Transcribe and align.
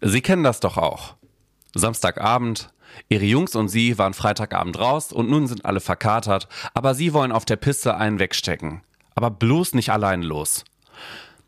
Sie 0.00 0.20
kennen 0.20 0.44
das 0.44 0.60
doch 0.60 0.76
auch. 0.76 1.14
Samstagabend, 1.74 2.70
Ihre 3.08 3.24
Jungs 3.24 3.56
und 3.56 3.68
Sie 3.68 3.98
waren 3.98 4.14
Freitagabend 4.14 4.78
raus 4.78 5.12
und 5.12 5.28
nun 5.28 5.46
sind 5.46 5.64
alle 5.64 5.80
verkatert, 5.80 6.48
aber 6.74 6.94
Sie 6.94 7.12
wollen 7.12 7.32
auf 7.32 7.44
der 7.44 7.56
Piste 7.56 7.96
einen 7.96 8.18
wegstecken. 8.18 8.82
Aber 9.14 9.30
bloß 9.30 9.74
nicht 9.74 9.90
allein 9.90 10.22
los. 10.22 10.64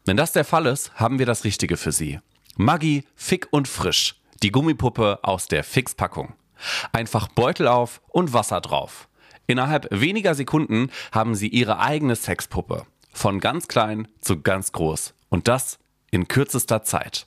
Wenn 0.05 0.17
das 0.17 0.33
der 0.33 0.45
Fall 0.45 0.67
ist, 0.67 0.95
haben 0.95 1.19
wir 1.19 1.27
das 1.27 1.45
Richtige 1.45 1.77
für 1.77 1.93
Sie. 1.93 2.21
Maggi, 2.57 3.05
fick 3.17 3.49
und 3.51 3.69
frisch. 3.69 4.21
Die 4.43 4.51
Gummipuppe 4.51 5.21
aus 5.23 5.49
der 5.49 5.65
Fixpackung. 5.65 6.35
Einfach 6.93 7.29
Beutel 7.29 7.69
auf 7.69 8.01
und 8.09 8.33
Wasser 8.33 8.61
drauf. 8.61 9.09
Innerhalb 9.47 9.89
weniger 9.91 10.35
Sekunden 10.35 10.91
haben 11.13 11.35
Sie 11.35 11.49
Ihre 11.49 11.79
eigene 11.79 12.17
Sexpuppe. 12.17 12.85
Von 13.13 13.41
ganz 13.41 13.69
klein 13.69 14.09
zu 14.21 14.43
ganz 14.43 14.73
groß. 14.73 15.15
Und 15.29 15.49
das 15.49 15.79
in 16.11 16.29
kürzester 16.29 16.83
Zeit. 16.83 17.27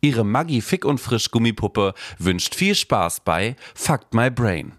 Ihre 0.00 0.24
Maggi 0.24 0.60
Fick 0.60 0.84
und 0.84 0.98
Frisch 0.98 1.30
Gummipuppe 1.30 1.94
wünscht 2.18 2.54
viel 2.54 2.74
Spaß 2.74 3.20
bei 3.20 3.56
Fucked 3.74 4.14
My 4.14 4.30
Brain. 4.30 4.74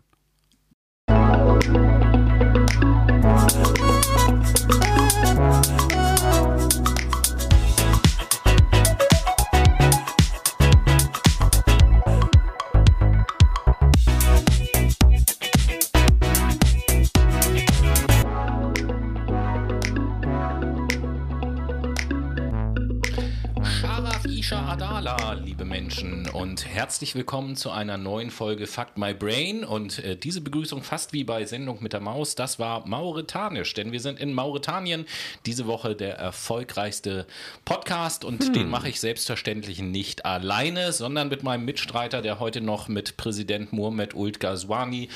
Herzlich 26.79 27.13
willkommen 27.13 27.57
zu 27.57 27.71
einer 27.71 27.97
neuen 27.97 28.31
Folge 28.31 28.65
Fuck 28.65 28.97
My 28.97 29.13
Brain. 29.13 29.65
Und 29.65 29.99
äh, 29.99 30.15
diese 30.15 30.39
Begrüßung 30.39 30.81
fast 30.81 31.11
wie 31.11 31.25
bei 31.25 31.43
Sendung 31.43 31.83
mit 31.83 31.91
der 31.91 31.99
Maus, 31.99 32.35
das 32.35 32.57
war 32.57 32.87
mauretanisch, 32.87 33.73
denn 33.73 33.91
wir 33.91 33.99
sind 33.99 34.17
in 34.17 34.33
Mauretanien 34.33 35.05
diese 35.45 35.67
Woche 35.67 35.93
der 35.93 36.17
erfolgreichste 36.17 37.27
Podcast 37.65 38.23
und 38.23 38.55
den 38.55 38.69
mache 38.69 38.87
ich 38.87 39.01
selbstverständlich 39.01 39.81
nicht 39.81 40.23
alleine, 40.23 40.93
sondern 40.93 41.27
mit 41.27 41.43
meinem 41.43 41.65
Mitstreiter, 41.65 42.21
der 42.21 42.39
heute 42.39 42.61
noch 42.61 42.87
mit 42.87 43.17
Präsident 43.17 43.73
Mohamed 43.73 44.13
Ult 44.13 44.39
Ghazwani 44.39 45.09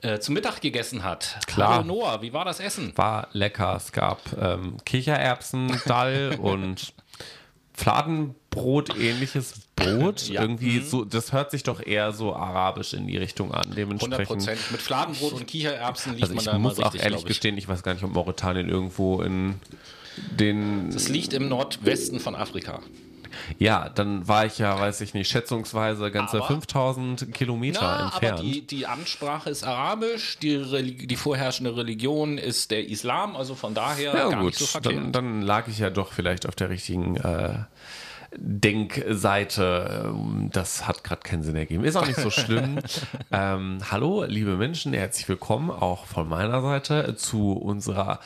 äh, 0.00 0.20
zu 0.20 0.32
Mittag 0.32 0.62
gegessen 0.62 1.04
hat. 1.04 1.36
Klar. 1.46 1.74
Hallo 1.74 1.84
Noah, 1.84 2.22
wie 2.22 2.32
war 2.32 2.46
das 2.46 2.60
Essen? 2.60 2.96
War 2.96 3.28
lecker. 3.32 3.76
Es 3.76 3.92
gab 3.92 4.20
ähm, 4.40 4.78
Kichererbsen, 4.86 5.82
Dall 5.84 6.38
und 6.40 6.94
Fladenbrot 7.74 8.39
ähnliches 8.98 9.54
Brot. 9.76 10.28
Ja. 10.30 10.42
Irgendwie 10.42 10.80
so, 10.80 11.04
das 11.04 11.32
hört 11.32 11.50
sich 11.50 11.62
doch 11.62 11.80
eher 11.84 12.12
so 12.12 12.34
arabisch 12.36 12.92
in 12.92 13.06
die 13.06 13.16
Richtung 13.16 13.50
an. 13.52 13.62
100 13.62 13.78
Dementsprechend. 13.78 14.26
Prozent. 14.26 14.58
Mit 14.70 14.80
Fladenbrot 14.82 15.32
und 15.32 15.46
Kichererbsen 15.46 16.12
liegt 16.12 16.24
Also 16.24 16.34
man 16.34 16.40
ich 16.40 16.44
da 16.44 16.50
immer 16.52 16.68
muss 16.68 16.78
auch 16.78 16.84
richtig, 16.86 17.02
ehrlich 17.02 17.20
ich. 17.20 17.26
gestehen, 17.26 17.56
ich 17.56 17.66
weiß 17.68 17.82
gar 17.82 17.94
nicht, 17.94 18.04
ob 18.04 18.12
Mauretanien 18.12 18.68
irgendwo 18.68 19.22
in 19.22 19.54
den. 20.38 20.88
Es 20.88 21.08
liegt 21.08 21.32
im 21.32 21.48
Nordwesten 21.48 22.20
von 22.20 22.34
Afrika. 22.34 22.80
Ja, 23.58 23.88
dann 23.88 24.26
war 24.28 24.44
ich 24.44 24.58
ja, 24.58 24.78
weiß 24.78 25.00
ich 25.02 25.14
nicht, 25.14 25.30
schätzungsweise 25.30 26.10
ganze 26.10 26.38
Aber- 26.38 26.48
5000 26.48 27.32
Kilometer 27.32 27.78
Na, 27.80 28.04
entfernt. 28.06 28.40
aber 28.40 28.42
die, 28.48 28.66
die 28.66 28.86
Ansprache 28.86 29.48
ist 29.50 29.62
arabisch, 29.62 30.38
die, 30.42 31.06
die 31.06 31.16
vorherrschende 31.16 31.76
Religion 31.76 32.38
ist 32.38 32.70
der 32.72 32.86
Islam, 32.88 33.36
also 33.36 33.54
von 33.54 33.72
daher 33.72 34.14
ja, 34.14 34.28
gar 34.30 34.40
gut, 34.40 34.46
nicht 34.46 34.58
so 34.58 34.66
verkehrt. 34.66 34.94
dann, 34.96 35.12
dann 35.12 35.42
lag 35.42 35.68
ich 35.68 35.78
ja 35.78 35.90
doch 35.90 36.12
vielleicht 36.12 36.46
auf 36.46 36.56
der 36.56 36.70
richtigen 36.70 37.16
äh, 37.16 37.54
Denkseite. 38.36 40.04
Ähm, 40.06 40.50
Das 40.52 40.86
hat 40.86 41.04
gerade 41.04 41.22
keinen 41.22 41.42
Sinn 41.42 41.56
ergeben. 41.56 41.84
Ist 41.84 41.96
auch 41.96 42.06
nicht 42.06 42.18
so 42.20 42.30
schlimm. 42.30 42.78
ähm, 43.32 43.78
hallo, 43.90 44.24
liebe 44.24 44.56
Menschen, 44.56 44.92
herzlich 44.92 45.28
willkommen 45.28 45.70
auch 45.70 46.06
von 46.06 46.28
meiner 46.28 46.62
Seite 46.62 47.16
zu 47.16 47.52
unserer 47.52 48.20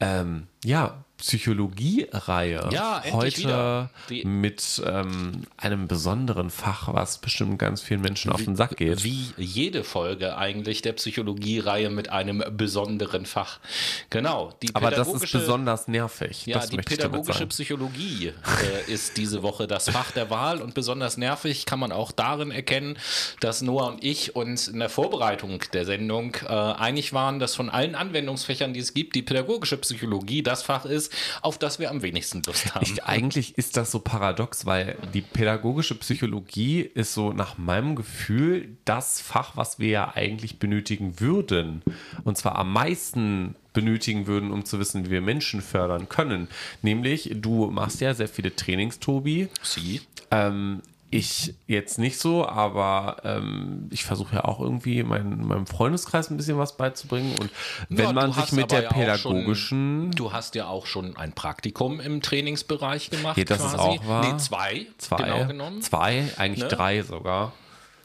ähm, 0.00 0.46
ja, 0.64 1.04
Psychologie-Reihe. 1.20 2.70
Ja, 2.72 3.02
Heute 3.12 3.90
mit 4.24 4.82
ähm, 4.84 5.42
einem 5.56 5.86
besonderen 5.86 6.50
Fach, 6.50 6.92
was 6.92 7.18
bestimmt 7.18 7.58
ganz 7.58 7.82
vielen 7.82 8.00
Menschen 8.00 8.32
auf 8.32 8.42
den 8.42 8.56
Sack 8.56 8.76
geht. 8.76 9.04
Wie 9.04 9.32
jede 9.36 9.84
Folge 9.84 10.36
eigentlich 10.36 10.82
der 10.82 10.94
Psychologie-Reihe 10.94 11.90
mit 11.90 12.10
einem 12.10 12.42
besonderen 12.56 13.26
Fach. 13.26 13.60
Genau. 14.08 14.54
Aber 14.72 14.90
das 14.90 15.08
ist 15.08 15.32
besonders 15.32 15.88
nervig. 15.88 16.46
Ja, 16.46 16.58
das 16.58 16.70
die 16.70 16.78
pädagogische. 16.78 17.46
Psychologie 17.46 18.28
äh, 18.28 18.92
ist 18.92 19.16
diese 19.16 19.42
Woche 19.42 19.66
das 19.66 19.90
Fach 19.90 20.10
der 20.12 20.30
Wahl 20.30 20.62
und 20.62 20.74
besonders 20.74 21.16
nervig 21.16 21.66
kann 21.66 21.80
man 21.80 21.92
auch 21.92 22.12
darin 22.12 22.50
erkennen, 22.50 22.96
dass 23.40 23.60
Noah 23.60 23.88
und 23.88 24.04
ich 24.04 24.36
uns 24.36 24.68
in 24.68 24.78
der 24.78 24.88
Vorbereitung 24.88 25.60
der 25.72 25.84
Sendung 25.84 26.36
äh, 26.46 26.48
einig 26.48 27.12
waren, 27.12 27.38
dass 27.38 27.54
von 27.54 27.68
allen 27.68 27.94
Anwendungsfächern, 27.94 28.72
die 28.72 28.80
es 28.80 28.94
gibt, 28.94 29.14
die 29.14 29.22
pädagogische 29.22 29.76
Psychologie 29.76 30.42
das 30.42 30.62
Fach 30.62 30.84
ist, 30.84 31.09
auf 31.42 31.58
das 31.58 31.78
wir 31.78 31.90
am 31.90 32.02
wenigsten 32.02 32.42
Lust 32.46 32.74
haben. 32.74 32.84
Ich, 32.84 33.04
eigentlich 33.04 33.56
ist 33.58 33.76
das 33.76 33.90
so 33.90 34.00
paradox, 34.00 34.66
weil 34.66 34.96
die 35.14 35.20
pädagogische 35.20 35.94
Psychologie 35.94 36.80
ist 36.80 37.14
so 37.14 37.32
nach 37.32 37.58
meinem 37.58 37.96
Gefühl 37.96 38.76
das 38.84 39.20
Fach, 39.20 39.56
was 39.56 39.78
wir 39.78 39.88
ja 39.88 40.12
eigentlich 40.14 40.58
benötigen 40.58 41.20
würden. 41.20 41.82
Und 42.24 42.38
zwar 42.38 42.56
am 42.56 42.72
meisten 42.72 43.54
benötigen 43.72 44.26
würden, 44.26 44.50
um 44.50 44.64
zu 44.64 44.78
wissen, 44.78 45.06
wie 45.06 45.10
wir 45.10 45.20
Menschen 45.20 45.60
fördern 45.60 46.08
können. 46.08 46.48
Nämlich, 46.82 47.30
du 47.34 47.70
machst 47.70 48.00
ja 48.00 48.14
sehr 48.14 48.28
viele 48.28 48.54
Trainings, 48.54 48.98
Tobi. 48.98 49.48
Sie? 49.62 50.00
Ähm, 50.30 50.82
ich 51.10 51.54
jetzt 51.66 51.98
nicht 51.98 52.18
so, 52.18 52.46
aber 52.46 53.16
ähm, 53.24 53.88
ich 53.90 54.04
versuche 54.04 54.36
ja 54.36 54.44
auch 54.44 54.60
irgendwie 54.60 55.02
mein, 55.02 55.44
meinem 55.46 55.66
Freundeskreis 55.66 56.30
ein 56.30 56.36
bisschen 56.36 56.56
was 56.58 56.76
beizubringen. 56.76 57.34
Und 57.40 57.50
wenn 57.88 58.06
Ja, 58.06 58.12
man 58.12 58.32
sich 58.32 58.52
mit 58.52 58.70
der 58.70 58.82
ja 58.84 58.88
pädagogischen 58.90 60.04
Schon, 60.04 60.10
du 60.12 60.32
hast 60.32 60.54
ja 60.54 60.68
auch 60.68 60.86
schon 60.86 61.16
ein 61.16 61.32
Praktikum 61.32 61.98
im 62.00 62.20
Trainingsbereich 62.22 63.10
gemacht. 63.10 63.36
Ja, 63.38 63.44
das 63.44 63.58
ist 63.64 63.74
quasi. 63.74 63.98
auch 63.98 64.06
wahr. 64.06 64.32
Nee, 64.32 64.38
zwei. 64.38 64.86
Zwei, 64.98 65.16
Genau 65.16 65.46
genommen. 65.46 65.82
zwei, 65.82 66.28
eigentlich 66.36 66.62
Ne? 66.64 66.68
drei 66.68 67.02
sogar. 67.02 67.52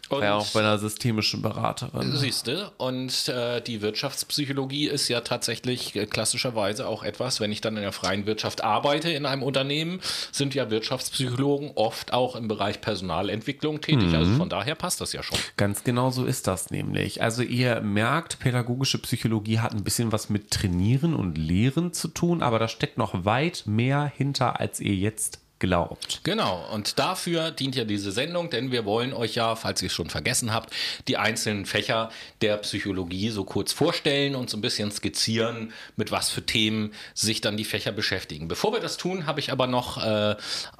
Und- 0.09 0.21
ja 0.23 0.35
auch 0.35 0.47
bei 0.51 0.59
einer 0.59 0.77
systemischen 0.77 1.41
Beraterin. 1.41 2.15
Siehste, 2.15 2.71
und 2.77 3.27
äh, 3.27 3.59
die 3.61 3.81
Wirtschaftspsychologie 3.81 4.87
ist 4.87 5.07
ja 5.07 5.21
tatsächlich 5.21 5.95
äh, 5.95 6.05
klassischerweise 6.05 6.87
auch 6.87 7.03
etwas, 7.03 7.39
wenn 7.39 7.51
ich 7.51 7.61
dann 7.61 7.75
in 7.75 7.81
der 7.83 7.91
freien 7.91 8.25
Wirtschaft 8.25 8.63
arbeite 8.63 9.09
in 9.11 9.25
einem 9.25 9.43
Unternehmen, 9.43 9.99
sind 10.31 10.53
ja 10.55 10.69
Wirtschaftspsychologen 10.69 11.71
oft 11.75 12.13
auch 12.13 12.35
im 12.35 12.47
Bereich 12.47 12.81
Personalentwicklung 12.81 13.81
tätig. 13.81 14.13
Also 14.13 14.31
Mhm. 14.31 14.37
von 14.37 14.49
daher 14.49 14.75
passt 14.75 15.01
das 15.01 15.13
ja 15.13 15.23
schon. 15.23 15.37
Ganz 15.57 15.83
genau 15.83 16.11
so 16.11 16.25
ist 16.25 16.47
das 16.47 16.71
nämlich. 16.71 17.21
Also 17.21 17.41
ihr 17.41 17.81
merkt, 17.81 18.39
pädagogische 18.39 18.97
Psychologie 18.99 19.59
hat 19.59 19.73
ein 19.73 19.83
bisschen 19.83 20.11
was 20.11 20.29
mit 20.29 20.51
Trainieren 20.51 21.13
und 21.13 21.37
Lehren 21.37 21.93
zu 21.93 22.07
tun, 22.07 22.41
aber 22.43 22.59
da 22.59 22.67
steckt 22.67 22.97
noch 22.97 23.25
weit 23.25 23.63
mehr 23.65 24.11
hinter, 24.15 24.59
als 24.59 24.79
ihr 24.79 24.93
jetzt 24.95 25.39
glaubt. 25.65 26.21
Genau, 26.23 26.65
und 26.71 26.99
dafür 26.99 27.51
dient 27.51 27.75
ja 27.75 27.83
diese 27.83 28.11
Sendung, 28.11 28.49
denn 28.49 28.71
wir 28.71 28.85
wollen 28.85 29.13
euch 29.13 29.35
ja, 29.35 29.55
falls 29.55 29.81
ihr 29.81 29.87
es 29.87 29.93
schon 29.93 30.09
vergessen 30.09 30.53
habt, 30.53 30.73
die 31.07 31.17
einzelnen 31.17 31.65
Fächer 31.65 32.09
der 32.41 32.57
Psychologie 32.57 33.29
so 33.29 33.43
kurz 33.43 33.73
vorstellen 33.73 34.35
und 34.35 34.49
so 34.49 34.57
ein 34.57 34.61
bisschen 34.61 34.91
skizzieren, 34.91 35.73
mit 35.95 36.11
was 36.11 36.29
für 36.29 36.45
Themen 36.45 36.93
sich 37.13 37.41
dann 37.41 37.57
die 37.57 37.65
Fächer 37.65 37.91
beschäftigen. 37.91 38.47
Bevor 38.47 38.73
wir 38.73 38.79
das 38.79 38.97
tun, 38.97 39.25
habe 39.25 39.39
ich 39.39 39.51
aber 39.51 39.67
noch 39.67 40.03
äh, 40.03 40.35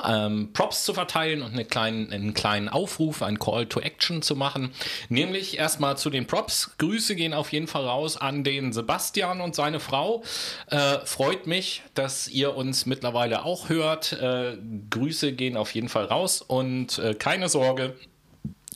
ähm, 0.05 0.49
Props 0.53 0.83
zu 0.83 0.93
verteilen 0.93 1.41
und 1.41 1.53
eine 1.53 1.65
kleinen, 1.65 2.11
einen 2.11 2.33
kleinen 2.33 2.69
Aufruf, 2.69 3.21
einen 3.21 3.39
Call 3.39 3.65
to 3.65 3.79
Action 3.79 4.21
zu 4.21 4.35
machen. 4.35 4.71
Nämlich 5.09 5.57
erstmal 5.57 5.97
zu 5.97 6.09
den 6.09 6.27
Props. 6.27 6.71
Grüße 6.77 7.15
gehen 7.15 7.33
auf 7.33 7.51
jeden 7.51 7.67
Fall 7.67 7.85
raus 7.85 8.17
an 8.17 8.43
den 8.43 8.71
Sebastian 8.71 9.41
und 9.41 9.55
seine 9.55 9.79
Frau. 9.79 10.23
Äh, 10.67 10.99
freut 11.05 11.47
mich, 11.47 11.81
dass 11.93 12.27
ihr 12.27 12.55
uns 12.55 12.85
mittlerweile 12.85 13.45
auch 13.45 13.69
hört. 13.69 14.13
Äh, 14.13 14.57
Grüße 14.89 15.33
gehen 15.33 15.57
auf 15.57 15.73
jeden 15.73 15.89
Fall 15.89 16.05
raus 16.05 16.41
und 16.41 16.97
äh, 16.99 17.13
keine 17.15 17.49
Sorge. 17.49 17.95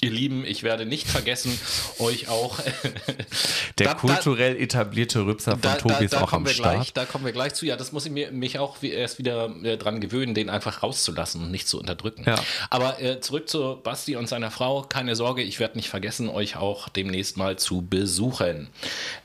Ihr 0.01 0.11
Lieben, 0.11 0.45
ich 0.45 0.63
werde 0.63 0.85
nicht 0.85 1.07
vergessen, 1.09 1.59
euch 1.99 2.29
auch. 2.29 2.57
Der 3.77 3.87
Da- 3.87 3.93
da- 3.93 3.93
kulturell 3.95 4.55
etablierte 4.55 5.25
Rübser 5.25 5.51
von 5.51 5.61
da, 5.61 5.75
Tobi 5.75 5.93
da, 5.95 5.99
ist 5.99 6.13
da 6.13 6.21
auch 6.21 6.31
am 6.31 6.47
Start. 6.47 6.75
gleich, 6.75 6.93
da 6.93 7.03
kommen 7.03 7.25
wir 7.25 7.33
gleich 7.33 7.53
zu. 7.53 7.65
Ja, 7.65 7.75
das 7.75 7.91
muss 7.91 8.05
ich 8.05 8.11
mir, 8.13 8.31
mich 8.31 8.59
auch 8.59 8.81
wie, 8.81 8.91
erst 8.91 9.17
wieder 9.19 9.53
äh, 9.61 9.75
dran 9.77 9.99
gewöhnen, 9.99 10.33
den 10.33 10.49
einfach 10.49 10.83
rauszulassen 10.83 11.43
und 11.43 11.51
nicht 11.51 11.67
zu 11.67 11.77
unterdrücken. 11.77 12.23
Ja. 12.25 12.35
Aber 12.69 13.01
äh, 13.01 13.19
zurück 13.19 13.49
zu 13.49 13.75
Basti 13.83 14.15
und 14.15 14.29
seiner 14.29 14.51
Frau. 14.51 14.83
Keine 14.83 15.17
Sorge, 15.17 15.41
ich 15.43 15.59
werde 15.59 15.75
nicht 15.77 15.89
vergessen, 15.89 16.29
euch 16.29 16.55
auch 16.55 16.87
demnächst 16.87 17.35
mal 17.35 17.59
zu 17.59 17.81
besuchen. 17.81 18.69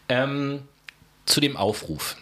Ähm, 0.08 0.62
zu 1.24 1.40
dem 1.40 1.56
Aufruf. 1.56 2.16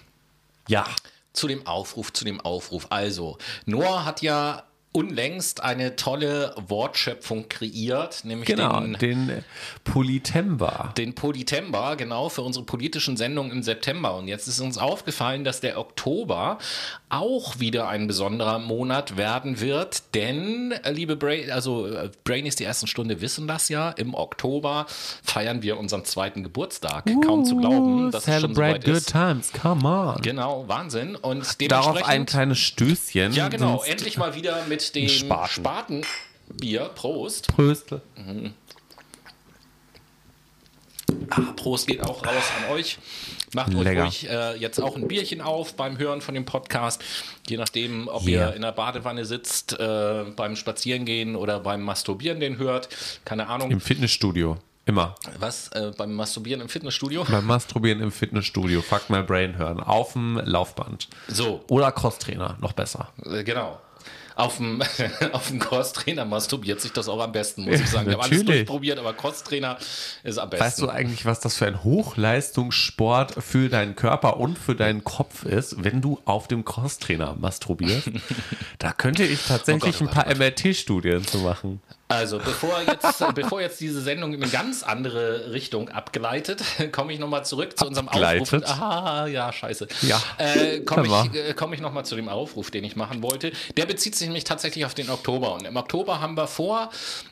Ja. 0.68 0.84
Zu 1.32 1.48
dem 1.48 1.66
Aufruf, 1.66 2.12
zu 2.12 2.24
dem 2.24 2.40
Aufruf. 2.40 2.86
Also, 2.90 3.38
Noah 3.64 4.04
hat 4.04 4.22
ja 4.22 4.64
unlängst 4.92 5.62
eine 5.62 5.96
tolle 5.96 6.54
Wortschöpfung 6.68 7.48
kreiert, 7.48 8.24
nämlich 8.24 8.46
Genau, 8.46 8.78
den, 8.80 8.98
den 8.98 9.44
Politember. 9.84 10.92
den 10.98 11.14
Politember, 11.14 11.96
genau, 11.96 12.28
für 12.28 12.42
unsere 12.42 12.64
politischen 12.66 13.16
Sendungen 13.16 13.52
im 13.52 13.62
September. 13.62 14.14
Und 14.16 14.28
jetzt 14.28 14.48
ist 14.48 14.60
uns 14.60 14.76
aufgefallen, 14.76 15.44
dass 15.44 15.60
der 15.60 15.78
Oktober 15.78 16.58
auch 17.08 17.58
wieder 17.58 17.88
ein 17.88 18.06
besonderer 18.06 18.58
Monat 18.58 19.16
werden 19.16 19.60
wird, 19.60 20.14
denn, 20.14 20.72
äh, 20.72 20.92
liebe 20.92 21.16
Brain, 21.16 21.50
also 21.50 21.86
äh, 21.86 22.10
Brainies, 22.24 22.56
die 22.56 22.64
ersten 22.64 22.86
Stunde 22.86 23.20
wissen 23.20 23.46
das 23.46 23.68
ja, 23.68 23.90
im 23.90 24.14
Oktober 24.14 24.86
feiern 25.22 25.62
wir 25.62 25.78
unseren 25.78 26.04
zweiten 26.04 26.42
Geburtstag. 26.42 27.04
Kaum 27.24 27.44
zu 27.44 27.56
glauben, 27.56 28.10
dass 28.10 28.26
es 28.26 28.40
schon 28.40 28.54
Celebrate 28.54 28.70
soweit 28.72 28.84
good 28.84 28.94
ist. 28.96 29.12
times, 29.12 29.52
come 29.52 29.88
on. 29.88 30.22
Genau, 30.22 30.64
Wahnsinn. 30.68 31.16
Und 31.16 31.60
Darauf 31.70 31.86
dementsprechend... 31.94 32.08
ein 32.08 32.26
kleines 32.26 32.58
Stößchen. 32.58 33.32
Ja, 33.32 33.48
genau. 33.48 33.82
Endlich 33.82 34.16
mal 34.18 34.34
wieder 34.34 34.64
mit 34.68 34.81
dem 34.90 35.08
Spaten. 35.08 36.02
Spatenbier. 36.02 36.90
Prost. 36.96 37.46
Pröstle. 37.48 38.02
Ah, 41.30 41.40
Prost 41.56 41.86
geht 41.86 42.02
auch 42.02 42.24
raus 42.24 42.44
an 42.58 42.72
euch. 42.74 42.98
Macht 43.54 43.74
euch 43.74 43.86
ruhig 43.98 44.28
äh, 44.30 44.56
jetzt 44.56 44.80
auch 44.80 44.96
ein 44.96 45.08
Bierchen 45.08 45.40
auf 45.40 45.74
beim 45.76 45.98
Hören 45.98 46.20
von 46.20 46.34
dem 46.34 46.44
Podcast. 46.44 47.02
Je 47.48 47.56
nachdem, 47.58 48.08
ob 48.08 48.26
Yeah. 48.26 48.48
ihr 48.50 48.56
in 48.56 48.62
der 48.62 48.72
Badewanne 48.72 49.24
sitzt, 49.24 49.78
äh, 49.78 50.24
beim 50.34 50.56
Spazierengehen 50.56 51.36
oder 51.36 51.60
beim 51.60 51.82
Masturbieren 51.82 52.40
den 52.40 52.56
hört. 52.58 52.88
Keine 53.24 53.48
Ahnung. 53.48 53.70
Im 53.70 53.80
Fitnessstudio. 53.80 54.56
Immer. 54.84 55.14
Was? 55.38 55.68
Äh, 55.68 55.92
beim 55.96 56.12
Masturbieren 56.14 56.60
im 56.60 56.68
Fitnessstudio? 56.68 57.24
Beim 57.30 57.46
Masturbieren 57.46 58.00
im 58.00 58.10
Fitnessstudio. 58.10 58.82
Fuck 58.82 59.10
my 59.10 59.22
brain 59.22 59.56
hören. 59.56 59.78
Auf 59.80 60.14
dem 60.14 60.40
Laufband. 60.44 61.08
So, 61.28 61.62
Oder 61.68 61.92
Crosstrainer. 61.92 62.56
Noch 62.60 62.72
besser. 62.72 63.12
äh, 63.26 63.44
genau. 63.44 63.78
Auf 64.34 64.56
dem, 64.56 64.82
auf 65.32 65.48
dem 65.48 65.58
Crosstrainer 65.58 66.24
masturbiert 66.24 66.80
sich 66.80 66.92
das 66.92 67.08
auch 67.08 67.20
am 67.20 67.32
besten, 67.32 67.64
muss 67.64 67.80
ich 67.80 67.88
sagen. 67.88 68.06
Wir 68.06 68.14
haben 68.14 68.22
alles 68.22 68.44
durchprobiert, 68.44 68.98
aber 68.98 69.12
Crosstrainer 69.12 69.78
ist 70.22 70.38
am 70.38 70.50
besten. 70.50 70.64
Weißt 70.64 70.80
du 70.80 70.88
eigentlich, 70.88 71.24
was 71.24 71.40
das 71.40 71.56
für 71.56 71.66
ein 71.66 71.84
Hochleistungssport 71.84 73.42
für 73.42 73.68
deinen 73.68 73.96
Körper 73.96 74.38
und 74.38 74.58
für 74.58 74.74
deinen 74.74 75.04
Kopf 75.04 75.44
ist, 75.44 75.82
wenn 75.82 76.00
du 76.00 76.18
auf 76.24 76.48
dem 76.48 76.64
Crosstrainer 76.64 77.36
masturbierst? 77.38 78.10
da 78.78 78.92
könnte 78.92 79.24
ich 79.24 79.42
tatsächlich 79.46 79.96
Oh 80.00 80.04
Gott, 80.04 80.16
oh 80.16 80.20
ein 80.20 80.24
paar 80.24 80.34
MRT-Studien 80.34 81.26
zu 81.26 81.38
machen. 81.38 81.80
Also, 82.12 82.38
bevor 82.38 82.80
jetzt, 82.86 83.34
bevor 83.34 83.60
jetzt 83.60 83.80
diese 83.80 84.00
Sendung 84.02 84.34
in 84.34 84.42
eine 84.42 84.50
ganz 84.52 84.82
andere 84.82 85.52
Richtung 85.52 85.88
abgeleitet, 85.88 86.62
komme 86.92 87.12
ich 87.12 87.18
nochmal 87.18 87.44
zurück 87.44 87.78
zu 87.78 87.86
unserem 87.86 88.08
Aufruf. 88.08 88.20
Aha, 88.68 89.26
ja, 89.26 89.52
scheiße. 89.52 89.88
Ja, 90.02 90.20
Äh, 90.38 90.80
komme 90.80 91.06
ich, 91.32 91.38
äh, 91.38 91.54
komm 91.54 91.72
ich 91.72 91.80
nochmal 91.80 92.04
zu 92.04 92.16
dem 92.16 92.28
Aufruf, 92.28 92.70
den 92.70 92.84
ich 92.84 92.96
machen 92.96 93.22
wollte. 93.22 93.52
Der 93.76 93.86
bezieht 93.86 94.14
sich 94.14 94.26
nämlich 94.28 94.44
tatsächlich 94.44 94.84
auf 94.84 94.94
den 94.94 95.10
Oktober. 95.10 95.54
Und 95.54 95.66
im 95.66 95.76
Oktober 95.76 96.20
haben 96.20 96.36
wir 96.36 96.46
vor, 96.46 96.90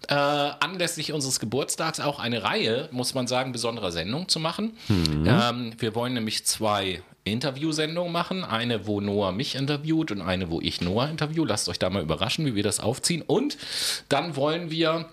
äh, 0.09 0.15
anlässlich 0.15 1.13
unseres 1.13 1.41
Geburtstags 1.41 2.01
auch 2.01 2.19
eine 2.19 2.43
Reihe, 2.43 2.89
muss 2.91 3.15
man 3.15 3.27
sagen, 3.27 3.53
besonderer 3.53 3.93
Sendungen 3.93 4.29
zu 4.29 4.41
machen. 4.41 4.77
Ähm, 4.89 5.73
wir 5.79 5.95
wollen 5.95 6.15
nämlich 6.15 6.45
zwei 6.47 7.03
Interviewsendungen 7.33 8.13
machen. 8.13 8.45
Eine, 8.45 8.87
wo 8.87 9.01
Noah 9.01 9.33
mich 9.33 9.55
interviewt 9.55 10.11
und 10.11 10.21
eine, 10.21 10.51
wo 10.51 10.61
ich 10.61 10.81
Noah 10.81 11.09
interview. 11.09 11.45
Lasst 11.45 11.69
euch 11.69 11.79
da 11.79 11.91
mal 11.91 12.03
überraschen, 12.03 12.47
wie 12.47 12.55
wir 12.55 12.63
das 12.63 12.81
aufziehen. 12.81 13.23
Und 13.23 13.57
dann 14.09 14.37
wollen 14.37 14.71
wir 14.71 15.09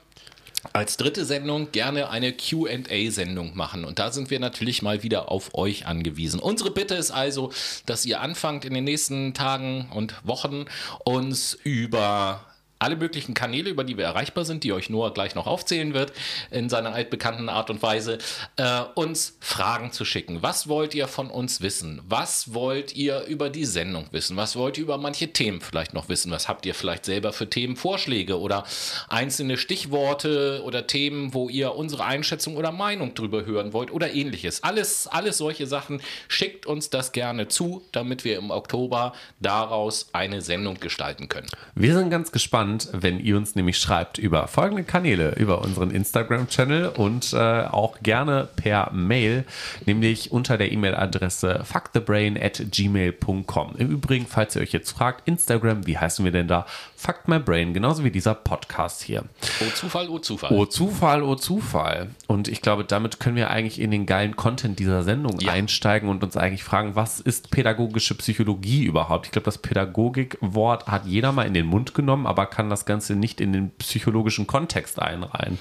als 0.73 0.97
dritte 0.97 1.25
Sendung 1.25 1.71
gerne 1.71 2.09
eine 2.09 2.33
QA-Sendung 2.33 3.55
machen. 3.55 3.85
Und 3.85 3.99
da 3.99 4.11
sind 4.11 4.29
wir 4.29 4.39
natürlich 4.39 4.81
mal 4.81 5.03
wieder 5.03 5.31
auf 5.31 5.55
euch 5.55 5.85
angewiesen. 5.85 6.39
Unsere 6.39 6.71
Bitte 6.71 6.95
ist 6.95 7.11
also, 7.11 7.51
dass 7.85 8.05
ihr 8.05 8.21
anfangt 8.21 8.65
in 8.65 8.73
den 8.73 8.83
nächsten 8.83 9.33
Tagen 9.33 9.89
und 9.93 10.15
Wochen 10.25 10.65
uns 11.03 11.53
über 11.63 12.43
alle 12.79 12.95
möglichen 12.95 13.33
Kanäle, 13.33 13.69
über 13.69 13.83
die 13.83 13.97
wir 13.97 14.05
erreichbar 14.05 14.45
sind, 14.45 14.63
die 14.63 14.73
euch 14.73 14.89
Noah 14.89 15.13
gleich 15.13 15.35
noch 15.35 15.47
aufzählen 15.47 15.93
wird, 15.93 16.13
in 16.51 16.69
seiner 16.69 16.93
altbekannten 16.93 17.49
Art 17.49 17.69
und 17.69 17.81
Weise, 17.81 18.19
äh, 18.57 18.81
uns 18.95 19.37
Fragen 19.39 19.91
zu 19.91 20.05
schicken. 20.05 20.41
Was 20.41 20.67
wollt 20.67 20.93
ihr 20.93 21.07
von 21.07 21.29
uns 21.29 21.61
wissen? 21.61 22.01
Was 22.07 22.53
wollt 22.53 22.95
ihr 22.95 23.23
über 23.25 23.49
die 23.49 23.65
Sendung 23.65 24.07
wissen? 24.11 24.37
Was 24.37 24.55
wollt 24.55 24.77
ihr 24.77 24.83
über 24.83 24.97
manche 24.97 25.33
Themen 25.33 25.61
vielleicht 25.61 25.93
noch 25.93 26.09
wissen? 26.09 26.31
Was 26.31 26.47
habt 26.47 26.65
ihr 26.65 26.75
vielleicht 26.75 27.05
selber 27.05 27.33
für 27.33 27.49
Themenvorschläge 27.49 28.39
oder 28.39 28.63
einzelne 29.09 29.57
Stichworte 29.57 30.61
oder 30.63 30.87
Themen, 30.87 31.33
wo 31.33 31.49
ihr 31.49 31.75
unsere 31.75 32.05
Einschätzung 32.05 32.57
oder 32.57 32.71
Meinung 32.71 33.13
drüber 33.13 33.45
hören 33.45 33.73
wollt 33.73 33.91
oder 33.91 34.13
ähnliches? 34.13 34.63
Alles, 34.63 35.07
alles 35.07 35.37
solche 35.37 35.67
Sachen. 35.67 36.01
Schickt 36.27 36.65
uns 36.65 36.89
das 36.89 37.11
gerne 37.11 37.47
zu, 37.47 37.83
damit 37.91 38.23
wir 38.23 38.37
im 38.37 38.51
Oktober 38.51 39.13
daraus 39.39 40.09
eine 40.13 40.41
Sendung 40.41 40.79
gestalten 40.79 41.29
können. 41.29 41.47
Wir 41.75 41.93
sind 41.95 42.09
ganz 42.09 42.31
gespannt, 42.31 42.66
wenn 42.91 43.19
ihr 43.19 43.37
uns 43.37 43.55
nämlich 43.55 43.77
schreibt 43.77 44.17
über 44.17 44.47
folgende 44.47 44.83
Kanäle, 44.83 45.35
über 45.35 45.61
unseren 45.61 45.91
Instagram-Channel 45.91 46.89
und 46.89 47.33
äh, 47.33 47.37
auch 47.37 47.99
gerne 48.01 48.47
per 48.55 48.91
Mail, 48.93 49.45
nämlich 49.85 50.31
unter 50.31 50.57
der 50.57 50.71
E-Mail-Adresse 50.71 51.61
fuckthebrain 51.63 52.37
at 52.41 52.61
gmail.com. 52.71 53.75
Im 53.77 53.89
Übrigen, 53.89 54.25
falls 54.27 54.55
ihr 54.55 54.61
euch 54.61 54.73
jetzt 54.73 54.91
fragt, 54.91 55.27
Instagram, 55.27 55.87
wie 55.87 55.97
heißen 55.97 56.23
wir 56.25 56.31
denn 56.31 56.47
da? 56.47 56.65
Fuck 56.99 57.27
my 57.27 57.37
brain, 57.37 57.75
genauso 57.75 58.03
wie 58.03 58.09
dieser 58.09 58.33
Podcast 58.33 59.03
hier. 59.03 59.23
Oh 59.61 59.69
Zufall, 59.75 60.09
oh 60.09 60.17
Zufall. 60.17 60.51
Oh 60.51 60.65
Zufall, 60.65 61.21
oh 61.21 61.35
Zufall. 61.35 62.09
Und 62.25 62.47
ich 62.47 62.63
glaube, 62.63 62.85
damit 62.85 63.19
können 63.19 63.35
wir 63.35 63.51
eigentlich 63.51 63.79
in 63.79 63.91
den 63.91 64.07
geilen 64.07 64.35
Content 64.35 64.79
dieser 64.79 65.03
Sendung 65.03 65.39
Ja. 65.39 65.51
einsteigen 65.51 66.09
und 66.09 66.23
uns 66.23 66.35
eigentlich 66.35 66.63
fragen, 66.63 66.95
was 66.95 67.19
ist 67.19 67.51
pädagogische 67.51 68.15
Psychologie 68.15 68.83
überhaupt? 68.83 69.27
Ich 69.27 69.31
glaube, 69.31 69.45
das 69.45 69.59
Pädagogikwort 69.59 70.87
hat 70.87 71.05
jeder 71.05 71.31
mal 71.31 71.45
in 71.45 71.53
den 71.53 71.67
Mund 71.67 71.93
genommen, 71.93 72.25
aber 72.25 72.47
kann 72.47 72.71
das 72.71 72.85
Ganze 72.87 73.15
nicht 73.15 73.41
in 73.41 73.53
den 73.53 73.69
psychologischen 73.77 74.47
Kontext 74.47 74.99
einreihen. 74.99 75.59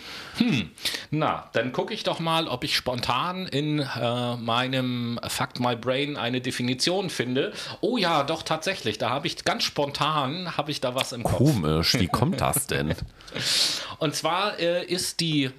Na, 1.10 1.50
dann 1.52 1.72
gucke 1.72 1.92
ich 1.92 2.02
doch 2.02 2.18
mal, 2.18 2.48
ob 2.48 2.64
ich 2.64 2.74
spontan 2.74 3.46
in 3.46 3.80
äh, 3.80 4.36
meinem 4.36 5.20
Fact 5.28 5.60
My 5.60 5.76
Brain 5.76 6.16
eine 6.16 6.40
Definition 6.40 7.10
finde. 7.10 7.52
Oh 7.82 7.98
ja, 7.98 8.22
doch 8.22 8.42
tatsächlich. 8.42 8.96
Da 8.96 9.10
habe 9.10 9.26
ich 9.26 9.44
ganz 9.44 9.64
spontan 9.64 10.56
habe 10.56 10.70
ich 10.70 10.80
da 10.80 10.94
was 10.94 11.12
im 11.12 11.22
Kopf. 11.22 11.35
Komisch, 11.36 11.94
wie 11.98 12.08
kommt 12.08 12.40
das 12.40 12.66
denn? 12.66 12.94
Und 13.98 14.14
zwar 14.14 14.58
äh, 14.58 14.84
ist 14.84 15.20
die 15.20 15.50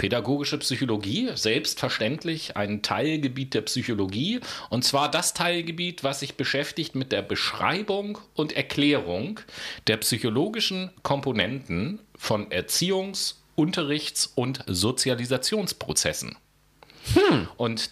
pädagogische 0.00 0.56
Psychologie 0.56 1.28
selbstverständlich 1.34 2.56
ein 2.56 2.80
Teilgebiet 2.80 3.52
der 3.52 3.60
Psychologie. 3.60 4.40
Und 4.70 4.82
zwar 4.82 5.10
das 5.10 5.34
Teilgebiet, 5.34 6.02
was 6.02 6.20
sich 6.20 6.36
beschäftigt 6.36 6.94
mit 6.94 7.12
der 7.12 7.20
Beschreibung 7.20 8.16
und 8.34 8.52
Erklärung 8.52 9.40
der 9.88 9.98
psychologischen 9.98 10.90
Komponenten 11.02 11.98
von 12.16 12.50
Erziehungs-, 12.50 13.34
Unterrichts- 13.56 14.32
und 14.34 14.64
Sozialisationsprozessen. 14.66 16.36
Und 17.58 17.90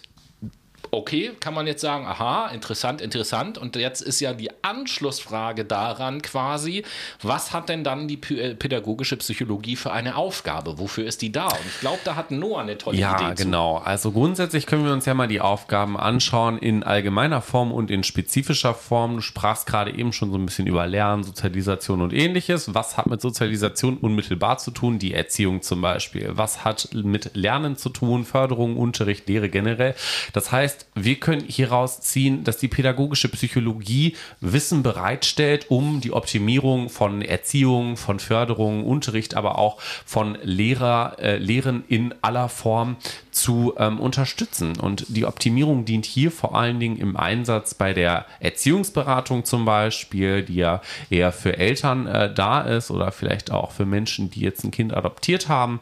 okay, 0.91 1.31
kann 1.39 1.53
man 1.53 1.67
jetzt 1.67 1.81
sagen, 1.81 2.05
aha, 2.05 2.47
interessant, 2.53 3.01
interessant. 3.01 3.57
Und 3.57 3.75
jetzt 3.75 4.01
ist 4.01 4.19
ja 4.19 4.33
die 4.33 4.49
Anschlussfrage 4.63 5.65
daran 5.65 6.21
quasi, 6.21 6.83
was 7.21 7.53
hat 7.53 7.69
denn 7.69 7.83
dann 7.83 8.07
die 8.07 8.19
äh, 8.35 8.55
pädagogische 8.55 9.17
Psychologie 9.17 9.75
für 9.75 9.91
eine 9.91 10.15
Aufgabe? 10.15 10.79
Wofür 10.79 11.05
ist 11.05 11.21
die 11.21 11.31
da? 11.31 11.47
Und 11.47 11.65
ich 11.67 11.79
glaube, 11.79 11.99
da 12.03 12.15
hat 12.15 12.31
Noah 12.31 12.61
eine 12.61 12.77
tolle 12.77 12.97
Ja, 12.97 13.19
Idee 13.19 13.35
zu. 13.35 13.43
genau. 13.45 13.77
Also 13.77 14.11
grundsätzlich 14.11 14.65
können 14.65 14.85
wir 14.85 14.93
uns 14.93 15.05
ja 15.05 15.13
mal 15.13 15.27
die 15.27 15.41
Aufgaben 15.41 15.97
anschauen 15.97 16.57
in 16.57 16.83
allgemeiner 16.83 17.41
Form 17.41 17.71
und 17.71 17.91
in 17.91 18.03
spezifischer 18.03 18.73
Form. 18.73 19.15
Du 19.17 19.21
sprachst 19.21 19.67
gerade 19.67 19.91
eben 19.95 20.13
schon 20.13 20.31
so 20.31 20.37
ein 20.37 20.45
bisschen 20.45 20.67
über 20.67 20.87
Lernen, 20.87 21.23
Sozialisation 21.23 22.01
und 22.01 22.13
ähnliches. 22.13 22.73
Was 22.73 22.97
hat 22.97 23.07
mit 23.07 23.21
Sozialisation 23.21 23.97
unmittelbar 23.97 24.57
zu 24.57 24.71
tun? 24.71 24.99
Die 24.99 25.13
Erziehung 25.13 25.61
zum 25.61 25.81
Beispiel. 25.81 26.29
Was 26.33 26.63
hat 26.65 26.89
mit 26.93 27.31
Lernen 27.35 27.77
zu 27.77 27.89
tun? 27.89 28.25
Förderung, 28.25 28.77
Unterricht, 28.77 29.27
Lehre 29.27 29.49
generell. 29.49 29.95
Das 30.33 30.51
heißt, 30.51 30.78
wir 30.95 31.15
können 31.15 31.41
hieraus 31.41 32.01
ziehen, 32.01 32.43
dass 32.43 32.57
die 32.57 32.67
pädagogische 32.67 33.29
Psychologie 33.29 34.15
Wissen 34.41 34.83
bereitstellt, 34.83 35.67
um 35.69 36.01
die 36.01 36.11
Optimierung 36.11 36.89
von 36.89 37.21
Erziehung, 37.21 37.97
von 37.97 38.19
Förderung, 38.19 38.85
Unterricht, 38.85 39.35
aber 39.35 39.57
auch 39.57 39.81
von 40.05 40.37
Lehrer, 40.43 41.17
äh, 41.19 41.37
Lehren 41.37 41.83
in 41.87 42.13
aller 42.21 42.49
Form 42.49 42.97
zu 43.31 43.73
ähm, 43.77 43.99
unterstützen. 43.99 44.77
Und 44.77 45.05
die 45.07 45.25
Optimierung 45.25 45.85
dient 45.85 46.05
hier 46.05 46.31
vor 46.31 46.55
allen 46.55 46.79
Dingen 46.79 46.97
im 46.97 47.15
Einsatz 47.15 47.73
bei 47.73 47.93
der 47.93 48.25
Erziehungsberatung 48.39 49.45
zum 49.45 49.65
Beispiel, 49.65 50.43
die 50.43 50.55
ja 50.55 50.81
eher 51.09 51.31
für 51.31 51.57
Eltern 51.57 52.07
äh, 52.07 52.33
da 52.33 52.61
ist 52.61 52.91
oder 52.91 53.11
vielleicht 53.11 53.51
auch 53.51 53.71
für 53.71 53.85
Menschen, 53.85 54.29
die 54.29 54.41
jetzt 54.41 54.63
ein 54.63 54.71
Kind 54.71 54.93
adoptiert 54.93 55.47
haben. 55.47 55.79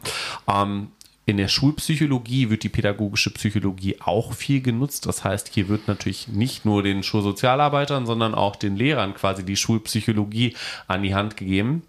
Ähm, 0.48 0.88
in 1.28 1.36
der 1.36 1.48
Schulpsychologie 1.48 2.48
wird 2.48 2.62
die 2.62 2.70
pädagogische 2.70 3.28
Psychologie 3.28 3.96
auch 4.00 4.32
viel 4.32 4.62
genutzt. 4.62 5.04
Das 5.04 5.24
heißt, 5.24 5.50
hier 5.52 5.68
wird 5.68 5.86
natürlich 5.86 6.26
nicht 6.26 6.64
nur 6.64 6.82
den 6.82 7.02
Schulsozialarbeitern, 7.02 8.06
sondern 8.06 8.34
auch 8.34 8.56
den 8.56 8.76
Lehrern 8.76 9.12
quasi 9.12 9.44
die 9.44 9.56
Schulpsychologie 9.56 10.56
an 10.86 11.02
die 11.02 11.14
Hand 11.14 11.36
gegeben. 11.36 11.82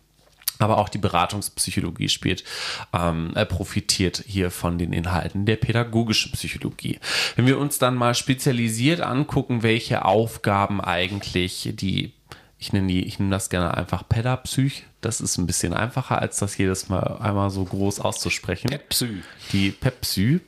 Aber 0.57 0.77
auch 0.77 0.89
die 0.89 0.97
Beratungspsychologie 0.97 2.09
spielt, 2.09 2.43
ähm, 2.91 3.31
äh, 3.35 3.45
profitiert 3.45 4.25
hier 4.27 4.51
von 4.51 4.77
den 4.77 4.91
Inhalten 4.91 5.45
der 5.45 5.55
pädagogischen 5.55 6.33
Psychologie. 6.33 6.99
Wenn 7.37 7.45
wir 7.45 7.59
uns 7.59 7.79
dann 7.79 7.95
mal 7.95 8.15
spezialisiert 8.15 8.99
angucken, 8.99 9.63
welche 9.63 10.03
Aufgaben 10.03 10.81
eigentlich 10.81 11.69
die 11.75 12.11
ich 12.59 12.73
nenne 12.73 12.87
die, 12.87 13.05
ich 13.05 13.19
nenne 13.19 13.31
das 13.31 13.49
gerne 13.49 13.75
einfach 13.75 14.07
Pedapsych. 14.07 14.83
Das 15.01 15.21
ist 15.21 15.37
ein 15.37 15.47
bisschen 15.47 15.73
einfacher, 15.73 16.21
als 16.21 16.39
das 16.39 16.57
jedes 16.57 16.89
Mal 16.89 17.19
einmal 17.21 17.49
so 17.49 17.63
groß 17.63 18.01
auszusprechen. 18.01 18.69
Pepsy. 18.69 19.23
Die 19.53 19.71
Pepsy. 19.71 20.41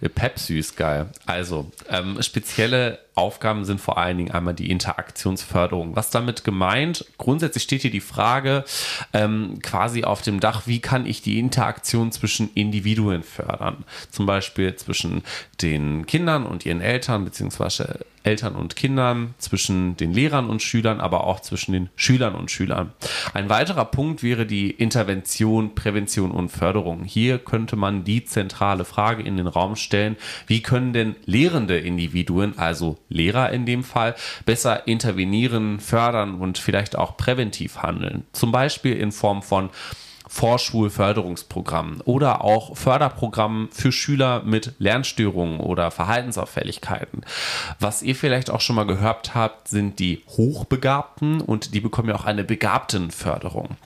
Äh, 0.00 0.08
Pepsy 0.08 0.58
ist 0.58 0.76
geil. 0.78 1.10
Also, 1.26 1.70
ähm, 1.90 2.20
spezielle 2.22 3.00
Aufgaben 3.14 3.66
sind 3.66 3.80
vor 3.80 3.98
allen 3.98 4.16
Dingen 4.16 4.30
einmal 4.30 4.54
die 4.54 4.70
Interaktionsförderung. 4.70 5.94
Was 5.94 6.08
damit 6.10 6.44
gemeint? 6.44 7.04
Grundsätzlich 7.18 7.64
steht 7.64 7.82
hier 7.82 7.90
die 7.90 8.00
Frage 8.00 8.64
ähm, 9.12 9.58
quasi 9.60 10.04
auf 10.04 10.22
dem 10.22 10.40
Dach, 10.40 10.62
wie 10.66 10.80
kann 10.80 11.04
ich 11.04 11.20
die 11.20 11.38
Interaktion 11.38 12.10
zwischen 12.10 12.50
Individuen 12.54 13.22
fördern? 13.22 13.84
Zum 14.10 14.24
Beispiel 14.24 14.74
zwischen 14.76 15.22
den 15.60 16.06
Kindern 16.06 16.46
und 16.46 16.64
ihren 16.64 16.80
Eltern, 16.80 17.24
beziehungsweise 17.24 18.00
Eltern 18.28 18.56
und 18.56 18.76
Kindern, 18.76 19.34
zwischen 19.38 19.96
den 19.96 20.12
Lehrern 20.12 20.50
und 20.50 20.60
Schülern, 20.60 21.00
aber 21.00 21.24
auch 21.24 21.40
zwischen 21.40 21.72
den 21.72 21.88
Schülern 21.96 22.34
und 22.34 22.50
Schülern. 22.50 22.92
Ein 23.32 23.48
weiterer 23.48 23.86
Punkt 23.86 24.22
wäre 24.22 24.44
die 24.44 24.70
Intervention, 24.70 25.74
Prävention 25.74 26.30
und 26.30 26.50
Förderung. 26.50 27.04
Hier 27.04 27.38
könnte 27.38 27.76
man 27.76 28.04
die 28.04 28.26
zentrale 28.26 28.84
Frage 28.84 29.22
in 29.22 29.38
den 29.38 29.46
Raum 29.46 29.76
stellen, 29.76 30.16
wie 30.46 30.60
können 30.60 30.92
denn 30.92 31.16
lehrende 31.24 31.78
Individuen, 31.78 32.58
also 32.58 32.98
Lehrer 33.08 33.50
in 33.50 33.64
dem 33.64 33.82
Fall, 33.82 34.14
besser 34.44 34.86
intervenieren, 34.86 35.80
fördern 35.80 36.34
und 36.34 36.58
vielleicht 36.58 36.96
auch 36.96 37.16
präventiv 37.16 37.78
handeln. 37.78 38.26
Zum 38.32 38.52
Beispiel 38.52 38.94
in 38.94 39.10
Form 39.10 39.40
von 39.40 39.70
Vorschulförderungsprogrammen 40.28 42.00
oder 42.02 42.44
auch 42.44 42.76
Förderprogrammen 42.76 43.68
für 43.72 43.92
Schüler 43.92 44.42
mit 44.44 44.74
Lernstörungen 44.78 45.60
oder 45.60 45.90
Verhaltensauffälligkeiten. 45.90 47.22
Was 47.80 48.02
ihr 48.02 48.14
vielleicht 48.14 48.50
auch 48.50 48.60
schon 48.60 48.76
mal 48.76 48.86
gehört 48.86 49.34
habt, 49.34 49.68
sind 49.68 49.98
die 49.98 50.22
Hochbegabten 50.28 51.40
und 51.40 51.74
die 51.74 51.80
bekommen 51.80 52.10
ja 52.10 52.14
auch 52.14 52.24
eine 52.24 52.44
Begabtenförderung. 52.44 53.76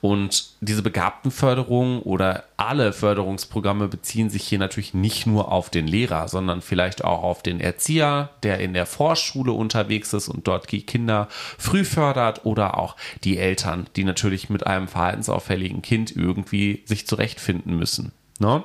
Und 0.00 0.50
diese 0.60 0.82
Begabtenförderung 0.82 2.02
oder 2.02 2.44
alle 2.56 2.92
Förderungsprogramme 2.92 3.88
beziehen 3.88 4.30
sich 4.30 4.44
hier 4.44 4.58
natürlich 4.58 4.94
nicht 4.94 5.26
nur 5.26 5.52
auf 5.52 5.70
den 5.70 5.86
Lehrer, 5.86 6.28
sondern 6.28 6.62
vielleicht 6.62 7.04
auch 7.04 7.22
auf 7.22 7.42
den 7.42 7.60
Erzieher, 7.60 8.30
der 8.42 8.58
in 8.58 8.74
der 8.74 8.86
Vorschule 8.86 9.52
unterwegs 9.52 10.12
ist 10.12 10.28
und 10.28 10.46
dort 10.48 10.70
die 10.70 10.82
Kinder 10.82 11.28
früh 11.30 11.84
fördert 11.84 12.44
oder 12.44 12.78
auch 12.78 12.96
die 13.24 13.38
Eltern, 13.38 13.86
die 13.96 14.04
natürlich 14.04 14.50
mit 14.50 14.66
einem 14.66 14.88
verhaltensauffälligen 14.88 15.82
Kind 15.88 16.14
irgendwie 16.14 16.82
sich 16.84 17.06
zurechtfinden 17.06 17.74
müssen. 17.78 18.12
Ne? 18.40 18.62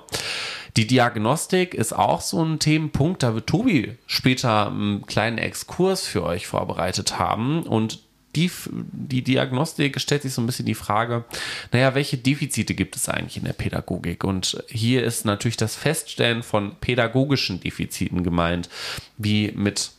Die 0.75 0.87
Diagnostik 0.87 1.73
ist 1.73 1.93
auch 1.93 2.19
so 2.19 2.43
ein 2.43 2.59
Themenpunkt, 2.59 3.23
da 3.23 3.33
wird 3.33 3.47
Tobi 3.47 3.93
später 4.07 4.67
einen 4.67 5.05
kleinen 5.05 5.37
Exkurs 5.37 6.05
für 6.05 6.23
euch 6.23 6.47
vorbereitet 6.47 7.17
haben 7.19 7.63
und 7.63 7.99
die, 8.35 8.51
die 8.67 9.23
Diagnostik 9.23 10.01
stellt 10.01 10.23
sich 10.23 10.33
so 10.33 10.41
ein 10.41 10.47
bisschen 10.47 10.65
die 10.65 10.73
Frage, 10.73 11.23
naja, 11.71 11.95
welche 11.95 12.17
Defizite 12.17 12.73
gibt 12.73 12.97
es 12.97 13.07
eigentlich 13.07 13.37
in 13.37 13.45
der 13.45 13.53
Pädagogik? 13.53 14.25
Und 14.25 14.61
hier 14.67 15.03
ist 15.05 15.23
natürlich 15.23 15.55
das 15.55 15.75
Feststellen 15.75 16.43
von 16.43 16.75
pädagogischen 16.81 17.61
Defiziten 17.61 18.23
gemeint, 18.23 18.69
wie 19.17 19.53
mit 19.55 19.91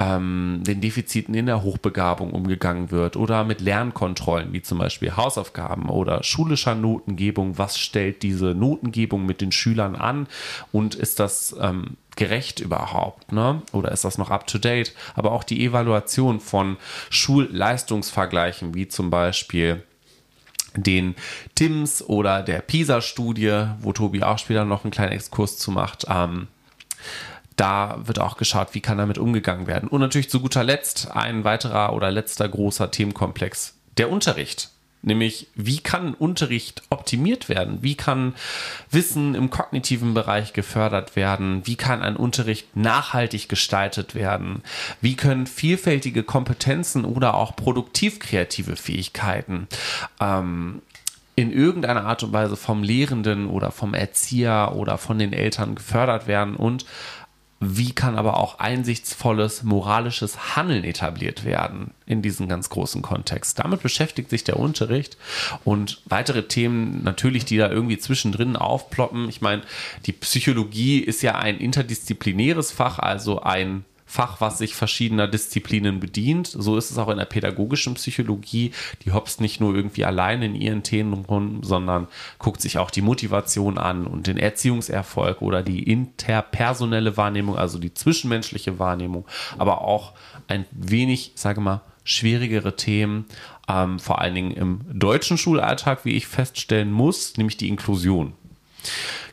ähm, 0.00 0.62
den 0.64 0.80
Defiziten 0.80 1.34
in 1.34 1.46
der 1.46 1.62
Hochbegabung 1.62 2.30
umgegangen 2.30 2.90
wird 2.90 3.16
oder 3.16 3.42
mit 3.44 3.60
Lernkontrollen, 3.60 4.52
wie 4.52 4.62
zum 4.62 4.78
Beispiel 4.78 5.16
Hausaufgaben 5.16 5.88
oder 5.88 6.22
schulischer 6.22 6.74
Notengebung. 6.74 7.58
Was 7.58 7.78
stellt 7.78 8.22
diese 8.22 8.54
Notengebung 8.54 9.26
mit 9.26 9.40
den 9.40 9.50
Schülern 9.50 9.96
an 9.96 10.28
und 10.70 10.94
ist 10.94 11.18
das 11.18 11.56
ähm, 11.60 11.96
gerecht 12.14 12.60
überhaupt? 12.60 13.32
Ne? 13.32 13.62
Oder 13.72 13.90
ist 13.90 14.04
das 14.04 14.18
noch 14.18 14.30
up-to-date? 14.30 14.94
Aber 15.14 15.32
auch 15.32 15.42
die 15.42 15.64
Evaluation 15.64 16.38
von 16.38 16.76
Schulleistungsvergleichen, 17.10 18.74
wie 18.74 18.86
zum 18.86 19.10
Beispiel 19.10 19.82
den 20.76 21.16
TIMS 21.56 22.02
oder 22.02 22.42
der 22.42 22.60
PISA-Studie, 22.60 23.64
wo 23.80 23.92
Tobi 23.92 24.22
auch 24.22 24.38
später 24.38 24.64
noch 24.64 24.84
einen 24.84 24.92
kleinen 24.92 25.12
Exkurs 25.12 25.58
zu 25.58 25.72
macht. 25.72 26.06
Ähm, 26.08 26.46
da 27.58 27.98
wird 28.04 28.20
auch 28.20 28.36
geschaut, 28.36 28.74
wie 28.74 28.80
kann 28.80 28.98
damit 28.98 29.18
umgegangen 29.18 29.66
werden. 29.66 29.88
Und 29.88 30.00
natürlich 30.00 30.30
zu 30.30 30.40
guter 30.40 30.64
Letzt 30.64 31.10
ein 31.10 31.44
weiterer 31.44 31.92
oder 31.92 32.10
letzter 32.10 32.48
großer 32.48 32.90
Themenkomplex, 32.90 33.74
der 33.98 34.10
Unterricht. 34.10 34.70
Nämlich, 35.00 35.46
wie 35.54 35.78
kann 35.78 36.14
Unterricht 36.14 36.82
optimiert 36.90 37.48
werden? 37.48 37.78
Wie 37.82 37.94
kann 37.94 38.34
Wissen 38.90 39.36
im 39.36 39.48
kognitiven 39.48 40.12
Bereich 40.12 40.52
gefördert 40.52 41.14
werden? 41.14 41.62
Wie 41.66 41.76
kann 41.76 42.02
ein 42.02 42.16
Unterricht 42.16 42.76
nachhaltig 42.76 43.48
gestaltet 43.48 44.16
werden? 44.16 44.62
Wie 45.00 45.14
können 45.14 45.46
vielfältige 45.46 46.24
Kompetenzen 46.24 47.04
oder 47.04 47.34
auch 47.34 47.54
produktiv-kreative 47.54 48.74
Fähigkeiten 48.74 49.68
ähm, 50.20 50.82
in 51.36 51.52
irgendeiner 51.52 52.04
Art 52.04 52.24
und 52.24 52.32
Weise 52.32 52.56
vom 52.56 52.82
Lehrenden 52.82 53.46
oder 53.46 53.70
vom 53.70 53.94
Erzieher 53.94 54.72
oder 54.74 54.98
von 54.98 55.20
den 55.20 55.32
Eltern 55.32 55.76
gefördert 55.76 56.26
werden 56.26 56.56
und 56.56 56.84
wie 57.60 57.92
kann 57.92 58.16
aber 58.16 58.36
auch 58.36 58.60
einsichtsvolles 58.60 59.64
moralisches 59.64 60.56
Handeln 60.56 60.84
etabliert 60.84 61.44
werden 61.44 61.92
in 62.06 62.22
diesem 62.22 62.48
ganz 62.48 62.70
großen 62.70 63.02
Kontext. 63.02 63.58
Damit 63.58 63.82
beschäftigt 63.82 64.30
sich 64.30 64.44
der 64.44 64.58
Unterricht 64.58 65.16
und 65.64 66.00
weitere 66.06 66.44
Themen 66.46 67.02
natürlich, 67.02 67.44
die 67.44 67.56
da 67.56 67.68
irgendwie 67.68 67.98
zwischendrin 67.98 68.54
aufploppen. 68.54 69.28
Ich 69.28 69.40
meine, 69.40 69.62
die 70.06 70.12
Psychologie 70.12 70.98
ist 71.00 71.22
ja 71.22 71.34
ein 71.34 71.58
interdisziplinäres 71.58 72.70
Fach, 72.70 73.00
also 73.00 73.42
ein 73.42 73.84
Fach, 74.10 74.40
was 74.40 74.56
sich 74.56 74.74
verschiedener 74.74 75.28
Disziplinen 75.28 76.00
bedient. 76.00 76.46
So 76.46 76.78
ist 76.78 76.90
es 76.90 76.96
auch 76.96 77.10
in 77.10 77.18
der 77.18 77.26
pädagogischen 77.26 77.92
Psychologie. 77.92 78.72
Die 79.04 79.12
hopst 79.12 79.42
nicht 79.42 79.60
nur 79.60 79.74
irgendwie 79.74 80.06
allein 80.06 80.40
in 80.40 80.54
ihren 80.54 80.82
Themen 80.82 81.12
rum, 81.12 81.62
sondern 81.62 82.08
guckt 82.38 82.62
sich 82.62 82.78
auch 82.78 82.90
die 82.90 83.02
Motivation 83.02 83.76
an 83.76 84.06
und 84.06 84.26
den 84.26 84.38
Erziehungserfolg 84.38 85.42
oder 85.42 85.62
die 85.62 85.82
interpersonelle 85.82 87.18
Wahrnehmung, 87.18 87.58
also 87.58 87.78
die 87.78 87.92
zwischenmenschliche 87.92 88.78
Wahrnehmung, 88.78 89.26
aber 89.58 89.82
auch 89.82 90.14
ein 90.48 90.64
wenig, 90.70 91.32
sage 91.34 91.60
mal, 91.60 91.82
schwierigere 92.02 92.76
Themen, 92.76 93.26
ähm, 93.68 93.98
vor 93.98 94.22
allen 94.22 94.34
Dingen 94.34 94.52
im 94.52 94.80
deutschen 94.90 95.36
Schulalltag, 95.36 96.06
wie 96.06 96.16
ich 96.16 96.26
feststellen 96.26 96.90
muss, 96.90 97.36
nämlich 97.36 97.58
die 97.58 97.68
Inklusion. 97.68 98.32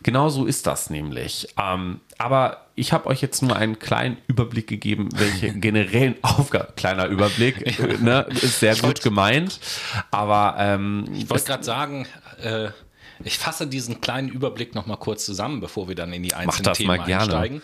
Genau 0.04 0.30
so 0.30 0.46
ist 0.46 0.68
das 0.68 0.90
nämlich. 0.90 1.48
Ähm, 1.60 2.00
aber 2.18 2.68
ich 2.76 2.94
habe 2.94 3.08
euch 3.08 3.22
jetzt 3.22 3.42
nur 3.42 3.56
einen 3.56 3.80
kleinen 3.80 4.18
Überblick 4.28 4.68
gegeben, 4.68 5.10
welche 5.16 5.54
generellen 5.60 6.16
Aufgaben, 6.22 6.76
kleiner 6.76 7.08
Überblick, 7.08 7.80
äh, 7.80 7.98
ne, 7.98 8.28
ist 8.30 8.60
sehr 8.60 8.76
gut 8.76 9.02
gemeint, 9.02 9.60
aber 10.12 10.56
ähm, 10.60 11.06
ich 11.14 11.30
wollte 11.30 11.46
gerade 11.46 11.64
sagen, 11.64 12.08
äh, 12.42 12.70
ich 13.24 13.38
fasse 13.38 13.68
diesen 13.68 14.02
kleinen 14.02 14.30
Überblick 14.30 14.76
noch 14.76 14.86
mal 14.86 14.98
kurz 14.98 15.26
zusammen, 15.26 15.62
bevor 15.62 15.88
wir 15.88 15.96
dann 15.96 16.12
in 16.12 16.24
die 16.24 16.34
einzelnen 16.34 16.48
Mach 16.48 16.60
das 16.60 16.78
Themen 16.78 16.98
mal 16.98 17.06
gerne. 17.06 17.24
einsteigen. 17.24 17.62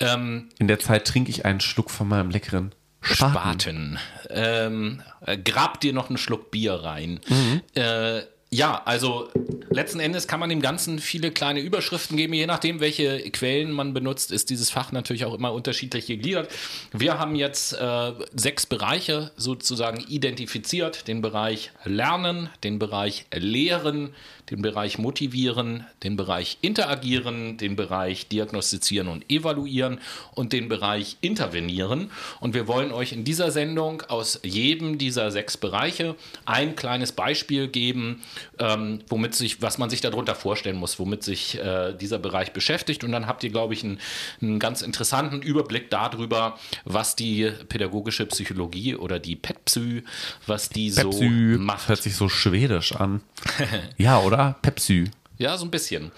Ähm, 0.00 0.48
in 0.58 0.68
der 0.68 0.78
Zeit 0.78 1.06
trinke 1.06 1.30
ich 1.30 1.44
einen 1.44 1.60
Schluck 1.60 1.90
von 1.90 2.08
meinem 2.08 2.30
leckeren 2.30 2.74
Spaten. 3.02 3.34
Spaten. 3.34 3.98
Ähm, 4.30 5.02
äh, 5.26 5.36
grab 5.36 5.80
dir 5.80 5.92
noch 5.92 6.08
einen 6.08 6.16
Schluck 6.16 6.50
Bier 6.50 6.74
rein. 6.74 7.20
Mhm. 7.28 7.60
Äh, 7.74 8.22
ja, 8.54 8.82
also 8.84 9.28
letzten 9.68 9.98
Endes 9.98 10.28
kann 10.28 10.38
man 10.38 10.48
dem 10.48 10.62
Ganzen 10.62 11.00
viele 11.00 11.32
kleine 11.32 11.58
Überschriften 11.58 12.16
geben. 12.16 12.34
Je 12.34 12.46
nachdem, 12.46 12.78
welche 12.78 13.18
Quellen 13.30 13.72
man 13.72 13.92
benutzt, 13.92 14.30
ist 14.30 14.48
dieses 14.48 14.70
Fach 14.70 14.92
natürlich 14.92 15.24
auch 15.24 15.34
immer 15.34 15.52
unterschiedlich 15.52 16.06
gegliedert. 16.06 16.48
Wir 16.92 17.18
haben 17.18 17.34
jetzt 17.34 17.72
äh, 17.72 18.12
sechs 18.32 18.66
Bereiche 18.66 19.32
sozusagen 19.36 20.04
identifiziert. 20.08 21.08
Den 21.08 21.20
Bereich 21.20 21.72
Lernen, 21.84 22.48
den 22.62 22.78
Bereich 22.78 23.26
Lehren, 23.34 24.14
den 24.50 24.62
Bereich 24.62 24.98
Motivieren, 24.98 25.86
den 26.02 26.16
Bereich 26.16 26.58
Interagieren, 26.60 27.56
den 27.56 27.76
Bereich 27.76 28.28
Diagnostizieren 28.28 29.08
und 29.08 29.30
Evaluieren 29.30 30.00
und 30.34 30.52
den 30.52 30.68
Bereich 30.68 31.16
Intervenieren. 31.20 32.10
Und 32.40 32.54
wir 32.54 32.68
wollen 32.68 32.92
euch 32.92 33.12
in 33.12 33.24
dieser 33.24 33.50
Sendung 33.50 34.02
aus 34.02 34.40
jedem 34.42 34.98
dieser 34.98 35.30
sechs 35.30 35.56
Bereiche 35.56 36.14
ein 36.44 36.76
kleines 36.76 37.12
Beispiel 37.12 37.68
geben, 37.68 38.22
ähm, 38.58 39.00
womit 39.08 39.34
sich, 39.34 39.62
was 39.62 39.78
man 39.78 39.88
sich 39.88 40.00
darunter 40.00 40.34
vorstellen 40.34 40.76
muss, 40.76 40.98
womit 40.98 41.22
sich 41.22 41.58
äh, 41.58 41.94
dieser 41.94 42.18
Bereich 42.18 42.52
beschäftigt. 42.52 43.02
Und 43.04 43.12
dann 43.12 43.26
habt 43.26 43.44
ihr, 43.44 43.50
glaube 43.50 43.74
ich, 43.74 43.82
einen, 43.82 43.98
einen 44.42 44.58
ganz 44.58 44.82
interessanten 44.82 45.40
Überblick 45.40 45.90
darüber, 45.90 46.58
was 46.84 47.16
die 47.16 47.50
pädagogische 47.68 48.26
Psychologie 48.26 48.94
oder 48.94 49.18
die 49.18 49.36
PetPsy, 49.36 50.02
was 50.46 50.68
die 50.68 50.90
Pepsy 50.90 51.56
so 51.56 51.58
macht. 51.58 51.88
Hört 51.88 52.02
sich 52.02 52.16
so 52.16 52.28
schwedisch 52.28 52.94
an. 52.94 53.22
ja, 53.96 54.20
oder? 54.20 54.33
Oder? 54.34 54.56
Pepsi. 54.62 55.10
Ja, 55.38 55.56
so 55.56 55.64
ein 55.64 55.70
bisschen. 55.70 56.12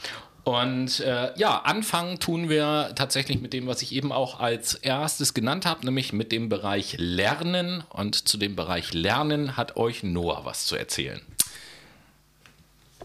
Und 0.45 1.01
äh, 1.01 1.37
ja, 1.37 1.63
anfangen 1.63 2.21
tun 2.21 2.49
wir 2.49 2.93
tatsächlich 2.95 3.41
mit 3.41 3.53
dem, 3.53 3.67
was 3.67 3.83
ich 3.83 3.93
eben 3.93 4.13
auch 4.13 4.39
als 4.39 4.75
erstes 4.75 5.35
genannt 5.35 5.67
habe, 5.67 5.85
nämlich 5.85 6.13
mit 6.13 6.31
dem 6.31 6.49
Bereich 6.49 6.97
Lernen. 6.99 7.83
Und 7.91 8.29
zu 8.29 8.39
dem 8.39 8.55
Bereich 8.55 8.95
Lernen 8.95 9.57
hat 9.57 9.77
euch 9.77 10.05
Noah 10.05 10.45
was 10.45 10.67
zu 10.67 10.77
erzählen. 10.77 11.21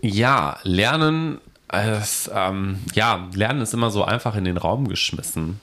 Ja, 0.01 0.59
Lernen, 0.63 1.39
ist, 1.99 2.29
ähm, 2.33 2.79
ja, 2.93 3.27
Lernen 3.33 3.61
ist 3.61 3.73
immer 3.73 3.89
so 3.89 4.03
einfach 4.03 4.35
in 4.35 4.43
den 4.43 4.57
Raum 4.57 4.87
geschmissen. 4.87 5.59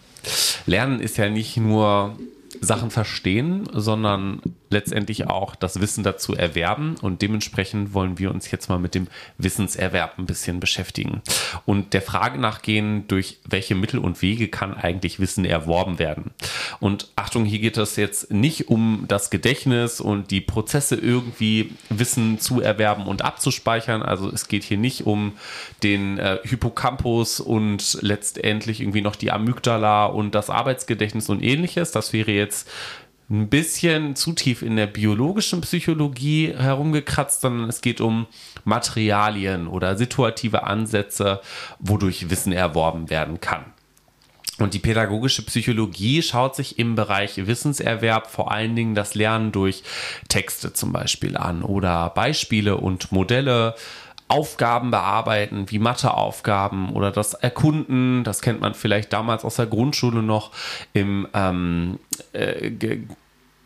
Lernen 0.66 1.00
ist 1.00 1.16
ja 1.16 1.28
nicht 1.28 1.56
nur 1.56 2.18
Sachen 2.60 2.90
verstehen, 2.90 3.68
sondern 3.72 4.40
letztendlich 4.70 5.26
auch 5.26 5.54
das 5.54 5.80
Wissen 5.80 6.04
dazu 6.04 6.34
erwerben 6.34 6.96
und 7.00 7.22
dementsprechend 7.22 7.94
wollen 7.94 8.18
wir 8.18 8.30
uns 8.30 8.50
jetzt 8.50 8.68
mal 8.68 8.78
mit 8.78 8.94
dem 8.94 9.08
Wissenserwerb 9.38 10.18
ein 10.18 10.26
bisschen 10.26 10.60
beschäftigen 10.60 11.22
und 11.64 11.94
der 11.94 12.02
Frage 12.02 12.38
nachgehen, 12.38 13.06
durch 13.08 13.38
welche 13.48 13.74
Mittel 13.74 13.98
und 13.98 14.22
Wege 14.22 14.48
kann 14.48 14.74
eigentlich 14.74 15.20
Wissen 15.20 15.44
erworben 15.44 15.98
werden. 15.98 16.30
Und 16.80 17.08
Achtung, 17.16 17.44
hier 17.44 17.58
geht 17.58 17.76
es 17.76 17.96
jetzt 17.96 18.30
nicht 18.30 18.68
um 18.68 19.04
das 19.08 19.30
Gedächtnis 19.30 20.00
und 20.00 20.30
die 20.30 20.40
Prozesse 20.40 20.96
irgendwie 20.96 21.72
Wissen 21.88 22.38
zu 22.40 22.60
erwerben 22.60 23.06
und 23.06 23.22
abzuspeichern. 23.22 24.02
Also 24.02 24.30
es 24.30 24.48
geht 24.48 24.64
hier 24.64 24.78
nicht 24.78 25.06
um 25.06 25.32
den 25.82 26.18
äh, 26.18 26.38
Hippocampus 26.42 27.40
und 27.40 27.98
letztendlich 28.02 28.80
irgendwie 28.80 29.00
noch 29.00 29.16
die 29.16 29.30
Amygdala 29.30 30.06
und 30.06 30.34
das 30.34 30.50
Arbeitsgedächtnis 30.50 31.28
und 31.28 31.42
ähnliches. 31.42 31.92
Das 31.92 32.12
wäre 32.12 32.30
jetzt 32.30 32.68
ein 33.30 33.48
bisschen 33.48 34.16
zu 34.16 34.32
tief 34.32 34.62
in 34.62 34.76
der 34.76 34.86
biologischen 34.86 35.60
Psychologie 35.60 36.54
herumgekratzt, 36.56 37.42
sondern 37.42 37.68
es 37.68 37.82
geht 37.82 38.00
um 38.00 38.26
Materialien 38.64 39.68
oder 39.68 39.96
situative 39.96 40.64
Ansätze, 40.64 41.40
wodurch 41.78 42.30
Wissen 42.30 42.52
erworben 42.52 43.10
werden 43.10 43.40
kann. 43.40 43.66
Und 44.58 44.74
die 44.74 44.80
pädagogische 44.80 45.42
Psychologie 45.42 46.20
schaut 46.20 46.56
sich 46.56 46.78
im 46.78 46.96
Bereich 46.96 47.46
Wissenserwerb 47.46 48.28
vor 48.28 48.50
allen 48.50 48.74
Dingen 48.74 48.94
das 48.96 49.14
Lernen 49.14 49.52
durch 49.52 49.84
Texte 50.28 50.72
zum 50.72 50.92
Beispiel 50.92 51.36
an 51.36 51.62
oder 51.62 52.10
Beispiele 52.10 52.76
und 52.76 53.12
Modelle, 53.12 53.76
Aufgaben 54.28 54.90
bearbeiten, 54.90 55.70
wie 55.70 55.78
Matheaufgaben 55.78 56.92
oder 56.92 57.10
das 57.10 57.34
Erkunden, 57.34 58.24
das 58.24 58.42
kennt 58.42 58.60
man 58.60 58.74
vielleicht 58.74 59.12
damals 59.12 59.44
aus 59.44 59.56
der 59.56 59.66
Grundschule 59.66 60.22
noch, 60.22 60.52
im 60.92 61.26
ähm, 61.34 61.98
äh, 62.32 62.70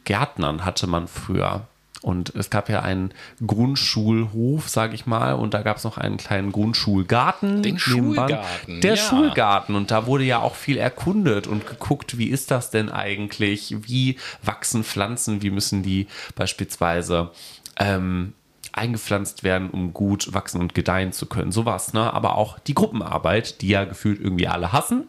Gärtnern 0.05 0.65
hatte 0.65 0.87
man 0.87 1.09
früher. 1.09 1.67
Und 2.03 2.35
es 2.35 2.51
gab 2.51 2.69
ja 2.69 2.81
einen 2.81 3.15
Grundschulhof, 3.47 4.69
sage 4.69 4.95
ich 4.95 5.07
mal, 5.07 5.35
und 5.35 5.55
da 5.55 5.63
gab 5.63 5.77
es 5.77 5.85
noch 5.85 5.99
einen 5.99 6.17
kleinen 6.17 6.51
Grundschulgarten. 6.51 7.63
Den 7.63 7.79
Schulgarten. 7.79 8.81
Der 8.81 8.97
ja. 8.97 8.97
Schulgarten. 8.97 9.77
Und 9.77 9.93
da 9.93 10.07
wurde 10.07 10.25
ja 10.25 10.41
auch 10.41 10.57
viel 10.57 10.79
erkundet 10.79 11.47
und 11.47 11.65
geguckt, 11.65 12.19
wie 12.19 12.27
ist 12.27 12.51
das 12.51 12.71
denn 12.71 12.91
eigentlich? 12.91 13.77
Wie 13.83 14.19
wachsen 14.43 14.83
Pflanzen? 14.83 15.43
Wie 15.43 15.51
müssen 15.51 15.85
die 15.85 16.09
beispielsweise 16.35 17.31
ähm, 17.79 18.33
eingepflanzt 18.73 19.45
werden, 19.45 19.71
um 19.71 19.93
gut 19.93 20.33
wachsen 20.33 20.61
und 20.61 20.75
gedeihen 20.75 21.13
zu 21.13 21.27
können. 21.27 21.53
Sowas, 21.53 21.93
ne? 21.93 22.13
Aber 22.13 22.37
auch 22.37 22.59
die 22.59 22.75
Gruppenarbeit, 22.75 23.61
die 23.61 23.69
ja 23.69 23.85
gefühlt 23.85 24.21
irgendwie 24.21 24.49
alle 24.49 24.73
hassen, 24.73 25.09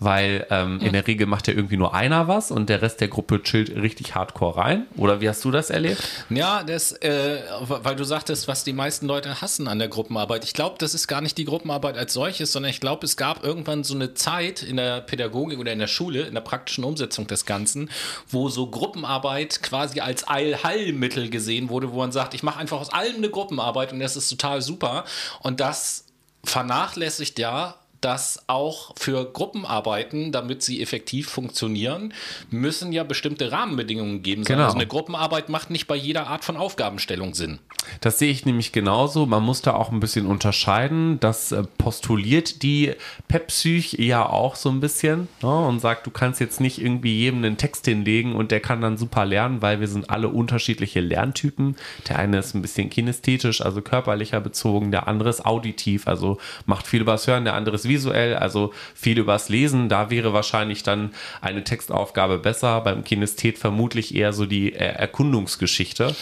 weil 0.00 0.46
ähm, 0.50 0.76
mhm. 0.76 0.80
in 0.80 0.92
der 0.94 1.06
Regel 1.06 1.26
macht 1.26 1.46
ja 1.46 1.54
irgendwie 1.54 1.76
nur 1.76 1.94
einer 1.94 2.26
was 2.26 2.50
und 2.50 2.70
der 2.70 2.80
Rest 2.80 3.00
der 3.02 3.08
Gruppe 3.08 3.42
chillt 3.42 3.76
richtig 3.76 4.14
hardcore 4.14 4.56
rein. 4.56 4.86
Oder 4.96 5.20
wie 5.20 5.28
hast 5.28 5.44
du 5.44 5.50
das 5.50 5.68
erlebt? 5.68 6.02
Ja, 6.30 6.64
das, 6.64 6.92
äh, 6.92 7.42
weil 7.60 7.96
du 7.96 8.04
sagtest, 8.04 8.48
was 8.48 8.64
die 8.64 8.72
meisten 8.72 9.06
Leute 9.06 9.42
hassen 9.42 9.68
an 9.68 9.78
der 9.78 9.88
Gruppenarbeit. 9.88 10.44
Ich 10.44 10.54
glaube, 10.54 10.76
das 10.78 10.94
ist 10.94 11.06
gar 11.06 11.20
nicht 11.20 11.36
die 11.36 11.44
Gruppenarbeit 11.44 11.98
als 11.98 12.14
solches, 12.14 12.50
sondern 12.50 12.70
ich 12.70 12.80
glaube, 12.80 13.04
es 13.04 13.18
gab 13.18 13.44
irgendwann 13.44 13.84
so 13.84 13.94
eine 13.94 14.14
Zeit 14.14 14.62
in 14.62 14.78
der 14.78 15.02
Pädagogik 15.02 15.58
oder 15.58 15.72
in 15.72 15.78
der 15.78 15.86
Schule, 15.86 16.22
in 16.22 16.34
der 16.34 16.40
praktischen 16.40 16.82
Umsetzung 16.82 17.26
des 17.26 17.44
Ganzen, 17.44 17.90
wo 18.26 18.48
so 18.48 18.70
Gruppenarbeit 18.70 19.62
quasi 19.62 20.00
als 20.00 20.24
Allheilmittel 20.24 21.28
gesehen 21.28 21.68
wurde, 21.68 21.92
wo 21.92 21.98
man 21.98 22.10
sagt, 22.10 22.32
ich 22.32 22.42
mache 22.42 22.58
einfach 22.58 22.80
aus 22.80 22.90
allem 22.90 23.16
eine 23.16 23.28
Gruppenarbeit 23.28 23.92
und 23.92 24.00
das 24.00 24.16
ist 24.16 24.30
total 24.30 24.62
super. 24.62 25.04
Und 25.42 25.60
das 25.60 26.06
vernachlässigt 26.42 27.38
ja 27.38 27.74
dass 28.00 28.42
auch 28.46 28.92
für 28.96 29.24
Gruppenarbeiten, 29.30 30.32
damit 30.32 30.62
sie 30.62 30.82
effektiv 30.82 31.28
funktionieren, 31.28 32.14
müssen 32.50 32.92
ja 32.92 33.04
bestimmte 33.04 33.52
Rahmenbedingungen 33.52 34.22
geben 34.22 34.44
sein. 34.44 34.56
Genau. 34.56 34.66
Also 34.66 34.76
eine 34.76 34.86
Gruppenarbeit 34.86 35.48
macht 35.48 35.70
nicht 35.70 35.86
bei 35.86 35.96
jeder 35.96 36.26
Art 36.26 36.44
von 36.44 36.56
Aufgabenstellung 36.56 37.34
Sinn. 37.34 37.58
Das 38.00 38.18
sehe 38.18 38.30
ich 38.30 38.46
nämlich 38.46 38.72
genauso. 38.72 39.26
Man 39.26 39.42
muss 39.42 39.62
da 39.62 39.74
auch 39.74 39.90
ein 39.90 40.00
bisschen 40.00 40.26
unterscheiden. 40.26 41.18
Das 41.20 41.52
äh, 41.52 41.64
postuliert 41.78 42.62
die 42.62 42.92
Pepsych 43.28 43.94
ja 43.94 44.26
auch 44.26 44.56
so 44.56 44.68
ein 44.68 44.80
bisschen 44.80 45.28
ne, 45.42 45.66
und 45.66 45.80
sagt, 45.80 46.06
du 46.06 46.10
kannst 46.10 46.40
jetzt 46.40 46.60
nicht 46.60 46.80
irgendwie 46.80 47.16
jedem 47.16 47.44
einen 47.44 47.56
Text 47.56 47.86
hinlegen 47.86 48.34
und 48.34 48.50
der 48.50 48.60
kann 48.60 48.80
dann 48.80 48.96
super 48.96 49.24
lernen, 49.24 49.62
weil 49.62 49.80
wir 49.80 49.88
sind 49.88 50.10
alle 50.10 50.28
unterschiedliche 50.28 51.00
Lerntypen. 51.00 51.76
Der 52.08 52.18
eine 52.18 52.38
ist 52.38 52.54
ein 52.54 52.62
bisschen 52.62 52.90
kinästhetisch, 52.90 53.60
also 53.60 53.82
körperlicher 53.82 54.40
bezogen, 54.40 54.90
der 54.90 55.08
andere 55.08 55.30
ist 55.30 55.44
auditiv, 55.44 56.06
also 56.06 56.38
macht 56.66 56.86
viel 56.86 57.00
übers 57.00 57.26
Hören, 57.26 57.44
der 57.44 57.54
andere 57.54 57.76
ist 57.76 57.88
visuell, 57.90 58.36
also 58.36 58.72
viel 58.94 59.18
übers 59.18 59.50
Lesen. 59.50 59.90
Da 59.90 60.08
wäre 60.08 60.32
wahrscheinlich 60.32 60.82
dann 60.82 61.12
eine 61.42 61.62
Textaufgabe 61.62 62.38
besser. 62.38 62.80
Beim 62.80 63.04
Kinesthet 63.04 63.58
vermutlich 63.58 64.14
eher 64.14 64.32
so 64.32 64.46
die 64.46 64.72
Erkundungsgeschichte. 64.72 66.16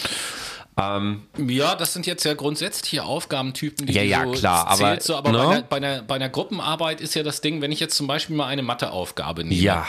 Ähm, 0.78 1.22
ja, 1.36 1.74
das 1.74 1.92
sind 1.92 2.06
jetzt 2.06 2.24
ja 2.24 2.34
grundsätzliche 2.34 3.02
Aufgabentypen, 3.02 3.86
die 3.86 3.92
ja, 3.92 4.02
ja, 4.02 4.24
so 4.24 4.30
klar, 4.30 4.68
aber, 4.68 5.00
so, 5.00 5.16
aber 5.16 5.32
ne? 5.32 5.38
bei, 5.38 5.48
einer, 5.48 5.62
bei, 5.62 5.76
einer, 5.76 6.02
bei, 6.02 6.14
einer, 6.14 6.28
Gruppenarbeit 6.28 7.00
ist 7.00 7.14
ja 7.16 7.24
das 7.24 7.40
Ding, 7.40 7.60
wenn 7.60 7.72
ich 7.72 7.80
jetzt 7.80 7.96
zum 7.96 8.06
Beispiel 8.06 8.36
mal 8.36 8.46
eine 8.46 8.62
Matheaufgabe 8.62 9.42
nehme 9.42 9.60
ja. 9.60 9.86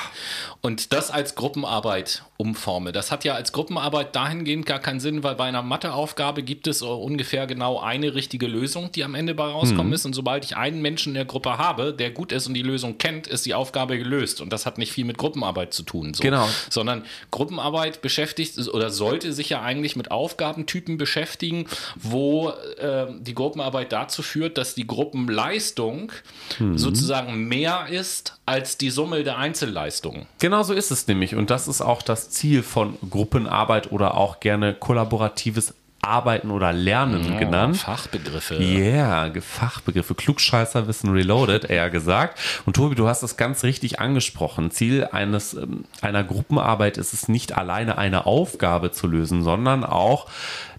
und 0.62 0.92
das 0.92 1.12
als 1.12 1.36
Gruppenarbeit 1.36 2.24
umforme, 2.42 2.92
das 2.92 3.12
hat 3.12 3.24
ja 3.24 3.36
als 3.36 3.52
Gruppenarbeit 3.52 4.16
dahingehend 4.16 4.66
gar 4.66 4.80
keinen 4.80 5.00
Sinn, 5.00 5.24
weil 5.24 5.36
bei 5.36 5.46
einer 5.46 5.62
Matheaufgabe 5.62 6.42
gibt 6.42 6.68
es 6.68 6.82
ungefähr 6.82 7.48
genau 7.48 7.80
eine 7.80 8.16
richtige 8.16 8.48
Lösung, 8.48 8.92
die 8.92 9.04
am 9.04 9.14
Ende 9.14 9.36
bei 9.36 9.46
rauskommen 9.46 9.88
mhm. 9.88 9.94
ist 9.94 10.06
und 10.06 10.14
sobald 10.14 10.44
ich 10.46 10.58
einen 10.58 10.82
Menschen 10.82 11.10
in 11.10 11.16
der 11.16 11.26
Gruppe 11.26 11.58
habe, 11.58 11.94
der 11.94 12.12
gut 12.12 12.32
ist 12.32 12.48
und 12.48 12.56
die 12.56 12.62
Lösung 12.62 12.98
kennt, 12.98 13.28
ist 13.28 13.46
die 13.46 13.54
Aufgabe 13.54 13.98
gelöst 13.98 14.42
und 14.42 14.52
das 14.52 14.66
hat 14.66 14.78
nicht 14.78 14.92
viel 14.92 15.06
mit 15.06 15.18
Gruppenarbeit 15.18 15.74
zu 15.74 15.84
tun, 15.84 16.14
so. 16.14 16.24
genau. 16.24 16.48
sondern 16.70 17.04
Gruppenarbeit 17.30 18.02
beschäftigt 18.02 18.58
oder 18.70 18.90
sollte 18.90 19.34
sich 19.34 19.50
ja 19.50 19.62
eigentlich 19.62 19.96
mit 19.96 20.12
Aufgabentypen 20.12 20.80
Typen 20.80 20.98
beschäftigen, 20.98 21.66
wo 21.96 22.50
äh, 22.78 23.08
die 23.20 23.36
Gruppenarbeit 23.36 23.92
dazu 23.92 24.22
führt, 24.22 24.58
dass 24.58 24.76
die 24.76 24.88
Gruppenleistung 24.88 26.12
mhm. 26.58 26.78
sozusagen 26.78 27.48
mehr 27.48 27.88
ist 27.90 28.36
als 28.46 28.78
die 28.78 28.90
Summe 28.90 29.24
der 29.24 29.38
Einzelleistungen. 29.38 30.26
Genau 30.40 30.64
so 30.64 30.74
ist 30.74 30.90
es 30.90 31.08
nämlich. 31.08 31.36
Und 31.36 31.50
das 31.50 31.68
ist 31.68 31.82
auch 31.82 32.02
das 32.02 32.29
Ziel 32.30 32.64
von 32.64 32.98
Gruppenarbeit 33.10 33.92
oder 33.92 34.16
auch 34.16 34.40
gerne 34.40 34.74
kollaboratives 34.74 35.74
Arbeiten 36.02 36.50
oder 36.52 36.72
Lernen 36.72 37.34
ja, 37.34 37.40
genannt. 37.40 37.78
Fachbegriffe. 37.78 38.56
Ja, 38.56 39.26
yeah, 39.26 39.42
Fachbegriffe. 39.42 40.16
Klugscheißer 40.16 40.88
wissen 40.88 41.12
reloaded, 41.12 41.70
eher 41.70 41.90
gesagt. 41.90 42.40
Und 42.66 42.76
Tobi, 42.76 42.96
du 42.96 43.08
hast 43.08 43.22
es 43.22 43.36
ganz 43.36 43.64
richtig 43.64 44.00
angesprochen. 44.00 44.72
Ziel 44.72 45.10
eines, 45.12 45.56
ähm, 45.56 45.86
einer 46.02 46.24
Gruppenarbeit 46.24 46.98
ist 46.98 47.14
es 47.14 47.28
nicht 47.28 47.58
alleine 47.58 47.98
eine 47.98 48.26
Aufgabe 48.26 48.92
zu 48.92 49.08
lösen, 49.08 49.44
sondern 49.44 49.84
auch 49.84 50.28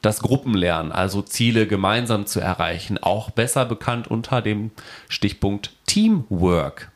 das 0.01 0.21
Gruppenlernen, 0.21 0.93
also 0.93 1.21
Ziele 1.21 1.67
gemeinsam 1.67 2.25
zu 2.25 2.41
erreichen. 2.41 2.97
Auch 2.97 3.31
besser 3.31 3.67
bekannt 3.67 4.09
unter 4.09 4.41
dem 4.41 4.71
Stichpunkt 5.09 5.73
Teamwork. 5.87 6.90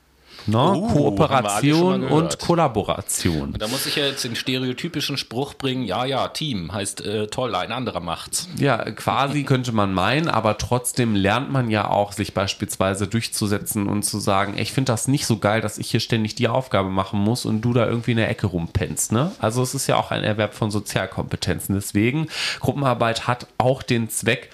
Ne? 0.46 0.58
Uh, 0.58 0.88
Kooperation 0.88 2.04
und 2.04 2.38
Kollaboration. 2.38 3.54
Da 3.58 3.68
muss 3.68 3.86
ich 3.86 3.96
ja 3.96 4.06
jetzt 4.06 4.24
den 4.24 4.36
stereotypischen 4.36 5.16
Spruch 5.16 5.54
bringen, 5.54 5.84
ja, 5.84 6.04
ja, 6.04 6.28
Team 6.28 6.72
heißt 6.72 7.04
äh, 7.04 7.26
toll, 7.28 7.54
ein 7.54 7.72
anderer 7.72 8.00
macht's. 8.00 8.48
Ja, 8.58 8.90
quasi 8.90 9.44
könnte 9.44 9.72
man 9.72 9.94
meinen, 9.94 10.28
aber 10.28 10.58
trotzdem 10.58 11.14
lernt 11.14 11.50
man 11.50 11.70
ja 11.70 11.88
auch, 11.88 12.12
sich 12.12 12.34
beispielsweise 12.34 13.06
durchzusetzen 13.06 13.88
und 13.88 14.04
zu 14.04 14.18
sagen, 14.18 14.54
ich 14.58 14.72
finde 14.72 14.92
das 14.92 15.08
nicht 15.08 15.26
so 15.26 15.38
geil, 15.38 15.60
dass 15.60 15.78
ich 15.78 15.90
hier 15.90 16.00
ständig 16.00 16.34
die 16.34 16.48
Aufgabe 16.48 16.90
machen 16.90 17.20
muss 17.20 17.46
und 17.46 17.62
du 17.62 17.72
da 17.72 17.86
irgendwie 17.86 18.12
in 18.12 18.18
der 18.18 18.28
Ecke 18.28 18.46
rumpennst. 18.46 19.12
Ne? 19.12 19.32
Also 19.38 19.62
es 19.62 19.74
ist 19.74 19.86
ja 19.86 19.96
auch 19.96 20.10
ein 20.10 20.24
Erwerb 20.24 20.54
von 20.54 20.70
Sozialkompetenzen. 20.70 21.74
Deswegen, 21.74 22.28
Gruppenarbeit 22.60 23.26
hat 23.26 23.46
auch 23.58 23.82
den 23.82 24.08
Zweck, 24.10 24.50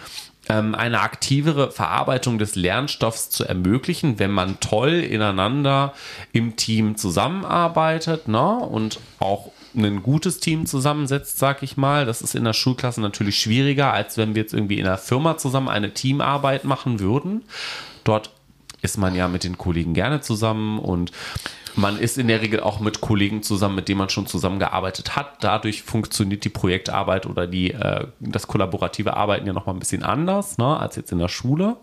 eine 0.50 1.00
aktivere 1.00 1.70
Verarbeitung 1.70 2.38
des 2.38 2.54
Lernstoffs 2.54 3.30
zu 3.30 3.44
ermöglichen, 3.44 4.18
wenn 4.18 4.30
man 4.30 4.60
toll 4.60 4.94
ineinander 4.94 5.94
im 6.32 6.56
Team 6.56 6.96
zusammenarbeitet 6.96 8.28
ne? 8.28 8.56
und 8.56 8.98
auch 9.18 9.50
ein 9.76 10.02
gutes 10.02 10.40
Team 10.40 10.66
zusammensetzt, 10.66 11.38
sag 11.38 11.62
ich 11.62 11.76
mal. 11.76 12.06
Das 12.06 12.22
ist 12.22 12.34
in 12.34 12.44
der 12.44 12.52
Schulklasse 12.52 13.00
natürlich 13.00 13.38
schwieriger, 13.40 13.92
als 13.92 14.16
wenn 14.16 14.34
wir 14.34 14.42
jetzt 14.42 14.54
irgendwie 14.54 14.78
in 14.78 14.86
einer 14.86 14.98
Firma 14.98 15.36
zusammen 15.38 15.68
eine 15.68 15.94
Teamarbeit 15.94 16.64
machen 16.64 17.00
würden. 17.00 17.42
Dort 18.04 18.30
ist 18.82 18.98
man 18.98 19.14
ja 19.14 19.28
mit 19.28 19.44
den 19.44 19.58
Kollegen 19.58 19.94
gerne 19.94 20.20
zusammen 20.20 20.78
und 20.78 21.12
man 21.76 21.98
ist 21.98 22.18
in 22.18 22.28
der 22.28 22.40
Regel 22.40 22.60
auch 22.60 22.80
mit 22.80 23.00
Kollegen 23.00 23.42
zusammen, 23.42 23.76
mit 23.76 23.88
denen 23.88 23.98
man 23.98 24.08
schon 24.08 24.26
zusammengearbeitet 24.26 25.16
hat. 25.16 25.42
Dadurch 25.42 25.82
funktioniert 25.82 26.44
die 26.44 26.48
Projektarbeit 26.48 27.26
oder 27.26 27.46
die, 27.46 27.72
äh, 27.72 28.06
das 28.20 28.46
kollaborative 28.46 29.16
Arbeiten 29.16 29.46
ja 29.46 29.52
nochmal 29.52 29.74
ein 29.74 29.78
bisschen 29.78 30.02
anders 30.02 30.58
ne, 30.58 30.78
als 30.78 30.96
jetzt 30.96 31.12
in 31.12 31.18
der 31.18 31.28
Schule. 31.28 31.76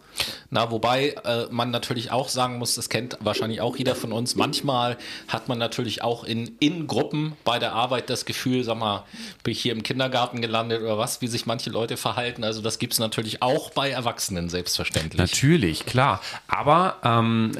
Na, 0.50 0.72
wobei 0.72 1.10
äh, 1.26 1.46
man 1.52 1.72
natürlich 1.72 2.12
auch 2.12 2.30
sagen 2.30 2.58
muss, 2.58 2.76
das 2.76 2.90
kennt 2.90 3.18
wahrscheinlich 3.20 3.62
auch 3.62 3.76
jeder 3.78 3.96
von 3.96 4.12
uns, 4.12 4.36
manchmal 4.36 4.98
hat 5.28 5.48
man 5.48 5.58
natürlich 5.58 6.02
auch 6.02 6.24
in, 6.24 6.56
in 6.60 6.88
Gruppen 6.88 7.34
bei 7.44 7.60
der 7.60 7.74
Arbeit 7.74 8.10
das 8.10 8.26
Gefühl, 8.26 8.64
sag 8.64 8.78
mal, 8.78 9.04
bin 9.44 9.52
ich 9.52 9.62
hier 9.62 9.74
im 9.74 9.84
Kindergarten 9.84 10.42
gelandet 10.42 10.82
oder 10.82 10.98
was, 10.98 11.22
wie 11.22 11.28
sich 11.28 11.46
manche 11.46 11.70
Leute 11.70 11.98
verhalten. 11.98 12.44
Also 12.44 12.62
das 12.62 12.80
gibt 12.80 12.94
es 12.94 13.00
natürlich 13.00 13.42
auch 13.42 13.72
bei 13.72 13.90
Erwachsenen 13.90 14.50
selbstverständlich. 14.50 15.18
Natürlich, 15.18 15.86
klar. 15.86 16.22
Aber 16.48 16.96
ähm, 17.04 17.52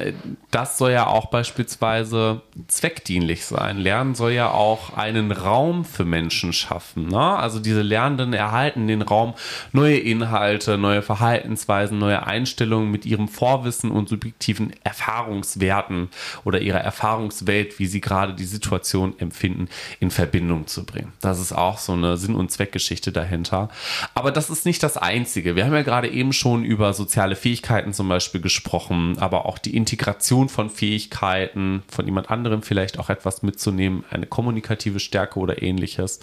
das 0.50 0.78
soll 0.78 0.92
ja 0.92 1.06
auch 1.06 1.26
beispielsweise 1.26 2.17
Weise 2.18 2.42
zweckdienlich 2.66 3.44
sein. 3.44 3.78
Lernen 3.78 4.14
soll 4.14 4.32
ja 4.32 4.50
auch 4.50 4.96
einen 4.96 5.30
Raum 5.30 5.84
für 5.84 6.04
Menschen 6.04 6.52
schaffen. 6.52 7.08
Ne? 7.08 7.18
Also 7.18 7.60
diese 7.60 7.82
Lernenden 7.82 8.32
erhalten 8.32 8.88
den 8.88 9.02
Raum, 9.02 9.34
neue 9.72 9.98
Inhalte, 9.98 10.76
neue 10.76 11.02
Verhaltensweisen, 11.02 11.98
neue 11.98 12.26
Einstellungen 12.26 12.90
mit 12.90 13.06
ihrem 13.06 13.28
Vorwissen 13.28 13.90
und 13.90 14.08
subjektiven 14.08 14.72
Erfahrungswerten 14.82 16.08
oder 16.44 16.60
ihrer 16.60 16.80
Erfahrungswelt, 16.80 17.78
wie 17.78 17.86
sie 17.86 18.00
gerade 18.00 18.34
die 18.34 18.44
Situation 18.44 19.14
empfinden, 19.18 19.68
in 20.00 20.10
Verbindung 20.10 20.66
zu 20.66 20.84
bringen. 20.84 21.12
Das 21.20 21.38
ist 21.38 21.52
auch 21.52 21.78
so 21.78 21.92
eine 21.92 22.16
Sinn- 22.16 22.34
und 22.34 22.50
Zweckgeschichte 22.50 23.12
dahinter. 23.12 23.68
Aber 24.14 24.32
das 24.32 24.50
ist 24.50 24.66
nicht 24.66 24.82
das 24.82 24.96
Einzige. 24.96 25.54
Wir 25.54 25.64
haben 25.64 25.74
ja 25.74 25.82
gerade 25.82 26.08
eben 26.08 26.32
schon 26.32 26.64
über 26.64 26.92
soziale 26.92 27.36
Fähigkeiten 27.36 27.92
zum 27.92 28.08
Beispiel 28.08 28.40
gesprochen, 28.40 29.16
aber 29.18 29.46
auch 29.46 29.58
die 29.58 29.76
Integration 29.76 30.48
von 30.48 30.70
Fähigkeiten, 30.70 31.82
von 31.88 32.07
jemand 32.08 32.30
anderem 32.30 32.62
vielleicht 32.62 32.98
auch 32.98 33.10
etwas 33.10 33.42
mitzunehmen, 33.42 34.04
eine 34.10 34.26
kommunikative 34.26 34.98
Stärke 34.98 35.38
oder 35.38 35.62
ähnliches. 35.62 36.20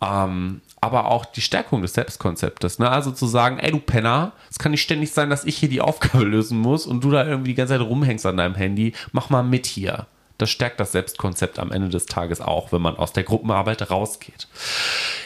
Ähm, 0.00 0.60
aber 0.80 1.06
auch 1.06 1.24
die 1.24 1.40
Stärkung 1.40 1.82
des 1.82 1.94
Selbstkonzeptes. 1.94 2.78
Ne? 2.78 2.88
Also 2.88 3.10
zu 3.10 3.26
sagen, 3.26 3.58
ey 3.58 3.72
du 3.72 3.80
Penner, 3.80 4.32
es 4.50 4.58
kann 4.58 4.70
nicht 4.70 4.82
ständig 4.82 5.12
sein, 5.12 5.28
dass 5.28 5.44
ich 5.44 5.56
hier 5.56 5.68
die 5.68 5.80
Aufgabe 5.80 6.24
lösen 6.24 6.58
muss 6.58 6.86
und 6.86 7.02
du 7.02 7.10
da 7.10 7.26
irgendwie 7.26 7.50
die 7.50 7.56
ganze 7.56 7.74
Zeit 7.74 7.86
rumhängst 7.86 8.24
an 8.26 8.36
deinem 8.36 8.54
Handy. 8.54 8.94
Mach 9.12 9.28
mal 9.28 9.42
mit 9.42 9.66
hier. 9.66 10.06
Das 10.38 10.50
stärkt 10.50 10.78
das 10.78 10.92
Selbstkonzept 10.92 11.58
am 11.58 11.72
Ende 11.72 11.88
des 11.88 12.06
Tages 12.06 12.40
auch, 12.40 12.70
wenn 12.70 12.80
man 12.80 12.96
aus 12.96 13.12
der 13.12 13.24
Gruppenarbeit 13.24 13.90
rausgeht. 13.90 14.46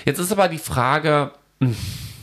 Jetzt 0.06 0.18
ist 0.18 0.32
aber 0.32 0.48
die 0.48 0.58
Frage, 0.58 1.32
hm, 1.60 1.76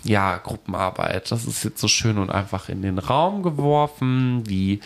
ja, 0.03 0.37
Gruppenarbeit, 0.37 1.31
das 1.31 1.45
ist 1.45 1.63
jetzt 1.63 1.79
so 1.79 1.87
schön 1.87 2.17
und 2.17 2.29
einfach 2.29 2.69
in 2.69 2.81
den 2.81 2.99
Raum 2.99 3.43
geworfen. 3.43 4.43
Wie 4.47 4.79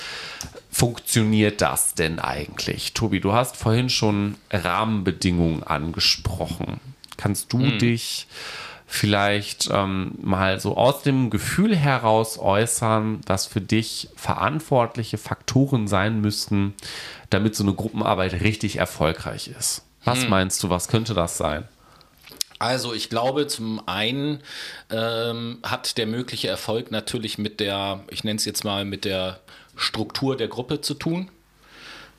funktioniert 0.71 1.61
das 1.61 1.93
denn 1.93 2.19
eigentlich? 2.19 2.93
Tobi, 2.93 3.19
du 3.19 3.33
hast 3.33 3.57
vorhin 3.57 3.89
schon 3.89 4.35
Rahmenbedingungen 4.51 5.63
angesprochen. 5.63 6.79
Kannst 7.17 7.53
du 7.53 7.59
hm. 7.59 7.79
dich 7.79 8.27
vielleicht 8.85 9.69
ähm, 9.71 10.11
mal 10.21 10.59
so 10.59 10.77
aus 10.77 11.01
dem 11.01 11.29
Gefühl 11.29 11.75
heraus 11.75 12.37
äußern, 12.37 13.21
dass 13.25 13.45
für 13.47 13.61
dich 13.61 14.09
verantwortliche 14.15 15.17
Faktoren 15.17 15.87
sein 15.87 16.21
müssten, 16.21 16.73
damit 17.29 17.55
so 17.55 17.63
eine 17.63 17.73
Gruppenarbeit 17.73 18.33
richtig 18.41 18.77
erfolgreich 18.77 19.47
ist? 19.47 19.83
Was 20.03 20.23
hm. 20.23 20.29
meinst 20.29 20.61
du, 20.63 20.69
was 20.69 20.87
könnte 20.87 21.13
das 21.13 21.37
sein? 21.37 21.67
Also 22.63 22.93
ich 22.93 23.09
glaube, 23.09 23.47
zum 23.47 23.85
einen 23.89 24.39
ähm, 24.89 25.59
hat 25.63 25.97
der 25.97 26.07
mögliche 26.07 26.47
Erfolg 26.47 26.91
natürlich 26.91 27.37
mit 27.37 27.59
der, 27.59 28.05
ich 28.09 28.23
nenne 28.23 28.37
es 28.37 28.45
jetzt 28.45 28.63
mal, 28.63 28.85
mit 28.85 29.03
der 29.03 29.41
Struktur 29.75 30.37
der 30.37 30.47
Gruppe 30.47 30.79
zu 30.79 30.93
tun. 30.93 31.29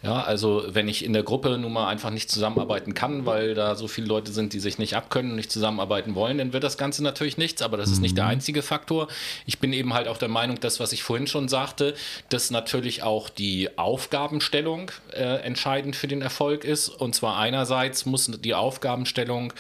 Ja, 0.05 0.23
also 0.23 0.65
wenn 0.69 0.87
ich 0.87 1.03
in 1.03 1.15
der 1.15 1.23
Gruppe 1.23 1.57
nun 1.57 1.73
mal 1.73 1.89
einfach 1.89 2.11
nicht 2.11 2.31
zusammenarbeiten 2.31 2.93
kann, 2.93 3.25
weil 3.25 3.55
da 3.55 3.75
so 3.75 3.89
viele 3.89 4.07
Leute 4.07 4.33
sind, 4.33 4.53
die 4.53 4.61
sich 4.61 4.77
nicht 4.77 4.97
abkönnen 4.97 5.31
und 5.31 5.37
nicht 5.37 5.51
zusammenarbeiten 5.51 6.15
wollen, 6.15 6.37
dann 6.37 6.53
wird 6.53 6.63
das 6.63 6.77
Ganze 6.77 7.03
natürlich 7.03 7.39
nichts, 7.39 7.63
aber 7.63 7.79
das 7.79 7.91
ist 7.91 8.01
nicht 8.01 8.19
der 8.19 8.25
mhm. 8.25 8.33
einzige 8.33 8.61
Faktor. 8.61 9.09
Ich 9.47 9.61
bin 9.61 9.73
eben 9.73 9.95
halt 9.95 10.09
auch 10.09 10.19
der 10.19 10.29
Meinung, 10.29 10.61
das, 10.61 10.79
was 10.79 10.93
ich 10.93 11.03
vorhin 11.03 11.27
schon 11.27 11.49
sagte, 11.49 11.95
dass 12.29 12.51
natürlich 12.51 13.03
auch 13.03 13.31
die 13.31 13.79
Aufgabenstellung 13.79 14.91
äh, 15.13 15.23
entscheidend 15.23 15.97
für 15.97 16.07
den 16.07 16.21
Erfolg 16.21 16.65
ist. 16.65 16.91
Und 16.91 17.15
zwar 17.15 17.39
einerseits 17.39 18.05
muss 18.05 18.27
die 18.27 18.55
Aufgabenstellung 18.55 19.55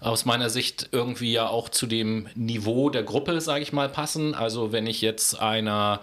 aus 0.00 0.24
meiner 0.24 0.50
Sicht 0.50 0.88
irgendwie 0.90 1.32
ja 1.32 1.46
auch 1.46 1.68
zu 1.68 1.86
dem 1.86 2.26
Niveau 2.34 2.90
der 2.90 3.04
Gruppe, 3.04 3.40
sage 3.40 3.62
ich 3.62 3.72
mal, 3.72 3.88
passen. 3.88 4.34
Also 4.34 4.72
wenn 4.72 4.88
ich 4.88 5.02
jetzt 5.02 5.40
einer 5.40 6.00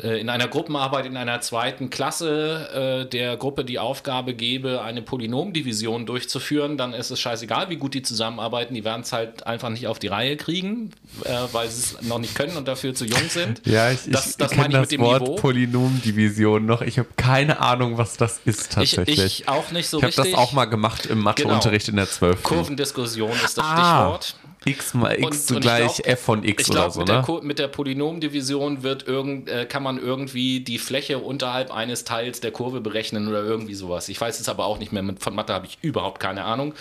äh, 0.00 0.20
in 0.20 0.28
einer 0.28 0.46
Gruppenarbeit 0.46 1.06
in 1.06 1.16
einer 1.16 1.40
zweiten 1.40 1.90
Klasse 1.90 3.02
äh, 3.02 3.10
der 3.10 3.23
der 3.24 3.36
Gruppe 3.36 3.64
die 3.64 3.78
Aufgabe 3.78 4.34
gebe, 4.34 4.82
eine 4.82 5.00
Polynomdivision 5.00 6.04
durchzuführen, 6.04 6.76
dann 6.76 6.92
ist 6.92 7.10
es 7.10 7.20
scheißegal, 7.20 7.70
wie 7.70 7.76
gut 7.76 7.94
die 7.94 8.02
zusammenarbeiten. 8.02 8.74
Die 8.74 8.84
werden 8.84 9.00
es 9.00 9.12
halt 9.12 9.46
einfach 9.46 9.70
nicht 9.70 9.86
auf 9.86 9.98
die 9.98 10.08
Reihe 10.08 10.36
kriegen, 10.36 10.90
äh, 11.24 11.30
weil 11.52 11.68
sie 11.68 11.80
es 11.80 12.02
noch 12.02 12.18
nicht 12.18 12.34
können 12.34 12.56
und 12.56 12.68
dafür 12.68 12.94
zu 12.94 13.06
jung 13.06 13.28
sind. 13.28 13.62
Ja, 13.64 13.90
ich, 13.90 14.00
das, 14.06 14.30
ich, 14.30 14.36
das 14.36 14.52
ich 14.52 14.58
meine 14.58 14.74
ich 14.74 14.80
mit 14.80 14.92
dem 14.92 15.00
Wort 15.00 15.22
Niveau. 15.22 15.36
Polynomdivision 15.36 16.66
noch. 16.66 16.82
Ich 16.82 16.98
habe 16.98 17.08
keine 17.16 17.60
Ahnung, 17.60 17.96
was 17.96 18.16
das 18.16 18.40
ist 18.44 18.72
tatsächlich. 18.72 19.18
Ich, 19.18 19.40
ich 19.40 19.48
auch 19.48 19.70
nicht 19.70 19.88
so 19.88 19.98
ich 19.98 20.04
richtig. 20.04 20.26
Ich 20.26 20.32
habe 20.34 20.42
das 20.42 20.50
auch 20.50 20.52
mal 20.52 20.66
gemacht 20.66 21.06
im 21.06 21.20
Matheunterricht 21.20 21.86
genau. 21.86 22.02
in 22.02 22.06
der 22.06 22.10
12. 22.10 22.42
Kurvendiskussion 22.42 23.32
ist 23.44 23.56
das 23.56 23.64
ah. 23.64 24.18
Stichwort 24.18 24.36
x 24.64 24.94
mal 24.94 25.18
x 25.18 25.50
und, 25.50 25.60
gleich 25.60 25.96
glaub, 25.96 26.06
f 26.06 26.20
von 26.20 26.44
x 26.44 26.70
oder 26.70 26.80
glaub, 26.80 26.92
so, 26.92 27.00
mit 27.00 27.08
ne? 27.08 27.24
Der, 27.26 27.42
mit 27.42 27.58
der 27.58 27.68
Polynomdivision 27.68 28.82
wird 28.82 29.06
irgend, 29.06 29.48
äh, 29.48 29.66
kann 29.66 29.82
man 29.82 29.98
irgendwie 29.98 30.60
die 30.60 30.78
Fläche 30.78 31.18
unterhalb 31.18 31.70
eines 31.70 32.04
Teils 32.04 32.40
der 32.40 32.50
Kurve 32.50 32.80
berechnen 32.80 33.28
oder 33.28 33.42
irgendwie 33.42 33.74
sowas. 33.74 34.08
Ich 34.08 34.20
weiß 34.20 34.40
es 34.40 34.48
aber 34.48 34.66
auch 34.66 34.78
nicht 34.78 34.92
mehr. 34.92 35.04
Von 35.18 35.34
Mathe 35.34 35.52
habe 35.52 35.66
ich 35.66 35.78
überhaupt 35.82 36.20
keine 36.20 36.44
Ahnung. 36.44 36.74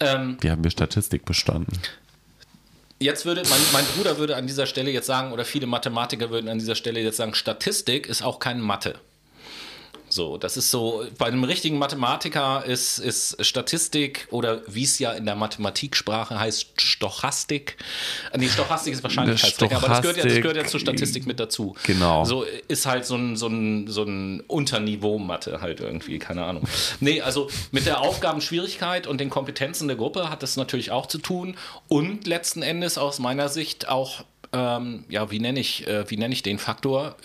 Ähm, 0.00 0.36
Wie 0.40 0.50
haben 0.50 0.62
wir 0.62 0.70
Statistik 0.70 1.24
bestanden? 1.24 1.78
Jetzt 3.00 3.24
würde, 3.24 3.42
mein, 3.48 3.60
mein, 3.72 3.84
Bruder 3.96 4.18
würde 4.18 4.34
an 4.34 4.46
dieser 4.48 4.66
Stelle 4.66 4.90
jetzt 4.90 5.06
sagen, 5.06 5.32
oder 5.32 5.44
viele 5.44 5.68
Mathematiker 5.68 6.30
würden 6.30 6.48
an 6.48 6.58
dieser 6.58 6.74
Stelle 6.74 7.00
jetzt 7.00 7.16
sagen, 7.16 7.34
Statistik 7.34 8.08
ist 8.08 8.22
auch 8.22 8.40
keine 8.40 8.60
Mathe. 8.60 8.96
So, 10.18 10.36
das 10.36 10.56
ist 10.56 10.72
so, 10.72 11.04
bei 11.16 11.26
einem 11.26 11.44
richtigen 11.44 11.78
Mathematiker 11.78 12.64
ist, 12.66 12.98
ist 12.98 13.36
Statistik 13.46 14.26
oder 14.32 14.62
wie 14.66 14.82
es 14.82 14.98
ja 14.98 15.12
in 15.12 15.24
der 15.26 15.36
Mathematiksprache 15.36 16.40
heißt, 16.40 16.80
Stochastik. 16.80 17.76
Nee, 18.36 18.48
Stochastik 18.48 18.94
ist 18.94 19.04
Wahrscheinlichkeitsrechnung, 19.04 19.80
aber 19.80 19.86
das 19.86 20.00
gehört, 20.00 20.16
ja, 20.16 20.24
das 20.24 20.34
gehört 20.34 20.56
ja 20.56 20.64
zur 20.64 20.80
Statistik 20.80 21.24
mit 21.28 21.38
dazu. 21.38 21.76
Genau. 21.84 22.24
So 22.24 22.44
ist 22.66 22.84
halt 22.84 23.06
so 23.06 23.14
ein, 23.14 23.36
so 23.36 23.46
ein, 23.46 23.86
so 23.86 24.02
ein 24.02 24.40
Unterniveau-Mathe 24.40 25.60
halt 25.60 25.78
irgendwie, 25.78 26.18
keine 26.18 26.44
Ahnung. 26.44 26.64
Nee, 26.98 27.20
also 27.20 27.48
mit 27.70 27.86
der 27.86 28.00
Aufgabenschwierigkeit 28.00 29.06
und 29.06 29.20
den 29.20 29.30
Kompetenzen 29.30 29.86
der 29.86 29.96
Gruppe 29.96 30.30
hat 30.30 30.42
das 30.42 30.56
natürlich 30.56 30.90
auch 30.90 31.06
zu 31.06 31.18
tun 31.18 31.56
und 31.86 32.26
letzten 32.26 32.62
Endes 32.62 32.98
aus 32.98 33.20
meiner 33.20 33.48
Sicht 33.48 33.88
auch 33.88 34.24
ähm, 34.52 35.04
ja, 35.08 35.30
wie 35.30 35.40
nenne 35.40 35.60
ich, 35.60 35.86
äh, 35.86 36.10
wie 36.10 36.16
nenne 36.16 36.32
ich 36.32 36.42
den 36.42 36.58
Faktor? 36.58 37.16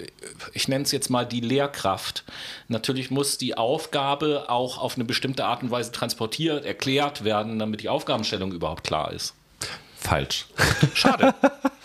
Ich 0.53 0.67
nenne 0.67 0.83
es 0.83 0.91
jetzt 0.91 1.09
mal 1.09 1.25
die 1.25 1.39
Lehrkraft. 1.39 2.23
Natürlich 2.67 3.11
muss 3.11 3.37
die 3.37 3.57
Aufgabe 3.57 4.45
auch 4.49 4.77
auf 4.77 4.95
eine 4.95 5.05
bestimmte 5.05 5.45
Art 5.45 5.63
und 5.63 5.71
Weise 5.71 5.91
transportiert, 5.91 6.65
erklärt 6.65 7.23
werden, 7.23 7.59
damit 7.59 7.81
die 7.81 7.89
Aufgabenstellung 7.89 8.51
überhaupt 8.51 8.83
klar 8.83 9.13
ist. 9.13 9.33
Falsch. 9.95 10.47
Schade. 10.93 11.33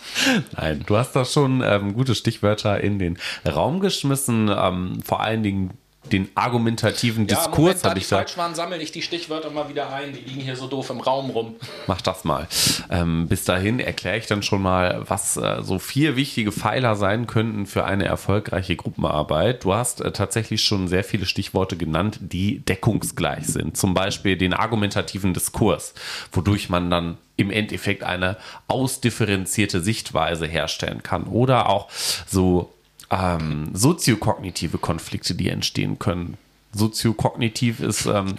Nein, 0.57 0.83
du 0.85 0.97
hast 0.97 1.13
da 1.13 1.23
schon 1.23 1.61
ähm, 1.63 1.93
gute 1.93 2.15
Stichwörter 2.15 2.81
in 2.81 2.99
den 2.99 3.17
Raum 3.45 3.79
geschmissen. 3.79 4.49
Ähm, 4.53 5.01
vor 5.05 5.21
allen 5.21 5.43
Dingen 5.43 5.77
den 6.11 6.29
argumentativen 6.35 7.27
ja, 7.27 7.35
Diskurs 7.35 7.81
da 7.81 7.95
ich 7.95 8.07
da. 8.07 8.17
falsch 8.17 8.37
waren, 8.37 8.55
sammle 8.55 8.77
ich 8.77 8.91
die 8.91 9.01
Stichwörter 9.01 9.49
mal 9.49 9.69
wieder 9.69 9.93
ein. 9.93 10.13
Die 10.13 10.19
liegen 10.19 10.41
hier 10.41 10.55
so 10.55 10.67
doof 10.67 10.89
im 10.89 10.99
Raum 10.99 11.29
rum. 11.29 11.55
Mach 11.87 12.01
das 12.01 12.23
mal. 12.23 12.47
Ähm, 12.89 13.27
bis 13.27 13.45
dahin 13.45 13.79
erkläre 13.79 14.17
ich 14.17 14.27
dann 14.27 14.43
schon 14.43 14.61
mal, 14.61 15.03
was 15.07 15.37
äh, 15.37 15.61
so 15.61 15.79
vier 15.79 16.15
wichtige 16.15 16.51
Pfeiler 16.51 16.95
sein 16.95 17.27
könnten 17.27 17.65
für 17.65 17.85
eine 17.85 18.05
erfolgreiche 18.05 18.75
Gruppenarbeit. 18.75 19.63
Du 19.63 19.73
hast 19.73 20.01
äh, 20.01 20.11
tatsächlich 20.11 20.63
schon 20.63 20.87
sehr 20.87 21.03
viele 21.03 21.25
Stichworte 21.25 21.77
genannt, 21.77 22.19
die 22.21 22.59
deckungsgleich 22.59 23.45
sind. 23.47 23.77
Zum 23.77 23.93
Beispiel 23.93 24.37
den 24.37 24.53
argumentativen 24.53 25.33
Diskurs, 25.33 25.93
wodurch 26.31 26.69
man 26.69 26.89
dann 26.89 27.17
im 27.37 27.51
Endeffekt 27.51 28.03
eine 28.03 28.35
ausdifferenzierte 28.67 29.79
Sichtweise 29.79 30.45
herstellen 30.45 31.03
kann. 31.03 31.23
Oder 31.23 31.69
auch 31.69 31.89
so 32.27 32.73
ähm, 33.11 33.69
soziokognitive 33.73 34.77
Konflikte, 34.77 35.35
die 35.35 35.49
entstehen 35.49 35.99
können. 35.99 36.37
Soziokognitiv 36.73 37.79
ist 37.79 38.05
ähm, 38.05 38.35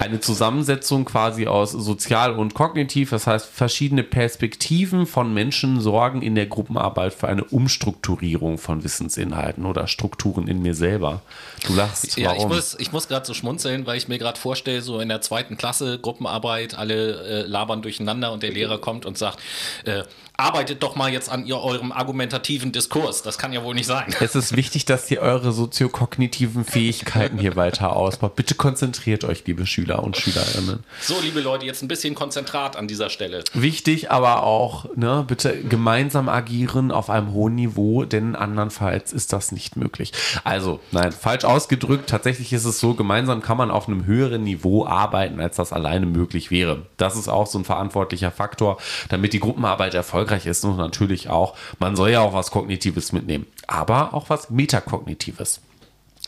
eine 0.00 0.18
Zusammensetzung 0.18 1.04
quasi 1.04 1.46
aus 1.46 1.72
sozial 1.72 2.32
und 2.32 2.54
kognitiv. 2.54 3.10
Das 3.10 3.26
heißt, 3.26 3.46
verschiedene 3.46 4.02
Perspektiven 4.02 5.06
von 5.06 5.34
Menschen 5.34 5.80
sorgen 5.80 6.22
in 6.22 6.34
der 6.34 6.46
Gruppenarbeit 6.46 7.12
für 7.12 7.28
eine 7.28 7.44
Umstrukturierung 7.44 8.56
von 8.56 8.82
Wissensinhalten 8.82 9.66
oder 9.66 9.86
Strukturen 9.86 10.48
in 10.48 10.62
mir 10.62 10.74
selber. 10.74 11.20
Du 11.66 11.74
lachst. 11.74 12.16
Ja, 12.16 12.30
warum? 12.30 12.38
ich 12.38 12.48
muss, 12.48 12.76
ich 12.78 12.92
muss 12.92 13.08
gerade 13.08 13.26
so 13.26 13.34
schmunzeln, 13.34 13.86
weil 13.86 13.98
ich 13.98 14.08
mir 14.08 14.18
gerade 14.18 14.38
vorstelle, 14.40 14.80
so 14.80 15.00
in 15.00 15.10
der 15.10 15.20
zweiten 15.20 15.58
Klasse 15.58 15.98
Gruppenarbeit, 15.98 16.74
alle 16.74 17.42
äh, 17.42 17.46
labern 17.46 17.82
durcheinander 17.82 18.32
und 18.32 18.42
der 18.42 18.52
Lehrer 18.52 18.78
kommt 18.78 19.04
und 19.04 19.18
sagt, 19.18 19.38
äh, 19.84 20.04
arbeitet 20.40 20.82
doch 20.82 20.96
mal 20.96 21.12
jetzt 21.12 21.30
an 21.30 21.46
ihr, 21.46 21.58
eurem 21.58 21.92
argumentativen 21.92 22.72
Diskurs. 22.72 23.22
Das 23.22 23.38
kann 23.38 23.52
ja 23.52 23.62
wohl 23.62 23.74
nicht 23.74 23.86
sein. 23.86 24.14
Es 24.20 24.34
ist 24.34 24.56
wichtig, 24.56 24.84
dass 24.84 25.10
ihr 25.10 25.20
eure 25.20 25.52
soziokognitiven 25.52 26.64
Fähigkeiten 26.64 27.38
hier 27.38 27.56
weiter 27.56 27.94
ausbaut. 27.94 28.36
Bitte 28.36 28.54
konzentriert 28.54 29.24
euch, 29.24 29.44
liebe 29.46 29.66
Schüler 29.66 30.02
und 30.02 30.16
Schülerinnen. 30.16 30.84
So, 31.00 31.20
liebe 31.20 31.40
Leute, 31.40 31.66
jetzt 31.66 31.82
ein 31.82 31.88
bisschen 31.88 32.14
Konzentrat 32.14 32.76
an 32.76 32.88
dieser 32.88 33.10
Stelle. 33.10 33.44
Wichtig, 33.52 34.10
aber 34.10 34.42
auch, 34.42 34.86
ne, 34.96 35.24
bitte 35.26 35.62
gemeinsam 35.62 36.28
agieren 36.28 36.90
auf 36.90 37.10
einem 37.10 37.32
hohen 37.32 37.54
Niveau, 37.54 38.04
denn 38.04 38.36
andernfalls 38.36 39.12
ist 39.12 39.32
das 39.32 39.52
nicht 39.52 39.76
möglich. 39.76 40.12
Also, 40.44 40.80
nein, 40.90 41.12
falsch 41.12 41.44
ausgedrückt. 41.44 42.08
Tatsächlich 42.08 42.52
ist 42.52 42.64
es 42.64 42.80
so, 42.80 42.94
gemeinsam 42.94 43.42
kann 43.42 43.56
man 43.56 43.70
auf 43.70 43.88
einem 43.88 44.06
höheren 44.06 44.42
Niveau 44.42 44.86
arbeiten, 44.86 45.40
als 45.40 45.56
das 45.56 45.72
alleine 45.72 46.06
möglich 46.06 46.50
wäre. 46.50 46.86
Das 46.96 47.16
ist 47.16 47.28
auch 47.28 47.46
so 47.46 47.58
ein 47.58 47.64
verantwortlicher 47.64 48.30
Faktor, 48.30 48.78
damit 49.08 49.32
die 49.32 49.40
Gruppenarbeit 49.40 49.94
erfolgreich 49.94 50.29
erfolgreich 50.30 50.46
ist 50.46 50.64
und 50.64 50.76
natürlich 50.76 51.28
auch, 51.28 51.56
man 51.78 51.96
soll 51.96 52.10
ja 52.10 52.20
auch 52.20 52.32
was 52.32 52.50
Kognitives 52.50 53.12
mitnehmen, 53.12 53.46
aber 53.66 54.14
auch 54.14 54.30
was 54.30 54.50
Metakognitives. 54.50 55.60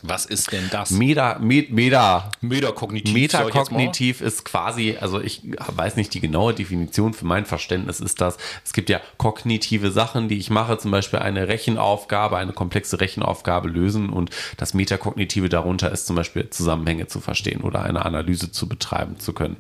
Was 0.04 0.26
ist 0.26 0.50
denn 0.50 0.68
das? 0.72 0.90
Meta, 0.90 1.38
Met, 1.38 1.70
Meta, 1.70 2.28
Metakognitiv. 2.40 3.14
Metakognitiv 3.14 4.20
ist 4.20 4.44
quasi, 4.44 4.96
also 5.00 5.20
ich 5.20 5.42
weiß 5.68 5.94
nicht 5.94 6.12
die 6.12 6.18
genaue 6.18 6.54
Definition, 6.54 7.14
für 7.14 7.24
mein 7.24 7.46
Verständnis 7.46 8.00
ist 8.00 8.20
das, 8.20 8.36
es 8.64 8.72
gibt 8.72 8.90
ja 8.90 9.00
kognitive 9.16 9.92
Sachen, 9.92 10.28
die 10.28 10.38
ich 10.38 10.50
mache, 10.50 10.76
zum 10.78 10.90
Beispiel 10.90 11.20
eine 11.20 11.46
Rechenaufgabe, 11.46 12.36
eine 12.36 12.52
komplexe 12.52 13.00
Rechenaufgabe 13.00 13.68
lösen 13.68 14.10
und 14.10 14.30
das 14.56 14.74
Metakognitive 14.74 15.48
darunter 15.48 15.92
ist 15.92 16.08
zum 16.08 16.16
Beispiel 16.16 16.50
Zusammenhänge 16.50 17.06
zu 17.06 17.20
verstehen 17.20 17.60
oder 17.60 17.84
eine 17.84 18.04
Analyse 18.04 18.50
zu 18.50 18.68
betreiben 18.68 19.20
zu 19.20 19.32
können. 19.32 19.56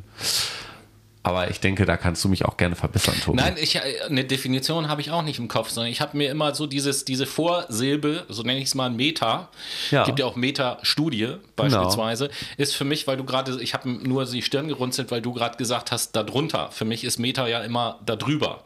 Aber 1.24 1.50
ich 1.50 1.60
denke, 1.60 1.86
da 1.86 1.96
kannst 1.96 2.24
du 2.24 2.28
mich 2.28 2.44
auch 2.44 2.56
gerne 2.56 2.74
verbessern, 2.74 3.14
Tobi. 3.24 3.36
Nein, 3.36 3.54
ich, 3.56 3.76
äh, 3.76 3.80
eine 4.08 4.24
Definition 4.24 4.88
habe 4.88 5.00
ich 5.00 5.12
auch 5.12 5.22
nicht 5.22 5.38
im 5.38 5.46
Kopf, 5.46 5.68
sondern 5.70 5.92
ich 5.92 6.00
habe 6.00 6.16
mir 6.16 6.28
immer 6.30 6.52
so 6.54 6.66
dieses, 6.66 7.04
diese 7.04 7.26
Vorsilbe, 7.26 8.26
so 8.28 8.42
nenne 8.42 8.58
ich 8.58 8.64
es 8.66 8.74
mal 8.74 8.90
Meta, 8.90 9.48
Ja. 9.92 10.02
gibt 10.04 10.18
ja 10.18 10.26
auch 10.26 10.34
Meta-Studie 10.34 11.34
beispielsweise, 11.54 12.28
ist 12.56 12.74
für 12.74 12.84
mich, 12.84 13.06
weil 13.06 13.16
du 13.16 13.24
gerade, 13.24 13.62
ich 13.62 13.72
habe 13.72 13.88
nur 13.88 14.24
die 14.24 14.42
Stirn 14.42 14.66
gerunzelt, 14.66 15.12
weil 15.12 15.22
du 15.22 15.32
gerade 15.32 15.56
gesagt 15.58 15.92
hast, 15.92 16.16
darunter. 16.16 16.70
Für 16.72 16.84
mich 16.84 17.04
ist 17.04 17.18
Meta 17.20 17.46
ja 17.46 17.60
immer 17.60 18.00
darüber. 18.04 18.64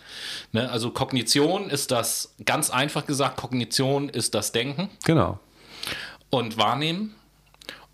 Ne? 0.52 0.70
Also 0.70 0.90
Kognition 0.90 1.68
ist 1.68 1.90
das, 1.90 2.34
ganz 2.46 2.70
einfach 2.70 3.04
gesagt, 3.06 3.36
Kognition 3.36 4.08
ist 4.08 4.34
das 4.34 4.52
Denken 4.52 4.88
Genau. 5.04 5.38
und 6.30 6.56
Wahrnehmen. 6.56 7.14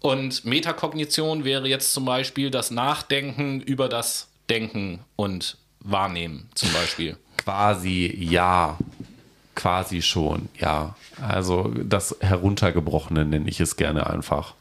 Und 0.01 0.45
Metakognition 0.45 1.45
wäre 1.45 1.69
jetzt 1.69 1.93
zum 1.93 2.05
Beispiel 2.05 2.51
das 2.51 2.71
Nachdenken 2.71 3.61
über 3.61 3.89
das 3.89 4.29
Denken 4.51 5.01
und 5.17 5.57
Wahrnehmen 5.81 6.49
zum 6.55 6.73
Beispiel. 6.73 7.17
Quasi 7.39 8.17
ja. 8.21 8.77
Quasi 9.55 10.01
schon, 10.01 10.49
ja. 10.59 10.95
Also 11.21 11.73
das 11.85 12.17
Heruntergebrochene 12.21 13.25
nenne 13.27 13.49
ich 13.51 13.61
es 13.61 13.77
gerne 13.77 14.07
einfach. 14.09 14.55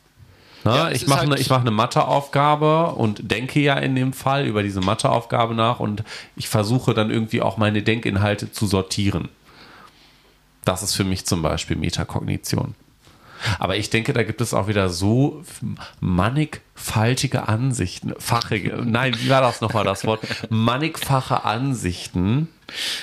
Na, 0.63 0.76
Ja, 0.76 0.89
es 0.89 1.02
ich 1.04 1.08
mache 1.08 1.20
halt- 1.22 1.32
eine 1.32 1.39
ich 1.39 1.50
mache 1.50 1.62
eine 1.62 1.72
Matheaufgabe 1.72 2.88
und 2.96 3.32
denke 3.32 3.60
ja 3.62 3.76
in 3.78 3.96
dem 3.96 4.12
Fall 4.13 4.46
über 4.46 4.63
diese 4.63 4.82
Matheaufgabe 4.82 5.56
nach 5.56 5.80
und 5.80 6.04
ich 6.36 6.50
versuche 6.50 6.94
dann 6.94 7.10
irgendwie 7.10 7.41
auch 7.41 7.58
meine 7.58 7.82
Denkinhalte 7.84 8.52
zu 8.52 8.67
sortieren. 8.67 9.30
Das 10.65 10.84
ist 10.84 10.94
für 10.96 11.04
mich 11.06 11.26
zum 11.26 11.41
Beispiel 11.41 11.78
Metakognition. 11.78 12.76
Aber 13.60 13.77
ich 13.77 13.89
denke, 13.89 14.13
da 14.13 14.23
gibt 14.23 14.41
es 14.41 14.54
auch 14.54 14.67
wieder 14.67 14.89
so 14.89 15.43
mannigfaltige 15.99 17.47
Ansichten. 17.47 18.13
Fachige, 18.17 18.82
nein, 18.86 19.15
wie 19.19 19.30
war 19.30 19.41
das 19.41 19.62
nochmal 19.62 19.84
das 19.84 20.06
Wort? 20.06 20.21
Mannigfache 20.49 21.43
Ansichten. 21.43 22.47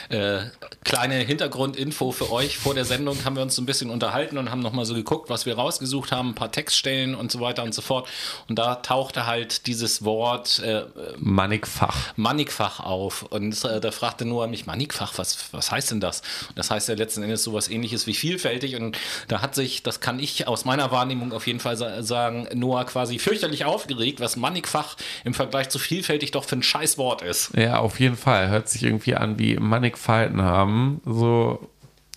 Äh, 0.09 0.41
kleine 0.85 1.17
Hintergrundinfo 1.17 2.13
für 2.13 2.33
euch. 2.33 2.59
Vor 2.59 2.75
der 2.75 2.85
Sendung 2.85 3.25
haben 3.25 3.37
wir 3.37 3.43
uns 3.43 3.55
so 3.55 3.63
ein 3.63 3.67
bisschen 3.67 3.91
unterhalten 3.91 4.39
und 4.39 4.51
haben 4.51 4.61
nochmal 4.61 4.85
so 4.85 4.95
geguckt, 4.95 5.31
was 5.31 5.47
wir 5.47 5.57
rausgesucht 5.57 6.13
haben, 6.13 6.31
ein 6.31 6.35
paar 6.35 6.53
Textstellen 6.53 7.15
und 7.15 7.31
so 7.31 7.41
weiter 7.41 7.63
und 7.63 7.75
so 7.75 7.83
fort. 7.83 8.09
Und 8.49 8.59
da 8.59 8.77
tauchte 8.77 9.27
halt 9.27 9.67
dieses 9.67 10.05
Wort 10.05 10.61
äh, 10.61 10.85
Mannigfach. 11.19 12.15
Mannigfach 12.17 12.81
auf. 12.81 13.23
Und 13.25 13.65
äh, 13.65 13.81
da 13.81 13.91
fragte 13.91 14.25
Noah 14.25 14.47
mich, 14.47 14.67
Mannigfach, 14.67 15.13
was, 15.17 15.53
was 15.53 15.71
heißt 15.71 15.91
denn 15.91 16.01
das? 16.01 16.23
Und 16.49 16.59
das 16.59 16.71
heißt 16.71 16.89
ja 16.89 16.95
letzten 16.95 17.23
Endes 17.23 17.45
sowas 17.45 17.69
ähnliches 17.69 18.07
wie 18.07 18.15
vielfältig. 18.15 18.77
Und 18.77 18.99
da 19.29 19.43
hat 19.43 19.55
sich, 19.55 19.83
das 19.83 20.01
kann 20.01 20.19
ich 20.19 20.47
aus 20.49 20.65
meiner 20.65 20.91
Wahrnehmung 20.91 21.33
auf 21.33 21.47
jeden 21.47 21.61
Fall 21.61 21.77
sa 21.77 22.03
sagen, 22.03 22.49
Noah 22.55 22.85
quasi 22.85 23.19
fürchterlich 23.19 23.65
aufgeregt, 23.65 24.21
was 24.21 24.37
Mannigfach 24.37 24.97
im 25.25 25.35
Vergleich 25.35 25.69
zu 25.69 25.79
vielfältig 25.79 26.31
doch 26.31 26.45
für 26.45 26.57
ein 26.57 26.63
Scheißwort 26.63 27.23
ist. 27.23 27.51
Ja, 27.57 27.79
auf 27.79 28.01
jeden 28.01 28.17
Fall. 28.17 28.49
Hört 28.49 28.69
sich 28.69 28.83
irgendwie 28.83 29.15
an 29.15 29.39
wie 29.39 29.58
Mannigfalten 29.61 30.43
haben. 30.43 31.01
So, 31.05 31.69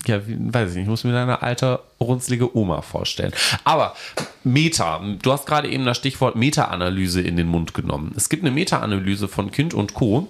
ja, 0.05 0.19
weiß 0.25 0.71
ich 0.71 0.75
nicht. 0.75 0.83
Ich 0.83 0.89
muss 0.89 1.03
mir 1.03 1.17
eine 1.17 1.41
alte, 1.41 1.79
runzlige 1.99 2.55
Oma 2.55 2.81
vorstellen. 2.81 3.33
Aber 3.63 3.95
Meta. 4.43 5.01
Du 5.21 5.31
hast 5.31 5.45
gerade 5.45 5.69
eben 5.69 5.85
das 5.85 5.97
Stichwort 5.97 6.35
Meta-Analyse 6.35 7.21
in 7.21 7.37
den 7.37 7.47
Mund 7.47 7.73
genommen. 7.73 8.13
Es 8.15 8.29
gibt 8.29 8.43
eine 8.43 8.51
Meta-Analyse 8.51 9.27
von 9.27 9.51
Kind 9.51 9.73
und 9.73 9.93
Co. 9.93 10.27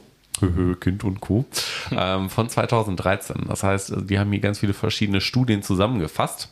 kind 0.80 1.04
und 1.04 1.21
Co. 1.21 1.45
ähm, 1.91 2.30
von 2.30 2.50
2013. 2.50 3.45
Das 3.47 3.63
heißt, 3.63 3.93
die 4.10 4.19
haben 4.19 4.32
hier 4.32 4.41
ganz 4.41 4.60
viele 4.60 4.74
verschiedene 4.74 5.21
Studien 5.21 5.63
zusammengefasst. 5.63 6.50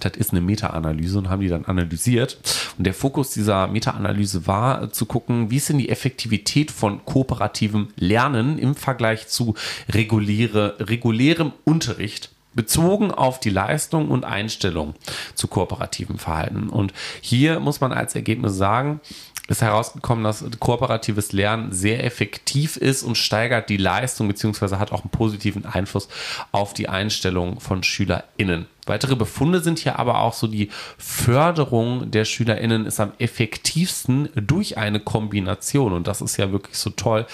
Das 0.00 0.12
ist 0.16 0.32
eine 0.32 0.40
Meta-Analyse 0.40 1.18
und 1.18 1.28
haben 1.28 1.40
die 1.40 1.48
dann 1.48 1.64
analysiert. 1.64 2.38
Und 2.78 2.86
der 2.86 2.94
Fokus 2.94 3.30
dieser 3.30 3.66
Meta-Analyse 3.66 4.46
war 4.46 4.82
äh, 4.82 4.90
zu 4.90 5.06
gucken, 5.06 5.50
wie 5.50 5.56
ist 5.56 5.68
denn 5.68 5.78
die 5.78 5.88
Effektivität 5.88 6.70
von 6.70 7.04
kooperativem 7.04 7.88
Lernen 7.96 8.58
im 8.58 8.74
Vergleich 8.74 9.28
zu 9.28 9.54
reguläre, 9.88 10.76
regulärem 10.80 11.52
Unterricht 11.64 12.30
bezogen 12.54 13.12
auf 13.12 13.38
die 13.38 13.50
Leistung 13.50 14.10
und 14.10 14.24
Einstellung 14.24 14.94
zu 15.34 15.46
kooperativem 15.46 16.18
Verhalten. 16.18 16.68
Und 16.70 16.92
hier 17.20 17.60
muss 17.60 17.80
man 17.80 17.92
als 17.92 18.14
Ergebnis 18.14 18.56
sagen, 18.56 19.00
ist 19.48 19.62
herausgekommen, 19.62 20.24
dass 20.24 20.44
kooperatives 20.58 21.32
Lernen 21.32 21.70
sehr 21.72 22.02
effektiv 22.02 22.76
ist 22.76 23.04
und 23.04 23.16
steigert 23.16 23.68
die 23.68 23.76
Leistung 23.76 24.26
beziehungsweise 24.26 24.78
hat 24.80 24.90
auch 24.90 25.02
einen 25.02 25.10
positiven 25.10 25.64
Einfluss 25.64 26.08
auf 26.50 26.74
die 26.74 26.88
Einstellung 26.88 27.60
von 27.60 27.84
SchülerInnen. 27.84 28.66
Weitere 28.86 29.16
Befunde 29.16 29.60
sind 29.60 29.80
hier 29.80 29.98
aber 29.98 30.20
auch 30.20 30.32
so, 30.32 30.46
die 30.46 30.70
Förderung 30.96 32.10
der 32.10 32.24
SchülerInnen 32.24 32.86
ist 32.86 33.00
am 33.00 33.12
effektivsten 33.18 34.28
durch 34.34 34.78
eine 34.78 35.00
Kombination 35.00 35.92
und 35.92 36.06
das 36.06 36.20
ist 36.20 36.36
ja 36.36 36.52
wirklich 36.52 36.78
so 36.78 36.90
toll, 36.90 37.26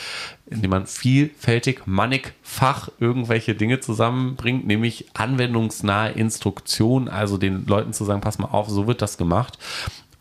indem 0.46 0.70
man 0.70 0.86
vielfältig, 0.86 1.82
mannigfach 1.86 2.88
irgendwelche 2.98 3.54
Dinge 3.54 3.80
zusammenbringt, 3.80 4.66
nämlich 4.66 5.06
anwendungsnahe 5.14 6.12
Instruktionen, 6.12 7.08
also 7.08 7.38
den 7.38 7.66
Leuten 7.66 7.92
zu 7.92 8.04
sagen, 8.04 8.20
pass 8.20 8.38
mal 8.38 8.48
auf, 8.48 8.68
so 8.68 8.86
wird 8.86 9.02
das 9.02 9.18
gemacht 9.18 9.58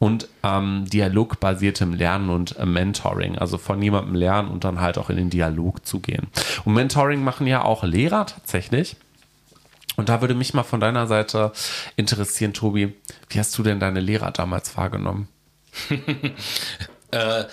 und 0.02 0.28
ähm, 0.42 0.86
dialogbasiertem 0.92 1.94
Lernen 1.94 2.32
und 2.32 2.58
äh, 2.58 2.66
Mentoring, 2.66 3.38
also 3.38 3.60
von 3.60 3.80
jemandem 3.84 4.16
lernen 4.16 4.50
und 4.50 4.64
dann 4.64 4.82
halt 4.82 4.98
auch 4.98 5.12
in 5.12 5.18
den 5.18 5.30
Dialog 5.30 5.86
zu 5.86 6.00
gehen. 6.00 6.28
Und 6.66 6.74
Mentoring 6.74 7.24
machen 7.24 7.46
ja 7.46 7.64
auch 7.64 7.84
Lehrer 7.84 8.26
tatsächlich. 8.26 8.96
Und 9.98 10.10
da 10.10 10.22
würde 10.22 10.36
mich 10.36 10.54
mal 10.54 10.64
von 10.64 10.80
deiner 10.80 11.08
Seite 11.08 11.52
interessieren, 11.96 12.54
Tobi, 12.54 12.96
wie 13.30 13.40
hast 13.40 13.58
du 13.58 13.64
denn 13.64 13.80
deine 13.80 14.00
Lehrer 14.00 14.32
damals 14.32 14.76
wahrgenommen? 14.78 15.28
Äh, 17.14 17.44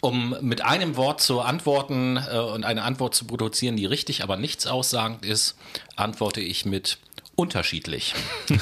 um 0.00 0.36
mit 0.40 0.62
einem 0.62 0.96
Wort 0.96 1.20
zu 1.20 1.40
antworten 1.40 2.16
äh, 2.16 2.36
und 2.36 2.64
eine 2.64 2.82
Antwort 2.82 3.14
zu 3.14 3.26
produzieren, 3.26 3.76
die 3.76 3.86
richtig, 3.86 4.24
aber 4.24 4.36
nichts 4.36 4.66
aussagend 4.66 5.24
ist, 5.24 5.56
antworte 5.94 6.40
ich 6.40 6.64
mit 6.64 6.98
unterschiedlich. 7.36 8.14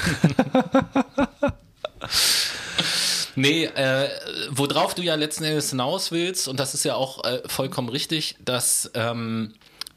nee, 3.35 3.65
äh, 3.65 4.11
worauf 4.51 4.95
du 4.95 5.03
ja 5.03 5.15
letzten 5.15 5.45
Endes 5.45 5.71
hinaus 5.71 6.13
willst, 6.13 6.49
und 6.49 6.61
das 6.61 6.75
ist 6.75 6.85
ja 6.85 6.95
auch 6.95 7.25
äh, 7.25 7.43
vollkommen 7.47 7.89
richtig, 7.89 8.37
dass 8.45 8.91
ähm, 8.95 9.55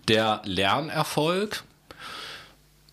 der 0.08 0.42
Lernerfolg 0.46 1.64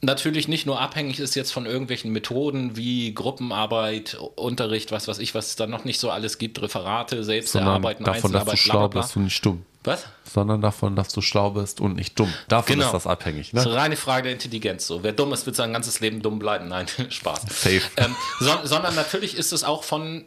natürlich 0.02 0.48
nicht 0.48 0.66
nur 0.66 0.80
abhängig 0.80 1.18
ist 1.20 1.34
jetzt 1.34 1.52
von 1.52 1.66
irgendwelchen 1.66 2.12
Methoden 2.12 2.76
wie 2.76 3.14
Gruppenarbeit, 3.14 4.16
Unterricht, 4.36 4.92
was 4.92 5.08
weiß 5.08 5.18
ich, 5.18 5.34
was 5.34 5.48
es 5.48 5.56
da 5.56 5.66
noch 5.66 5.84
nicht 5.84 6.00
so 6.00 6.10
alles 6.10 6.38
gibt, 6.38 6.60
Referate, 6.62 7.24
Selbsterarbeiten, 7.24 8.04
davon, 8.04 8.32
dass 8.32 8.44
du 8.44 8.56
schlau 8.56 8.88
bist 8.88 9.16
und 9.16 9.24
nicht 9.24 9.44
dumm. 9.44 9.64
Was? 9.84 10.04
Sondern 10.24 10.60
davon, 10.60 10.96
dass 10.96 11.08
du 11.10 11.20
schlau 11.20 11.50
bist 11.50 11.80
und 11.80 11.94
nicht 11.94 12.18
dumm. 12.18 12.32
Davon 12.48 12.74
Genau. 12.74 12.86
ist 12.86 12.92
das 12.92 13.06
abhängig. 13.06 13.52
Das 13.52 13.60
ist 13.60 13.66
Ne? 13.66 13.72
eine 13.72 13.80
reine 13.82 13.96
Frage 13.96 14.24
der 14.24 14.32
Intelligenz. 14.32 14.84
So, 14.86 15.04
wer 15.04 15.12
dumm 15.12 15.32
ist, 15.32 15.46
wird 15.46 15.54
sein 15.54 15.72
ganzes 15.72 16.00
Leben 16.00 16.22
dumm 16.22 16.40
bleiben. 16.40 16.66
Nein, 16.68 16.86
Spaß. 17.08 17.42
Safe. 17.42 17.82
Ähm, 17.96 18.16
so, 18.40 18.50
sondern 18.64 18.96
natürlich 18.96 19.36
ist 19.36 19.52
es 19.52 19.62
auch 19.62 19.84
von, 19.84 20.24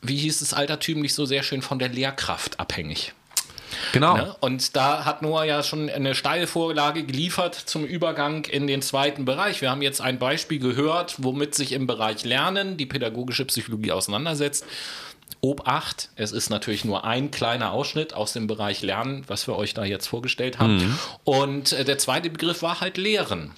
wie 0.00 0.16
hieß 0.16 0.40
es 0.40 0.54
altertümlich 0.54 1.12
so 1.14 1.26
sehr 1.26 1.42
schön, 1.42 1.60
von 1.60 1.78
der 1.78 1.90
Lehrkraft 1.90 2.58
abhängig. 2.58 3.12
Genau. 3.92 4.16
Ne? 4.16 4.36
Und 4.40 4.76
da 4.76 5.04
hat 5.04 5.22
Noah 5.22 5.44
ja 5.44 5.62
schon 5.62 5.88
eine 5.88 6.14
steile 6.14 6.46
Vorlage 6.46 7.04
geliefert 7.04 7.54
zum 7.54 7.84
Übergang 7.84 8.44
in 8.44 8.66
den 8.66 8.82
zweiten 8.82 9.24
Bereich. 9.24 9.60
Wir 9.60 9.70
haben 9.70 9.82
jetzt 9.82 10.00
ein 10.00 10.18
Beispiel 10.18 10.58
gehört, 10.58 11.16
womit 11.18 11.54
sich 11.54 11.72
im 11.72 11.86
Bereich 11.86 12.24
Lernen 12.24 12.76
die 12.76 12.86
pädagogische 12.86 13.44
Psychologie 13.44 13.92
auseinandersetzt. 13.92 14.64
Obacht, 15.42 16.10
es 16.16 16.32
ist 16.32 16.50
natürlich 16.50 16.84
nur 16.84 17.04
ein 17.04 17.30
kleiner 17.30 17.72
Ausschnitt 17.72 18.12
aus 18.12 18.34
dem 18.34 18.46
Bereich 18.46 18.82
Lernen, 18.82 19.24
was 19.26 19.46
wir 19.46 19.56
euch 19.56 19.72
da 19.72 19.84
jetzt 19.84 20.06
vorgestellt 20.06 20.58
haben. 20.58 20.98
Und 21.24 21.72
äh, 21.72 21.84
der 21.84 21.98
zweite 21.98 22.28
Begriff 22.28 22.62
war 22.62 22.80
halt 22.80 22.98
Lehren. 22.98 23.52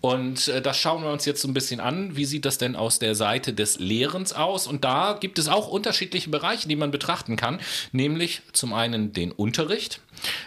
Und 0.00 0.48
äh, 0.48 0.62
das 0.62 0.78
schauen 0.78 1.02
wir 1.02 1.10
uns 1.10 1.24
jetzt 1.24 1.42
so 1.42 1.48
ein 1.48 1.54
bisschen 1.54 1.80
an. 1.80 2.16
Wie 2.16 2.24
sieht 2.24 2.44
das 2.44 2.58
denn 2.58 2.76
aus 2.76 2.98
der 2.98 3.14
Seite 3.14 3.52
des 3.52 3.78
Lehrens 3.78 4.32
aus? 4.32 4.66
Und 4.66 4.84
da 4.84 5.16
gibt 5.18 5.38
es 5.38 5.48
auch 5.48 5.68
unterschiedliche 5.68 6.30
Bereiche, 6.30 6.68
die 6.68 6.76
man 6.76 6.90
betrachten 6.90 7.36
kann. 7.36 7.58
Nämlich 7.92 8.42
zum 8.52 8.72
einen 8.72 9.12
den 9.12 9.32
Unterricht. 9.32 10.00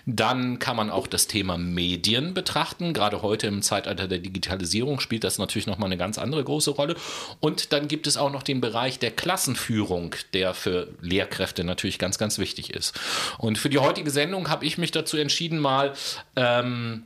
Dann 0.05 0.59
kann 0.59 0.75
man 0.75 0.89
auch 0.89 1.07
das 1.07 1.27
Thema 1.27 1.57
Medien 1.57 2.33
betrachten. 2.33 2.93
Gerade 2.93 3.21
heute 3.21 3.47
im 3.47 3.61
Zeitalter 3.61 4.07
der 4.07 4.19
Digitalisierung 4.19 4.99
spielt 4.99 5.23
das 5.23 5.37
natürlich 5.37 5.67
nochmal 5.67 5.87
eine 5.87 5.97
ganz 5.97 6.17
andere 6.17 6.43
große 6.43 6.71
Rolle. 6.71 6.95
Und 7.39 7.73
dann 7.73 7.87
gibt 7.87 8.07
es 8.07 8.17
auch 8.17 8.31
noch 8.31 8.43
den 8.43 8.61
Bereich 8.61 8.99
der 8.99 9.11
Klassenführung, 9.11 10.15
der 10.33 10.53
für 10.53 10.87
Lehrkräfte 11.01 11.63
natürlich 11.63 11.99
ganz, 11.99 12.17
ganz 12.17 12.37
wichtig 12.37 12.73
ist. 12.73 12.99
Und 13.37 13.57
für 13.57 13.69
die 13.69 13.79
heutige 13.79 14.11
Sendung 14.11 14.49
habe 14.49 14.65
ich 14.65 14.77
mich 14.77 14.91
dazu 14.91 15.17
entschieden, 15.17 15.59
mal 15.59 15.93
ähm, 16.35 17.05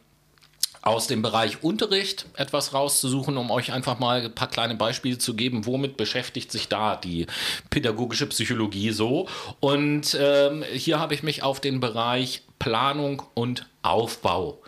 aus 0.86 1.08
dem 1.08 1.24
Bereich 1.24 1.64
Unterricht 1.64 2.28
etwas 2.36 2.74
rauszusuchen, 2.74 3.38
um 3.38 3.50
euch 3.50 3.74
einfach 3.74 3.98
mal 3.98 4.22
ein 4.22 4.36
paar 4.36 4.48
kleine 4.48 4.76
Beispiele 4.76 5.18
zu 5.18 5.34
geben, 5.34 5.66
womit 5.66 5.98
beschäftigt 5.98 6.52
sich 6.52 6.70
da 6.70 6.96
die 6.96 7.26
pädagogische 7.72 8.28
Psychologie 8.28 8.92
so. 8.92 9.28
Und 9.60 10.16
ähm, 10.20 10.64
hier 10.72 11.00
habe 11.00 11.16
ich 11.16 11.24
mich 11.24 11.42
auf 11.42 11.60
den 11.60 11.80
Bereich 11.80 12.44
Planung 12.60 13.24
und 13.34 13.66
Aufbau 13.82 14.62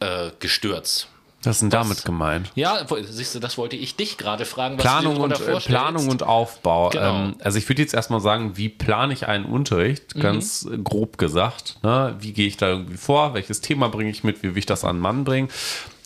äh, 0.00 0.30
gestürzt. 0.40 1.08
Was 1.42 1.56
ist 1.56 1.62
denn 1.62 1.70
damit 1.70 2.04
gemeint? 2.04 2.50
Ja, 2.54 2.86
siehst 3.02 3.34
du, 3.34 3.40
das 3.40 3.56
wollte 3.56 3.74
ich 3.74 3.96
dich 3.96 4.18
gerade 4.18 4.44
fragen. 4.44 4.76
Planung, 4.76 5.16
und, 5.16 5.40
äh, 5.40 5.56
Planung 5.60 6.08
und 6.08 6.22
Aufbau. 6.22 6.90
Genau. 6.90 7.28
Ähm, 7.28 7.36
also 7.42 7.56
ich 7.56 7.66
würde 7.68 7.80
jetzt 7.80 7.94
erstmal 7.94 8.20
sagen, 8.20 8.58
wie 8.58 8.68
plane 8.68 9.14
ich 9.14 9.26
einen 9.26 9.46
Unterricht? 9.46 10.14
Mhm. 10.16 10.20
Ganz 10.20 10.64
mhm. 10.64 10.84
grob 10.84 11.16
gesagt. 11.16 11.76
Ne? 11.82 12.14
Wie 12.20 12.32
gehe 12.32 12.46
ich 12.46 12.58
da 12.58 12.68
irgendwie 12.68 12.98
vor? 12.98 13.32
Welches 13.32 13.62
Thema 13.62 13.88
bringe 13.88 14.10
ich 14.10 14.22
mit? 14.22 14.42
Wie 14.42 14.50
will 14.50 14.58
ich 14.58 14.66
das 14.66 14.84
an 14.84 14.96
den 14.96 15.02
Mann 15.02 15.24
bringen? 15.24 15.48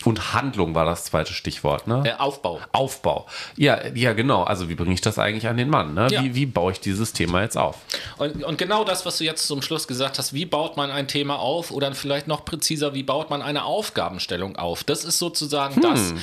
Und 0.04 0.34
Handlung 0.34 0.74
war 0.74 0.84
das 0.84 1.04
zweite 1.04 1.32
Stichwort, 1.32 1.86
ne? 1.86 2.02
Äh, 2.04 2.20
Aufbau. 2.20 2.60
Aufbau. 2.72 3.26
Ja, 3.56 3.86
ja, 3.94 4.12
genau. 4.12 4.44
Also 4.44 4.68
wie 4.68 4.74
bringe 4.74 4.94
ich 4.94 5.00
das 5.00 5.18
eigentlich 5.18 5.48
an 5.48 5.56
den 5.56 5.70
Mann? 5.70 5.94
Ne? 5.94 6.08
Ja. 6.10 6.22
Wie, 6.22 6.34
wie 6.34 6.46
baue 6.46 6.72
ich 6.72 6.80
dieses 6.80 7.12
Thema 7.12 7.42
jetzt 7.42 7.56
auf? 7.56 7.78
Und, 8.18 8.44
und 8.44 8.58
genau 8.58 8.84
das, 8.84 9.06
was 9.06 9.18
du 9.18 9.24
jetzt 9.24 9.46
zum 9.46 9.62
Schluss 9.62 9.88
gesagt 9.88 10.18
hast, 10.18 10.34
wie 10.34 10.44
baut 10.44 10.76
man 10.76 10.90
ein 10.90 11.08
Thema 11.08 11.38
auf 11.38 11.70
oder 11.70 11.94
vielleicht 11.94 12.28
noch 12.28 12.44
präziser, 12.44 12.94
wie 12.94 13.02
baut 13.02 13.30
man 13.30 13.42
eine 13.42 13.64
Aufgabenstellung 13.64 14.56
auf? 14.56 14.84
Das 14.84 15.04
ist 15.04 15.18
sozusagen 15.18 15.76
hm. 15.76 15.82
das, 15.82 16.14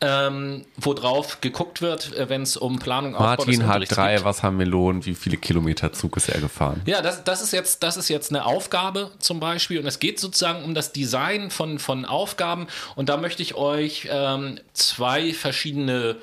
ähm, 0.00 0.64
worauf 0.76 1.40
geguckt 1.40 1.82
wird, 1.82 2.16
äh, 2.16 2.28
wenn 2.28 2.42
es 2.42 2.56
um 2.56 2.78
Planung 2.78 3.14
Aufbau 3.14 3.44
Martin 3.44 3.66
hat 3.66 3.82
drei 3.90 4.16
geht. 4.16 4.24
Wassermelonen. 4.24 5.04
Wie 5.04 5.14
viele 5.14 5.36
Kilometer 5.36 5.92
Zug 5.92 6.16
ist 6.16 6.28
er 6.28 6.40
gefahren? 6.40 6.80
Ja, 6.86 7.02
das, 7.02 7.24
das, 7.24 7.42
ist 7.42 7.52
jetzt, 7.52 7.82
das 7.82 7.96
ist 7.96 8.08
jetzt 8.08 8.30
eine 8.30 8.44
Aufgabe 8.46 9.10
zum 9.18 9.40
Beispiel 9.40 9.78
und 9.78 9.86
es 9.86 9.98
geht 9.98 10.18
sozusagen 10.18 10.64
um 10.64 10.74
das 10.74 10.92
Design 10.92 11.50
von, 11.50 11.78
von 11.78 12.04
Aufgaben 12.04 12.66
und 12.94 13.08
da 13.08 13.16
möchte 13.26 13.42
ich 13.42 13.56
euch 13.56 14.06
ähm, 14.08 14.60
zwei 14.72 15.34
verschiedene 15.34 16.14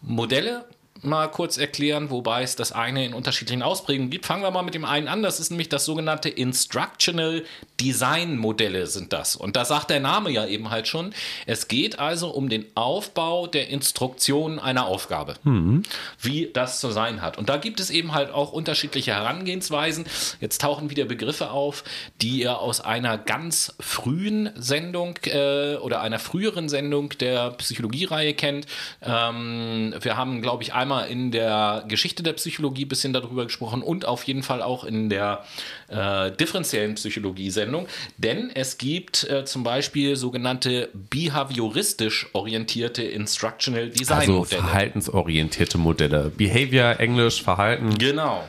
Modelle 0.00 0.64
mal 1.02 1.28
kurz 1.28 1.58
erklären, 1.58 2.10
wobei 2.10 2.42
es 2.42 2.56
das 2.56 2.72
eine 2.72 3.04
in 3.04 3.14
unterschiedlichen 3.14 3.62
Ausprägungen 3.62 4.10
gibt. 4.10 4.26
Fangen 4.26 4.42
wir 4.42 4.50
mal 4.50 4.62
mit 4.62 4.74
dem 4.74 4.84
einen 4.84 5.08
an. 5.08 5.22
Das 5.22 5.40
ist 5.40 5.50
nämlich 5.50 5.68
das 5.68 5.84
sogenannte 5.84 6.28
Instructional 6.28 7.44
Design 7.80 8.36
Modelle 8.36 8.86
sind 8.88 9.12
das. 9.12 9.36
Und 9.36 9.54
da 9.54 9.64
sagt 9.64 9.90
der 9.90 10.00
Name 10.00 10.30
ja 10.30 10.46
eben 10.46 10.70
halt 10.70 10.88
schon. 10.88 11.14
Es 11.46 11.68
geht 11.68 11.98
also 11.98 12.30
um 12.30 12.48
den 12.48 12.66
Aufbau 12.74 13.46
der 13.46 13.68
Instruktionen 13.68 14.58
einer 14.58 14.86
Aufgabe, 14.86 15.36
mhm. 15.44 15.84
wie 16.20 16.50
das 16.52 16.80
zu 16.80 16.90
sein 16.90 17.22
hat. 17.22 17.38
Und 17.38 17.48
da 17.48 17.56
gibt 17.56 17.78
es 17.78 17.90
eben 17.90 18.14
halt 18.14 18.32
auch 18.32 18.52
unterschiedliche 18.52 19.12
Herangehensweisen. 19.12 20.06
Jetzt 20.40 20.60
tauchen 20.60 20.90
wieder 20.90 21.04
Begriffe 21.04 21.50
auf, 21.50 21.84
die 22.20 22.40
ihr 22.40 22.58
aus 22.58 22.80
einer 22.80 23.16
ganz 23.16 23.74
frühen 23.78 24.50
Sendung 24.56 25.16
äh, 25.24 25.76
oder 25.76 26.00
einer 26.00 26.18
früheren 26.18 26.68
Sendung 26.68 27.10
der 27.20 27.50
Psychologiereihe 27.52 28.34
kennt. 28.34 28.66
Ähm, 29.02 29.94
wir 30.00 30.16
haben, 30.16 30.42
glaube 30.42 30.64
ich, 30.64 30.74
einmal 30.74 30.87
einmal 30.88 31.10
in 31.10 31.30
der 31.30 31.84
Geschichte 31.86 32.22
der 32.22 32.32
Psychologie 32.32 32.86
ein 32.86 32.88
bisschen 32.88 33.12
darüber 33.12 33.44
gesprochen 33.44 33.82
und 33.82 34.06
auf 34.06 34.24
jeden 34.24 34.42
Fall 34.42 34.62
auch 34.62 34.84
in 34.84 35.10
der 35.10 35.44
äh, 35.88 36.30
differenziellen 36.32 36.94
Psychologie-Sendung. 36.94 37.86
Denn 38.16 38.50
es 38.54 38.78
gibt 38.78 39.28
äh, 39.28 39.44
zum 39.44 39.64
Beispiel 39.64 40.16
sogenannte 40.16 40.88
behavioristisch 40.94 42.28
orientierte 42.32 43.02
Instructional 43.02 43.90
Design 43.90 44.30
Modelle. 44.30 44.38
Also 44.38 44.44
verhaltensorientierte 44.44 45.76
Modelle. 45.76 46.32
Behavior, 46.34 46.98
Englisch, 46.98 47.42
Verhalten. 47.42 47.98
Genau. 47.98 48.44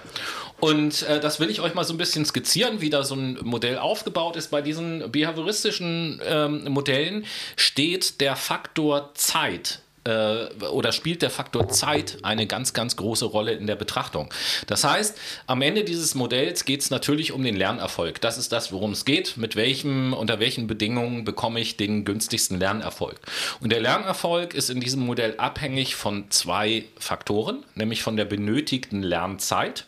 Und 0.62 1.04
äh, 1.04 1.20
das 1.20 1.40
will 1.40 1.50
ich 1.50 1.62
euch 1.62 1.74
mal 1.74 1.84
so 1.84 1.94
ein 1.94 1.98
bisschen 1.98 2.26
skizzieren, 2.26 2.82
wie 2.82 2.90
da 2.90 3.04
so 3.04 3.16
ein 3.16 3.38
Modell 3.44 3.78
aufgebaut 3.78 4.36
ist. 4.36 4.52
Bei 4.52 4.62
diesen 4.62 5.12
behavioristischen 5.12 6.22
ähm, 6.26 6.66
Modellen 6.70 7.26
steht 7.56 8.22
der 8.22 8.36
Faktor 8.36 9.12
Zeit 9.14 9.82
oder 10.06 10.92
spielt 10.92 11.22
der 11.22 11.30
Faktor 11.30 11.70
Zeit 11.70 12.18
eine 12.24 12.48
ganz, 12.48 12.74
ganz 12.74 12.96
große 12.96 13.26
Rolle 13.26 13.54
in 13.54 13.68
der 13.68 13.76
Betrachtung. 13.76 14.34
Das 14.68 14.84
heißt, 14.84 15.18
am 15.48 15.62
Ende 15.62 15.84
dieses 15.84 16.16
Modells 16.16 16.66
geht 16.66 16.82
es 16.82 16.90
natürlich 16.90 17.32
um 17.32 17.44
den 17.44 17.56
Lernerfolg. 17.56 18.22
Das 18.22 18.38
ist 18.38 18.52
das, 18.52 18.72
worum 18.72 18.92
es 18.92 19.06
geht. 19.06 19.38
Mit 19.38 19.56
welchem, 19.56 20.14
unter 20.14 20.40
welchen 20.40 20.68
Bedingungen 20.68 21.26
bekomme 21.26 21.60
ich 21.60 21.78
den 21.78 22.06
günstigsten 22.06 22.60
Lernerfolg? 22.60 23.20
Und 23.60 23.72
der 23.72 23.82
Lernerfolg 23.82 24.54
ist 24.54 24.70
in 24.70 24.80
diesem 24.80 25.06
Modell 25.06 25.36
abhängig 25.38 25.96
von 25.96 26.30
zwei 26.32 26.86
Faktoren, 26.98 27.64
nämlich 27.76 28.02
von 28.02 28.18
der 28.18 28.26
benötigten 28.26 29.04
Lernzeit 29.04 29.86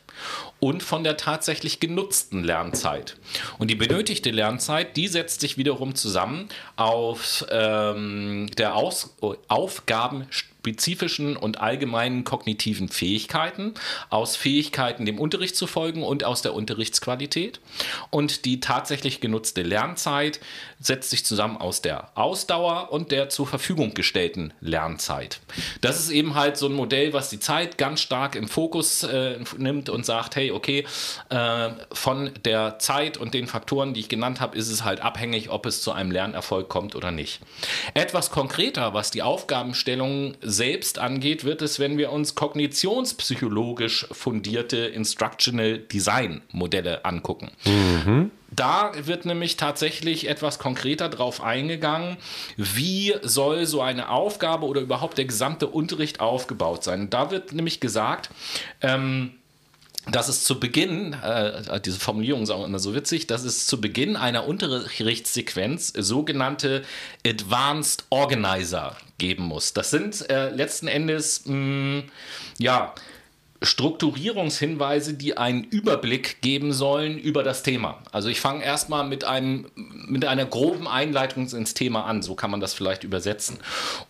und 0.62 0.84
von 0.84 1.04
der 1.04 1.17
tatsächlich 1.17 1.80
genutzten 1.82 2.43
Lernzeit. 2.43 3.17
Und 3.58 3.69
die 3.69 3.76
benötigte 3.76 4.30
Lernzeit, 4.30 4.95
die 4.95 5.08
setzt 5.08 5.41
sich 5.41 5.58
wiederum 5.58 5.95
zusammen 5.95 6.47
auf 6.76 7.43
ähm, 7.50 8.47
der 8.58 8.76
Aus 8.76 9.15
Aufgaben 9.47 10.28
spezifischen 10.62 11.38
und 11.38 11.60
allgemeinen 11.60 12.24
kognitiven 12.24 12.88
Fähigkeiten, 12.88 13.74
aus 14.12 14.36
Fähigkeiten 14.36 15.08
dem 15.08 15.17
Unterricht 15.17 15.56
zu 15.56 15.65
folgen 15.65 16.04
und 16.04 16.24
aus 16.24 16.43
der 16.43 16.54
Unterrichtsqualität. 16.54 17.60
Und 18.12 18.45
die 18.45 18.60
tatsächlich 18.60 19.21
genutzte 19.21 19.63
Lernzeit 19.63 20.39
setzt 20.80 21.10
sich 21.10 21.26
zusammen 21.26 21.58
aus 21.58 21.82
der 21.82 22.10
Ausdauer 22.15 22.91
und 22.91 23.12
der 23.12 23.30
zur 23.30 23.47
Verfügung 23.47 23.95
gestellten 23.95 24.54
Lernzeit. 24.62 25.39
Das 25.82 26.00
ist 26.00 26.12
eben 26.12 26.36
halt 26.36 26.58
so 26.58 26.67
ein 26.67 26.74
Modell, 26.74 27.12
was 27.13 27.30
die 27.32 27.39
Zeit 27.39 27.80
ganz 27.80 28.02
stark 28.02 28.36
im 28.36 28.47
Fokus 28.47 29.02
äh, 29.02 29.39
nimmt 29.58 29.89
und 29.89 30.06
sagt, 30.06 30.36
hey, 30.36 30.52
okay, 30.52 30.86
äh, 31.30 31.69
von 31.91 32.32
der 32.45 32.78
Zeit 32.78 33.17
und 33.17 33.34
den 33.34 33.47
Faktoren, 33.47 33.95
die 33.95 34.02
ich 34.02 34.10
genannt 34.10 34.41
habe, 34.41 34.56
ist 34.56 34.69
es 34.69 34.84
halt 34.84 35.02
abhängig, 35.02 35.50
ob 35.50 35.65
es 35.65 35.82
zu 35.82 35.91
einem 35.91 36.12
Lernerfolg 36.12 36.69
kommt 36.69 36.95
oder 36.95 37.10
nicht. 37.10 37.39
Etwas 37.95 38.30
konkreter, 38.30 38.93
was 38.93 39.10
die 39.10 39.24
Aufgabenstellung 39.24 40.36
selbst 40.51 40.99
angeht, 40.99 41.43
wird 41.43 41.61
es, 41.61 41.79
wenn 41.79 41.97
wir 41.97 42.11
uns 42.11 42.35
kognitionspsychologisch 42.35 44.07
fundierte 44.11 44.77
Instructional 44.77 45.79
Design 45.79 46.41
Modelle 46.51 47.05
angucken. 47.05 47.51
Mhm. 47.65 48.31
Da 48.53 48.91
wird 49.05 49.25
nämlich 49.25 49.55
tatsächlich 49.55 50.27
etwas 50.27 50.59
konkreter 50.59 51.07
drauf 51.07 51.41
eingegangen, 51.41 52.17
wie 52.57 53.15
soll 53.21 53.65
so 53.65 53.81
eine 53.81 54.09
Aufgabe 54.09 54.65
oder 54.65 54.81
überhaupt 54.81 55.17
der 55.17 55.25
gesamte 55.25 55.67
Unterricht 55.67 56.19
aufgebaut 56.19 56.83
sein. 56.83 57.09
Da 57.09 57.31
wird 57.31 57.53
nämlich 57.53 57.79
gesagt, 57.79 58.29
ähm, 58.81 59.31
dass 60.09 60.29
es 60.29 60.43
zu 60.43 60.59
Beginn, 60.59 61.13
äh, 61.13 61.79
diese 61.81 61.99
Formulierung 61.99 62.43
ist 62.43 62.49
auch 62.49 62.65
immer 62.65 62.79
so 62.79 62.95
witzig, 62.95 63.27
dass 63.27 63.43
es 63.43 63.67
zu 63.67 63.79
Beginn 63.79 64.15
einer 64.15 64.47
Unterrichtssequenz 64.47 65.93
sogenannte 65.95 66.83
Advanced 67.25 68.05
Organizer 68.09 68.97
geben 69.19 69.43
muss. 69.43 69.73
Das 69.73 69.91
sind 69.91 70.27
äh, 70.29 70.49
letzten 70.49 70.87
Endes, 70.87 71.45
mh, 71.45 71.55
mm, 71.55 72.03
ja, 72.57 72.95
Strukturierungshinweise, 73.63 75.13
die 75.13 75.38
einen 75.38 75.63
Überblick 75.63 76.41
geben 76.41 76.74
sollen 76.74 77.19
über 77.19 77.43
das 77.43 77.62
Thema. 77.62 78.00
Also 78.12 78.28
ich 78.28 78.41
fange 78.41 78.63
erstmal 78.63 79.08
mit 79.08 79.24
einem 79.24 79.67
mit 79.76 80.26
einer 80.26 80.45
groben 80.45 80.88
Einleitung 80.88 81.47
ins 81.47 81.76
Thema 81.76 82.06
an, 82.06 82.24
so 82.24 82.34
kann 82.34 82.50
man 82.50 82.60
das 82.60 82.74
vielleicht 82.74 83.04
übersetzen. 83.04 83.60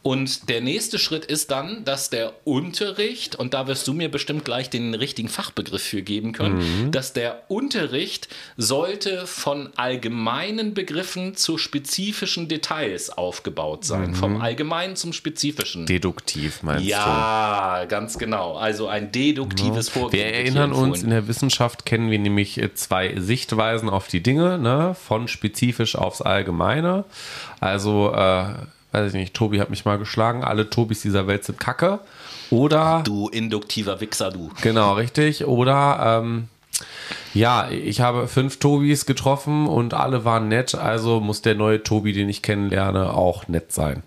Und 0.02 0.48
der 0.48 0.62
nächste 0.62 1.00
Schritt 1.00 1.26
ist 1.26 1.52
dann, 1.52 1.84
dass 1.84 2.10
der 2.10 2.32
Unterricht 2.46 3.36
und 3.36 3.54
da 3.54 3.68
wirst 3.68 3.88
du 3.90 3.94
mir 3.94 4.10
bestimmt 4.10 4.46
gleich 4.46 4.70
den 4.70 4.94
richtigen 4.94 5.28
Fachbegriff 5.28 5.84
für 5.84 6.02
geben 6.02 6.32
können, 6.32 6.86
mhm. 6.86 6.92
dass 6.92 7.12
der 7.12 7.44
Unterricht 7.50 8.30
sollte 8.56 9.28
von 9.28 9.70
allgemeinen 9.76 10.74
Begriffen 10.74 11.36
zu 11.36 11.58
spezifischen 11.58 12.48
Details 12.48 13.10
aufgebaut 13.10 13.84
sein, 13.84 14.12
mhm. 14.12 14.16
vom 14.16 14.42
allgemeinen 14.42 14.96
zum 14.96 15.12
spezifischen. 15.12 15.88
Deduktiv 15.88 16.64
meinst 16.64 16.86
ja, 16.86 17.04
du? 17.04 17.10
Ja, 17.10 17.86
ganz 17.86 18.18
genau. 18.18 18.56
Also 18.56 18.88
ein 18.88 19.12
Deduktiv 19.12 19.40
deduktives 19.41 19.88
ja. 19.88 20.01
Vorgehen. 20.01 20.23
Wir 20.23 20.34
erinnern 20.34 20.73
uns, 20.73 21.04
in 21.04 21.10
der 21.10 21.27
Wissenschaft 21.27 21.86
kennen 21.86 22.12
wir 22.12 22.19
nämlich 22.19 22.62
äh, 22.62 22.73
zwei 22.73 23.19
Sichtweisen 23.19 23.89
auf 23.89 24.08
die 24.08 24.21
Dinge, 24.21 24.58
ne? 24.58 24.95
von 24.95 25.27
spezifisch 25.27 25.95
aufs 25.95 26.21
Allgemeine. 26.21 27.06
Also, 27.60 28.12
äh, 28.13 28.45
weiß 28.91 29.08
ich 29.08 29.13
nicht, 29.13 29.34
Tobi 29.34 29.60
hat 29.60 29.69
mich 29.69 29.86
mal 29.86 29.97
geschlagen, 29.97 30.43
alle 30.43 30.69
Tobis 30.69 31.01
dieser 31.01 31.27
Welt 31.27 31.43
sind 31.43 31.60
Kacke. 31.60 31.99
Oder. 32.49 33.01
Du 33.06 33.30
induktiver 33.30 34.01
Wichser, 34.01 34.32
du. 34.32 34.51
Genau, 34.62 34.93
richtig. 34.93 35.45
Oder, 35.45 36.21
ähm, 36.21 36.47
ja, 37.34 37.69
ich 37.69 38.01
habe 38.01 38.27
fünf 38.27 38.60
Tobis 38.60 39.06
getroffen 39.06 39.67
und 39.67 39.93
alle 39.93 40.25
waren 40.25 40.49
nett, 40.49 40.75
also 40.75 41.19
muss 41.19 41.41
der 41.41 41.56
neue 41.56 41.82
Tobi, 41.84 42.12
den 42.12 42.27
ich 42.27 42.41
kennenlerne, 42.41 43.13
auch 43.13 43.47
nett 43.47 43.71
sein. 43.71 44.04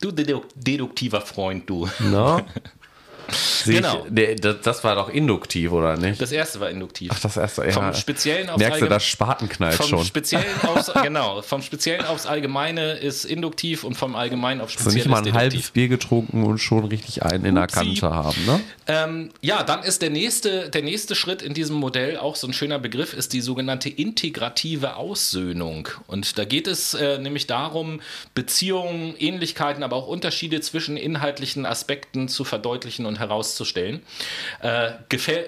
Du 0.00 0.10
deduktiver 0.10 1.20
Freund, 1.20 1.68
du. 1.68 1.88
Na? 1.98 2.42
Genau. 3.64 4.04
Ich, 4.06 4.14
der, 4.14 4.34
das, 4.36 4.56
das 4.62 4.84
war 4.84 4.94
doch 4.94 5.08
induktiv, 5.08 5.72
oder 5.72 5.96
nicht? 5.96 6.20
Das 6.20 6.32
erste 6.32 6.60
war 6.60 6.70
induktiv. 6.70 7.10
Ach, 7.14 7.20
das 7.20 7.36
erste, 7.36 7.64
ja. 7.64 7.72
Vom 7.72 7.94
Speziellen 7.94 8.50
aufs 8.50 8.58
Merkst 8.58 8.82
du, 8.82 8.86
das 8.86 9.04
Spaten 9.04 9.48
knallt 9.48 9.74
vom 9.74 9.86
schon. 9.86 10.04
Speziellen 10.04 10.60
aufs, 10.66 10.92
genau, 11.02 11.42
vom 11.42 11.62
Speziellen 11.62 12.04
aufs 12.04 12.26
Allgemeine 12.26 12.92
ist 12.92 13.24
induktiv 13.24 13.84
und 13.84 13.94
vom 13.94 14.16
Allgemeinen 14.16 14.60
auf 14.60 14.68
Hast 14.68 14.80
du 14.80 14.82
Speziell 14.82 15.04
nicht 15.04 15.10
mal 15.10 15.26
ein 15.26 15.32
halbes. 15.32 15.70
Bier 15.70 15.88
getrunken 15.88 16.44
und 16.44 16.58
schon 16.58 16.84
richtig 16.84 17.22
einen 17.22 17.44
in 17.44 17.54
der. 17.54 17.70
Kante 17.70 18.10
haben, 18.10 18.44
ne? 18.46 18.60
Ähm, 18.86 19.30
ja, 19.40 19.62
dann 19.62 19.82
ist 19.82 20.02
der 20.02 20.10
nächste, 20.10 20.68
der 20.70 20.82
nächste 20.82 21.14
Schritt 21.14 21.42
in 21.42 21.54
diesem 21.54 21.76
Modell, 21.76 22.16
auch 22.16 22.36
so 22.36 22.46
ein 22.46 22.52
schöner 22.52 22.78
Begriff, 22.78 23.14
ist 23.14 23.32
die 23.32 23.40
sogenannte 23.40 23.88
integrative 23.88 24.96
Aussöhnung. 24.96 25.88
Und 26.06 26.38
da 26.38 26.44
geht 26.44 26.66
es 26.66 26.94
äh, 26.94 27.18
nämlich 27.18 27.46
darum, 27.46 28.00
Beziehungen, 28.34 29.14
Ähnlichkeiten, 29.18 29.82
aber 29.82 29.96
auch 29.96 30.08
Unterschiede 30.08 30.60
zwischen 30.60 30.96
inhaltlichen 30.96 31.66
Aspekten 31.66 32.28
zu 32.28 32.44
verdeutlichen 32.44 33.06
und 33.06 33.19
herauszustellen. 33.20 34.02
Äh, 34.60 34.90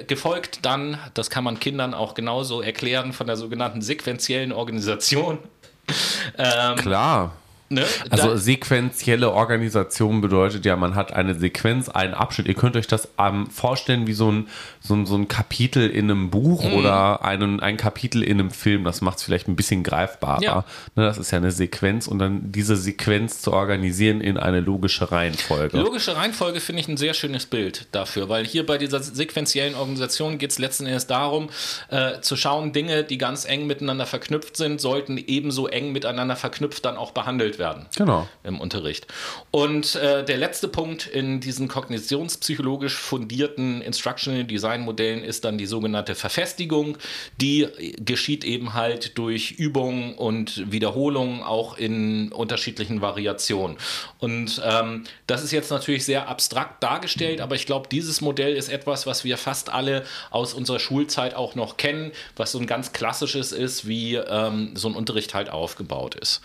gefolgt 0.06 0.64
dann, 0.64 0.98
das 1.14 1.30
kann 1.30 1.44
man 1.44 1.58
Kindern 1.58 1.94
auch 1.94 2.14
genauso 2.14 2.62
erklären, 2.62 3.12
von 3.12 3.26
der 3.26 3.36
sogenannten 3.36 3.82
sequentiellen 3.82 4.52
Organisation. 4.52 5.38
Klar. 6.76 7.32
Ne? 7.72 7.86
Also 8.10 8.36
sequenzielle 8.36 9.30
Organisation 9.30 10.20
bedeutet 10.20 10.66
ja, 10.66 10.76
man 10.76 10.94
hat 10.94 11.14
eine 11.14 11.34
Sequenz, 11.34 11.88
einen 11.88 12.12
Abschnitt. 12.12 12.46
Ihr 12.46 12.54
könnt 12.54 12.76
euch 12.76 12.86
das 12.86 13.08
ähm, 13.18 13.46
vorstellen 13.46 14.06
wie 14.06 14.12
so 14.12 14.30
ein, 14.30 14.48
so, 14.82 14.94
ein, 14.94 15.06
so 15.06 15.14
ein 15.14 15.28
Kapitel 15.28 15.88
in 15.88 16.10
einem 16.10 16.30
Buch 16.30 16.64
Mhm. 16.64 16.72
oder 16.74 17.24
einen, 17.24 17.60
ein 17.60 17.76
Kapitel 17.76 18.22
in 18.22 18.40
einem 18.40 18.50
Film. 18.50 18.84
Das 18.84 19.00
macht 19.00 19.18
es 19.18 19.24
vielleicht 19.24 19.48
ein 19.48 19.56
bisschen 19.56 19.82
greifbarer. 19.82 20.42
Ja. 20.42 20.64
Ne, 20.96 21.04
das 21.04 21.18
ist 21.18 21.30
ja 21.30 21.38
eine 21.38 21.50
Sequenz 21.52 22.06
und 22.08 22.18
dann 22.18 22.50
diese 22.52 22.76
Sequenz 22.76 23.40
zu 23.42 23.52
organisieren 23.52 24.20
in 24.20 24.36
eine 24.38 24.60
logische 24.60 25.10
Reihenfolge. 25.12 25.78
Logische 25.78 26.16
Reihenfolge 26.16 26.60
finde 26.60 26.80
ich 26.82 26.88
ein 26.88 26.96
sehr 26.96 27.14
schönes 27.14 27.46
Bild 27.46 27.86
dafür, 27.92 28.28
weil 28.28 28.44
hier 28.44 28.66
bei 28.66 28.78
dieser 28.78 29.00
sequenziellen 29.02 29.74
Organisation 29.74 30.38
geht 30.38 30.50
es 30.50 30.58
letzten 30.58 30.86
Endes 30.86 31.06
darum, 31.06 31.50
äh, 31.90 32.20
zu 32.20 32.36
schauen, 32.36 32.72
Dinge, 32.72 33.04
die 33.04 33.18
ganz 33.18 33.44
eng 33.44 33.66
miteinander 33.66 34.06
verknüpft 34.06 34.56
sind, 34.56 34.80
sollten 34.80 35.16
ebenso 35.18 35.66
eng 35.68 35.92
miteinander 35.92 36.34
verknüpft 36.36 36.84
dann 36.84 36.96
auch 36.96 37.12
behandelt 37.12 37.58
werden 37.58 37.86
Genau. 37.96 38.26
im 38.42 38.60
Unterricht. 38.60 39.06
Und 39.50 39.94
äh, 39.96 40.24
der 40.24 40.38
letzte 40.38 40.68
Punkt 40.68 41.06
in 41.06 41.40
diesen 41.40 41.68
kognitionspsychologisch 41.68 42.94
fundierten 42.96 43.82
Instructional 43.82 44.44
Design 44.44 44.71
Modellen 44.80 45.22
ist 45.22 45.44
dann 45.44 45.58
die 45.58 45.66
sogenannte 45.66 46.14
Verfestigung. 46.14 46.96
Die 47.40 47.68
geschieht 47.98 48.44
eben 48.44 48.72
halt 48.74 49.18
durch 49.18 49.52
Übung 49.52 50.16
und 50.16 50.72
Wiederholung 50.72 51.42
auch 51.42 51.76
in 51.76 52.32
unterschiedlichen 52.32 53.00
Variationen. 53.02 53.76
Und 54.18 54.60
ähm, 54.64 55.04
das 55.26 55.44
ist 55.44 55.52
jetzt 55.52 55.70
natürlich 55.70 56.04
sehr 56.04 56.28
abstrakt 56.28 56.82
dargestellt, 56.82 57.40
aber 57.40 57.54
ich 57.54 57.66
glaube, 57.66 57.88
dieses 57.90 58.20
Modell 58.20 58.54
ist 58.56 58.68
etwas, 58.68 59.06
was 59.06 59.24
wir 59.24 59.36
fast 59.36 59.70
alle 59.70 60.04
aus 60.30 60.54
unserer 60.54 60.78
Schulzeit 60.78 61.34
auch 61.34 61.54
noch 61.54 61.76
kennen, 61.76 62.12
was 62.36 62.52
so 62.52 62.58
ein 62.58 62.66
ganz 62.66 62.92
klassisches 62.92 63.52
ist, 63.52 63.86
wie 63.86 64.16
ähm, 64.16 64.72
so 64.74 64.88
ein 64.88 64.94
Unterricht 64.94 65.34
halt 65.34 65.50
aufgebaut 65.50 66.14
ist. 66.14 66.40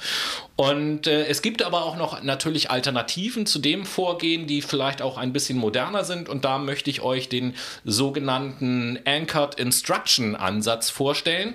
Und 0.55 1.07
äh, 1.07 1.25
es 1.27 1.41
gibt 1.41 1.63
aber 1.63 1.83
auch 1.83 1.97
noch 1.97 2.23
natürlich 2.23 2.71
Alternativen 2.71 3.45
zu 3.45 3.59
dem 3.59 3.85
Vorgehen, 3.85 4.47
die 4.47 4.61
vielleicht 4.61 5.01
auch 5.01 5.17
ein 5.17 5.33
bisschen 5.33 5.57
moderner 5.57 6.03
sind. 6.03 6.29
Und 6.29 6.45
da 6.45 6.57
möchte 6.57 6.89
ich 6.89 7.01
euch 7.01 7.29
den 7.29 7.53
sogenannten 7.85 8.16
Anchored 8.19 9.55
Instruction 9.55 10.35
Ansatz 10.35 10.89
vorstellen. 10.89 11.53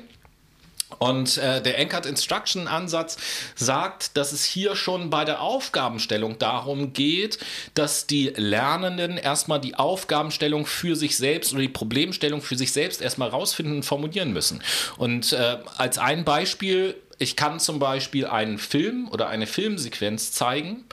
Und 0.98 1.38
äh, 1.38 1.62
der 1.62 1.78
Anchored 1.78 2.06
Instruction 2.06 2.68
Ansatz 2.68 3.16
sagt, 3.54 4.16
dass 4.16 4.32
es 4.32 4.44
hier 4.44 4.76
schon 4.76 5.10
bei 5.10 5.24
der 5.24 5.40
Aufgabenstellung 5.40 6.38
darum 6.38 6.92
geht, 6.92 7.38
dass 7.74 8.06
die 8.06 8.28
Lernenden 8.36 9.16
erstmal 9.16 9.60
die 9.60 9.74
Aufgabenstellung 9.74 10.66
für 10.66 10.96
sich 10.96 11.16
selbst 11.16 11.52
oder 11.52 11.62
die 11.62 11.68
Problemstellung 11.68 12.42
für 12.42 12.56
sich 12.56 12.72
selbst 12.72 13.00
erstmal 13.00 13.28
rausfinden 13.28 13.76
und 13.76 13.82
formulieren 13.84 14.32
müssen. 14.32 14.62
Und 14.96 15.32
äh, 15.32 15.58
als 15.76 15.98
ein 15.98 16.24
Beispiel, 16.24 16.94
ich 17.18 17.36
kann 17.36 17.60
zum 17.60 17.78
Beispiel 17.78 18.26
einen 18.26 18.58
Film 18.58 19.08
oder 19.08 19.28
eine 19.28 19.46
Filmsequenz 19.46 20.32
zeigen 20.32 20.84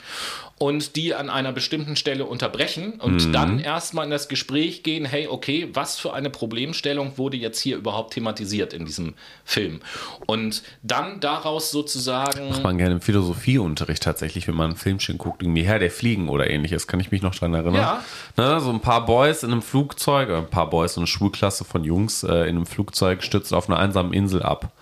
und 0.62 0.94
die 0.94 1.14
an 1.14 1.30
einer 1.30 1.52
bestimmten 1.52 1.96
Stelle 1.96 2.26
unterbrechen 2.26 3.00
und 3.00 3.34
dann 3.34 3.60
erstmal 3.60 4.04
in 4.04 4.10
das 4.10 4.28
Gespräch 4.28 4.82
gehen, 4.82 5.06
hey, 5.06 5.26
okay, 5.26 5.70
was 5.72 5.98
für 5.98 6.12
eine 6.12 6.28
Problemstellung 6.28 7.16
wurde 7.16 7.38
jetzt 7.38 7.60
hier 7.60 7.78
überhaupt 7.78 8.12
thematisiert 8.12 8.74
in 8.74 8.84
diesem 8.84 9.14
Film? 9.42 9.80
Und 10.26 10.62
dann 10.82 11.18
daraus 11.20 11.70
sozusagen. 11.70 12.50
Macht 12.50 12.62
man 12.62 12.76
gerne 12.76 12.96
im 12.96 13.00
Philosophieunterricht 13.00 14.02
tatsächlich, 14.02 14.48
wenn 14.48 14.54
man 14.54 14.72
ein 14.72 14.76
Filmchen 14.76 15.16
guckt, 15.16 15.42
irgendwie 15.42 15.62
Herr 15.62 15.78
der 15.78 15.90
Fliegen 15.90 16.28
oder 16.28 16.50
ähnliches, 16.50 16.86
kann 16.86 17.00
ich 17.00 17.10
mich 17.10 17.22
noch 17.22 17.34
dran 17.34 17.54
erinnern. 17.54 17.76
Ja. 17.76 18.04
Ne, 18.36 18.60
so 18.60 18.68
ein 18.68 18.80
paar 18.80 19.06
Boys 19.06 19.42
in 19.42 19.52
einem 19.52 19.62
Flugzeug, 19.62 20.28
äh, 20.28 20.36
ein 20.36 20.50
paar 20.50 20.68
Boys, 20.68 20.92
so 20.92 21.00
eine 21.00 21.06
Schulklasse 21.06 21.64
von 21.64 21.84
Jungs 21.84 22.22
äh, 22.22 22.42
in 22.42 22.56
einem 22.56 22.66
Flugzeug 22.66 23.22
stürzt 23.22 23.54
auf 23.54 23.70
einer 23.70 23.78
einsamen 23.78 24.12
Insel 24.12 24.42
ab. 24.42 24.72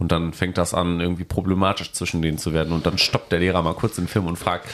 Und 0.00 0.12
dann 0.12 0.32
fängt 0.32 0.58
das 0.58 0.74
an, 0.74 1.00
irgendwie 1.00 1.24
problematisch 1.24 1.92
zwischen 1.92 2.22
denen 2.22 2.38
zu 2.38 2.52
werden. 2.52 2.72
Und 2.72 2.86
dann 2.86 2.98
stoppt 2.98 3.32
der 3.32 3.40
Lehrer 3.40 3.62
mal 3.62 3.74
kurz 3.74 3.96
den 3.96 4.08
Film 4.08 4.26
und 4.26 4.36
fragt, 4.36 4.68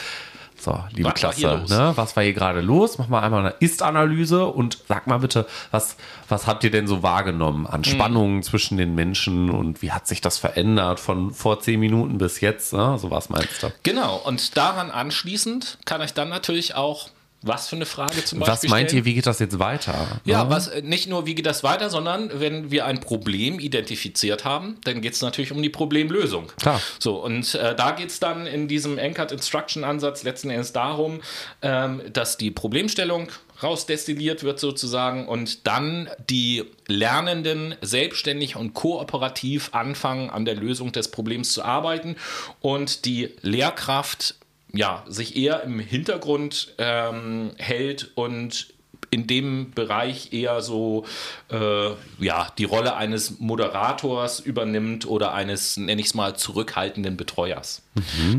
so, 0.65 0.83
liebe 0.91 1.07
Was 1.09 1.13
Klasse, 1.15 1.63
ne, 1.69 1.93
was 1.95 2.15
war 2.15 2.23
hier 2.23 2.33
gerade 2.33 2.59
los? 2.59 2.97
Mach 2.97 3.07
mal 3.07 3.21
einmal 3.21 3.39
eine 3.41 3.55
Ist-Analyse 3.59 4.45
und 4.47 4.79
sag 4.87 5.07
mal 5.07 5.19
bitte, 5.19 5.45
was, 5.71 5.95
was 6.27 6.47
habt 6.47 6.63
ihr 6.63 6.71
denn 6.71 6.87
so 6.87 7.03
wahrgenommen 7.03 7.61
Mhm. 7.61 7.67
an 7.67 7.83
Spannungen 7.85 8.43
zwischen 8.43 8.77
den 8.77 8.95
Menschen 8.95 9.49
und 9.49 9.81
wie 9.81 9.91
hat 9.91 10.07
sich 10.07 10.19
das 10.21 10.37
verändert 10.37 10.99
von 10.99 11.31
vor 11.31 11.59
zehn 11.61 11.79
Minuten 11.79 12.17
bis 12.17 12.41
jetzt? 12.41 12.73
Ne? 12.73 12.97
So 12.99 13.11
was 13.11 13.29
meinst 13.29 13.63
du? 13.63 13.71
Genau, 13.83 14.17
und 14.17 14.57
daran 14.57 14.91
anschließend 14.91 15.77
kann 15.85 16.01
ich 16.01 16.13
dann 16.13 16.29
natürlich 16.29 16.75
auch. 16.75 17.09
Was 17.45 17.69
für 17.69 17.75
eine 17.75 17.85
Frage 17.85 18.25
zum 18.25 18.39
Beispiel? 18.39 18.53
Was 18.53 18.63
meint 18.69 18.89
stellen? 18.89 19.03
ihr, 19.03 19.05
wie 19.05 19.13
geht 19.13 19.27
das 19.27 19.39
jetzt 19.39 19.59
weiter? 19.59 20.19
Ja, 20.25 20.43
Ne? 20.43 20.49
was 20.49 20.67
äh, 20.67 20.81
nicht 20.81 21.07
nur, 21.07 21.25
wie 21.25 21.35
geht 21.35 21.45
das 21.45 21.63
weiter, 21.63 21.89
sondern 21.89 22.31
wenn 22.39 22.71
wir 22.71 22.85
ein 22.85 22.99
Problem 22.99 23.59
identifiziert 23.59 24.43
haben, 24.45 24.77
dann 24.83 25.01
geht 25.01 25.13
es 25.13 25.21
natürlich 25.21 25.51
um 25.51 25.61
die 25.61 25.69
Problemlösung. 25.69 26.47
Klar. 26.59 26.81
So, 26.99 27.23
und 27.23 27.53
äh, 27.55 27.75
da 27.75 27.91
geht 27.91 28.09
es 28.09 28.19
dann 28.19 28.47
in 28.47 28.67
diesem 28.67 28.97
Anchored 28.99 29.31
Instruction 29.31 29.83
Ansatz 29.83 30.23
letzten 30.23 30.49
Endes 30.49 30.73
darum, 30.73 31.21
ähm, 31.61 32.01
dass 32.11 32.37
die 32.37 32.51
Problemstellung 32.51 33.27
rausdestilliert 33.63 34.43
wird 34.43 34.59
sozusagen 34.59 35.27
und 35.27 35.65
dann 35.65 36.09
die 36.29 36.63
Lernenden 36.87 37.75
selbstständig 37.81 38.55
und 38.57 38.73
kooperativ 38.73 39.69
anfangen, 39.73 40.29
an 40.29 40.45
der 40.45 40.55
Lösung 40.55 40.91
des 40.91 41.09
Problems 41.09 41.53
zu 41.53 41.63
arbeiten 41.63 42.15
und 42.59 43.05
die 43.05 43.29
Lehrkraft 43.41 44.35
ja, 44.75 45.03
sich 45.07 45.35
eher 45.35 45.63
im 45.63 45.79
Hintergrund 45.79 46.73
ähm, 46.77 47.51
hält 47.57 48.11
und 48.15 48.73
in 49.11 49.27
dem 49.27 49.71
Bereich 49.71 50.33
eher 50.33 50.61
so 50.61 51.05
äh, 51.49 51.91
ja, 52.19 52.47
die 52.57 52.65
Rolle 52.65 52.95
eines 52.95 53.39
Moderators 53.39 54.39
übernimmt 54.39 55.07
oder 55.07 55.33
eines, 55.33 55.77
nenne 55.77 56.01
ich 56.01 56.07
es 56.07 56.13
mal, 56.13 56.35
zurückhaltenden 56.35 57.15
Betreuers. 57.15 57.81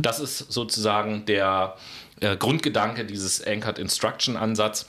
Das 0.03 0.21
ist 0.21 0.53
sozusagen 0.53 1.25
der 1.25 1.77
äh, 2.21 2.37
Grundgedanke 2.37 3.05
dieses 3.05 3.45
Anchored 3.45 3.79
Instruction 3.79 4.37
Ansatz. 4.37 4.87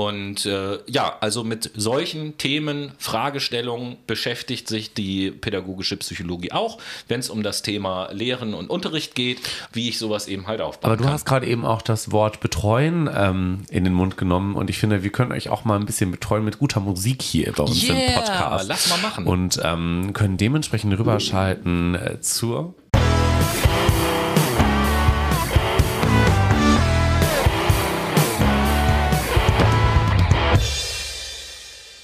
Und 0.00 0.46
äh, 0.46 0.78
ja, 0.86 1.18
also 1.20 1.44
mit 1.44 1.72
solchen 1.74 2.38
Themen, 2.38 2.92
Fragestellungen 2.96 3.98
beschäftigt 4.06 4.66
sich 4.66 4.94
die 4.94 5.30
pädagogische 5.30 5.98
Psychologie 5.98 6.52
auch, 6.52 6.78
wenn 7.08 7.20
es 7.20 7.28
um 7.28 7.42
das 7.42 7.60
Thema 7.60 8.08
Lehren 8.10 8.54
und 8.54 8.70
Unterricht 8.70 9.14
geht, 9.14 9.40
wie 9.74 9.90
ich 9.90 9.98
sowas 9.98 10.26
eben 10.26 10.46
halt 10.46 10.62
aufbauen 10.62 10.90
Aber 10.90 10.96
du 10.96 11.04
kann. 11.04 11.12
hast 11.12 11.26
gerade 11.26 11.46
eben 11.46 11.66
auch 11.66 11.82
das 11.82 12.12
Wort 12.12 12.40
betreuen 12.40 13.10
ähm, 13.14 13.64
in 13.68 13.84
den 13.84 13.92
Mund 13.92 14.16
genommen 14.16 14.54
und 14.54 14.70
ich 14.70 14.78
finde, 14.78 15.02
wir 15.02 15.10
können 15.12 15.32
euch 15.32 15.50
auch 15.50 15.66
mal 15.66 15.78
ein 15.78 15.84
bisschen 15.84 16.10
betreuen 16.10 16.46
mit 16.46 16.58
guter 16.58 16.80
Musik 16.80 17.20
hier 17.20 17.52
bei 17.52 17.64
uns 17.64 17.86
im 17.86 17.94
Yeah, 17.94 18.12
Podcast. 18.20 18.68
lass 18.68 18.88
mal 18.88 18.98
machen. 19.02 19.26
Und 19.26 19.60
ähm, 19.62 20.12
können 20.14 20.38
dementsprechend 20.38 20.98
rüberschalten 20.98 21.94
äh, 21.94 22.20
zur 22.22 22.74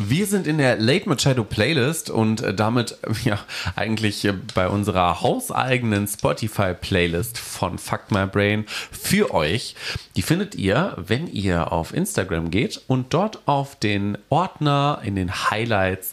Wir 0.09 0.27
sind 0.27 0.47
in 0.47 0.59
der 0.59 0.77
Late 0.77 1.09
Machado 1.09 1.43
Playlist 1.43 2.11
und 2.11 2.41
äh, 2.41 2.55
damit 2.55 2.97
ja 3.25 3.41
eigentlich 3.75 4.29
bei 4.55 4.69
unserer 4.69 5.21
hauseigenen 5.21 6.07
Spotify 6.07 6.75
Playlist 6.75 7.39
von 7.39 7.77
Fuck 7.77 8.13
My 8.13 8.27
Brain 8.27 8.67
für 8.69 9.35
euch. 9.35 9.75
Die 10.15 10.23
findet 10.23 10.55
ihr, 10.55 10.95
wenn 10.97 11.27
ihr 11.27 11.73
auf 11.73 11.93
Instagram 11.93 12.53
geht 12.53 12.81
und 12.87 13.15
dort 13.15 13.49
auf 13.49 13.75
den 13.75 14.17
Ordner 14.29 15.01
in 15.03 15.17
den 15.17 15.51
Highlights 15.51 16.13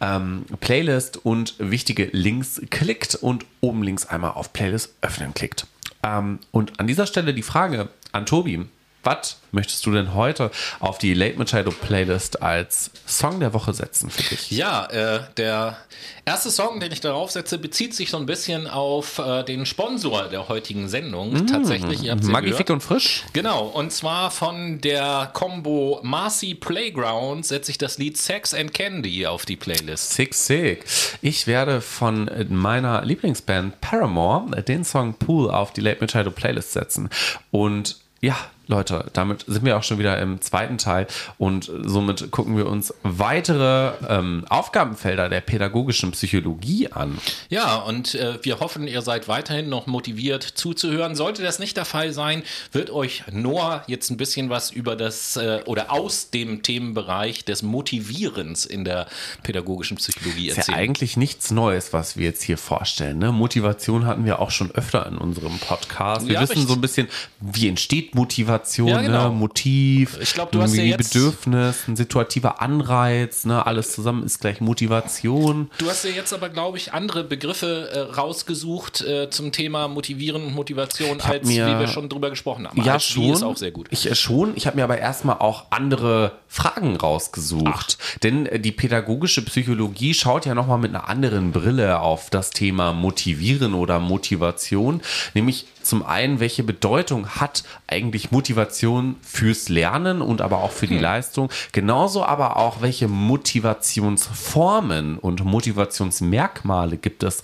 ähm, 0.00 0.44
Playlist 0.60 1.16
und 1.24 1.56
wichtige 1.58 2.10
Links 2.12 2.62
klickt 2.70 3.16
und 3.16 3.46
oben 3.60 3.82
links 3.82 4.06
einmal 4.06 4.32
auf 4.32 4.52
Playlist 4.52 4.94
öffnen 5.00 5.34
klickt. 5.34 5.66
Ähm, 6.04 6.38
und 6.52 6.78
an 6.78 6.86
dieser 6.86 7.06
Stelle 7.06 7.34
die 7.34 7.42
Frage 7.42 7.88
an 8.12 8.26
Tobi. 8.26 8.66
Was 9.04 9.36
möchtest 9.52 9.84
du 9.86 9.92
denn 9.92 10.14
heute 10.14 10.50
auf 10.80 10.98
die 10.98 11.14
Late 11.14 11.38
Machado 11.38 11.70
Playlist 11.70 12.42
als 12.42 12.90
Song 13.06 13.38
der 13.38 13.52
Woche 13.52 13.74
setzen 13.74 14.10
für 14.10 14.22
dich? 14.22 14.50
Ja, 14.50 14.86
äh, 14.86 15.20
der 15.36 15.76
erste 16.24 16.50
Song, 16.50 16.80
den 16.80 16.90
ich 16.90 17.00
darauf 17.00 17.30
setze, 17.30 17.58
bezieht 17.58 17.94
sich 17.94 18.10
so 18.10 18.16
ein 18.16 18.26
bisschen 18.26 18.66
auf 18.66 19.18
äh, 19.18 19.44
den 19.44 19.66
Sponsor 19.66 20.24
der 20.28 20.48
heutigen 20.48 20.88
Sendung. 20.88 21.32
Mmh, 21.34 21.46
Tatsächlich, 21.46 22.02
ihr 22.02 22.12
habt 22.12 22.24
Magnifique 22.24 22.70
und 22.72 22.82
frisch. 22.82 23.24
Genau, 23.34 23.66
und 23.66 23.92
zwar 23.92 24.30
von 24.30 24.80
der 24.80 25.30
Combo 25.34 26.00
Marcy 26.02 26.54
Playground 26.54 27.44
setze 27.44 27.70
ich 27.70 27.78
das 27.78 27.98
Lied 27.98 28.16
Sex 28.16 28.54
and 28.54 28.72
Candy 28.72 29.26
auf 29.26 29.44
die 29.44 29.56
Playlist. 29.56 30.14
Sick, 30.14 30.34
sick. 30.34 30.84
Ich 31.20 31.46
werde 31.46 31.80
von 31.82 32.30
meiner 32.48 33.04
Lieblingsband 33.04 33.80
Paramore 33.80 34.62
den 34.62 34.84
Song 34.84 35.14
Pool 35.14 35.50
auf 35.50 35.72
die 35.72 35.82
Late 35.82 36.00
Machado 36.00 36.30
Playlist 36.30 36.72
setzen. 36.72 37.10
Und 37.50 37.98
ja, 38.20 38.36
Leute, 38.66 39.06
damit 39.12 39.44
sind 39.46 39.64
wir 39.64 39.76
auch 39.76 39.82
schon 39.82 39.98
wieder 39.98 40.18
im 40.18 40.40
zweiten 40.40 40.78
Teil 40.78 41.06
und 41.36 41.70
somit 41.82 42.30
gucken 42.30 42.56
wir 42.56 42.66
uns 42.66 42.94
weitere 43.02 43.92
ähm, 44.08 44.44
Aufgabenfelder 44.48 45.28
der 45.28 45.42
pädagogischen 45.42 46.12
Psychologie 46.12 46.90
an. 46.90 47.18
Ja, 47.50 47.76
und 47.76 48.14
äh, 48.14 48.38
wir 48.42 48.60
hoffen, 48.60 48.88
ihr 48.88 49.02
seid 49.02 49.28
weiterhin 49.28 49.68
noch 49.68 49.86
motiviert 49.86 50.42
zuzuhören. 50.42 51.14
Sollte 51.14 51.42
das 51.42 51.58
nicht 51.58 51.76
der 51.76 51.84
Fall 51.84 52.12
sein, 52.12 52.42
wird 52.72 52.90
euch 52.90 53.24
Noah 53.30 53.82
jetzt 53.86 54.10
ein 54.10 54.16
bisschen 54.16 54.48
was 54.48 54.70
über 54.70 54.96
das 54.96 55.36
äh, 55.36 55.60
oder 55.66 55.92
aus 55.92 56.30
dem 56.30 56.62
Themenbereich 56.62 57.44
des 57.44 57.62
Motivierens 57.62 58.64
in 58.64 58.84
der 58.84 59.06
pädagogischen 59.42 59.98
Psychologie 59.98 60.48
erzählen. 60.48 60.60
Ist 60.60 60.68
ja 60.68 60.74
eigentlich 60.74 61.16
nichts 61.18 61.50
Neues, 61.50 61.92
was 61.92 62.16
wir 62.16 62.24
jetzt 62.24 62.42
hier 62.42 62.56
vorstellen. 62.56 63.18
Ne? 63.18 63.30
Motivation 63.30 64.06
hatten 64.06 64.24
wir 64.24 64.38
auch 64.38 64.50
schon 64.50 64.70
öfter 64.70 65.06
in 65.06 65.18
unserem 65.18 65.58
Podcast. 65.58 66.26
Wir 66.26 66.34
ja, 66.34 66.40
wissen 66.40 66.66
so 66.66 66.74
ein 66.74 66.80
bisschen, 66.80 67.08
wie 67.40 67.68
entsteht 67.68 68.14
Motivation 68.14 68.53
Motivation, 68.54 68.88
ja, 68.88 69.02
genau. 69.02 69.28
ne? 69.28 69.34
Motiv, 69.34 70.18
ich 70.20 70.34
glaube, 70.34 70.52
du 70.52 70.62
hast 70.62 70.74
ja 70.74 70.82
jetzt 70.82 71.12
Bedürfnis, 71.12 71.88
ein 71.88 71.96
situativer 71.96 72.60
Anreiz, 72.62 73.44
ne? 73.44 73.64
alles 73.66 73.92
zusammen 73.92 74.24
ist 74.24 74.40
gleich 74.40 74.60
Motivation. 74.60 75.70
Du 75.78 75.88
hast 75.88 76.04
ja 76.04 76.10
jetzt 76.10 76.32
aber, 76.32 76.48
glaube 76.48 76.78
ich, 76.78 76.92
andere 76.92 77.24
Begriffe 77.24 77.90
äh, 77.92 77.98
rausgesucht 78.14 79.02
äh, 79.02 79.30
zum 79.30 79.52
Thema 79.52 79.88
Motivieren 79.88 80.44
und 80.44 80.54
Motivation, 80.54 81.20
als 81.20 81.46
mir, 81.46 81.66
wie 81.66 81.80
wir 81.80 81.88
schon 81.88 82.08
drüber 82.08 82.30
gesprochen 82.30 82.68
haben. 82.68 82.82
Ja, 82.82 83.00
schon. 83.00 83.32
ist 83.32 83.42
auch 83.42 83.56
sehr 83.56 83.70
gut. 83.70 83.88
Ich 83.90 84.10
äh, 84.10 84.14
schon. 84.14 84.52
Ich 84.56 84.66
habe 84.66 84.76
mir 84.76 84.84
aber 84.84 84.98
erstmal 84.98 85.38
auch 85.38 85.66
andere 85.70 86.32
Fragen 86.54 86.96
rausgesucht. 86.96 87.98
Ach. 88.00 88.18
Denn 88.22 88.46
äh, 88.46 88.60
die 88.60 88.70
pädagogische 88.70 89.44
Psychologie 89.44 90.14
schaut 90.14 90.46
ja 90.46 90.54
nochmal 90.54 90.78
mit 90.78 90.94
einer 90.94 91.08
anderen 91.08 91.50
Brille 91.50 91.98
auf 91.98 92.30
das 92.30 92.50
Thema 92.50 92.92
Motivieren 92.92 93.74
oder 93.74 93.98
Motivation, 93.98 95.00
nämlich 95.34 95.66
zum 95.82 96.06
einen, 96.06 96.38
welche 96.38 96.62
Bedeutung 96.62 97.26
hat 97.28 97.64
eigentlich 97.88 98.30
Motivation 98.30 99.16
fürs 99.20 99.68
Lernen 99.68 100.22
und 100.22 100.40
aber 100.40 100.58
auch 100.58 100.70
für 100.70 100.86
die 100.86 100.94
hm. 100.94 101.02
Leistung? 101.02 101.50
Genauso 101.72 102.24
aber 102.24 102.56
auch, 102.56 102.82
welche 102.82 103.08
Motivationsformen 103.08 105.18
und 105.18 105.44
Motivationsmerkmale 105.44 106.98
gibt 106.98 107.24
es? 107.24 107.42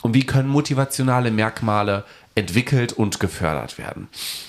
Und 0.00 0.14
wie 0.14 0.24
können 0.24 0.48
motivationale 0.48 1.30
Merkmale 1.30 2.04
entwickelt 2.36 2.92
und 2.92 3.18
gefördert 3.18 3.78
werden. 3.78 4.08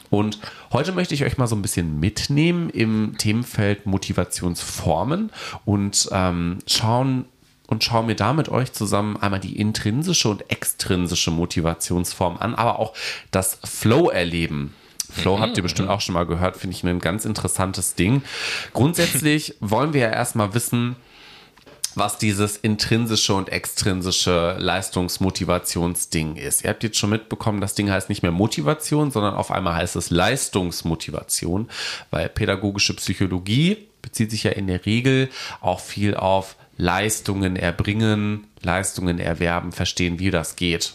Und 0.09 0.39
heute 0.71 0.91
möchte 0.91 1.13
ich 1.13 1.23
euch 1.23 1.37
mal 1.37 1.47
so 1.47 1.55
ein 1.55 1.61
bisschen 1.61 1.99
mitnehmen 1.99 2.69
im 2.69 3.17
Themenfeld 3.17 3.85
Motivationsformen 3.85 5.31
und 5.65 6.09
ähm, 6.11 6.59
schauen, 6.67 7.25
und 7.67 7.83
schaue 7.83 8.05
mir 8.05 8.15
da 8.15 8.33
mit 8.33 8.49
euch 8.49 8.71
zusammen 8.71 9.17
einmal 9.17 9.39
die 9.39 9.59
intrinsische 9.59 10.29
und 10.29 10.49
extrinsische 10.49 11.31
Motivationsform 11.31 12.37
an, 12.37 12.55
aber 12.55 12.79
auch 12.79 12.93
das 13.31 13.59
Flow-Erleben. 13.63 14.73
Flow 15.09 15.39
habt 15.39 15.57
ihr 15.57 15.63
bestimmt 15.63 15.89
auch 15.89 16.01
schon 16.01 16.13
mal 16.13 16.25
gehört, 16.25 16.57
finde 16.57 16.75
ich 16.75 16.83
ein 16.83 16.99
ganz 16.99 17.25
interessantes 17.25 17.95
Ding. 17.95 18.21
Grundsätzlich 18.73 19.55
wollen 19.61 19.93
wir 19.93 20.01
ja 20.01 20.09
erstmal 20.09 20.53
wissen, 20.53 20.95
was 21.97 22.17
dieses 22.17 22.57
intrinsische 22.57 23.33
und 23.33 23.49
extrinsische 23.49 24.55
Leistungsmotivationsding 24.59 26.35
ist. 26.35 26.63
Ihr 26.63 26.69
habt 26.69 26.83
jetzt 26.83 26.97
schon 26.97 27.09
mitbekommen, 27.09 27.61
das 27.61 27.75
Ding 27.75 27.89
heißt 27.89 28.09
nicht 28.09 28.23
mehr 28.23 28.31
Motivation, 28.31 29.11
sondern 29.11 29.35
auf 29.35 29.51
einmal 29.51 29.75
heißt 29.75 29.95
es 29.95 30.09
Leistungsmotivation, 30.09 31.69
weil 32.11 32.29
pädagogische 32.29 32.95
Psychologie 32.95 33.87
bezieht 34.01 34.31
sich 34.31 34.43
ja 34.43 34.51
in 34.51 34.67
der 34.67 34.85
Regel 34.85 35.29
auch 35.61 35.79
viel 35.79 36.15
auf 36.15 36.55
Leistungen 36.77 37.55
erbringen, 37.55 38.47
Leistungen 38.61 39.19
erwerben, 39.19 39.71
verstehen, 39.71 40.19
wie 40.19 40.31
das 40.31 40.55
geht. 40.55 40.93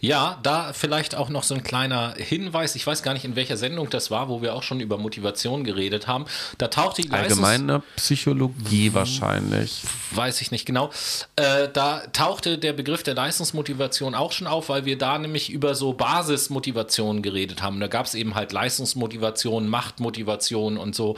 Ja, 0.00 0.38
da 0.42 0.72
vielleicht 0.72 1.14
auch 1.14 1.28
noch 1.28 1.42
so 1.42 1.54
ein 1.54 1.62
kleiner 1.62 2.14
Hinweis. 2.16 2.74
Ich 2.76 2.86
weiß 2.86 3.02
gar 3.02 3.14
nicht, 3.14 3.24
in 3.24 3.36
welcher 3.36 3.56
Sendung 3.56 3.90
das 3.90 4.10
war, 4.10 4.28
wo 4.28 4.42
wir 4.42 4.54
auch 4.54 4.62
schon 4.62 4.80
über 4.80 4.98
Motivation 4.98 5.64
geredet 5.64 6.06
haben. 6.06 6.26
Da 6.58 6.68
taucht 6.68 6.98
die 6.98 7.10
Allgemeine 7.10 7.82
Psychologie 7.96 8.94
wahrscheinlich. 8.94 9.82
Weiß 10.12 10.40
ich 10.40 10.50
nicht 10.50 10.66
genau. 10.66 10.90
Äh, 11.36 11.68
da 11.72 12.02
tauchte 12.12 12.58
der 12.58 12.72
Begriff 12.72 13.02
der 13.02 13.14
Leistungsmotivation 13.14 14.14
auch 14.14 14.32
schon 14.32 14.46
auf, 14.46 14.68
weil 14.68 14.84
wir 14.84 14.96
da 14.96 15.18
nämlich 15.18 15.50
über 15.50 15.74
so 15.74 15.92
Basismotivation 15.92 17.22
geredet 17.22 17.62
haben. 17.62 17.80
Da 17.80 17.88
gab 17.88 18.06
es 18.06 18.14
eben 18.14 18.34
halt 18.34 18.52
Leistungsmotivation, 18.52 19.68
Machtmotivation 19.68 20.78
und 20.78 20.94
so. 20.94 21.16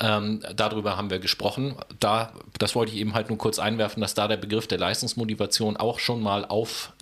Ähm, 0.00 0.42
darüber 0.56 0.96
haben 0.96 1.10
wir 1.10 1.18
gesprochen. 1.18 1.74
Da, 2.00 2.32
das 2.58 2.74
wollte 2.74 2.92
ich 2.92 2.98
eben 2.98 3.14
halt 3.14 3.28
nur 3.28 3.38
kurz 3.38 3.58
einwerfen, 3.58 4.00
dass 4.00 4.14
da 4.14 4.28
der 4.28 4.36
Begriff 4.36 4.66
der 4.66 4.78
Leistungsmotivation 4.78 5.76
auch 5.76 5.98
schon 5.98 6.22
mal 6.22 6.46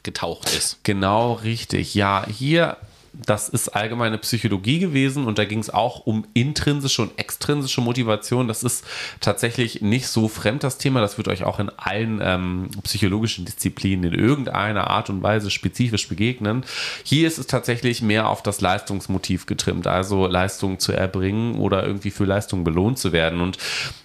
aufgetaucht 0.01 0.55
ist. 0.57 0.78
Genau 0.82 1.34
richtig. 1.34 1.94
Ja, 1.94 2.26
hier 2.26 2.76
das 3.12 3.48
ist 3.48 3.70
allgemeine 3.70 4.18
Psychologie 4.18 4.78
gewesen 4.78 5.26
und 5.26 5.36
da 5.36 5.44
ging 5.44 5.59
es 5.59 5.68
auch 5.68 6.07
um 6.07 6.24
intrinsische 6.32 7.03
und 7.03 7.18
extrinsische 7.18 7.80
Motivation. 7.80 8.46
Das 8.46 8.62
ist 8.62 8.84
tatsächlich 9.18 9.82
nicht 9.82 10.07
so 10.07 10.28
fremd, 10.28 10.62
das 10.62 10.78
Thema. 10.78 11.01
Das 11.01 11.18
wird 11.18 11.26
euch 11.26 11.42
auch 11.42 11.59
in 11.59 11.70
allen 11.70 12.20
ähm, 12.22 12.70
psychologischen 12.84 13.44
Disziplinen 13.44 14.12
in 14.12 14.18
irgendeiner 14.18 14.88
Art 14.88 15.11
und 15.11 15.24
Weise 15.24 15.51
spezifisch 15.51 16.09
begegnen. 16.09 16.64
Hier 17.03 17.26
ist 17.26 17.38
es 17.38 17.48
tatsächlich 17.48 18.01
mehr 18.01 18.28
auf 18.28 18.44
das 18.44 18.61
Leistungsmotiv 18.61 19.46
getrimmt, 19.46 19.88
also 19.88 20.28
Leistung 20.28 20.78
zu 20.78 20.92
erbringen 20.92 21.57
oder 21.57 21.84
irgendwie 21.84 22.12
für 22.12 22.24
Leistung 22.24 22.62
belohnt 22.62 23.01
zu 23.01 23.11
werden. 23.11 23.40
Und 23.40 23.59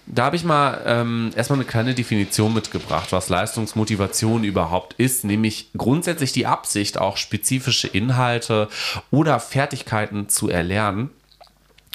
da 0.06 0.26
habe 0.26 0.36
ich 0.36 0.44
mal 0.44 0.82
ähm, 0.86 1.32
erstmal 1.34 1.58
eine 1.58 1.66
kleine 1.66 1.94
Definition 1.94 2.54
mitgebracht, 2.54 3.12
was 3.12 3.28
Leistungsmotivation 3.28 4.44
überhaupt 4.44 4.94
ist, 4.94 5.24
nämlich 5.24 5.70
grundsätzlich 5.76 6.32
die 6.32 6.46
Absicht, 6.46 6.98
auch 6.98 7.16
spezifische 7.16 7.88
Inhalte 7.88 8.68
oder 9.10 9.40
Fertigkeiten 9.40 10.28
zu 10.28 10.48
erlernen, 10.48 11.10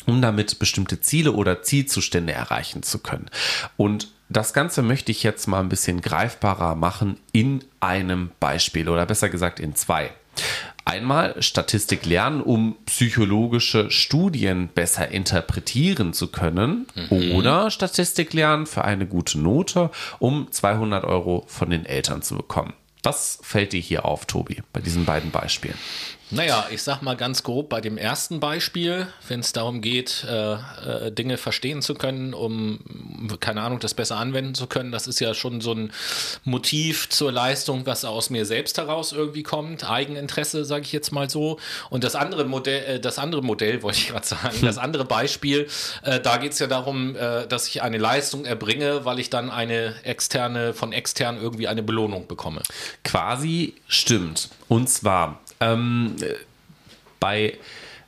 um 0.05 0.21
damit 0.21 0.59
bestimmte 0.59 0.99
Ziele 0.99 1.31
oder 1.31 1.63
Zielzustände 1.63 2.33
erreichen 2.33 2.83
zu 2.83 2.99
können. 2.99 3.29
Und 3.77 4.09
das 4.27 4.53
Ganze 4.53 4.81
möchte 4.81 5.11
ich 5.11 5.23
jetzt 5.23 5.47
mal 5.47 5.59
ein 5.59 5.69
bisschen 5.69 6.01
greifbarer 6.01 6.75
machen 6.75 7.17
in 7.31 7.63
einem 7.79 8.31
Beispiel 8.39 8.89
oder 8.89 9.05
besser 9.05 9.29
gesagt 9.29 9.59
in 9.59 9.75
zwei. 9.75 10.11
Einmal 10.83 11.41
Statistik 11.41 12.05
lernen, 12.05 12.41
um 12.41 12.75
psychologische 12.85 13.91
Studien 13.91 14.67
besser 14.67 15.09
interpretieren 15.09 16.13
zu 16.13 16.27
können. 16.27 16.87
Mhm. 17.09 17.35
Oder 17.35 17.69
Statistik 17.71 18.33
lernen 18.33 18.65
für 18.65 18.83
eine 18.83 19.05
gute 19.05 19.39
Note, 19.39 19.91
um 20.19 20.51
200 20.51 21.03
Euro 21.03 21.45
von 21.47 21.69
den 21.69 21.85
Eltern 21.85 22.21
zu 22.21 22.35
bekommen. 22.35 22.73
Was 23.03 23.39
fällt 23.41 23.73
dir 23.73 23.79
hier 23.79 24.05
auf, 24.05 24.25
Tobi, 24.25 24.61
bei 24.73 24.81
diesen 24.81 25.05
beiden 25.05 25.31
Beispielen? 25.31 25.77
Naja, 26.33 26.67
ich 26.71 26.81
sag 26.81 27.01
mal 27.01 27.17
ganz 27.17 27.43
grob 27.43 27.67
bei 27.67 27.81
dem 27.81 27.97
ersten 27.97 28.39
Beispiel, 28.39 29.07
wenn 29.27 29.41
es 29.41 29.51
darum 29.51 29.81
geht, 29.81 30.25
äh, 30.29 30.53
äh, 30.53 31.11
Dinge 31.11 31.37
verstehen 31.37 31.81
zu 31.81 31.93
können, 31.93 32.33
um, 32.33 32.79
keine 33.41 33.61
Ahnung, 33.61 33.79
das 33.79 33.93
besser 33.93 34.15
anwenden 34.15 34.55
zu 34.55 34.67
können, 34.67 34.93
das 34.93 35.07
ist 35.07 35.19
ja 35.19 35.33
schon 35.33 35.59
so 35.59 35.73
ein 35.73 35.91
Motiv 36.45 37.09
zur 37.09 37.33
Leistung, 37.33 37.85
was 37.85 38.05
aus 38.05 38.29
mir 38.29 38.45
selbst 38.45 38.77
heraus 38.77 39.11
irgendwie 39.11 39.43
kommt. 39.43 39.89
Eigeninteresse, 39.89 40.63
sage 40.63 40.83
ich 40.83 40.93
jetzt 40.93 41.11
mal 41.11 41.29
so. 41.29 41.59
Und 41.89 42.05
das 42.05 42.15
andere 42.15 42.45
Modell, 42.45 42.95
äh, 42.95 42.99
das 43.01 43.19
andere 43.19 43.41
Modell, 43.41 43.83
wollte 43.83 43.99
ich 43.99 44.07
gerade 44.07 44.25
sagen, 44.25 44.55
hm. 44.55 44.65
das 44.65 44.77
andere 44.77 45.03
Beispiel, 45.03 45.67
äh, 46.03 46.21
da 46.21 46.37
geht 46.37 46.53
es 46.53 46.59
ja 46.59 46.67
darum, 46.67 47.17
äh, 47.17 47.45
dass 47.45 47.67
ich 47.67 47.81
eine 47.81 47.97
Leistung 47.97 48.45
erbringe, 48.45 49.03
weil 49.03 49.19
ich 49.19 49.29
dann 49.29 49.51
eine 49.51 49.95
externe, 50.03 50.73
von 50.73 50.93
extern 50.93 51.41
irgendwie 51.41 51.67
eine 51.67 51.83
Belohnung 51.83 52.27
bekomme. 52.27 52.61
Quasi 53.03 53.75
stimmt. 53.87 54.47
Und 54.69 54.89
zwar 54.89 55.41
ähm, 55.61 56.15
bei 57.19 57.57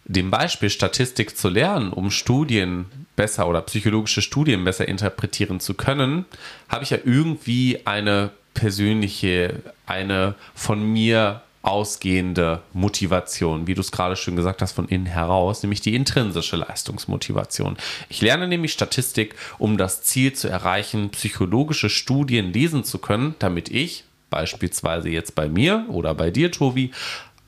dem 0.05 0.31
Beispiel 0.31 0.69
Statistik 0.69 1.37
zu 1.37 1.49
lernen, 1.49 1.93
um 1.93 2.11
Studien 2.11 2.85
besser 3.15 3.47
oder 3.47 3.61
psychologische 3.61 4.21
Studien 4.21 4.63
besser 4.63 4.87
interpretieren 4.87 5.59
zu 5.59 5.75
können, 5.75 6.25
habe 6.67 6.83
ich 6.83 6.89
ja 6.89 6.97
irgendwie 7.03 7.79
eine 7.85 8.31
persönliche, 8.53 9.61
eine 9.85 10.35
von 10.55 10.83
mir 10.91 11.41
ausgehende 11.61 12.61
Motivation, 12.73 13.67
wie 13.67 13.73
du 13.73 13.79
es 13.79 13.91
gerade 13.91 14.17
schon 14.17 14.35
gesagt 14.35 14.61
hast, 14.61 14.73
von 14.73 14.89
innen 14.89 15.05
heraus, 15.05 15.63
nämlich 15.63 15.79
die 15.79 15.95
intrinsische 15.95 16.57
Leistungsmotivation. 16.57 17.77
Ich 18.09 18.21
lerne 18.21 18.49
nämlich 18.49 18.73
Statistik, 18.73 19.35
um 19.57 19.77
das 19.77 20.03
Ziel 20.03 20.33
zu 20.33 20.49
erreichen, 20.49 21.09
psychologische 21.11 21.89
Studien 21.89 22.51
lesen 22.51 22.83
zu 22.83 22.97
können, 22.97 23.35
damit 23.39 23.69
ich 23.69 24.03
beispielsweise 24.29 25.09
jetzt 25.09 25.35
bei 25.35 25.47
mir 25.47 25.85
oder 25.87 26.13
bei 26.13 26.31
dir, 26.31 26.51
Tobi, 26.51 26.91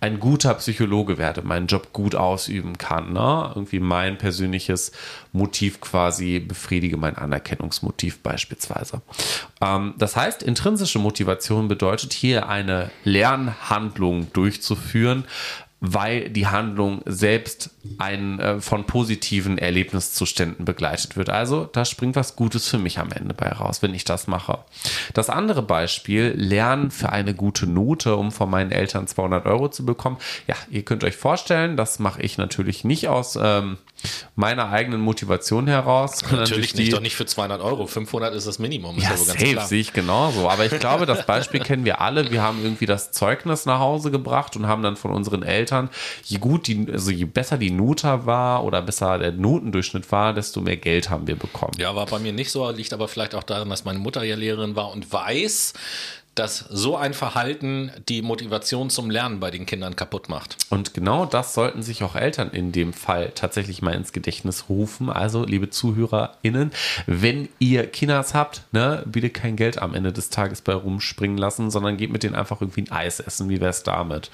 ein 0.05 0.19
guter 0.19 0.53
Psychologe 0.53 1.17
werde, 1.17 1.41
meinen 1.41 1.65
Job 1.65 1.91
gut 1.91 2.13
ausüben 2.13 2.77
kann, 2.77 3.11
ne? 3.11 3.51
irgendwie 3.55 3.79
mein 3.79 4.19
persönliches 4.19 4.91
Motiv 5.31 5.81
quasi 5.81 6.39
befriedige, 6.39 6.95
mein 6.95 7.17
Anerkennungsmotiv 7.17 8.19
beispielsweise. 8.21 9.01
Ähm, 9.61 9.95
das 9.97 10.15
heißt, 10.15 10.43
intrinsische 10.43 10.99
Motivation 10.99 11.67
bedeutet 11.67 12.13
hier 12.13 12.47
eine 12.47 12.91
Lernhandlung 13.03 14.31
durchzuführen, 14.31 15.25
weil 15.93 16.29
die 16.29 16.47
Handlung 16.47 17.01
selbst 17.05 17.71
ein, 17.97 18.39
äh, 18.39 18.59
von 18.59 18.85
positiven 18.85 19.57
Erlebniszuständen 19.57 20.65
begleitet 20.65 21.15
wird. 21.15 21.29
Also 21.29 21.69
da 21.71 21.85
springt 21.85 22.15
was 22.15 22.35
Gutes 22.35 22.67
für 22.67 22.77
mich 22.77 22.99
am 22.99 23.11
Ende 23.11 23.33
bei 23.33 23.49
raus, 23.49 23.81
wenn 23.81 23.93
ich 23.93 24.03
das 24.03 24.27
mache. 24.27 24.59
Das 25.13 25.29
andere 25.29 25.61
Beispiel, 25.61 26.33
Lernen 26.35 26.91
für 26.91 27.09
eine 27.09 27.33
gute 27.33 27.67
Note, 27.67 28.15
um 28.15 28.31
von 28.31 28.49
meinen 28.49 28.71
Eltern 28.71 29.07
200 29.07 29.45
Euro 29.45 29.69
zu 29.69 29.85
bekommen. 29.85 30.17
Ja, 30.47 30.55
ihr 30.69 30.83
könnt 30.83 31.03
euch 31.03 31.15
vorstellen, 31.15 31.77
das 31.77 31.99
mache 31.99 32.21
ich 32.21 32.37
natürlich 32.37 32.83
nicht 32.83 33.07
aus 33.07 33.37
ähm, 33.41 33.77
meiner 34.35 34.69
eigenen 34.69 35.01
Motivation 35.01 35.67
heraus. 35.67 36.21
Natürlich 36.31 36.75
nicht, 36.75 36.93
doch 36.93 37.01
nicht 37.01 37.15
für 37.15 37.25
200 37.25 37.61
Euro. 37.61 37.87
500 37.87 38.33
ist 38.33 38.47
das 38.47 38.59
Minimum. 38.59 38.97
Ja, 38.99 39.11
ist 39.11 39.27
safe, 39.27 39.61
sehe 39.65 39.81
ich 39.81 39.93
genauso. 39.93 40.49
Aber 40.49 40.65
ich 40.65 40.79
glaube, 40.79 41.05
das 41.05 41.25
Beispiel 41.25 41.59
kennen 41.63 41.85
wir 41.85 42.01
alle. 42.01 42.31
Wir 42.31 42.41
haben 42.41 42.63
irgendwie 42.63 42.85
das 42.85 43.11
Zeugnis 43.11 43.65
nach 43.65 43.79
Hause 43.79 44.11
gebracht 44.11 44.55
und 44.55 44.67
haben 44.67 44.83
dann 44.83 44.95
von 44.95 45.11
unseren 45.11 45.43
Eltern, 45.43 45.89
je 46.23 46.37
gut 46.37 46.67
die, 46.67 46.87
also 46.91 47.11
je 47.11 47.25
besser 47.25 47.57
die 47.57 47.71
Note 47.71 48.25
war 48.25 48.63
oder 48.63 48.81
besser 48.81 49.17
der 49.19 49.31
Notendurchschnitt 49.31 50.11
war, 50.11 50.33
desto 50.33 50.61
mehr 50.61 50.77
Geld 50.77 51.09
haben 51.09 51.27
wir 51.27 51.35
bekommen. 51.35 51.73
Ja, 51.77 51.95
war 51.95 52.05
bei 52.05 52.19
mir 52.19 52.33
nicht 52.33 52.51
so, 52.51 52.69
liegt 52.69 52.93
aber 52.93 53.07
vielleicht 53.07 53.35
auch 53.35 53.43
daran, 53.43 53.69
dass 53.69 53.85
meine 53.85 53.99
Mutter 53.99 54.23
ja 54.23 54.35
Lehrerin 54.35 54.75
war 54.75 54.91
und 54.91 55.11
weiß, 55.11 55.73
dass 56.35 56.59
so 56.59 56.97
ein 56.97 57.13
Verhalten 57.13 57.91
die 58.09 58.21
Motivation 58.21 58.89
zum 58.89 59.09
Lernen 59.09 59.39
bei 59.39 59.51
den 59.51 59.65
Kindern 59.65 59.95
kaputt 59.95 60.29
macht. 60.29 60.57
Und 60.69 60.93
genau 60.93 61.25
das 61.25 61.53
sollten 61.53 61.81
sich 61.81 62.03
auch 62.03 62.15
Eltern 62.15 62.51
in 62.51 62.73
dem 62.73 62.93
Fall 62.93 63.31
tatsächlich 63.33 63.81
mal 63.81 63.93
ins 63.93 64.11
Gedächtnis 64.11 64.65
rufen. 64.67 65.09
Also, 65.09 65.45
liebe 65.45 65.69
ZuhörerInnen, 65.69 66.71
wenn 67.07 67.49
ihr 67.59 67.87
Kinders 67.87 68.33
habt, 68.33 68.63
ne, 68.73 69.03
bitte 69.05 69.29
kein 69.29 69.55
Geld 69.55 69.81
am 69.81 69.93
Ende 69.93 70.11
des 70.11 70.29
Tages 70.29 70.61
bei 70.61 70.73
rumspringen 70.73 71.37
lassen, 71.37 71.71
sondern 71.71 71.97
geht 71.97 72.11
mit 72.11 72.23
denen 72.23 72.35
einfach 72.35 72.61
irgendwie 72.61 72.81
ein 72.81 72.91
Eis 72.91 73.21
essen. 73.21 73.49
Wie 73.49 73.61
wäre 73.61 73.69
es 73.71 73.83
damit? 73.83 74.29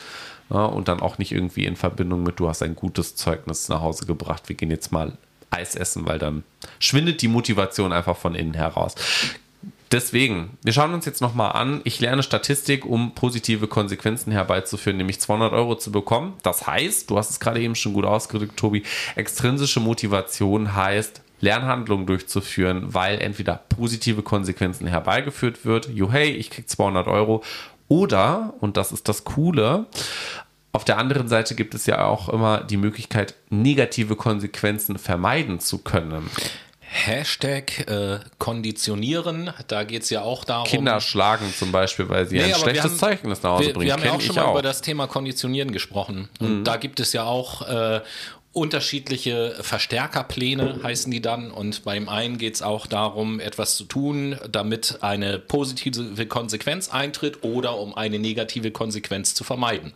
Ja, 0.49 0.65
und 0.65 0.87
dann 0.87 0.99
auch 0.99 1.17
nicht 1.17 1.31
irgendwie 1.31 1.65
in 1.65 1.75
Verbindung 1.75 2.23
mit, 2.23 2.39
du 2.39 2.49
hast 2.49 2.61
ein 2.61 2.75
gutes 2.75 3.15
Zeugnis 3.15 3.69
nach 3.69 3.81
Hause 3.81 4.05
gebracht, 4.05 4.49
wir 4.49 4.55
gehen 4.55 4.69
jetzt 4.69 4.91
mal 4.91 5.13
Eis 5.49 5.75
essen, 5.75 6.05
weil 6.07 6.19
dann 6.19 6.43
schwindet 6.79 7.21
die 7.21 7.27
Motivation 7.27 7.93
einfach 7.93 8.17
von 8.17 8.35
innen 8.35 8.53
heraus. 8.53 8.95
Deswegen, 9.91 10.57
wir 10.63 10.71
schauen 10.71 10.93
uns 10.93 11.05
jetzt 11.05 11.19
nochmal 11.19 11.51
an. 11.51 11.81
Ich 11.83 11.99
lerne 11.99 12.23
Statistik, 12.23 12.85
um 12.85 13.13
positive 13.13 13.67
Konsequenzen 13.67 14.31
herbeizuführen, 14.31 14.95
nämlich 14.95 15.19
200 15.19 15.51
Euro 15.51 15.75
zu 15.75 15.91
bekommen. 15.91 16.33
Das 16.43 16.65
heißt, 16.65 17.09
du 17.09 17.17
hast 17.17 17.29
es 17.29 17.41
gerade 17.41 17.59
eben 17.59 17.75
schon 17.75 17.93
gut 17.93 18.05
ausgedrückt, 18.05 18.55
Tobi, 18.55 18.83
extrinsische 19.15 19.81
Motivation 19.81 20.75
heißt, 20.75 21.21
Lernhandlungen 21.41 22.05
durchzuführen, 22.05 22.93
weil 22.93 23.19
entweder 23.19 23.61
positive 23.67 24.21
Konsequenzen 24.21 24.87
herbeigeführt 24.87 25.65
wird, 25.65 25.89
jo 25.89 26.09
hey, 26.11 26.29
ich 26.29 26.51
krieg 26.51 26.69
200 26.69 27.07
Euro, 27.07 27.43
oder, 27.87 28.53
und 28.61 28.77
das 28.77 28.93
ist 28.93 29.09
das 29.09 29.25
Coole, 29.25 29.87
auf 30.71 30.85
der 30.85 30.97
anderen 30.97 31.27
Seite 31.27 31.55
gibt 31.55 31.75
es 31.75 31.85
ja 31.85 32.05
auch 32.05 32.29
immer 32.29 32.63
die 32.63 32.77
Möglichkeit, 32.77 33.35
negative 33.49 34.15
Konsequenzen 34.15 34.97
vermeiden 34.97 35.59
zu 35.59 35.79
können. 35.79 36.29
Hashtag 36.93 37.87
äh, 37.89 38.19
konditionieren, 38.37 39.53
da 39.69 39.85
geht 39.85 40.03
es 40.03 40.09
ja 40.09 40.23
auch 40.23 40.43
darum. 40.43 40.67
Kinder 40.67 40.99
schlagen 40.99 41.51
zum 41.57 41.71
Beispiel, 41.71 42.09
weil 42.09 42.27
sie 42.27 42.37
nee, 42.37 42.53
ein 42.53 42.59
schlechtes 42.59 42.83
haben, 42.83 42.97
Zeugnis 42.97 43.41
nach 43.41 43.51
Hause 43.51 43.67
wir, 43.67 43.73
bringen. 43.73 43.85
Wir 43.85 43.93
haben 43.93 44.03
ja 44.03 44.11
auch 44.11 44.21
schon 44.21 44.35
mal 44.35 44.43
auch. 44.43 44.51
über 44.51 44.61
das 44.61 44.81
Thema 44.81 45.07
Konditionieren 45.07 45.71
gesprochen. 45.71 46.27
Und 46.39 46.59
mhm. 46.59 46.63
da 46.65 46.75
gibt 46.75 46.99
es 46.99 47.13
ja 47.13 47.23
auch 47.23 47.61
äh, 47.61 48.01
unterschiedliche 48.51 49.55
Verstärkerpläne, 49.61 50.81
heißen 50.83 51.09
die 51.09 51.21
dann. 51.21 51.49
Und 51.49 51.85
beim 51.85 52.09
einen 52.09 52.37
geht 52.37 52.55
es 52.55 52.61
auch 52.61 52.87
darum, 52.87 53.39
etwas 53.39 53.77
zu 53.77 53.85
tun, 53.85 54.37
damit 54.51 54.97
eine 54.99 55.39
positive 55.39 56.25
Konsequenz 56.25 56.89
eintritt 56.89 57.43
oder 57.43 57.77
um 57.77 57.95
eine 57.95 58.19
negative 58.19 58.71
Konsequenz 58.71 59.33
zu 59.33 59.45
vermeiden. 59.45 59.93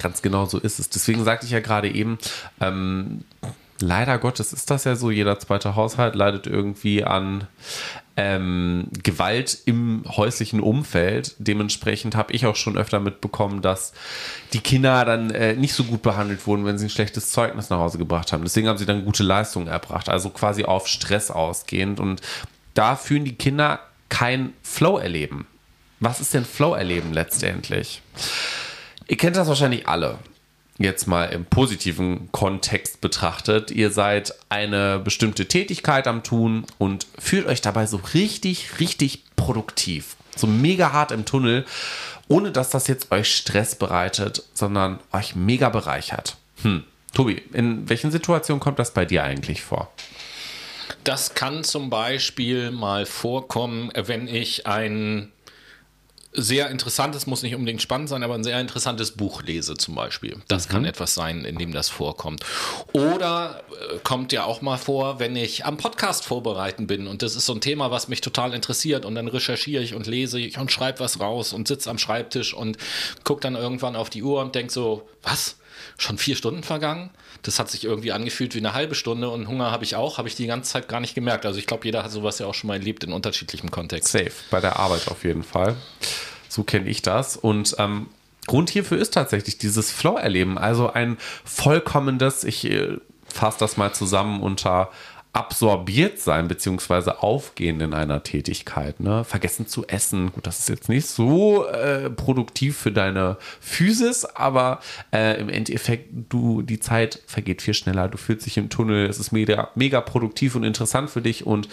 Ganz 0.00 0.20
genau 0.20 0.46
so 0.46 0.58
ist 0.58 0.80
es. 0.80 0.90
Deswegen 0.90 1.22
sagte 1.22 1.46
ich 1.46 1.52
ja 1.52 1.60
gerade 1.60 1.88
eben, 1.88 2.18
ähm, 2.60 3.22
leider 3.80 4.18
Gottes 4.18 4.52
ist 4.52 4.70
das 4.70 4.84
ja 4.84 4.96
so, 4.96 5.10
jeder 5.10 5.38
zweite 5.38 5.76
Haushalt 5.76 6.14
leidet 6.14 6.46
irgendwie 6.46 7.04
an 7.04 7.46
ähm, 8.16 8.88
Gewalt 9.02 9.58
im 9.64 10.04
häuslichen 10.06 10.60
Umfeld. 10.60 11.34
Dementsprechend 11.38 12.14
habe 12.14 12.32
ich 12.32 12.46
auch 12.46 12.56
schon 12.56 12.76
öfter 12.76 13.00
mitbekommen, 13.00 13.60
dass 13.60 13.92
die 14.52 14.60
Kinder 14.60 15.04
dann 15.04 15.30
äh, 15.30 15.54
nicht 15.54 15.74
so 15.74 15.84
gut 15.84 16.02
behandelt 16.02 16.46
wurden, 16.46 16.64
wenn 16.64 16.78
sie 16.78 16.86
ein 16.86 16.90
schlechtes 16.90 17.30
Zeugnis 17.30 17.70
nach 17.70 17.78
Hause 17.78 17.98
gebracht 17.98 18.32
haben. 18.32 18.44
Deswegen 18.44 18.68
haben 18.68 18.78
sie 18.78 18.86
dann 18.86 19.04
gute 19.04 19.22
Leistungen 19.22 19.66
erbracht, 19.66 20.08
also 20.08 20.30
quasi 20.30 20.64
auf 20.64 20.86
Stress 20.86 21.30
ausgehend. 21.30 21.98
Und 21.98 22.20
da 22.74 22.96
fühlen 22.96 23.24
die 23.24 23.36
Kinder 23.36 23.80
kein 24.08 24.52
Flow 24.62 24.98
erleben. 24.98 25.46
Was 25.98 26.20
ist 26.20 26.34
denn 26.34 26.44
Flow 26.44 26.74
erleben 26.74 27.12
letztendlich? 27.12 28.02
Ihr 29.08 29.16
kennt 29.16 29.36
das 29.36 29.48
wahrscheinlich 29.48 29.88
alle 29.88 30.18
jetzt 30.78 31.06
mal 31.06 31.26
im 31.26 31.44
positiven 31.44 32.30
Kontext 32.32 33.00
betrachtet, 33.00 33.70
ihr 33.70 33.90
seid 33.90 34.34
eine 34.48 34.98
bestimmte 34.98 35.46
Tätigkeit 35.46 36.06
am 36.06 36.22
Tun 36.22 36.64
und 36.78 37.06
fühlt 37.18 37.46
euch 37.46 37.60
dabei 37.60 37.86
so 37.86 38.00
richtig, 38.12 38.80
richtig 38.80 39.22
produktiv, 39.36 40.16
so 40.34 40.46
mega 40.46 40.92
hart 40.92 41.12
im 41.12 41.24
Tunnel, 41.24 41.64
ohne 42.28 42.50
dass 42.50 42.70
das 42.70 42.88
jetzt 42.88 43.12
euch 43.12 43.34
Stress 43.34 43.76
bereitet, 43.76 44.42
sondern 44.54 44.98
euch 45.12 45.36
mega 45.36 45.68
bereichert. 45.68 46.36
Hm. 46.62 46.84
Tobi, 47.12 47.42
in 47.52 47.88
welchen 47.88 48.10
Situationen 48.10 48.60
kommt 48.60 48.80
das 48.80 48.92
bei 48.92 49.04
dir 49.04 49.22
eigentlich 49.22 49.62
vor? 49.62 49.92
Das 51.04 51.34
kann 51.34 51.62
zum 51.64 51.90
Beispiel 51.90 52.70
mal 52.70 53.06
vorkommen, 53.06 53.92
wenn 53.94 54.26
ich 54.26 54.66
ein 54.66 55.30
sehr 56.34 56.70
interessantes, 56.70 57.26
muss 57.26 57.42
nicht 57.42 57.54
unbedingt 57.54 57.80
spannend 57.80 58.08
sein, 58.08 58.22
aber 58.22 58.34
ein 58.34 58.44
sehr 58.44 58.60
interessantes 58.60 59.12
Buch 59.12 59.42
lese 59.42 59.74
zum 59.76 59.94
Beispiel. 59.94 60.36
Das 60.48 60.68
mhm. 60.68 60.72
kann 60.72 60.84
etwas 60.84 61.14
sein, 61.14 61.44
in 61.44 61.58
dem 61.58 61.72
das 61.72 61.88
vorkommt. 61.88 62.44
Oder 62.92 63.62
äh, 63.70 63.98
kommt 64.02 64.32
ja 64.32 64.44
auch 64.44 64.60
mal 64.60 64.76
vor, 64.76 65.20
wenn 65.20 65.36
ich 65.36 65.64
am 65.64 65.76
Podcast 65.76 66.24
vorbereiten 66.24 66.86
bin 66.86 67.06
und 67.06 67.22
das 67.22 67.36
ist 67.36 67.46
so 67.46 67.54
ein 67.54 67.60
Thema, 67.60 67.90
was 67.90 68.08
mich 68.08 68.20
total 68.20 68.52
interessiert 68.52 69.04
und 69.04 69.14
dann 69.14 69.28
recherchiere 69.28 69.82
ich 69.82 69.94
und 69.94 70.06
lese 70.06 70.40
ich 70.40 70.58
und 70.58 70.72
schreibe 70.72 71.00
was 71.00 71.20
raus 71.20 71.52
und 71.52 71.68
sitze 71.68 71.88
am 71.88 71.98
Schreibtisch 71.98 72.52
und 72.52 72.76
gucke 73.22 73.40
dann 73.40 73.54
irgendwann 73.54 73.96
auf 73.96 74.10
die 74.10 74.22
Uhr 74.22 74.40
und 74.40 74.54
denke 74.54 74.72
so, 74.72 75.08
was? 75.22 75.56
Schon 75.98 76.18
vier 76.18 76.36
Stunden 76.36 76.62
vergangen? 76.62 77.10
Das 77.42 77.58
hat 77.58 77.70
sich 77.70 77.84
irgendwie 77.84 78.12
angefühlt 78.12 78.54
wie 78.54 78.58
eine 78.58 78.74
halbe 78.74 78.94
Stunde 78.94 79.28
und 79.28 79.48
Hunger 79.48 79.70
habe 79.70 79.84
ich 79.84 79.96
auch, 79.96 80.18
habe 80.18 80.28
ich 80.28 80.34
die 80.34 80.46
ganze 80.46 80.72
Zeit 80.72 80.88
gar 80.88 81.00
nicht 81.00 81.14
gemerkt. 81.14 81.46
Also 81.46 81.58
ich 81.58 81.66
glaube, 81.66 81.84
jeder 81.84 82.02
hat 82.02 82.10
sowas 82.10 82.38
ja 82.38 82.46
auch 82.46 82.54
schon 82.54 82.68
mal 82.68 82.74
erlebt 82.74 83.04
in 83.04 83.12
unterschiedlichem 83.12 83.70
Kontext. 83.70 84.12
Safe, 84.12 84.32
bei 84.50 84.60
der 84.60 84.78
Arbeit 84.78 85.08
auf 85.08 85.24
jeden 85.24 85.42
Fall. 85.42 85.76
So 86.48 86.62
kenne 86.62 86.88
ich 86.88 87.02
das. 87.02 87.36
Und 87.36 87.76
ähm, 87.78 88.08
Grund 88.46 88.70
hierfür 88.70 88.98
ist 88.98 89.14
tatsächlich 89.14 89.58
dieses 89.58 89.90
Flow-Erleben. 89.90 90.58
Also 90.58 90.92
ein 90.92 91.18
vollkommenes, 91.44 92.44
ich 92.44 92.64
äh, 92.64 92.98
fasse 93.26 93.58
das 93.58 93.76
mal 93.76 93.92
zusammen 93.92 94.42
unter 94.42 94.90
absorbiert 95.34 96.20
sein 96.20 96.46
beziehungsweise 96.46 97.22
aufgehen 97.22 97.80
in 97.80 97.92
einer 97.92 98.22
Tätigkeit. 98.22 99.00
Ne? 99.00 99.24
Vergessen 99.24 99.66
zu 99.66 99.84
essen. 99.88 100.32
Gut, 100.32 100.46
das 100.46 100.60
ist 100.60 100.68
jetzt 100.68 100.88
nicht 100.88 101.06
so 101.06 101.66
äh, 101.66 102.08
produktiv 102.08 102.78
für 102.78 102.92
deine 102.92 103.36
Physis, 103.60 104.24
aber 104.24 104.80
äh, 105.12 105.40
im 105.40 105.48
Endeffekt, 105.48 106.08
du, 106.30 106.62
die 106.62 106.78
Zeit 106.78 107.20
vergeht 107.26 107.62
viel 107.62 107.74
schneller. 107.74 108.08
Du 108.08 108.16
fühlst 108.16 108.46
dich 108.46 108.56
im 108.56 108.70
Tunnel. 108.70 109.06
Es 109.06 109.18
ist 109.18 109.32
mega, 109.32 109.70
mega 109.74 110.00
produktiv 110.00 110.54
und 110.54 110.62
interessant 110.62 111.10
für 111.10 111.20
dich 111.20 111.44
und 111.44 111.68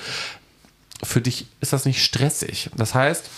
für 1.03 1.22
dich 1.22 1.45
ist 1.62 1.72
das 1.72 1.86
nicht 1.86 2.03
stressig. 2.03 2.72
Das 2.76 2.95
heißt, 2.95 3.30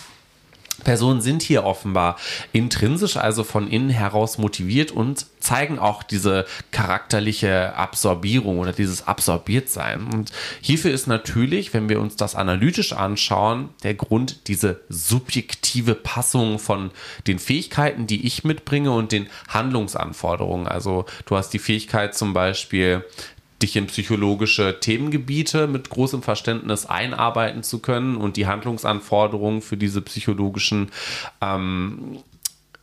Personen 0.83 1.21
sind 1.21 1.41
hier 1.41 1.63
offenbar 1.63 2.17
intrinsisch, 2.51 3.17
also 3.17 3.43
von 3.43 3.67
innen 3.67 3.89
heraus 3.89 4.37
motiviert 4.37 4.91
und 4.91 5.25
zeigen 5.39 5.77
auch 5.77 6.03
diese 6.03 6.45
charakterliche 6.71 7.75
Absorbierung 7.75 8.59
oder 8.59 8.71
dieses 8.71 9.07
Absorbiertsein. 9.07 10.07
Und 10.13 10.31
hierfür 10.61 10.91
ist 10.91 11.07
natürlich, 11.07 11.73
wenn 11.73 11.89
wir 11.89 11.99
uns 11.99 12.15
das 12.15 12.35
analytisch 12.35 12.93
anschauen, 12.93 13.69
der 13.83 13.93
Grund 13.93 14.47
diese 14.47 14.81
subjektive 14.89 15.95
Passung 15.95 16.59
von 16.59 16.91
den 17.27 17.39
Fähigkeiten, 17.39 18.07
die 18.07 18.25
ich 18.25 18.43
mitbringe 18.43 18.91
und 18.91 19.11
den 19.11 19.27
Handlungsanforderungen. 19.49 20.67
Also 20.67 21.05
du 21.25 21.35
hast 21.35 21.49
die 21.49 21.59
Fähigkeit 21.59 22.15
zum 22.15 22.33
Beispiel, 22.33 23.03
dich 23.63 23.75
in 23.75 23.87
psychologische 23.87 24.79
Themengebiete 24.79 25.67
mit 25.67 25.89
großem 25.89 26.21
Verständnis 26.21 26.85
einarbeiten 26.85 27.63
zu 27.63 27.79
können 27.79 28.17
und 28.17 28.37
die 28.37 28.45
Handlungsanforderungen 28.45 29.61
für 29.61 29.77
diese 29.77 30.01
psychologischen 30.01 30.91
ähm, 31.41 32.19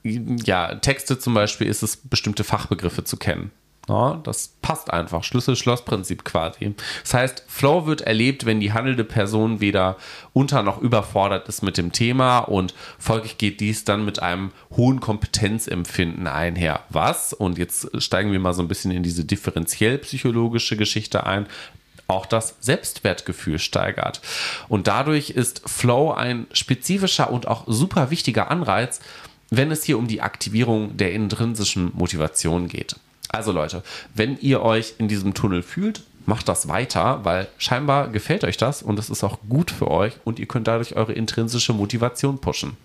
ja, 0.03 0.75
Texte 0.77 1.19
zum 1.19 1.35
Beispiel 1.35 1.67
ist 1.67 1.83
es, 1.83 1.97
bestimmte 1.97 2.43
Fachbegriffe 2.43 3.05
zu 3.05 3.17
kennen. 3.17 3.51
Ja, 3.91 4.21
das 4.23 4.55
passt 4.63 4.93
einfach. 4.93 5.25
Schlüssel-Schloss-Prinzip 5.25 6.25
quasi. 6.25 6.77
Das 7.03 7.13
heißt, 7.13 7.45
Flow 7.49 7.87
wird 7.87 8.03
erlebt, 8.03 8.47
wenn 8.47 8.61
die 8.61 8.73
handelnde 8.73 9.03
Person 9.03 9.61
weder 9.61 9.97
unter 10.33 10.63
noch 10.63 10.81
überfordert 10.81 11.49
ist 11.49 11.65
mit 11.65 11.77
dem 11.77 11.91
Thema 11.91 12.39
und 12.39 12.73
folglich 13.01 13.37
geht 13.37 13.59
dies 13.59 13.85
dann 13.85 14.05
mit 14.05 14.23
einem 14.23 14.53
hohen 14.77 15.01
Kompetenzempfinden 15.01 16.29
einher. 16.29 16.85
Was? 16.89 17.33
Und 17.33 17.59
jetzt 17.59 18.01
steigen 18.01 18.31
wir 18.31 18.39
mal 18.39 18.55
so 18.55 18.63
ein 18.63 18.69
bisschen 18.69 18.93
in 18.93 19.03
diese 19.03 19.25
differenziell 19.25 19.99
psychologische 19.99 20.77
Geschichte 20.77 21.27
ein 21.27 21.49
auch 22.07 22.27
das 22.27 22.57
Selbstwertgefühl 22.61 23.59
steigert. 23.59 24.21
Und 24.69 24.87
dadurch 24.87 25.31
ist 25.31 25.63
Flow 25.69 26.13
ein 26.13 26.47
spezifischer 26.53 27.33
und 27.33 27.49
auch 27.49 27.65
super 27.67 28.11
wichtiger 28.11 28.53
Anreiz, 28.53 29.01
wenn 29.51 29.73
es 29.73 29.83
hier 29.83 29.99
um 29.99 30.07
die 30.07 30.21
Aktivierung 30.21 30.97
der 30.97 31.13
intrinsischen 31.13 31.91
Motivation 31.95 32.69
geht. 32.69 32.97
Also 33.33 33.53
Leute, 33.53 33.83
wenn 34.15 34.39
ihr 34.41 34.63
euch 34.63 34.95
in 34.99 35.09
diesem 35.09 35.35
Tunnel 35.35 35.63
fühlt, 35.63 36.03
macht 36.27 36.49
das 36.49 36.69
weiter, 36.69 37.21
weil 37.25 37.49
scheinbar 37.59 38.09
gefällt 38.09 38.45
euch 38.45 38.57
das 38.57 38.83
und 38.83 38.99
es 38.99 39.11
ist 39.11 39.25
auch 39.25 39.39
gut 39.49 39.71
für 39.71 39.91
euch 39.91 40.15
und 40.25 40.39
ihr 40.39 40.47
könnt 40.47 40.69
dadurch 40.69 40.97
eure 40.97 41.13
intrinsische 41.13 41.73
Motivation 41.73 42.41
pushen. 42.41 42.77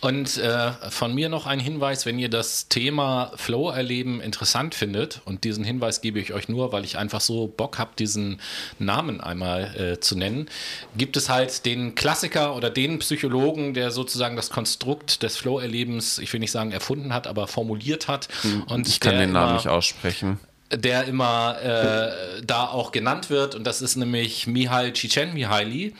Und 0.00 0.38
äh, 0.38 0.72
von 0.90 1.14
mir 1.14 1.28
noch 1.28 1.46
ein 1.46 1.60
Hinweis, 1.60 2.06
wenn 2.06 2.18
ihr 2.18 2.28
das 2.28 2.68
Thema 2.68 3.32
Flow-Erleben 3.36 4.20
interessant 4.20 4.74
findet, 4.74 5.20
und 5.24 5.44
diesen 5.44 5.64
Hinweis 5.64 6.00
gebe 6.00 6.18
ich 6.18 6.32
euch 6.32 6.48
nur, 6.48 6.72
weil 6.72 6.84
ich 6.84 6.98
einfach 6.98 7.20
so 7.20 7.46
Bock 7.46 7.78
habe, 7.78 7.90
diesen 7.98 8.40
Namen 8.78 9.20
einmal 9.20 9.74
äh, 9.76 10.00
zu 10.00 10.16
nennen, 10.16 10.48
gibt 10.96 11.16
es 11.16 11.28
halt 11.28 11.66
den 11.66 11.94
Klassiker 11.94 12.56
oder 12.56 12.70
den 12.70 12.98
Psychologen, 13.00 13.74
der 13.74 13.90
sozusagen 13.90 14.36
das 14.36 14.50
Konstrukt 14.50 15.22
des 15.22 15.36
Flow-Erlebens, 15.36 16.18
ich 16.18 16.32
will 16.32 16.40
nicht 16.40 16.52
sagen 16.52 16.72
erfunden 16.72 17.12
hat, 17.12 17.26
aber 17.26 17.46
formuliert 17.46 18.08
hat. 18.08 18.28
Hm, 18.42 18.62
und 18.64 18.88
ich 18.88 19.00
kann 19.00 19.18
den 19.18 19.32
Namen 19.32 19.54
nicht 19.54 19.68
aussprechen 19.68 20.40
der 20.72 21.04
immer 21.04 21.56
äh, 21.62 22.42
da 22.44 22.66
auch 22.66 22.92
genannt 22.92 23.30
wird 23.30 23.54
und 23.54 23.64
das 23.64 23.82
ist 23.82 23.96
nämlich 23.96 24.46
Mihail 24.46 24.92
Csikszentmihalyi 24.92 25.94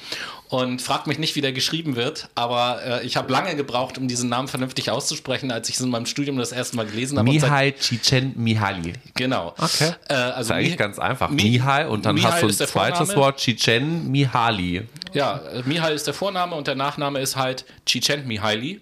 und 0.51 0.83
fragt 0.83 1.07
mich 1.07 1.19
nicht, 1.19 1.37
wie 1.37 1.41
der 1.41 1.53
geschrieben 1.53 1.95
wird, 1.95 2.29
aber 2.35 2.81
äh, 2.85 3.07
ich 3.07 3.17
habe 3.17 3.33
lange 3.33 3.55
gebraucht, 3.55 3.99
um 3.99 4.09
diesen 4.09 4.29
Namen 4.29 4.49
vernünftig 4.49 4.91
auszusprechen, 4.91 5.53
als 5.53 5.69
ich 5.69 5.77
es 5.77 5.81
in 5.81 5.91
meinem 5.91 6.07
Studium 6.07 6.39
das 6.39 6.51
erste 6.51 6.77
Mal 6.77 6.87
gelesen 6.87 7.19
habe. 7.19 7.31
Mihail 7.31 7.73
Csikszentmihalyi. 7.73 8.95
Genau. 9.15 9.55
Okay. 9.57 9.93
Äh, 10.09 10.15
also 10.15 10.37
das 10.37 10.47
ist 10.47 10.51
eigentlich 10.51 10.77
ganz 10.77 10.99
einfach. 10.99 11.31
Mi 11.31 11.45
Mihail 11.45 11.87
und 11.87 12.05
dann 12.05 12.17
Mihail 12.17 12.33
hast 12.33 12.43
du 12.43 12.65
ein 12.65 12.69
zweites. 12.69 13.15
Wort, 13.17 13.39
Csikszentmihalyi. 13.39 14.83
Ja, 15.13 15.39
äh, 15.39 15.63
Mihail 15.65 15.95
ist 15.95 16.07
der 16.09 16.15
Vorname 16.15 16.57
und 16.57 16.67
der 16.67 16.75
Nachname 16.75 17.21
ist 17.21 17.37
halt 17.37 17.65
Csikszentmihalyi. 17.87 18.81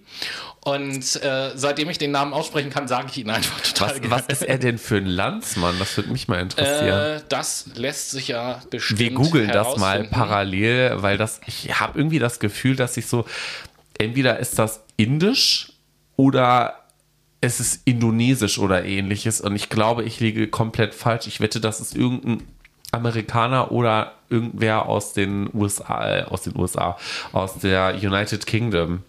Und 0.69 1.23
äh, 1.23 1.51
seitdem 1.55 1.89
ich 1.91 1.99
den 1.99 2.11
Namen 2.11 2.33
aussprechen 2.33 2.71
kann, 2.71 2.89
sage 2.89 3.09
ich 3.11 3.19
ihn 3.19 3.31
einfach 3.31 3.61
total 3.61 3.91
was, 3.91 4.01
gerne. 4.01 4.11
Was 4.11 4.27
ist 4.27 4.43
er 4.43 4.59
denn 4.59 4.79
für 4.79 4.97
ein 4.97 5.07
Landsmann? 5.07 5.79
Das 5.79 5.97
würde 5.97 6.11
mich 6.11 6.29
mal 6.29 6.41
interessieren. 6.41 7.19
Äh, 7.19 7.21
das 7.29 7.71
lässt 7.75 8.11
sich 8.11 8.29
ja 8.29 8.61
bestimmt 8.71 9.01
Wir 9.01 9.13
googeln 9.13 9.49
das 9.49 9.77
mal 9.77 10.05
parallel, 10.05 11.03
weil 11.03 11.17
das, 11.17 11.41
ich 11.47 11.81
habe 11.81 11.99
irgendwie 11.99 12.19
das 12.19 12.39
Gefühl, 12.39 12.77
dass 12.77 12.97
ich 12.97 13.07
so, 13.07 13.25
entweder 13.99 14.39
ist 14.39 14.59
das 14.59 14.81
indisch 14.97 15.73
oder 16.17 16.85
es 17.41 17.61
ist 17.61 17.83
indonesisch 17.85 18.59
oder 18.59 18.85
ähnliches. 18.85 19.41
Und 19.41 19.55
ich 19.57 19.69
glaube, 19.69 20.05
ich 20.05 20.21
liege 20.21 20.49
komplett 20.49 20.95
falsch. 20.95 21.27
Ich 21.27 21.41
wette, 21.41 21.61
das 21.61 21.81
ist 21.81 21.95
irgendein 21.95 22.47
Amerikaner 22.91 23.71
oder 23.71 24.13
irgendwer 24.31 24.87
aus 24.87 25.13
den 25.13 25.49
USA, 25.55 26.19
äh, 26.19 26.23
aus 26.25 26.43
den 26.43 26.57
USA, 26.57 26.99
aus 27.33 27.59
der 27.59 27.95
United 27.95 28.47
Kingdom. 28.47 29.03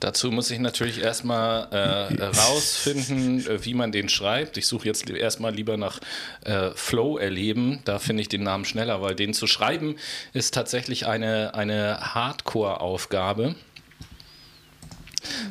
Dazu 0.00 0.30
muss 0.30 0.50
ich 0.50 0.60
natürlich 0.60 1.00
erstmal 1.00 1.68
äh, 1.72 2.24
rausfinden, 2.38 3.46
äh, 3.46 3.64
wie 3.64 3.74
man 3.74 3.90
den 3.90 4.08
schreibt. 4.08 4.56
Ich 4.56 4.66
suche 4.66 4.86
jetzt 4.86 5.08
erstmal 5.10 5.54
lieber 5.54 5.76
nach 5.76 5.98
äh, 6.44 6.70
Flow 6.74 7.18
erleben. 7.18 7.80
Da 7.84 7.98
finde 7.98 8.22
ich 8.22 8.28
den 8.28 8.44
Namen 8.44 8.64
schneller, 8.64 9.02
weil 9.02 9.14
den 9.14 9.34
zu 9.34 9.46
schreiben 9.46 9.96
ist 10.32 10.54
tatsächlich 10.54 11.06
eine, 11.06 11.54
eine 11.54 12.14
Hardcore-Aufgabe. 12.14 13.56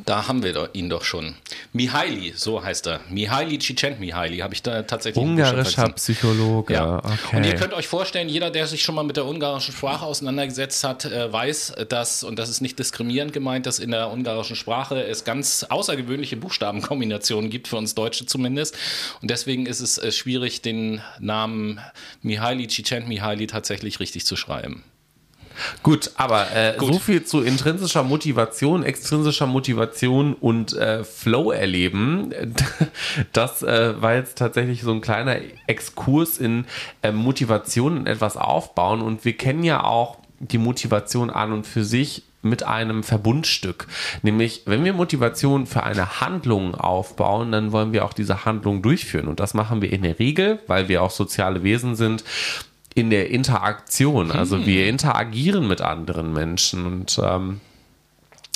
Da 0.05 0.27
haben 0.27 0.43
wir 0.43 0.69
ihn 0.73 0.89
doch 0.89 1.03
schon. 1.03 1.35
Mihaili, 1.73 2.33
so 2.35 2.63
heißt 2.63 2.87
er. 2.87 3.01
Mihaili 3.09 3.59
Csikszentmihalyi, 3.59 4.39
habe 4.39 4.53
ich 4.53 4.63
da 4.63 4.83
tatsächlich 4.83 5.23
Ungarischer 5.23 5.89
Psychologe. 5.89 6.73
Ja. 6.73 6.97
Okay. 6.97 7.37
Und 7.37 7.45
ihr 7.45 7.55
könnt 7.55 7.73
euch 7.73 7.87
vorstellen, 7.87 8.29
jeder, 8.29 8.49
der 8.49 8.67
sich 8.67 8.83
schon 8.83 8.95
mal 8.95 9.03
mit 9.03 9.17
der 9.17 9.25
ungarischen 9.25 9.73
Sprache 9.73 10.05
auseinandergesetzt 10.05 10.83
hat, 10.83 11.05
äh, 11.05 11.31
weiß, 11.31 11.73
dass, 11.89 12.23
und 12.23 12.39
das 12.39 12.49
ist 12.49 12.61
nicht 12.61 12.79
diskriminierend 12.79 13.33
gemeint, 13.33 13.65
dass 13.65 13.79
in 13.79 13.91
der 13.91 14.11
ungarischen 14.11 14.55
Sprache 14.55 15.03
es 15.03 15.23
ganz 15.23 15.65
außergewöhnliche 15.67 16.37
Buchstabenkombinationen 16.37 17.49
gibt, 17.49 17.67
für 17.67 17.77
uns 17.77 17.95
Deutsche 17.95 18.25
zumindest. 18.25 18.77
Und 19.21 19.29
deswegen 19.29 19.65
ist 19.65 19.81
es 19.81 19.97
äh, 19.97 20.11
schwierig, 20.11 20.61
den 20.61 21.01
Namen 21.19 21.79
Mihaili 22.21 22.67
Csikszentmihalyi 22.67 23.47
tatsächlich 23.47 23.99
richtig 23.99 24.25
zu 24.25 24.35
schreiben. 24.35 24.83
Gut, 25.83 26.11
aber 26.15 26.53
äh, 26.55 26.75
Gut. 26.77 26.93
so 26.93 26.99
viel 26.99 27.23
zu 27.23 27.41
intrinsischer 27.41 28.03
Motivation, 28.03 28.83
extrinsischer 28.83 29.47
Motivation 29.47 30.33
und 30.33 30.73
äh, 30.73 31.03
Flow 31.03 31.51
erleben. 31.51 32.33
Das 33.33 33.63
äh, 33.63 34.01
war 34.01 34.15
jetzt 34.15 34.37
tatsächlich 34.37 34.81
so 34.81 34.91
ein 34.91 35.01
kleiner 35.01 35.37
Exkurs 35.65 36.37
in 36.37 36.65
äh, 37.01 37.11
Motivation 37.11 37.99
und 37.99 38.07
etwas 38.07 38.37
aufbauen. 38.37 39.01
Und 39.01 39.25
wir 39.25 39.33
kennen 39.33 39.63
ja 39.63 39.83
auch 39.83 40.17
die 40.39 40.57
Motivation 40.57 41.29
an 41.29 41.51
und 41.51 41.65
für 41.65 41.83
sich 41.83 42.23
mit 42.41 42.63
einem 42.63 43.03
Verbundstück. 43.03 43.87
Nämlich, 44.21 44.63
wenn 44.65 44.83
wir 44.85 44.93
Motivation 44.93 45.65
für 45.65 45.83
eine 45.83 46.21
Handlung 46.21 46.75
aufbauen, 46.75 47.51
dann 47.51 47.71
wollen 47.71 47.93
wir 47.93 48.05
auch 48.05 48.13
diese 48.13 48.45
Handlung 48.45 48.81
durchführen. 48.81 49.27
Und 49.27 49.39
das 49.39 49.53
machen 49.53 49.81
wir 49.81 49.91
in 49.91 50.03
der 50.03 50.19
Regel, 50.19 50.59
weil 50.67 50.87
wir 50.87 51.03
auch 51.03 51.11
soziale 51.11 51.63
Wesen 51.63 51.95
sind, 51.95 52.23
in 52.97 53.11
der 53.11 53.29
Interaktion. 53.29 54.31
Also 54.31 54.65
wir 54.65 54.81
hm. 54.81 54.89
interagieren 54.89 55.67
mit 55.67 55.81
anderen 55.81 56.33
Menschen 56.33 56.85
und 56.87 57.21
ähm, 57.23 57.61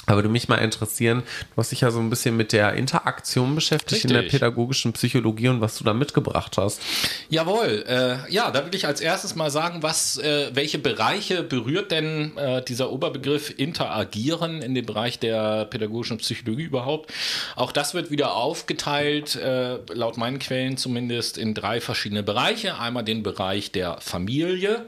aber 0.08 0.18
würde 0.18 0.30
mich 0.30 0.47
mal 0.47 0.58
interessieren, 0.58 1.24
du 1.56 1.58
hast 1.58 1.72
dich 1.72 1.82
ja 1.82 1.91
so 1.91 1.99
ein 1.99 2.10
bisschen 2.10 2.36
mit 2.36 2.54
der 2.54 2.74
Interaktion 2.74 3.54
beschäftigt 3.54 4.04
Richtig. 4.04 4.12
in 4.12 4.22
der 4.22 4.30
pädagogischen 4.30 4.93
Psychologie 4.93 5.47
und 5.49 5.62
was 5.62 5.78
du 5.78 5.84
da 5.84 5.93
mitgebracht 5.93 6.58
hast. 6.58 6.82
Jawohl, 7.30 7.86
äh, 7.88 8.32
ja, 8.32 8.49
da 8.52 8.66
will 8.66 8.74
ich 8.74 8.88
als 8.88 8.99
erstes 8.99 9.36
mal 9.36 9.52
sagen, 9.52 9.84
was, 9.84 10.18
äh, 10.18 10.49
welche 10.54 10.80
Bereiche 10.80 11.43
berührt 11.43 11.91
denn 11.91 12.36
äh, 12.38 12.64
dieser 12.64 12.91
Oberbegriff 12.91 13.54
Interagieren 13.58 14.62
in 14.62 14.74
dem 14.74 14.86
Bereich 14.86 15.20
der 15.20 15.66
pädagogischen 15.66 16.18
Psychologie 16.18 16.64
überhaupt? 16.64 17.14
Auch 17.56 17.72
das 17.72 17.93
wird 17.93 18.10
wieder 18.10 18.36
aufgeteilt, 18.36 19.36
äh, 19.36 19.78
laut 19.93 20.18
meinen 20.18 20.39
Quellen 20.39 20.78
zumindest, 20.78 21.38
in 21.38 21.54
drei 21.54 21.80
verschiedene 21.80 22.24
Bereiche. 22.24 22.80
Einmal 22.80 23.04
den 23.04 23.22
Bereich 23.22 23.72
der 23.72 23.97
Familie, 24.02 24.88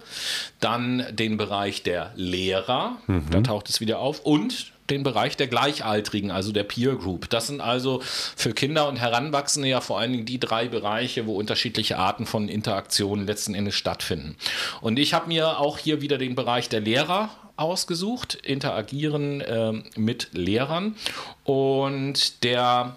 dann 0.59 1.05
den 1.11 1.38
Bereich 1.38 1.84
der 1.84 2.11
Lehrer, 2.16 2.97
mhm. 3.05 3.30
da 3.30 3.41
taucht 3.41 3.70
es 3.70 3.80
wieder 3.80 3.99
auf, 3.99 4.20
und 4.22 4.72
den 4.89 5.03
Bereich 5.03 5.38
der 5.38 5.47
Gleichaltrigen, 5.47 6.31
also 6.31 6.51
der 6.51 6.63
Peer 6.63 6.95
Group. 6.95 7.29
Das 7.29 7.47
sind 7.47 7.61
also 7.61 8.01
für 8.03 8.53
Kinder 8.53 8.88
und 8.88 8.97
Heranwachsende 8.97 9.69
ja 9.69 9.81
vor 9.81 9.99
allen 9.99 10.11
Dingen 10.11 10.25
die 10.25 10.39
drei 10.39 10.67
Bereiche, 10.67 11.25
wo 11.25 11.36
unterschiedliche 11.38 11.97
Arten 11.97 12.25
von 12.25 12.49
Interaktionen 12.49 13.25
letzten 13.25 13.55
Endes 13.55 13.75
stattfinden. 13.75 14.36
Und 14.81 14.99
ich 14.99 15.13
habe 15.13 15.27
mir 15.27 15.59
auch 15.59 15.77
hier 15.77 16.01
wieder 16.01 16.17
den 16.17 16.36
Bereich 16.36 16.69
der 16.69 16.81
Lehrer 16.81 17.29
ausgesucht, 17.55 18.36
interagieren 18.36 19.41
äh, 19.41 19.73
mit 19.95 20.29
Lehrern 20.34 20.95
und 21.43 22.43
der 22.43 22.95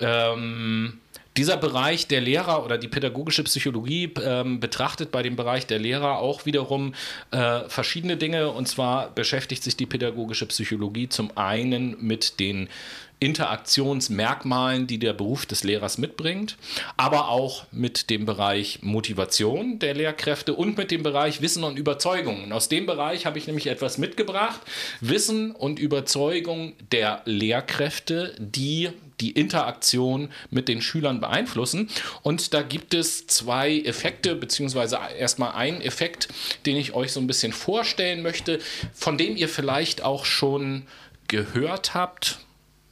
ähm, 0.00 1.00
dieser 1.36 1.56
Bereich 1.56 2.06
der 2.06 2.20
Lehrer 2.20 2.64
oder 2.64 2.78
die 2.78 2.88
pädagogische 2.88 3.42
Psychologie 3.44 4.12
ähm, 4.22 4.60
betrachtet 4.60 5.10
bei 5.10 5.22
dem 5.22 5.36
Bereich 5.36 5.66
der 5.66 5.78
Lehrer 5.78 6.18
auch 6.18 6.46
wiederum 6.46 6.94
äh, 7.32 7.60
verschiedene 7.68 8.16
Dinge. 8.16 8.50
Und 8.50 8.68
zwar 8.68 9.10
beschäftigt 9.10 9.64
sich 9.64 9.76
die 9.76 9.86
pädagogische 9.86 10.46
Psychologie 10.46 11.08
zum 11.08 11.36
einen 11.36 11.96
mit 12.00 12.38
den 12.38 12.68
Interaktionsmerkmalen, 13.20 14.86
die 14.86 14.98
der 14.98 15.12
Beruf 15.12 15.46
des 15.46 15.64
Lehrers 15.64 15.98
mitbringt, 15.98 16.56
aber 16.96 17.28
auch 17.28 17.64
mit 17.72 18.10
dem 18.10 18.26
Bereich 18.26 18.80
Motivation 18.82 19.78
der 19.78 19.94
Lehrkräfte 19.94 20.52
und 20.52 20.76
mit 20.76 20.90
dem 20.90 21.02
Bereich 21.02 21.40
Wissen 21.40 21.64
und 21.64 21.78
Überzeugung. 21.78 22.44
Und 22.44 22.52
aus 22.52 22.68
dem 22.68 22.86
Bereich 22.86 23.24
habe 23.24 23.38
ich 23.38 23.46
nämlich 23.46 23.68
etwas 23.68 23.98
mitgebracht. 23.98 24.60
Wissen 25.00 25.52
und 25.52 25.78
Überzeugung 25.78 26.74
der 26.92 27.22
Lehrkräfte, 27.24 28.34
die 28.38 28.90
die 29.20 29.32
Interaktion 29.32 30.30
mit 30.50 30.68
den 30.68 30.82
Schülern 30.82 31.20
beeinflussen. 31.20 31.88
Und 32.22 32.54
da 32.54 32.62
gibt 32.62 32.94
es 32.94 33.26
zwei 33.26 33.80
Effekte, 33.80 34.34
beziehungsweise 34.34 34.98
erstmal 35.18 35.52
einen 35.52 35.80
Effekt, 35.80 36.28
den 36.66 36.76
ich 36.76 36.94
euch 36.94 37.12
so 37.12 37.20
ein 37.20 37.26
bisschen 37.26 37.52
vorstellen 37.52 38.22
möchte, 38.22 38.60
von 38.92 39.18
dem 39.18 39.36
ihr 39.36 39.48
vielleicht 39.48 40.02
auch 40.02 40.24
schon 40.24 40.86
gehört 41.28 41.94
habt 41.94 42.38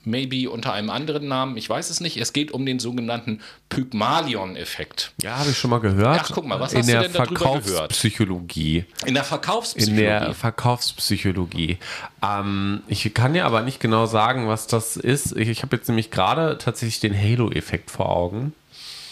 maybe 0.05 0.51
unter 0.51 0.73
einem 0.73 0.91
anderen 0.91 1.29
Namen, 1.29 1.57
ich 1.57 1.69
weiß 1.69 1.91
es 1.91 2.01
nicht. 2.01 2.17
Es 2.17 2.33
geht 2.33 2.53
um 2.53 2.67
den 2.67 2.79
sogenannten 2.79 3.41
Pygmalion-Effekt. 3.69 5.13
Ja, 5.23 5.39
habe 5.39 5.51
ich 5.51 5.59
schon 5.59 5.71
mal 5.71 5.81
gehört. 5.81 6.21
Ach, 6.23 6.31
guck 6.33 6.47
mal, 6.47 6.61
was 6.61 6.73
in 6.73 6.81
hast 6.81 6.89
du 6.89 7.01
denn 7.01 7.13
darüber 7.13 7.61
gehört? 7.61 7.91
Psychologie. 7.91 8.85
In 9.07 9.15
der 9.15 9.25
Verkaufspsychologie. 9.25 10.01
In 10.01 10.07
der 10.07 10.35
Verkaufspsychologie. 10.35 11.79
Ähm, 12.23 12.83
ich 12.89 13.13
kann 13.15 13.35
dir 13.35 13.47
aber 13.47 13.63
nicht 13.63 13.81
genau 13.81 14.07
sagen, 14.07 14.49
was 14.49 14.67
das 14.67 14.97
ist. 14.97 15.37
Ich, 15.37 15.49
ich 15.49 15.63
habe 15.63 15.77
jetzt 15.77 15.89
nämlich 15.89 16.11
gerade 16.11 16.59
tatsächlich 16.59 17.01
den 17.01 17.17
Halo-Effekt 17.19 17.91
vor 17.91 18.11
Augen. 18.11 18.55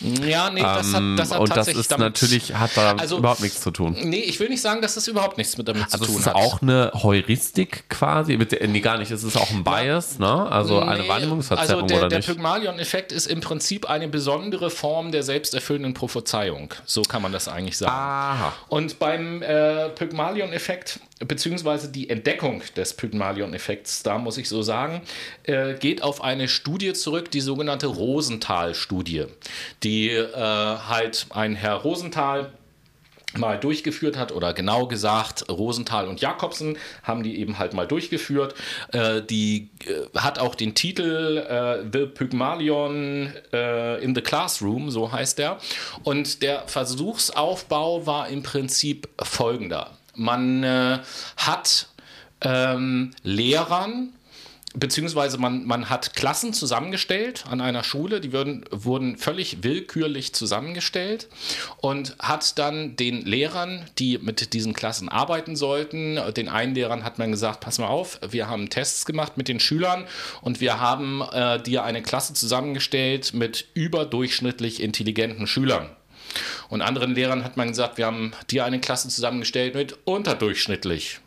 Ja, 0.01 0.51
nee, 0.51 0.61
das 0.63 0.95
hat, 0.95 1.03
das 1.17 1.31
hat 1.31 1.37
Ähm, 1.37 1.43
und 1.43 1.49
das 1.51 1.57
tatsächlich 1.57 1.81
ist 1.81 1.91
damit, 1.93 2.05
natürlich, 2.07 2.55
hat 2.55 2.71
da 2.77 2.93
Also- 2.97 3.19
überhaupt 3.19 3.41
nichts 3.41 3.61
zu 3.61 3.71
tun. 3.71 3.97
Nee, 4.03 4.21
ich 4.21 4.41
will 4.41 4.49
nicht 4.49 4.63
sagen, 4.63 4.81
dass 4.81 4.95
das 4.95 5.07
überhaupt 5.09 5.37
nichts 5.39 5.59
mit 5.59 5.69
damit 5.69 5.85
Also 5.85 5.99
zu 5.99 6.03
es 6.05 6.09
tun 6.09 6.21
ist 6.21 6.27
hat. 6.27 6.35
auch 6.37 6.63
eine 6.63 6.91
Heuristik 6.95 7.89
quasi, 7.89 8.37
mit 8.37 8.53
der, 8.53 8.67
nee, 8.69 8.81
gar 8.81 8.99
nicht, 8.99 9.11
es 9.11 9.23
ist 9.25 9.37
auch 9.37 9.51
ein 9.51 9.63
Bias, 9.65 10.19
ne? 10.19 10.51
Also 10.51 10.81
eine 10.81 11.03
Nee, 11.03 11.09
Wahrnehmungsverzerrung 11.09 11.83
also 11.83 11.87
der, 11.87 11.99
oder 11.99 12.09
der 12.09 12.19
nicht? 12.21 12.29
Pygmalion-Effekt 12.29 13.13
ist 13.13 13.27
im 13.27 13.41
Prinzip 13.41 13.89
eine 13.91 14.09
besondere 14.09 14.71
Form 14.71 15.13
der 15.13 15.23
selbsterfüllenden 15.23 15.95
Prophezeiung. 15.95 16.73
So 16.87 17.03
kann 17.03 17.21
man 17.23 17.33
das 17.33 17.49
eigentlich 17.49 17.77
sagen. 17.79 17.93
Aha. 17.93 18.53
Und 18.69 18.99
beim 18.99 19.43
äh, 19.43 19.89
Pygmalion-Effekt, 19.91 21.01
beziehungsweise 21.21 21.91
die 21.91 22.09
Entdeckung 22.09 22.63
des 22.77 22.95
Pygmalion-Effekts, 22.95 24.03
da 24.03 24.19
muss 24.19 24.39
ich 24.39 24.49
so 24.49 24.63
sagen, 24.63 25.03
äh, 25.45 25.75
geht 25.75 26.03
auf 26.03 26.23
eine 26.23 26.49
Studie 26.49 26.93
zurück, 26.95 27.31
die 27.31 27.41
sogenannte 27.41 27.87
Rosenthal-Studie, 27.87 29.27
die 29.83 30.11
äh, 30.11 30.35
halt 30.35 31.27
ein 31.31 31.55
Herr 31.55 31.77
Rosenthal 31.77 32.53
mal 33.37 33.59
durchgeführt 33.59 34.17
hat 34.17 34.33
oder 34.33 34.53
genau 34.53 34.87
gesagt 34.87 35.49
Rosenthal 35.49 36.09
und 36.09 36.21
Jakobsen 36.21 36.77
haben 37.05 37.23
die 37.23 37.39
eben 37.39 37.59
halt 37.59 37.75
mal 37.75 37.87
durchgeführt. 37.87 38.55
Äh, 38.93 39.23
die 39.23 39.71
äh, 39.87 40.19
hat 40.19 40.39
auch 40.39 40.55
den 40.55 40.75
Titel 40.75 41.39
äh, 41.39 41.85
The 41.93 42.07
Pygmalion 42.07 43.33
äh, 43.53 44.03
in 44.03 44.15
the 44.15 44.21
Classroom, 44.21 44.91
so 44.91 45.13
heißt 45.13 45.39
der. 45.39 45.59
Und 46.03 46.43
der 46.43 46.67
Versuchsaufbau 46.67 48.07
war 48.07 48.29
im 48.29 48.43
Prinzip 48.43 49.09
folgender. 49.23 49.93
Man 50.21 50.63
äh, 50.63 50.99
hat 51.37 51.89
ähm, 52.43 53.13
Lehrern 53.23 54.13
beziehungsweise 54.75 55.37
man, 55.39 55.67
man 55.67 55.91
hat 55.91 56.15
Klassen 56.15 56.53
zusammengestellt 56.53 57.45
an 57.51 57.61
einer 57.61 57.83
Schule, 57.83 58.21
die 58.21 58.33
würden, 58.33 58.65
wurden 58.71 59.17
völlig 59.17 59.65
willkürlich 59.65 60.33
zusammengestellt 60.33 61.29
und 61.79 62.17
hat 62.21 62.57
dann 62.59 62.95
den 62.95 63.23
Lehrern, 63.23 63.85
die 63.99 64.19
mit 64.19 64.53
diesen 64.53 64.73
Klassen 64.73 65.09
arbeiten 65.09 65.57
sollten, 65.57 66.21
den 66.35 66.49
einen 66.49 66.75
Lehrern 66.75 67.03
hat 67.03 67.19
man 67.19 67.33
gesagt, 67.33 67.61
pass 67.61 67.79
mal 67.79 67.89
auf, 67.89 68.21
wir 68.31 68.49
haben 68.49 68.71
Tests 68.71 69.07
gemacht 69.07 69.37
mit 69.37 69.49
den 69.49 69.59
Schülern 69.59 70.07
und 70.41 70.61
wir 70.61 70.79
haben 70.79 71.23
äh, 71.33 71.61
dir 71.61 71.83
eine 71.83 72.03
Klasse 72.03 72.35
zusammengestellt 72.35 73.35
mit 73.35 73.67
überdurchschnittlich 73.75 74.81
intelligenten 74.81 75.49
Schülern. 75.49 75.91
Und 76.69 76.83
anderen 76.83 77.15
Lehrern 77.15 77.45
hat 77.45 77.57
man 77.57 77.69
gesagt, 77.69 77.99
wir 77.99 78.07
haben 78.07 78.33
dir 78.51 78.65
eine 78.65 78.81
Klasse 78.81 79.09
zusammengestellt 79.09 79.75
mit 79.75 79.97
unterdurchschnittlich 80.05 81.21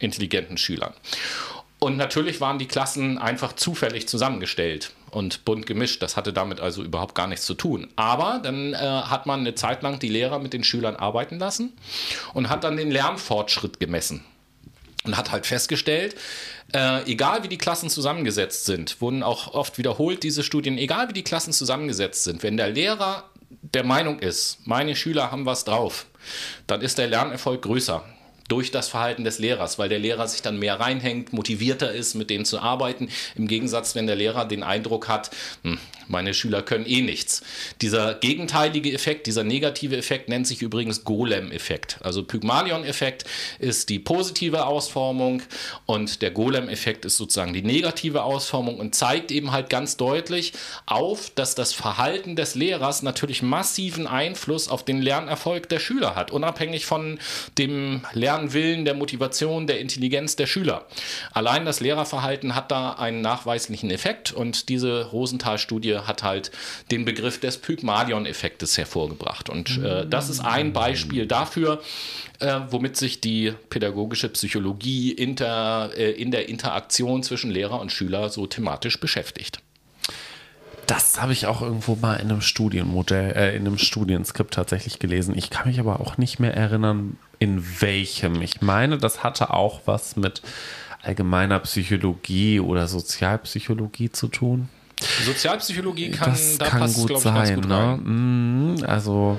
intelligenten 0.00 0.58
Schülern. 0.58 0.94
Und 1.78 1.96
natürlich 1.96 2.40
waren 2.40 2.58
die 2.58 2.66
Klassen 2.66 3.18
einfach 3.18 3.52
zufällig 3.52 4.08
zusammengestellt 4.08 4.90
und 5.10 5.44
bunt 5.44 5.66
gemischt. 5.66 6.02
Das 6.02 6.16
hatte 6.16 6.32
damit 6.32 6.60
also 6.60 6.82
überhaupt 6.82 7.14
gar 7.14 7.28
nichts 7.28 7.46
zu 7.46 7.54
tun. 7.54 7.88
Aber 7.96 8.40
dann 8.42 8.74
äh, 8.74 8.76
hat 8.76 9.26
man 9.26 9.40
eine 9.40 9.54
Zeit 9.54 9.82
lang 9.82 9.98
die 9.98 10.08
Lehrer 10.08 10.38
mit 10.40 10.52
den 10.52 10.64
Schülern 10.64 10.96
arbeiten 10.96 11.38
lassen 11.38 11.72
und 12.34 12.48
hat 12.48 12.64
dann 12.64 12.76
den 12.76 12.90
Lernfortschritt 12.90 13.78
gemessen. 13.78 14.24
Und 15.04 15.16
hat 15.16 15.30
halt 15.30 15.46
festgestellt, 15.46 16.16
äh, 16.74 17.04
egal 17.10 17.44
wie 17.44 17.48
die 17.48 17.56
Klassen 17.56 17.88
zusammengesetzt 17.88 18.66
sind, 18.66 19.00
wurden 19.00 19.22
auch 19.22 19.54
oft 19.54 19.78
wiederholt 19.78 20.22
diese 20.24 20.42
Studien, 20.42 20.76
egal 20.76 21.08
wie 21.08 21.12
die 21.14 21.22
Klassen 21.22 21.52
zusammengesetzt 21.52 22.24
sind, 22.24 22.42
wenn 22.42 22.56
der 22.56 22.68
Lehrer 22.68 23.24
der 23.50 23.84
Meinung 23.84 24.18
ist, 24.18 24.66
meine 24.66 24.94
Schüler 24.96 25.30
haben 25.30 25.46
was 25.46 25.64
drauf, 25.64 26.06
dann 26.66 26.80
ist 26.80 26.98
der 26.98 27.06
Lernerfolg 27.06 27.62
größer 27.62 28.04
durch 28.48 28.70
das 28.70 28.88
Verhalten 28.88 29.24
des 29.24 29.38
Lehrers, 29.38 29.78
weil 29.78 29.88
der 29.88 29.98
Lehrer 29.98 30.26
sich 30.26 30.42
dann 30.42 30.58
mehr 30.58 30.80
reinhängt, 30.80 31.32
motivierter 31.32 31.92
ist, 31.92 32.14
mit 32.14 32.30
denen 32.30 32.44
zu 32.44 32.58
arbeiten. 32.58 33.08
Im 33.36 33.46
Gegensatz, 33.46 33.94
wenn 33.94 34.06
der 34.06 34.16
Lehrer 34.16 34.44
den 34.46 34.62
Eindruck 34.62 35.08
hat, 35.08 35.30
hm, 35.62 35.78
meine 36.08 36.32
Schüler 36.32 36.62
können 36.62 36.86
eh 36.86 37.02
nichts. 37.02 37.42
Dieser 37.82 38.14
gegenteilige 38.14 38.92
Effekt, 38.92 39.26
dieser 39.26 39.44
negative 39.44 39.96
Effekt 39.96 40.28
nennt 40.28 40.46
sich 40.46 40.62
übrigens 40.62 41.04
Golem-Effekt. 41.04 41.98
Also 42.00 42.24
Pygmalion-Effekt 42.24 43.24
ist 43.58 43.90
die 43.90 43.98
positive 43.98 44.66
Ausformung 44.66 45.42
und 45.84 46.22
der 46.22 46.30
Golem-Effekt 46.30 47.04
ist 47.04 47.18
sozusagen 47.18 47.52
die 47.52 47.62
negative 47.62 48.22
Ausformung 48.22 48.78
und 48.78 48.94
zeigt 48.94 49.30
eben 49.30 49.52
halt 49.52 49.68
ganz 49.68 49.98
deutlich 49.98 50.54
auf, 50.86 51.30
dass 51.34 51.54
das 51.54 51.74
Verhalten 51.74 52.36
des 52.36 52.54
Lehrers 52.54 53.02
natürlich 53.02 53.42
massiven 53.42 54.06
Einfluss 54.06 54.68
auf 54.68 54.84
den 54.84 55.02
Lernerfolg 55.02 55.68
der 55.68 55.78
Schüler 55.78 56.14
hat, 56.14 56.30
unabhängig 56.30 56.86
von 56.86 57.18
dem 57.58 58.02
Lernwillen, 58.38 58.84
der 58.84 58.94
Motivation, 58.94 59.66
der 59.66 59.80
Intelligenz 59.80 60.36
der 60.36 60.46
Schüler. 60.46 60.86
Allein 61.32 61.64
das 61.64 61.80
Lehrerverhalten 61.80 62.54
hat 62.54 62.70
da 62.70 62.92
einen 62.92 63.20
nachweislichen 63.20 63.90
Effekt 63.90 64.32
und 64.32 64.68
diese 64.68 65.06
Rosenthal-Studie 65.06 65.98
hat 65.98 66.22
halt 66.22 66.50
den 66.90 67.04
Begriff 67.04 67.40
des 67.40 67.58
Pygmalion-Effektes 67.58 68.78
hervorgebracht. 68.78 69.50
Und 69.50 69.82
äh, 69.82 70.06
das 70.06 70.28
ist 70.28 70.40
ein 70.40 70.72
Beispiel 70.72 71.26
dafür, 71.26 71.82
äh, 72.40 72.60
womit 72.70 72.96
sich 72.96 73.20
die 73.20 73.52
pädagogische 73.70 74.28
Psychologie 74.28 75.12
inter, 75.12 75.90
äh, 75.96 76.12
in 76.12 76.30
der 76.30 76.48
Interaktion 76.48 77.22
zwischen 77.22 77.50
Lehrer 77.50 77.80
und 77.80 77.92
Schüler 77.92 78.28
so 78.28 78.46
thematisch 78.46 79.00
beschäftigt. 79.00 79.60
Das 80.88 81.20
habe 81.20 81.32
ich 81.34 81.46
auch 81.46 81.60
irgendwo 81.60 81.96
mal 81.96 82.14
in 82.14 82.30
einem 82.30 82.40
Studienmodell, 82.40 83.32
äh, 83.36 83.54
in 83.56 83.66
einem 83.66 83.76
Studienskript 83.78 84.54
tatsächlich 84.54 84.98
gelesen. 84.98 85.36
Ich 85.36 85.50
kann 85.50 85.68
mich 85.68 85.78
aber 85.80 86.00
auch 86.00 86.16
nicht 86.16 86.40
mehr 86.40 86.54
erinnern, 86.54 87.18
in 87.38 87.62
welchem. 87.80 88.40
Ich 88.40 88.62
meine, 88.62 88.96
das 88.96 89.22
hatte 89.22 89.52
auch 89.52 89.82
was 89.84 90.16
mit 90.16 90.40
allgemeiner 91.02 91.58
Psychologie 91.60 92.58
oder 92.58 92.88
Sozialpsychologie 92.88 94.10
zu 94.10 94.28
tun. 94.28 94.70
Sozialpsychologie 95.24 96.10
kann, 96.10 96.30
das 96.30 96.56
da 96.58 96.64
kann 96.66 96.80
passt, 96.80 96.96
gut 96.96 97.06
glaube 97.08 97.20
ich, 97.22 97.34
ganz 97.34 97.48
sein. 97.48 97.60
gut 97.60 97.68
ne? 97.68 98.00
Mhm, 98.02 98.84
Also 98.86 99.36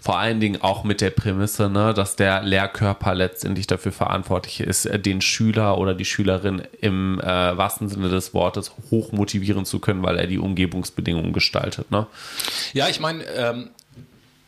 vor 0.00 0.18
allen 0.18 0.40
Dingen 0.40 0.62
auch 0.62 0.84
mit 0.84 1.00
der 1.00 1.10
Prämisse, 1.10 1.68
ne, 1.68 1.92
dass 1.92 2.16
der 2.16 2.42
Lehrkörper 2.42 3.14
letztendlich 3.14 3.66
dafür 3.66 3.92
verantwortlich 3.92 4.60
ist, 4.60 4.86
äh, 4.86 4.98
den 4.98 5.20
Schüler 5.20 5.78
oder 5.78 5.94
die 5.94 6.04
Schülerin 6.04 6.62
im 6.80 7.20
äh, 7.20 7.24
wahrsten 7.24 7.88
Sinne 7.88 8.08
des 8.08 8.32
Wortes 8.32 8.72
hoch 8.90 9.12
motivieren 9.12 9.64
zu 9.64 9.78
können, 9.78 10.02
weil 10.02 10.18
er 10.18 10.26
die 10.26 10.38
Umgebungsbedingungen 10.38 11.32
gestaltet. 11.32 11.90
Ne? 11.90 12.06
Ja, 12.72 12.88
ich 12.88 13.00
meine, 13.00 13.24
ähm, 13.24 13.70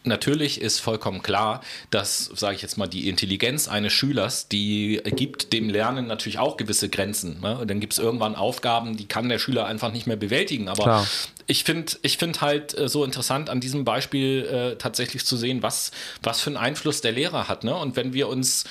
natürlich 0.04 0.60
ist 0.60 0.80
vollkommen 0.80 1.22
klar, 1.22 1.60
dass, 1.90 2.24
sage 2.34 2.56
ich 2.56 2.62
jetzt 2.62 2.78
mal, 2.78 2.86
die 2.86 3.08
Intelligenz 3.08 3.68
eines 3.68 3.92
Schülers, 3.92 4.48
die 4.48 5.00
gibt 5.04 5.52
dem 5.52 5.68
Lernen 5.68 6.06
natürlich 6.06 6.38
auch 6.38 6.56
gewisse 6.56 6.88
Grenzen. 6.88 7.40
Ne? 7.40 7.64
Dann 7.66 7.80
gibt 7.80 7.92
es 7.92 7.98
irgendwann 7.98 8.34
Aufgaben, 8.34 8.96
die 8.96 9.06
kann 9.06 9.28
der 9.28 9.38
Schüler 9.38 9.66
einfach 9.66 9.92
nicht 9.92 10.06
mehr 10.06 10.16
bewältigen. 10.16 10.68
Aber 10.68 10.84
Klar. 10.84 11.06
Ich 11.51 11.64
finde 11.64 11.92
ich 12.03 12.18
find 12.18 12.42
halt 12.42 12.78
äh, 12.78 12.88
so 12.88 13.05
interessant 13.05 13.49
an 13.49 13.59
diesem 13.59 13.84
Beispiel 13.84 14.44
äh, 14.44 14.76
tatsächlich 14.76 15.24
zu 15.24 15.36
sehen, 15.36 15.62
was, 15.62 15.92
was 16.22 16.42
für 16.42 16.51
einen 16.51 16.59
Einfluss 16.59 17.01
der 17.01 17.12
Lehrer 17.12 17.49
hat. 17.49 17.64
Ne? 17.64 17.74
Und 17.74 17.96
wenn 17.96 18.12
wir 18.12 18.28
uns, 18.28 18.64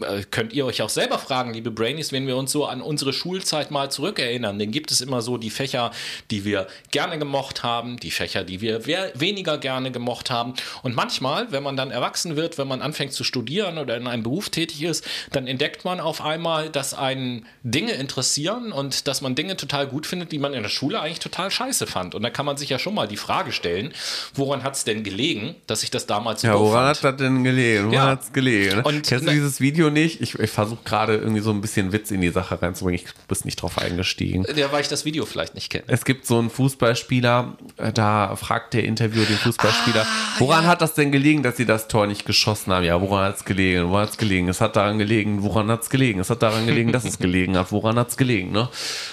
äh, 0.00 0.22
könnt 0.30 0.54
ihr 0.54 0.64
euch 0.64 0.80
auch 0.80 0.88
selber 0.88 1.18
fragen, 1.18 1.52
liebe 1.52 1.70
Brainies, 1.70 2.10
wenn 2.10 2.26
wir 2.26 2.38
uns 2.38 2.50
so 2.50 2.64
an 2.64 2.80
unsere 2.80 3.12
Schulzeit 3.12 3.70
mal 3.70 3.90
zurückerinnern, 3.90 4.58
dann 4.58 4.70
gibt 4.70 4.90
es 4.90 5.02
immer 5.02 5.20
so 5.20 5.36
die 5.36 5.50
Fächer, 5.50 5.90
die 6.30 6.46
wir 6.46 6.68
gerne 6.90 7.18
gemocht 7.18 7.62
haben, 7.62 7.98
die 7.98 8.10
Fächer, 8.10 8.44
die 8.44 8.62
wir 8.62 8.86
weniger 8.86 9.58
gerne 9.58 9.90
gemocht 9.90 10.30
haben. 10.30 10.54
Und 10.82 10.96
manchmal, 10.96 11.52
wenn 11.52 11.62
man 11.62 11.76
dann 11.76 11.90
erwachsen 11.90 12.34
wird, 12.34 12.56
wenn 12.56 12.66
man 12.66 12.80
anfängt 12.80 13.12
zu 13.12 13.24
studieren 13.24 13.76
oder 13.76 13.98
in 13.98 14.06
einem 14.06 14.22
Beruf 14.22 14.48
tätig 14.48 14.82
ist, 14.82 15.06
dann 15.32 15.46
entdeckt 15.46 15.84
man 15.84 16.00
auf 16.00 16.22
einmal, 16.22 16.70
dass 16.70 16.94
einen 16.94 17.44
Dinge 17.62 17.92
interessieren 17.92 18.72
und 18.72 19.06
dass 19.06 19.20
man 19.20 19.34
Dinge 19.34 19.58
total 19.58 19.86
gut 19.86 20.06
findet, 20.06 20.32
die 20.32 20.38
man 20.38 20.54
in 20.54 20.62
der 20.62 20.70
Schule 20.70 20.98
eigentlich 20.98 21.18
total 21.18 21.50
scheiße 21.50 21.86
fand. 21.86 22.14
Und 22.14 22.21
da 22.22 22.30
kann 22.30 22.46
man 22.46 22.56
sich 22.56 22.68
ja 22.68 22.78
schon 22.78 22.94
mal 22.94 23.06
die 23.08 23.16
Frage 23.16 23.52
stellen, 23.52 23.92
woran 24.34 24.62
hat 24.62 24.74
es 24.74 24.84
denn 24.84 25.02
gelegen, 25.02 25.54
dass 25.66 25.82
ich 25.82 25.90
das 25.90 26.06
damals 26.06 26.42
so 26.42 26.48
Ja, 26.48 26.58
woran 26.58 26.86
hat 26.86 27.02
das 27.02 27.16
denn 27.16 27.44
gelegen? 27.44 27.86
Woran 27.86 27.94
Ja. 27.94 28.06
hat 28.08 28.22
es 28.22 28.32
gelegen? 28.32 28.80
Und- 28.82 29.06
Kennst 29.06 29.26
du 29.26 29.30
dieses 29.30 29.60
Video 29.60 29.90
nicht? 29.90 30.20
Ich, 30.20 30.38
ich 30.38 30.50
versuche 30.50 30.80
gerade 30.84 31.16
irgendwie 31.16 31.40
so 31.40 31.50
ein 31.50 31.60
bisschen 31.60 31.92
Witz 31.92 32.10
in 32.10 32.20
die 32.20 32.30
Sache 32.30 32.60
reinzubringen. 32.60 33.00
Ich 33.04 33.26
bin 33.26 33.38
nicht 33.44 33.56
drauf 33.62 33.78
eingestiegen. 33.78 34.44
Ja, 34.54 34.70
weil 34.72 34.82
ich 34.82 34.88
das 34.88 35.04
Video 35.04 35.24
vielleicht 35.26 35.54
nicht 35.54 35.70
kenne. 35.70 35.84
Es 35.88 36.04
gibt 36.04 36.26
so 36.26 36.38
einen 36.38 36.50
Fußballspieler, 36.50 37.56
äh, 37.78 37.92
da 37.92 38.36
fragt 38.36 38.74
der 38.74 38.84
Interviewer 38.84 39.24
den 39.24 39.36
Fußballspieler, 39.36 40.02
Ah, 40.02 40.06
woran 40.38 40.66
hat 40.66 40.82
das 40.82 40.94
denn 40.94 41.12
gelegen, 41.12 41.42
dass 41.42 41.56
sie 41.56 41.66
das 41.66 41.88
Tor 41.88 42.06
nicht 42.06 42.24
geschossen 42.26 42.72
haben? 42.72 42.84
Ja, 42.84 43.00
woran 43.00 43.24
hat 43.26 43.36
es 43.38 43.44
gelegen? 43.44 43.88
Woran 43.88 44.02
hat 44.02 44.10
es 44.10 44.16
gelegen? 44.18 44.48
Es 44.48 44.60
hat 44.60 44.76
daran 44.76 44.98
gelegen, 44.98 45.42
woran 45.42 45.68
hat 45.70 45.82
es 45.82 45.90
gelegen? 45.90 46.20
Es 46.20 46.30
hat 46.30 46.42
daran 46.42 46.66
gelegen, 46.66 46.92
dass 46.92 47.04
es 47.04 47.18
gelegen 47.18 47.56
hat. 47.56 47.72
Woran 47.72 47.96
hat 47.98 48.08
es 48.10 48.16
gelegen? 48.16 48.52
Ne? 48.52 48.68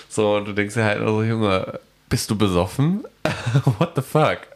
So, 0.09 0.35
und 0.35 0.45
du 0.45 0.53
denkst 0.53 0.75
dir 0.75 0.83
halt, 0.83 0.99
also 1.01 1.23
Junge, 1.23 1.79
bist 2.09 2.29
du 2.29 2.35
besoffen? 2.35 3.05
What 3.77 3.95
the 3.95 4.01
fuck? 4.01 4.47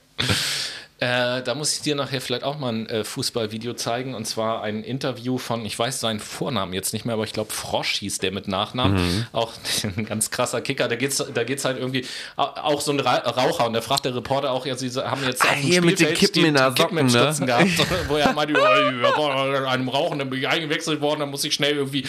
Äh, 1.03 1.43
da 1.43 1.53
muss 1.53 1.73
ich 1.73 1.81
dir 1.81 1.95
nachher 1.95 2.21
vielleicht 2.21 2.45
auch 2.45 2.57
mal 2.57 2.71
ein 2.71 2.87
äh, 2.87 3.03
Fußballvideo 3.03 3.73
zeigen. 3.73 4.15
Und 4.15 4.25
zwar 4.25 4.63
ein 4.63 4.83
Interview 4.83 5.37
von, 5.37 5.65
ich 5.65 5.77
weiß 5.77 5.99
seinen 5.99 6.21
Vornamen 6.21 6.71
jetzt 6.71 6.93
nicht 6.93 7.03
mehr, 7.03 7.15
aber 7.15 7.25
ich 7.25 7.33
glaube 7.33 7.51
Frosch 7.51 7.95
hieß 7.95 8.19
der 8.19 8.31
mit 8.31 8.47
Nachnamen. 8.47 8.95
Mhm. 8.95 9.25
Auch 9.33 9.51
ein 9.97 10.05
ganz 10.05 10.31
krasser 10.31 10.61
Kicker. 10.61 10.87
Da 10.87 10.95
geht's, 10.95 11.21
da 11.33 11.43
geht's 11.43 11.65
halt 11.65 11.77
irgendwie 11.77 12.05
au- 12.37 12.43
auch 12.43 12.79
so 12.79 12.91
ein 12.93 13.01
Ra 13.01 13.15
Raucher. 13.17 13.67
Und 13.67 13.73
da 13.73 13.81
fragt 13.81 14.05
der 14.05 14.15
Reporter 14.15 14.51
auch, 14.51 14.65
ja, 14.65 14.75
sie 14.77 14.89
haben 14.91 15.23
jetzt 15.25 15.43
Ah, 15.43 15.49
auf 15.49 15.55
dem 15.55 15.61
hier 15.61 15.81
mit 15.81 15.99
den 15.99 16.13
Kippen 16.13 16.41
die- 16.43 16.47
in 16.47 16.53
der 16.53 16.73
Socken, 16.77 17.05
ne? 17.05 17.35
Gehabt. 17.45 17.69
wo 18.07 18.15
er 18.15 18.31
meinte, 18.31 18.53
ja, 18.53 19.67
einem 19.67 19.89
Rauchen, 19.89 20.19
dann 20.19 20.29
bin 20.29 20.39
ich 20.39 20.47
eingewechselt 20.47 21.01
worden, 21.01 21.19
dann 21.21 21.29
muss 21.31 21.43
ich 21.43 21.53
schnell 21.53 21.75
irgendwie, 21.75 22.05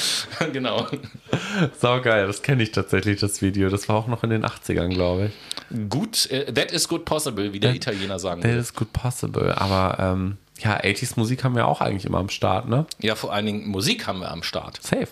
genau. 0.52 0.86
Sau 1.80 2.00
geil, 2.00 2.26
das 2.26 2.42
kenne 2.42 2.62
ich 2.62 2.70
tatsächlich, 2.72 3.18
das 3.20 3.42
Video. 3.42 3.68
Das 3.70 3.88
war 3.88 3.96
auch 3.96 4.06
noch 4.06 4.22
in 4.22 4.30
den 4.30 4.44
80ern, 4.44 4.88
glaube 4.94 5.26
ich. 5.26 5.32
Gut, 5.88 6.30
äh, 6.30 6.52
that 6.52 6.70
is 6.70 6.88
good 6.88 7.04
possible, 7.04 7.52
wie 7.52 7.60
der 7.60 7.70
that, 7.70 7.76
Italiener 7.76 8.18
sagen 8.18 8.42
That 8.42 8.52
is 8.52 8.74
good 8.74 8.92
possible, 8.92 9.56
aber 9.56 9.96
ähm, 9.98 10.36
ja, 10.58 10.80
80s 10.80 11.14
Musik 11.16 11.44
haben 11.44 11.56
wir 11.56 11.66
auch 11.66 11.80
eigentlich 11.80 12.04
immer 12.04 12.18
am 12.18 12.28
Start, 12.28 12.68
ne? 12.68 12.86
Ja, 13.00 13.14
vor 13.14 13.32
allen 13.32 13.46
Dingen 13.46 13.68
Musik 13.68 14.06
haben 14.06 14.20
wir 14.20 14.30
am 14.30 14.42
Start. 14.42 14.80
Safe. 14.82 15.08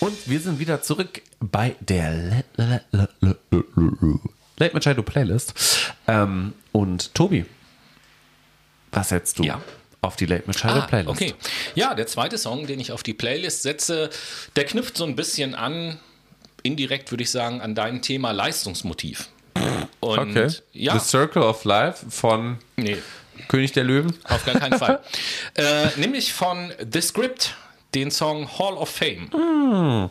Und 0.00 0.28
wir 0.28 0.40
sind 0.40 0.58
wieder 0.58 0.82
zurück 0.82 1.22
bei 1.40 1.76
der 1.80 2.44
Late 2.56 2.84
Machado 4.74 5.02
Playlist. 5.02 5.54
Ähm, 6.06 6.52
und 6.72 7.14
Tobi, 7.14 7.46
was 8.92 9.10
setzt 9.10 9.38
du? 9.38 9.44
Ja 9.44 9.60
auf 10.04 10.16
die 10.16 10.26
Late 10.26 10.44
Machado 10.46 10.80
ah, 10.80 10.86
Playlist. 10.86 11.10
Okay. 11.10 11.34
Ja, 11.74 11.94
der 11.94 12.06
zweite 12.06 12.38
Song, 12.38 12.66
den 12.66 12.80
ich 12.80 12.92
auf 12.92 13.02
die 13.02 13.14
Playlist 13.14 13.62
setze, 13.62 14.10
der 14.56 14.64
knüpft 14.64 14.96
so 14.96 15.04
ein 15.04 15.16
bisschen 15.16 15.54
an, 15.54 15.98
indirekt 16.62 17.10
würde 17.10 17.22
ich 17.22 17.30
sagen, 17.30 17.60
an 17.60 17.74
dein 17.74 18.02
Thema 18.02 18.32
Leistungsmotiv. 18.32 19.28
Und 20.00 20.18
okay. 20.18 20.48
ja. 20.72 20.98
The 20.98 21.04
Circle 21.04 21.42
of 21.42 21.64
Life 21.64 22.10
von 22.10 22.58
nee. 22.76 22.98
König 23.48 23.72
der 23.72 23.84
Löwen? 23.84 24.14
Auf 24.24 24.44
gar 24.44 24.56
keinen 24.56 24.78
Fall. 24.78 25.00
äh, 25.54 25.88
nämlich 25.96 26.32
von 26.32 26.72
The 26.92 27.00
Script, 27.00 27.54
den 27.94 28.10
Song 28.10 28.48
Hall 28.58 28.74
of 28.74 28.88
Fame. 28.88 29.28
Mm. 29.32 30.10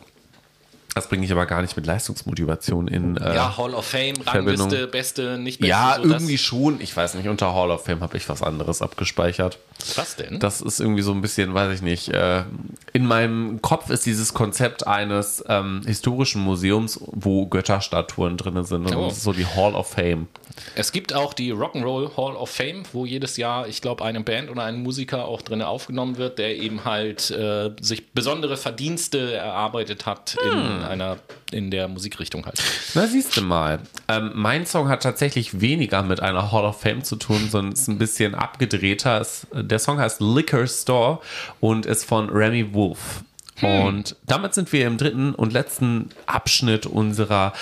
Das 0.94 1.08
bringe 1.08 1.24
ich 1.24 1.32
aber 1.32 1.46
gar 1.46 1.60
nicht 1.60 1.76
mit 1.76 1.86
Leistungsmotivation 1.86 2.86
in. 2.86 3.16
Äh, 3.16 3.34
ja, 3.34 3.56
Hall 3.56 3.74
of 3.74 3.84
Fame, 3.84 4.14
Rangliste, 4.24 4.86
Beste, 4.86 5.38
nicht 5.38 5.60
Beste. 5.60 5.70
Ja, 5.70 5.98
so 6.00 6.08
irgendwie 6.08 6.38
schon. 6.38 6.80
Ich 6.80 6.96
weiß 6.96 7.14
nicht, 7.14 7.28
unter 7.28 7.52
Hall 7.52 7.70
of 7.70 7.84
Fame 7.84 8.00
habe 8.00 8.16
ich 8.16 8.28
was 8.28 8.42
anderes 8.42 8.80
abgespeichert. 8.80 9.58
Was 9.96 10.16
denn? 10.16 10.38
Das 10.38 10.60
ist 10.60 10.80
irgendwie 10.80 11.02
so 11.02 11.12
ein 11.12 11.20
bisschen, 11.20 11.52
weiß 11.52 11.74
ich 11.74 11.82
nicht. 11.82 12.08
Äh, 12.08 12.44
in 12.92 13.06
meinem 13.06 13.60
Kopf 13.60 13.90
ist 13.90 14.06
dieses 14.06 14.34
Konzept 14.34 14.86
eines 14.86 15.44
ähm, 15.48 15.82
historischen 15.84 16.40
Museums, 16.42 17.00
wo 17.02 17.46
Götterstatuen 17.46 18.36
drin 18.36 18.62
sind. 18.64 18.86
Und 18.86 18.94
oh. 18.94 19.06
das 19.06 19.18
ist 19.18 19.24
so 19.24 19.32
die 19.32 19.46
Hall 19.46 19.74
of 19.74 19.88
Fame. 19.88 20.28
Es 20.76 20.92
gibt 20.92 21.12
auch 21.12 21.34
die 21.34 21.52
Rock'n'Roll 21.52 22.16
Hall 22.16 22.36
of 22.36 22.50
Fame, 22.50 22.84
wo 22.92 23.04
jedes 23.04 23.36
Jahr, 23.36 23.66
ich 23.66 23.82
glaube, 23.82 24.04
eine 24.04 24.20
Band 24.20 24.50
oder 24.50 24.62
ein 24.62 24.82
Musiker 24.82 25.26
auch 25.26 25.42
drin 25.42 25.62
aufgenommen 25.62 26.16
wird, 26.16 26.38
der 26.38 26.56
eben 26.56 26.84
halt 26.84 27.30
äh, 27.30 27.70
sich 27.80 28.12
besondere 28.12 28.56
Verdienste 28.56 29.34
erarbeitet 29.34 30.06
hat 30.06 30.36
hm. 30.40 30.58
in 30.58 30.83
einer 30.86 31.18
in 31.50 31.70
der 31.70 31.88
Musikrichtung 31.88 32.46
halt. 32.46 32.62
Na, 32.94 33.06
siehst 33.06 33.36
du 33.36 33.42
mal. 33.42 33.80
Ähm, 34.08 34.30
mein 34.34 34.64
Song 34.66 34.88
hat 34.88 35.02
tatsächlich 35.02 35.60
weniger 35.60 36.02
mit 36.02 36.20
einer 36.20 36.50
Hall 36.52 36.64
of 36.64 36.80
Fame 36.80 37.04
zu 37.04 37.16
tun, 37.16 37.48
sondern 37.50 37.72
ist 37.72 37.88
ein 37.88 37.98
bisschen 37.98 38.34
abgedrehter. 38.34 39.20
Es, 39.20 39.46
der 39.52 39.78
Song 39.78 39.98
heißt 39.98 40.20
Liquor 40.20 40.66
Store 40.66 41.20
und 41.60 41.84
ist 41.86 42.04
von 42.04 42.30
Remy 42.30 42.74
Wolf. 42.74 43.22
Hm. 43.56 43.84
Und 43.84 44.16
damit 44.26 44.54
sind 44.54 44.72
wir 44.72 44.86
im 44.86 44.96
dritten 44.98 45.34
und 45.34 45.52
letzten 45.52 46.10
Abschnitt 46.26 46.86
unserer 46.86 47.52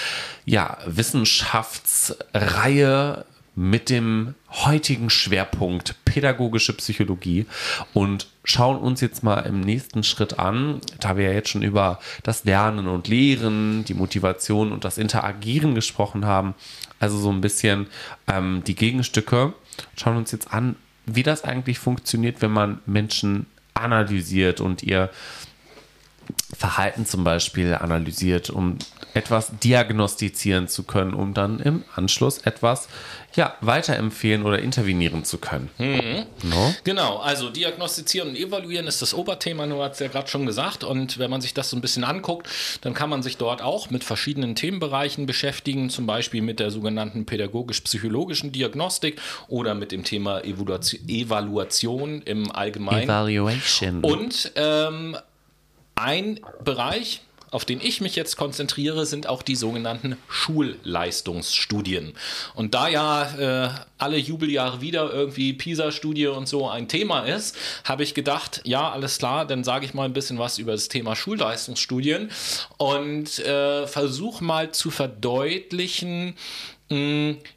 ja, 0.45 0.77
Wissenschaftsreihe 0.87 3.25
mit 3.55 3.90
dem 3.90 4.34
heutigen 4.50 5.11
Schwerpunkt 5.11 5.94
pädagogische 6.05 6.72
Psychologie 6.72 7.46
und 7.92 8.28
schauen 8.44 8.78
uns 8.78 9.00
jetzt 9.00 9.22
mal 9.22 9.40
im 9.40 9.61
nächsten 9.61 10.05
Schritt 10.05 10.38
an, 10.38 10.80
da 11.00 11.16
wir 11.16 11.26
ja 11.26 11.32
jetzt 11.32 11.50
schon 11.50 11.62
über 11.62 11.98
das 12.22 12.44
Lernen 12.44 12.88
und 12.88 13.09
Lehren, 13.09 13.84
die 13.84 13.94
Motivation 13.94 14.72
und 14.72 14.84
das 14.84 14.98
Interagieren 14.98 15.74
gesprochen 15.74 16.24
haben, 16.24 16.55
also 16.98 17.18
so 17.18 17.30
ein 17.30 17.40
bisschen 17.40 17.88
ähm, 18.26 18.62
die 18.66 18.74
Gegenstücke, 18.74 19.53
schauen 19.96 20.16
uns 20.16 20.32
jetzt 20.32 20.53
an, 20.53 20.76
wie 21.05 21.22
das 21.22 21.44
eigentlich 21.44 21.78
funktioniert, 21.78 22.40
wenn 22.40 22.53
man 22.53 22.80
Menschen 22.86 23.46
analysiert 23.74 24.61
und 24.61 24.82
ihr 24.82 25.11
Verhalten 26.57 27.07
zum 27.07 27.24
Beispiel 27.24 27.74
analysiert, 27.74 28.50
um 28.50 28.78
etwas 29.14 29.53
diagnostizieren 29.59 30.68
zu 30.68 30.84
können, 30.84 31.14
um 31.14 31.34
dann 31.34 31.59
im 31.59 31.84
Anschluss 31.94 32.38
etwas 32.38 32.88
ja, 33.35 33.57
weiterempfehlen 33.61 34.45
oder 34.45 34.59
intervenieren 34.59 35.24
zu 35.24 35.39
können. 35.39 35.70
Mhm. 35.78 36.24
No? 36.43 36.74
Genau, 36.85 37.18
also 37.18 37.51
diagnostizieren 37.51 38.30
und 38.30 38.37
evaluieren 38.37 38.87
ist 38.87 39.03
das 39.03 39.14
Oberthema, 39.14 39.66
nur 39.66 39.85
hat 39.85 39.95
es 39.95 39.99
ja 40.01 40.09
gerade 40.09 40.28
schon 40.28 40.47
gesagt. 40.47 40.85
Und 40.85 41.18
wenn 41.18 41.30
man 41.30 41.41
sich 41.41 41.55
das 41.55 41.70
so 41.70 41.76
ein 41.76 41.80
bisschen 41.80 42.05
anguckt, 42.05 42.49
dann 42.83 42.95
kann 42.95 43.11
man 43.11 43.22
sich 43.22 43.37
dort 43.37 43.62
auch 43.62 43.91
mit 43.91 44.05
verschiedenen 44.05 44.55
Themenbereichen 44.55 45.26
beschäftigen, 45.26 45.91
zum 45.91 46.07
Beispiel 46.07 46.43
mit 46.43 46.61
der 46.61 46.70
sogenannten 46.70 47.26
pädagogisch-psychologischen 47.26 48.53
Diagnostik 48.53 49.20
oder 49.49 49.74
mit 49.74 49.93
dem 49.93 50.05
Thema 50.05 50.43
Evaluation 50.45 52.22
im 52.22 52.51
Allgemeinen. 52.53 53.05
Evaluation. 53.05 54.01
Und 54.01 54.53
ähm, 54.57 55.16
ein 55.95 56.41
Bereich, 56.64 57.22
auf 57.53 57.64
den 57.64 57.80
ich 57.80 58.00
mich 58.00 58.16
jetzt 58.16 58.36
konzentriere, 58.36 59.07
sind 59.07 59.28
auch 59.28 59.42
die 59.42 59.55
sogenannten 59.55 60.16
Schulleistungsstudien. 60.28 62.14
Und 62.55 62.74
da 62.74 62.88
ja 62.88 63.66
äh, 63.66 63.70
alle 63.98 64.16
Jubeljahre 64.16 64.80
wieder 64.80 65.12
irgendwie 65.12 65.53
PISA-Studie 65.53 66.26
und 66.28 66.48
so 66.48 66.68
ein 66.68 66.88
Thema 66.88 67.20
ist, 67.20 67.57
habe 67.84 68.03
ich 68.03 68.14
gedacht, 68.14 68.62
ja, 68.64 68.90
alles 68.90 69.18
klar, 69.18 69.46
dann 69.46 69.64
sage 69.64 69.84
ich 69.84 69.94
mal 69.94 70.07
ein 70.07 70.14
bisschen 70.14 70.38
was 70.38 70.59
über 70.59 70.72
das 70.72 70.88
Thema 70.88 71.14
Schulleistungsstudien 71.14 72.30
und 72.78 73.38
äh, 73.40 73.86
versuche 73.86 74.42
mal 74.42 74.72
zu 74.72 74.90
verdeutlichen, 74.90 76.34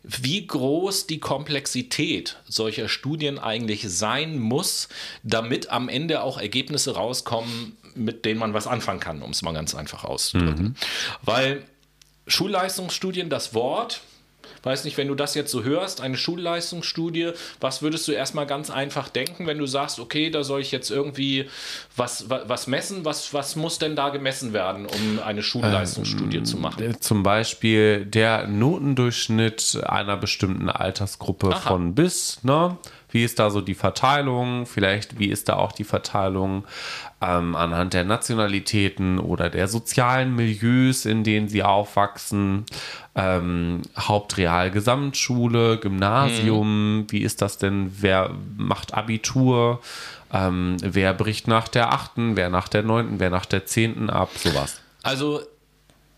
wie 0.04 0.48
groß 0.48 1.08
die 1.08 1.20
Komplexität 1.20 2.38
solcher 2.48 2.88
Studien 2.88 3.38
eigentlich 3.38 3.84
sein 3.90 4.40
muss, 4.40 4.88
damit 5.24 5.72
am 5.72 5.90
Ende 5.90 6.22
auch 6.22 6.38
Ergebnisse 6.38 6.96
rauskommen, 6.96 7.76
mit 7.96 8.26
denen 8.26 8.40
man 8.40 8.54
was 8.54 8.68
anfangen 8.68 9.00
kann, 9.00 9.22
um 9.22 9.32
es 9.32 9.42
mal 9.42 9.54
ganz 9.54 9.76
einfach 9.76 10.04
auszudrücken. 10.04 10.66
Mhm. 10.66 10.76
Weil 11.24 11.64
Schulleistungsstudien, 12.28 13.30
das 13.30 13.54
Wort, 13.54 14.02
weiß 14.64 14.84
nicht, 14.84 14.98
wenn 14.98 15.08
du 15.08 15.16
das 15.16 15.36
jetzt 15.36 15.52
so 15.52 15.64
hörst, 15.64 16.02
eine 16.02 16.18
Schulleistungsstudie, 16.18 17.32
was 17.62 17.82
würdest 17.82 18.08
du 18.08 18.12
erstmal 18.12 18.48
ganz 18.48 18.70
einfach 18.70 19.10
denken, 19.10 19.48
wenn 19.48 19.60
du 19.60 19.68
sagst, 19.68 20.00
okay, 20.00 20.30
da 20.30 20.44
soll 20.44 20.62
ich 20.62 20.72
jetzt 20.72 20.90
irgendwie 20.90 21.48
was, 21.96 22.30
was, 22.30 22.68
messen? 22.68 23.06
Was, 23.06 23.34
was 23.34 23.56
muss 23.56 23.78
denn 23.78 23.96
da 23.96 24.10
gemessen 24.10 24.54
werden, 24.54 24.88
um 24.88 25.20
eine 25.24 25.44
Schulleistungsstudie 25.44 26.38
ähm, 26.38 26.46
zu 26.46 26.58
machen? 26.58 27.00
Zum 27.00 27.24
Beispiel 27.24 28.06
der 28.06 28.48
Notendurchschnitt 28.48 29.80
einer 29.86 30.18
bestimmten 30.18 30.70
Altersgruppe 30.70 31.50
Aha. 31.50 31.60
von 31.60 31.94
bis, 31.96 32.44
ne? 32.44 32.78
Wie 33.16 33.24
ist 33.24 33.40
da 33.40 33.50
so 33.50 33.62
die 33.62 33.76
Verteilung? 33.76 34.66
Vielleicht, 34.66 35.18
wie 35.18 35.30
ist 35.30 35.48
da 35.48 35.56
auch 35.56 35.72
die 35.72 35.86
Verteilung 35.86 36.66
ähm, 37.22 37.56
anhand 37.56 37.94
der 37.94 38.04
Nationalitäten 38.04 39.20
oder 39.20 39.50
der 39.50 39.70
sozialen 39.70 40.36
Milieus, 40.36 41.06
in 41.06 41.24
denen 41.24 41.48
sie 41.48 41.64
aufwachsen? 41.64 42.66
Ähm, 43.16 43.84
Hauptreal, 43.98 44.70
Gesamtschule, 44.70 45.78
Gymnasium, 45.78 46.98
mhm. 46.98 47.06
wie 47.10 47.22
ist 47.22 47.42
das 47.42 47.58
denn? 47.58 47.90
Wer 48.02 48.32
macht 48.58 48.94
Abitur? 48.94 49.80
Ähm, 50.34 50.76
wer 50.82 51.14
bricht 51.14 51.48
nach 51.48 51.70
der 51.70 51.94
achten, 51.94 52.36
wer 52.36 52.50
nach 52.50 52.68
der 52.68 52.84
neunten, 52.84 53.22
wer 53.22 53.30
nach 53.30 53.46
der 53.46 53.66
zehnten 53.66 54.10
ab, 54.10 54.32
sowas. 54.36 54.82
Also 55.04 55.40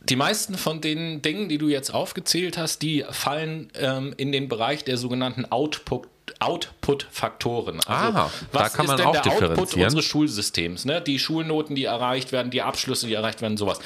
die 0.02 0.16
meisten 0.16 0.58
von 0.58 0.82
den 0.82 1.22
Dingen, 1.22 1.48
die 1.48 1.60
du 1.60 1.68
jetzt 1.68 1.93
aufgezählt 1.93 2.58
hast, 2.58 2.82
die 2.82 3.06
fallen 3.12 3.70
ähm, 3.76 4.16
in 4.18 4.32
den 4.32 4.50
Bereich 4.50 4.84
der 4.84 4.98
sogenannten 4.98 5.45
Output 5.45 6.08
Output-Faktoren. 6.39 7.79
Also, 7.85 8.17
Aha, 8.17 8.31
was 8.51 8.71
da 8.71 8.77
kann 8.77 8.85
man 8.85 8.95
ist 8.95 8.99
denn 8.99 9.07
auch 9.07 9.21
der 9.21 9.33
Output 9.33 9.75
unseres 9.75 10.05
Schulsystems? 10.05 10.85
Ne? 10.85 11.01
Die 11.01 11.19
Schulnoten, 11.19 11.75
die 11.75 11.85
erreicht 11.85 12.31
werden, 12.31 12.51
die 12.51 12.61
Abschlüsse, 12.61 13.07
die 13.07 13.13
erreicht 13.13 13.41
werden, 13.41 13.57
sowas. 13.57 13.79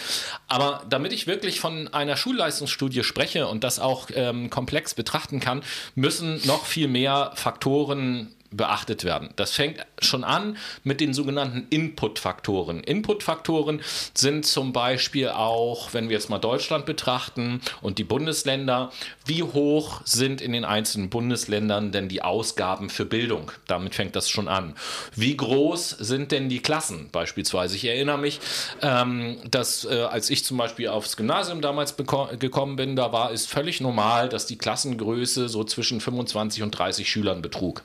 Aber 0.47 0.83
damit 0.89 1.13
ich 1.13 1.27
wirklich 1.27 1.59
von 1.59 1.87
einer 1.93 2.17
Schulleistungsstudie 2.17 3.03
spreche 3.03 3.47
und 3.47 3.63
das 3.63 3.79
auch 3.79 4.07
ähm, 4.13 4.49
komplex 4.49 4.93
betrachten 4.93 5.39
kann, 5.39 5.63
müssen 5.95 6.41
noch 6.45 6.65
viel 6.65 6.87
mehr 6.87 7.31
Faktoren 7.35 8.33
beachtet 8.51 9.03
werden. 9.03 9.29
Das 9.37 9.53
fängt 9.53 9.85
schon 9.99 10.23
an 10.23 10.57
mit 10.83 10.99
den 10.99 11.13
sogenannten 11.13 11.67
Input-Faktoren. 11.69 12.83
Input-Faktoren 12.83 13.81
sind 14.13 14.45
zum 14.45 14.73
Beispiel 14.73 15.29
auch, 15.29 15.93
wenn 15.93 16.09
wir 16.09 16.17
jetzt 16.17 16.29
mal 16.29 16.39
Deutschland 16.39 16.85
betrachten 16.85 17.61
und 17.81 17.97
die 17.97 18.03
Bundesländer, 18.03 18.91
wie 19.25 19.43
hoch 19.43 20.01
sind 20.03 20.41
in 20.41 20.51
den 20.51 20.65
einzelnen 20.65 21.09
Bundesländern 21.09 21.91
denn 21.91 22.09
die 22.09 22.21
Ausgaben 22.21 22.89
für 22.89 23.05
Bildung? 23.05 23.51
Damit 23.67 23.95
fängt 23.95 24.15
das 24.15 24.29
schon 24.29 24.49
an. 24.49 24.75
Wie 25.15 25.37
groß 25.37 25.89
sind 25.91 26.31
denn 26.31 26.49
die 26.49 26.59
Klassen 26.59 27.09
beispielsweise? 27.11 27.77
Ich 27.77 27.85
erinnere 27.85 28.17
mich, 28.17 28.41
ähm, 28.81 29.37
dass 29.49 29.85
äh, 29.85 30.01
als 30.01 30.29
ich 30.29 30.43
zum 30.43 30.57
Beispiel 30.57 30.89
aufs 30.89 31.15
Gymnasium 31.15 31.61
damals 31.61 31.95
gekommen 31.95 32.75
bin, 32.75 32.97
da 32.97 33.13
war 33.13 33.31
es 33.31 33.45
völlig 33.45 33.79
normal, 33.79 34.27
dass 34.27 34.45
die 34.45 34.57
Klassengröße 34.57 35.47
so 35.47 35.63
zwischen 35.63 36.01
25 36.01 36.63
und 36.63 36.71
30 36.71 37.09
Schülern 37.09 37.41
betrug. 37.41 37.83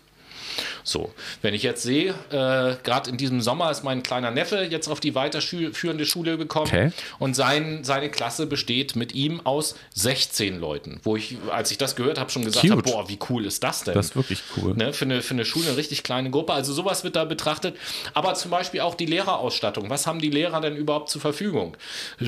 So, 0.88 1.12
wenn 1.42 1.52
ich 1.52 1.64
jetzt 1.64 1.82
sehe, 1.82 2.10
äh, 2.30 2.76
gerade 2.84 3.10
in 3.10 3.16
diesem 3.16 3.40
Sommer 3.40 3.72
ist 3.72 3.82
mein 3.82 4.04
kleiner 4.04 4.30
Neffe 4.30 4.62
jetzt 4.62 4.86
auf 4.86 5.00
die 5.00 5.16
weiterführende 5.16 6.06
Schule 6.06 6.38
gekommen 6.38 6.68
Okay. 6.68 6.92
und 7.18 7.34
sein, 7.34 7.82
seine 7.82 8.08
Klasse 8.08 8.46
besteht 8.46 8.94
mit 8.94 9.12
ihm 9.12 9.40
aus 9.44 9.74
16 9.94 10.60
Leuten, 10.60 11.00
wo 11.02 11.16
ich, 11.16 11.38
als 11.50 11.72
ich 11.72 11.78
das 11.78 11.96
gehört 11.96 12.20
habe, 12.20 12.30
schon 12.30 12.44
gesagt 12.44 12.70
habe, 12.70 12.82
boah, 12.82 13.08
wie 13.08 13.18
cool 13.28 13.44
ist 13.46 13.64
das 13.64 13.82
denn? 13.82 13.94
Das 13.94 14.06
ist 14.06 14.16
wirklich 14.16 14.42
cool. 14.56 14.74
Ne, 14.76 14.92
für, 14.92 15.06
eine, 15.06 15.22
für 15.22 15.34
eine 15.34 15.44
Schule 15.44 15.66
eine 15.66 15.76
richtig 15.76 16.04
kleine 16.04 16.30
Gruppe. 16.30 16.52
Also 16.52 16.72
sowas 16.72 17.02
wird 17.02 17.16
da 17.16 17.24
betrachtet. 17.24 17.76
Aber 18.14 18.34
zum 18.34 18.52
Beispiel 18.52 18.80
auch 18.82 18.94
die 18.94 19.06
Lehrerausstattung. 19.06 19.90
Was 19.90 20.06
haben 20.06 20.20
die 20.20 20.30
Lehrer 20.30 20.60
denn 20.60 20.76
überhaupt 20.76 21.10
zur 21.10 21.20
Verfügung? 21.20 21.76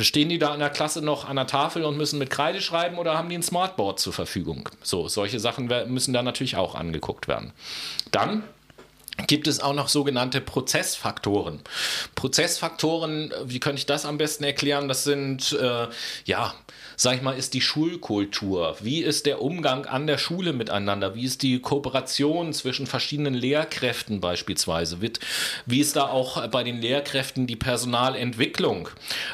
Stehen 0.01 0.29
die 0.31 0.39
da 0.41 0.53
in 0.53 0.59
der 0.59 0.71
Klasse 0.71 1.01
noch 1.01 1.29
an 1.29 1.37
der 1.37 1.47
Tafel 1.47 1.85
und 1.85 1.97
müssen 1.97 2.19
mit 2.19 2.31
Kreide 2.31 2.61
schreiben 2.61 2.99
oder 2.99 3.17
haben 3.17 3.29
die 3.29 3.37
ein 3.39 3.43
Smartboard 3.45 4.01
zur 4.01 4.13
Verfügung? 4.13 4.69
So, 4.83 5.07
solche 5.07 5.39
Sachen 5.39 5.71
müssen 5.87 6.13
da 6.13 6.23
natürlich 6.25 6.57
auch 6.57 6.75
angeguckt 6.75 7.29
werden. 7.29 7.53
Dann 8.11 8.45
gibt 9.27 9.49
es 9.49 9.61
auch 9.61 9.75
noch 9.75 9.89
sogenannte 9.89 10.41
Prozessfaktoren. 10.41 11.61
Prozessfaktoren, 12.15 13.33
wie 13.45 13.61
könnte 13.61 13.81
ich 13.81 13.87
das 13.87 14.07
am 14.07 14.19
besten 14.19 14.45
erklären? 14.45 14.89
Das 14.89 15.05
sind, 15.05 15.53
äh, 15.53 15.89
ja, 16.25 16.55
sag 16.97 17.17
ich 17.17 17.23
mal, 17.23 17.37
ist 17.37 17.55
die 17.55 17.61
Schulkultur. 17.61 18.77
Wie 18.81 19.03
ist 19.03 19.27
der 19.27 19.43
Umgang 19.43 19.87
an 19.87 20.07
der 20.07 20.19
Schule 20.19 20.53
miteinander? 20.53 21.15
Wie 21.15 21.25
ist 21.25 21.43
die 21.43 21.61
Kooperation 21.61 22.53
zwischen 22.53 22.87
verschiedenen 22.87 23.35
Lehrkräften 23.35 24.21
beispielsweise? 24.21 24.99
Wie 25.67 25.81
ist 25.81 25.97
da 25.97 26.09
auch 26.09 26.47
bei 26.49 26.63
den 26.63 26.81
Lehrkräften 26.81 27.47
die 27.47 27.57
Personalentwicklung? 27.57 28.89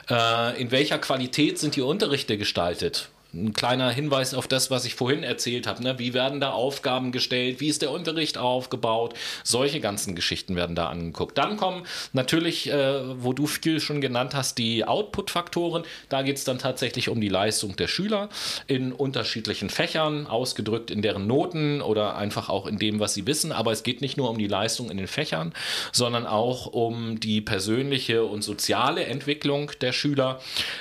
Äh, 0.09 0.61
in 0.61 0.71
welcher 0.71 0.99
Qualität 0.99 1.59
sind 1.59 1.77
die 1.77 1.83
Unterrichte 1.83 2.39
gestaltet? 2.39 3.11
Ein 3.35 3.53
kleiner 3.53 3.91
Hinweis 3.91 4.35
auf 4.35 4.47
das, 4.47 4.71
was 4.71 4.85
ich 4.85 4.95
vorhin 4.95 5.23
erzählt 5.23 5.67
habe. 5.67 5.83
Ne? 5.83 5.99
Wie 5.99 6.15
werden 6.15 6.41
da 6.41 6.53
Aufgaben 6.53 7.13
gestellt? 7.13 7.61
Wie 7.61 7.69
ist 7.69 7.83
der 7.83 7.91
Unterricht 7.91 8.39
aufgebaut? 8.39 9.15
Solche 9.43 9.81
ganzen 9.81 10.15
Geschichten 10.15 10.57
werden 10.57 10.77
da 10.77 10.89
angeguckt. 10.89 11.37
Dann 11.37 11.57
kommen 11.57 11.85
natürlich, 12.13 12.71
äh, 12.71 13.23
wo 13.23 13.33
du 13.33 13.47
viel 13.47 13.81
schon 13.81 14.01
genannt 14.01 14.35
hast, 14.35 14.59
die 14.59 14.85
Output-Faktoren. 14.85 15.85
Da 16.09 16.23
geht 16.23 16.37
es 16.37 16.45
dann 16.45 16.59
tatsächlich 16.59 17.09
um 17.09 17.21
die 17.21 17.29
Leistung 17.29 17.77
der 17.77 17.89
Schüler 17.89 18.29
in 18.67 18.93
unterschiedlichen 18.93 19.69
Fächern, 19.69 20.27
ausgedrückt 20.27 20.91
in 20.91 21.03
deren 21.03 21.27
Noten 21.27 21.83
oder 21.83 22.17
einfach 22.17 22.49
auch 22.49 22.67
in 22.67 22.79
dem, 22.79 23.01
was 23.01 23.15
sie 23.15 23.27
wissen. 23.27 23.53
Aber 23.53 23.73
es 23.73 23.83
geht 23.83 24.01
nicht 24.01 24.17
nur 24.17 24.31
um 24.31 24.39
die 24.39 24.49
Leistung 24.49 24.91
in 24.91 24.97
den 24.97 25.09
Fächern, 25.09 25.53
sondern 25.93 26.27
auch 26.27 26.67
um 26.67 27.19
die 27.19 27.41
persönliche 27.41 28.25
und 28.25 28.43
soziale 28.43 29.05
Entwicklung 29.05 29.73
der 29.81 29.93
Schüler 29.93 30.41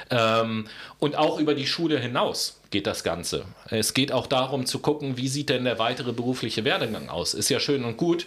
ähm, 0.10 0.66
und 1.00 1.16
auch 1.16 1.40
über 1.40 1.56
die 1.56 1.68
Schule 1.68 2.00
hinaus 2.00 2.43
geht 2.72 2.88
das 2.88 3.04
Ganze. 3.04 3.46
Es 3.70 3.94
geht 3.94 4.12
auch 4.12 4.28
darum 4.28 4.66
zu 4.66 4.80
gucken, 4.80 5.16
wie 5.16 5.28
sieht 5.28 5.50
denn 5.50 5.64
der 5.64 5.80
weitere 5.80 6.12
berufliche 6.12 6.66
Werdegang 6.66 7.08
aus. 7.10 7.34
Ist 7.34 7.50
ja 7.50 7.60
schön 7.60 7.86
und 7.86 7.98
gut, 7.98 8.26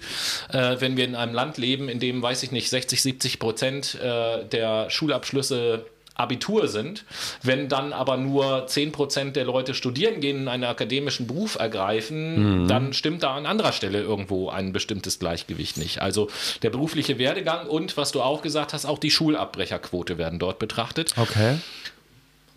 äh, 0.52 0.76
wenn 0.78 0.96
wir 0.96 1.04
in 1.04 1.14
einem 1.14 1.34
Land 1.34 1.58
leben, 1.58 1.88
in 1.88 1.98
dem, 1.98 2.22
weiß 2.22 2.42
ich 2.44 2.52
nicht, 2.52 2.70
60, 2.70 3.02
70 3.02 3.38
Prozent 3.38 3.96
äh, 3.96 4.44
der 4.44 4.88
Schulabschlüsse 4.88 5.84
Abitur 6.16 6.66
sind, 6.68 7.04
wenn 7.42 7.68
dann 7.68 7.92
aber 7.92 8.16
nur 8.16 8.66
10% 8.66 9.32
der 9.32 9.44
Leute 9.44 9.74
studieren 9.74 10.20
gehen, 10.20 10.42
und 10.42 10.48
einen 10.48 10.64
akademischen 10.64 11.26
Beruf 11.26 11.56
ergreifen, 11.56 12.66
dann 12.68 12.94
stimmt 12.94 13.22
da 13.22 13.34
an 13.34 13.44
anderer 13.44 13.72
Stelle 13.72 14.00
irgendwo 14.00 14.48
ein 14.48 14.72
bestimmtes 14.72 15.18
Gleichgewicht 15.18 15.76
nicht. 15.76 16.00
Also 16.00 16.28
der 16.62 16.70
berufliche 16.70 17.18
Werdegang 17.18 17.66
und, 17.66 17.96
was 17.98 18.12
du 18.12 18.22
auch 18.22 18.40
gesagt 18.40 18.72
hast, 18.72 18.86
auch 18.86 18.98
die 18.98 19.10
Schulabbrecherquote 19.10 20.16
werden 20.16 20.38
dort 20.38 20.58
betrachtet. 20.58 21.12
Okay. 21.18 21.58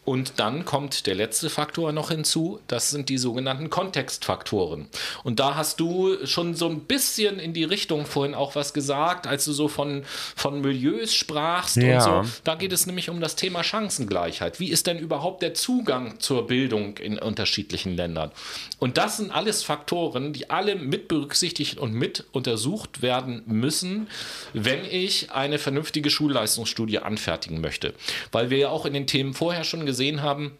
Und 0.05 0.33
dann 0.37 0.65
kommt 0.65 1.05
der 1.05 1.15
letzte 1.15 1.49
Faktor 1.49 1.91
noch 1.91 2.09
hinzu, 2.09 2.59
das 2.67 2.89
sind 2.89 3.09
die 3.09 3.17
sogenannten 3.17 3.69
Kontextfaktoren. 3.69 4.87
Und 5.23 5.39
da 5.39 5.55
hast 5.55 5.79
du 5.79 6.25
schon 6.25 6.55
so 6.55 6.67
ein 6.67 6.81
bisschen 6.81 7.39
in 7.39 7.53
die 7.53 7.63
Richtung 7.63 8.05
vorhin 8.05 8.33
auch 8.33 8.55
was 8.55 8.73
gesagt, 8.73 9.27
als 9.27 9.45
du 9.45 9.51
so 9.53 9.67
von, 9.67 10.03
von 10.35 10.61
Milieus 10.61 11.13
sprachst 11.13 11.77
Ja. 11.77 11.97
und 12.19 12.25
so. 12.25 12.31
Da 12.43 12.55
geht 12.55 12.71
es 12.73 12.85
nämlich 12.87 13.09
um 13.09 13.21
das 13.21 13.35
Thema 13.35 13.63
Chancengleichheit. 13.63 14.59
Wie 14.59 14.69
ist 14.69 14.87
denn 14.87 14.97
überhaupt 14.97 15.41
der 15.41 15.53
Zugang 15.53 16.19
zur 16.19 16.47
Bildung 16.47 16.97
in 16.97 17.19
unterschiedlichen 17.19 17.95
Ländern? 17.95 18.31
Und 18.79 18.97
das 18.97 19.17
sind 19.17 19.31
alles 19.31 19.63
Faktoren, 19.63 20.33
die 20.33 20.49
alle 20.49 20.75
mit 20.75 21.07
berücksichtigt 21.07 21.77
und 21.77 21.93
mit 21.93 22.25
untersucht 22.31 23.01
werden 23.01 23.43
müssen, 23.45 24.07
wenn 24.53 24.85
ich 24.85 25.31
eine 25.31 25.59
vernünftige 25.59 26.09
Schulleistungsstudie 26.09 26.99
anfertigen 26.99 27.61
möchte. 27.61 27.93
Weil 28.31 28.49
wir 28.49 28.57
ja 28.57 28.69
auch 28.69 28.85
in 28.85 28.93
den 28.93 29.07
Themen 29.07 29.33
vorher 29.33 29.65
schon 29.65 29.85
gesehen 29.85 30.21
haben, 30.21 30.57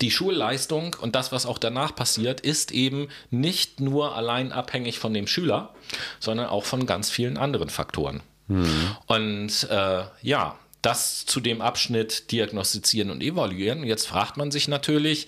die 0.00 0.10
Schulleistung 0.10 0.94
und 1.00 1.16
das, 1.16 1.32
was 1.32 1.44
auch 1.44 1.58
danach 1.58 1.94
passiert, 1.94 2.40
ist 2.40 2.70
eben 2.70 3.08
nicht 3.30 3.80
nur 3.80 4.14
allein 4.14 4.52
abhängig 4.52 4.98
von 4.98 5.12
dem 5.12 5.26
Schüler, 5.26 5.74
sondern 6.20 6.46
auch 6.46 6.64
von 6.64 6.86
ganz 6.86 7.10
vielen 7.10 7.36
anderen 7.36 7.68
Faktoren. 7.68 8.20
Und 9.06 9.68
äh, 9.70 10.04
ja, 10.22 10.56
das 10.82 11.26
zu 11.26 11.40
dem 11.40 11.60
Abschnitt 11.60 12.30
diagnostizieren 12.30 13.10
und 13.10 13.22
evaluieren. 13.22 13.82
Jetzt 13.84 14.06
fragt 14.06 14.36
man 14.36 14.50
sich 14.50 14.68
natürlich, 14.68 15.26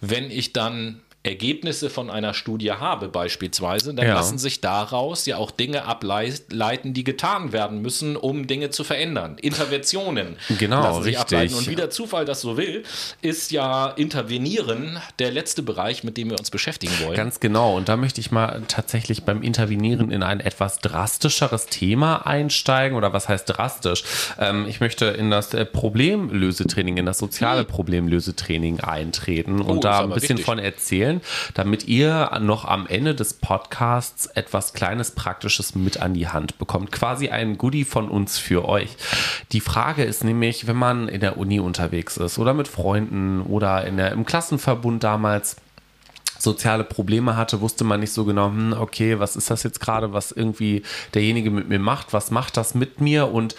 wenn 0.00 0.30
ich 0.30 0.52
dann 0.52 1.00
Ergebnisse 1.24 1.88
von 1.88 2.10
einer 2.10 2.34
Studie 2.34 2.72
habe 2.72 3.08
beispielsweise, 3.08 3.94
dann 3.94 4.06
Ja. 4.06 4.14
lassen 4.14 4.38
sich 4.38 4.60
daraus 4.60 5.24
ja 5.26 5.36
auch 5.36 5.52
Dinge 5.52 5.84
ableiten, 5.84 6.94
die 6.94 7.04
getan 7.04 7.52
werden 7.52 7.80
müssen, 7.80 8.16
um 8.16 8.46
Dinge 8.48 8.70
zu 8.70 8.82
verändern. 8.82 9.36
Interventionen 9.40 10.36
Genau, 10.58 10.82
lassen 10.82 11.02
sich 11.04 11.16
richtig. 11.18 11.36
ableiten. 11.38 11.54
Und 11.54 11.68
wie 11.68 11.76
der 11.76 11.90
Zufall 11.90 12.24
das 12.24 12.40
so 12.40 12.56
will, 12.56 12.82
ist 13.20 13.52
ja 13.52 13.88
Intervenieren 13.88 14.98
der 15.20 15.30
letzte 15.30 15.62
Bereich, 15.62 16.02
mit 16.04 16.16
dem 16.16 16.30
wir 16.30 16.38
uns 16.38 16.50
beschäftigen 16.50 16.92
wollen. 17.04 17.16
Ganz 17.16 17.38
genau. 17.40 17.76
Und 17.76 17.88
da 17.88 17.96
möchte 17.96 18.20
ich 18.20 18.30
mal 18.32 18.62
tatsächlich 18.66 19.22
beim 19.22 19.42
Intervenieren 19.42 20.10
in 20.10 20.22
ein 20.22 20.40
etwas 20.40 20.78
drastischeres 20.80 21.66
Thema 21.66 22.26
einsteigen. 22.26 22.96
Oder 22.96 23.12
was 23.12 23.28
heißt 23.28 23.44
drastisch? 23.48 24.02
Ähm, 24.40 24.66
ich 24.68 24.80
möchte 24.80 25.04
in 25.06 25.30
das 25.30 25.54
äh, 25.54 25.64
Problemlösetraining, 25.64 26.96
in 26.96 27.06
das 27.06 27.18
soziale 27.18 27.64
Problemlösetraining 27.64 28.80
eintreten 28.80 29.60
und 29.60 29.68
Hm. 29.72 29.76
Oh, 29.78 29.80
da 29.80 30.00
ein 30.00 30.10
bisschen 30.10 30.30
wichtig. 30.38 30.44
von 30.44 30.58
erzählen, 30.58 31.11
damit 31.54 31.86
ihr 31.88 32.30
noch 32.40 32.64
am 32.64 32.86
Ende 32.86 33.14
des 33.14 33.34
Podcasts 33.34 34.26
etwas 34.26 34.72
kleines 34.72 35.10
Praktisches 35.10 35.74
mit 35.74 36.00
an 36.00 36.14
die 36.14 36.28
Hand 36.28 36.58
bekommt. 36.58 36.92
Quasi 36.92 37.28
ein 37.28 37.58
Goodie 37.58 37.84
von 37.84 38.08
uns 38.08 38.38
für 38.38 38.68
euch. 38.68 38.96
Die 39.52 39.60
Frage 39.60 40.04
ist 40.04 40.24
nämlich, 40.24 40.66
wenn 40.66 40.76
man 40.76 41.08
in 41.08 41.20
der 41.20 41.36
Uni 41.36 41.60
unterwegs 41.60 42.16
ist 42.16 42.38
oder 42.38 42.54
mit 42.54 42.68
Freunden 42.68 43.42
oder 43.42 43.84
in 43.84 43.96
der, 43.96 44.12
im 44.12 44.24
Klassenverbund 44.24 45.04
damals, 45.04 45.56
soziale 46.42 46.84
Probleme 46.84 47.36
hatte, 47.36 47.60
wusste 47.60 47.84
man 47.84 48.00
nicht 48.00 48.12
so 48.12 48.24
genau, 48.24 48.46
hm, 48.46 48.74
okay, 48.78 49.18
was 49.18 49.36
ist 49.36 49.50
das 49.50 49.62
jetzt 49.62 49.80
gerade, 49.80 50.12
was 50.12 50.32
irgendwie 50.32 50.82
derjenige 51.14 51.50
mit 51.50 51.68
mir 51.68 51.78
macht, 51.78 52.12
was 52.12 52.30
macht 52.30 52.56
das 52.56 52.74
mit 52.74 53.00
mir 53.00 53.32
und 53.32 53.54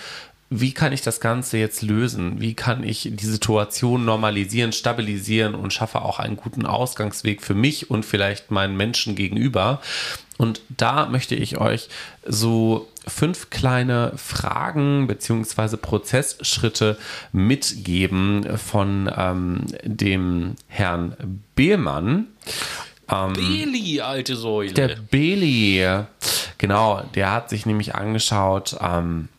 wie 0.60 0.74
kann 0.74 0.94
ich 0.94 1.02
das 1.02 1.20
Ganze 1.20 1.58
jetzt 1.58 1.82
lösen? 1.82 2.40
Wie 2.40 2.54
kann 2.54 2.84
ich 2.84 3.10
die 3.12 3.26
Situation 3.26 4.06
normalisieren, 4.06 4.72
stabilisieren 4.72 5.56
und 5.56 5.74
schaffe 5.74 6.02
auch 6.02 6.20
einen 6.20 6.38
guten 6.38 6.66
Ausgangsweg 6.66 7.42
für 7.42 7.54
mich 7.54 7.90
und 7.90 8.06
vielleicht 8.06 8.52
meinen 8.52 8.78
Menschen 8.78 9.16
gegenüber? 9.16 9.82
Und 10.38 10.62
da 10.70 11.06
möchte 11.06 11.36
ich 11.36 11.58
euch 11.58 11.90
so 12.26 12.88
fünf 13.08 13.50
kleine 13.50 14.14
Fragen 14.16 15.08
beziehungsweise 15.08 15.78
Prozessschritte 15.78 16.98
mitgeben 17.32 18.58
von 18.58 19.12
ähm, 19.16 19.66
dem 19.84 20.56
Herrn 20.68 21.42
Behlmann. 21.56 22.28
Beli, 23.08 24.02
alte 24.02 24.36
Säule. 24.36 24.74
Der 24.74 24.96
Beli, 24.96 26.04
genau, 26.58 27.04
der 27.14 27.32
hat 27.32 27.50
sich 27.50 27.66
nämlich 27.66 27.94
angeschaut, 27.94 28.76
ähm, 28.82 29.30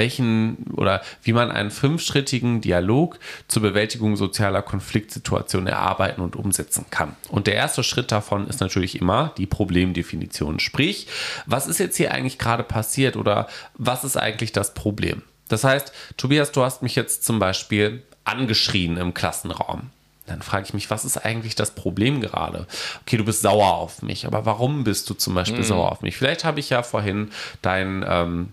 welchen 0.00 0.56
oder 0.74 1.02
wie 1.22 1.32
man 1.32 1.50
einen 1.52 1.70
fünfschrittigen 1.70 2.60
Dialog 2.60 3.18
zur 3.48 3.62
Bewältigung 3.62 4.16
sozialer 4.16 4.62
Konfliktsituationen 4.62 5.68
erarbeiten 5.68 6.22
und 6.22 6.36
umsetzen 6.36 6.86
kann. 6.90 7.14
Und 7.28 7.46
der 7.46 7.54
erste 7.54 7.84
Schritt 7.84 8.10
davon 8.10 8.48
ist 8.48 8.60
natürlich 8.60 9.00
immer 9.00 9.32
die 9.36 9.46
Problemdefinition. 9.46 10.58
Sprich, 10.58 11.06
was 11.46 11.66
ist 11.66 11.78
jetzt 11.78 11.96
hier 11.96 12.12
eigentlich 12.12 12.38
gerade 12.38 12.62
passiert 12.62 13.16
oder 13.16 13.46
was 13.74 14.02
ist 14.02 14.16
eigentlich 14.16 14.52
das 14.52 14.74
Problem? 14.74 15.22
Das 15.48 15.64
heißt, 15.64 15.92
Tobias, 16.16 16.50
du 16.52 16.62
hast 16.62 16.82
mich 16.82 16.96
jetzt 16.96 17.24
zum 17.24 17.38
Beispiel 17.38 18.02
angeschrien 18.24 18.96
im 18.96 19.12
Klassenraum. 19.12 19.90
Dann 20.26 20.42
frage 20.42 20.64
ich 20.64 20.74
mich, 20.74 20.90
was 20.90 21.04
ist 21.04 21.18
eigentlich 21.18 21.56
das 21.56 21.72
Problem 21.72 22.20
gerade? 22.20 22.66
Okay, 23.02 23.16
du 23.16 23.24
bist 23.24 23.42
sauer 23.42 23.74
auf 23.74 24.00
mich, 24.02 24.26
aber 24.26 24.46
warum 24.46 24.84
bist 24.84 25.10
du 25.10 25.14
zum 25.14 25.34
Beispiel 25.34 25.64
sauer 25.64 25.90
auf 25.90 26.02
mich? 26.02 26.16
Vielleicht 26.16 26.44
habe 26.44 26.60
ich 26.60 26.70
ja 26.70 26.84
vorhin 26.84 27.30
dein, 27.62 28.04
ähm, 28.08 28.52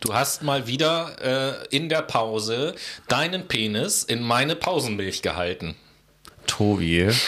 Du 0.00 0.14
hast 0.14 0.42
mal 0.42 0.66
wieder 0.66 1.60
äh, 1.70 1.76
in 1.76 1.88
der 1.88 2.02
Pause 2.02 2.74
deinen 3.08 3.46
Penis 3.48 4.02
in 4.02 4.22
meine 4.22 4.56
Pausenmilch 4.56 5.22
gehalten. 5.22 5.76
Tobi. 6.46 7.10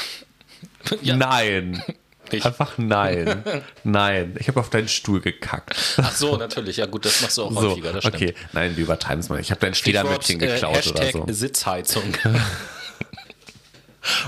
Ja. 1.01 1.17
Nein. 1.17 1.83
Ich- 2.31 2.45
Einfach 2.47 2.79
nein. 2.79 3.43
Nein. 3.85 4.37
Ich 4.41 4.49
habe 4.49 4.59
auf 4.59 4.71
deinen 4.71 4.89
Stuhl 4.89 5.21
gekackt. 5.21 5.75
Ach 5.99 6.13
so, 6.17 6.37
natürlich. 6.39 6.79
Ja 6.79 6.87
gut, 6.87 7.05
das 7.05 7.21
machst 7.21 7.37
du 7.37 7.43
auch 7.43 7.53
So, 7.53 7.71
häufiger. 7.73 7.93
Das 7.93 8.07
okay. 8.07 8.33
Nein, 8.55 8.75
wir 8.75 8.85
übertreiben 8.85 9.21
es 9.21 9.29
mal. 9.29 9.39
Ich 9.39 9.51
habe 9.51 9.61
dein 9.61 9.75
Federmäppchen 9.75 10.41
Stichwort, 10.41 10.51
äh, 10.51 10.55
geklaut 10.55 10.87
oder 10.87 11.13
so. 11.13 11.27
Sitzheizung. 11.33 12.05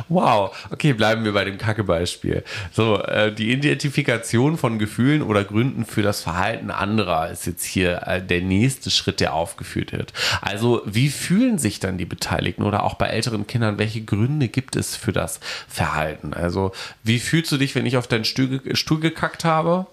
Wow, 0.09 0.55
okay, 0.71 0.93
bleiben 0.93 1.25
wir 1.25 1.33
bei 1.33 1.45
dem 1.45 1.59
Kacke-Beispiel. 1.59 2.45
So, 2.73 3.03
äh, 3.03 3.33
die 3.33 3.53
Identifikation 3.53 4.57
von 4.57 4.79
Gefühlen 4.79 5.23
oder 5.23 5.45
Gründen 5.45 5.85
für 5.85 6.03
das 6.03 6.23
Verhalten 6.23 6.71
anderer 6.71 7.31
ist 7.31 7.47
jetzt 7.47 7.65
hier 7.65 8.03
äh, 8.07 8.23
der 8.23 8.43
nächste 8.43 8.91
Schritt, 8.91 9.21
der 9.21 9.35
aufgeführt 9.35 9.93
wird. 9.93 10.13
Also, 10.41 10.83
wie 10.85 11.09
fühlen 11.09 11.59
sich 11.59 11.81
dann 11.81 11.99
die 11.99 12.05
Beteiligten 12.05 12.63
oder 12.63 12.85
auch 12.85 12.95
bei 12.95 13.07
älteren 13.07 13.47
Kindern, 13.47 13.79
welche 13.79 14.03
Gründe 14.03 14.49
gibt 14.49 14.77
es 14.77 14.97
für 14.97 15.13
das 15.13 15.41
Verhalten? 15.69 16.35
Also, 16.35 16.73
wie 17.03 17.19
fühlst 17.19 17.51
du 17.53 17.57
dich, 17.57 17.75
wenn 17.75 17.87
ich 17.87 17.97
auf 17.97 18.07
deinen 18.07 18.25
Stuhl, 18.25 18.61
Stuhl 18.75 19.01
gekackt 19.01 19.45
habe? 19.45 19.87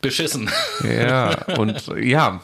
Beschissen. 0.00 0.50
Ja, 0.84 1.30
und 1.58 1.90
ja, 2.00 2.40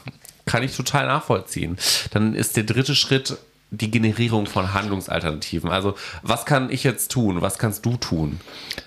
kann 0.46 0.62
ich 0.62 0.76
total 0.76 1.06
nachvollziehen. 1.06 1.78
Dann 2.10 2.34
ist 2.34 2.56
der 2.56 2.64
dritte 2.64 2.94
Schritt 2.94 3.36
die 3.76 3.90
Generierung 3.90 4.46
von 4.46 4.72
Handlungsalternativen. 4.74 5.70
Also, 5.70 5.94
was 6.22 6.44
kann 6.44 6.70
ich 6.70 6.84
jetzt 6.84 7.10
tun? 7.10 7.40
Was 7.40 7.58
kannst 7.58 7.84
du 7.84 7.96
tun? 7.96 8.40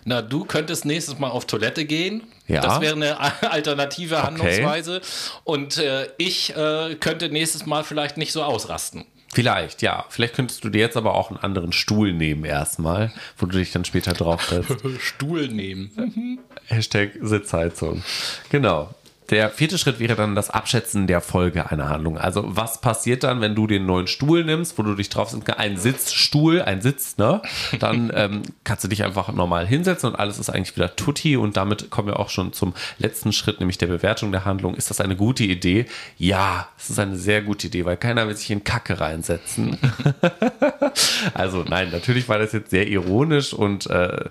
Na, 0.05 0.22
du 0.22 0.45
könntest 0.45 0.85
nächstes 0.85 1.19
Mal 1.19 1.30
auf 1.30 1.45
Toilette 1.45 1.85
gehen. 1.85 2.23
Ja. 2.47 2.61
Das 2.61 2.81
wäre 2.81 2.95
eine 2.95 3.19
alternative 3.51 4.23
Handlungsweise. 4.23 5.01
Und 5.43 5.77
äh, 5.77 6.07
ich 6.18 6.55
äh, 6.55 6.95
könnte 6.99 7.30
nächstes 7.30 7.65
Mal 7.65 7.84
vielleicht 7.84 8.18
nicht 8.18 8.31
so 8.31 8.43
ausrasten. 8.43 9.05
Vielleicht, 9.34 9.81
ja. 9.81 10.05
Vielleicht 10.09 10.35
könntest 10.35 10.64
du 10.64 10.69
dir 10.69 10.80
jetzt 10.80 10.97
aber 10.97 11.14
auch 11.14 11.30
einen 11.30 11.39
anderen 11.39 11.73
Stuhl 11.73 12.14
nehmen 12.14 12.45
erstmal, 12.45 13.11
wo 13.38 13.45
du 13.45 13.57
dich 13.57 13.72
dann 13.72 13.85
später 13.85 14.14
drauf 14.14 14.43
setzt. 14.45 14.77
Stuhl 14.99 15.49
nehmen. 15.49 16.39
Hashtag 16.65 17.11
Sitzheizung. 17.22 18.03
Genau. 18.49 18.95
Der 19.29 19.49
vierte 19.49 19.77
Schritt 19.77 19.99
wäre 19.99 20.15
dann 20.15 20.35
das 20.35 20.49
Abschätzen 20.49 21.05
der 21.05 21.19
Folge 21.19 21.69
einer 21.69 21.89
Handlung. 21.89 22.17
Also 22.17 22.43
was 22.47 22.79
passiert 22.79 23.23
dann, 23.23 23.41
wenn 23.41 23.55
du 23.55 23.67
den 23.67 23.85
neuen 23.85 24.07
Stuhl 24.07 24.45
nimmst, 24.45 24.77
wo 24.77 24.83
du 24.83 24.95
dich 24.95 25.09
drauf 25.09 25.29
sitzt, 25.29 25.49
ein 25.57 25.75
Sitzstuhl, 25.75 26.61
ein 26.61 26.81
Sitz, 26.81 27.17
ne? 27.17 27.41
Dann 27.79 28.09
ähm, 28.15 28.43
kannst 28.63 28.85
du 28.85 28.87
dich 28.87 29.03
einfach 29.03 29.31
normal 29.33 29.67
hinsetzen 29.67 30.09
und 30.09 30.15
alles 30.15 30.39
ist 30.39 30.49
eigentlich 30.49 30.75
wieder 30.77 30.95
tutti 30.95 31.35
und 31.35 31.57
damit 31.57 31.89
kommen 31.89 32.07
wir 32.07 32.19
auch 32.19 32.29
schon 32.29 32.53
zum 32.53 32.73
letzten 32.99 33.33
Schritt, 33.33 33.59
nämlich 33.59 33.77
der 33.77 33.87
Bewertung 33.87 34.31
der 34.31 34.45
Handlung. 34.45 34.75
Ist 34.75 34.89
das 34.89 35.01
eine 35.01 35.17
gute 35.17 35.43
Idee? 35.43 35.87
Ja, 36.17 36.69
es 36.77 36.89
ist 36.89 36.99
eine 36.99 37.17
sehr 37.17 37.41
gute 37.41 37.67
Idee, 37.67 37.83
weil 37.83 37.97
keiner 37.97 38.27
will 38.27 38.35
sich 38.37 38.49
in 38.49 38.63
Kacke 38.63 39.01
reinsetzen. 39.01 39.77
also 41.33 41.65
nein, 41.67 41.89
natürlich 41.91 42.29
war 42.29 42.39
das 42.39 42.53
jetzt 42.53 42.69
sehr 42.69 42.87
ironisch 42.87 43.53
und 43.53 43.87
äh, 43.87 44.25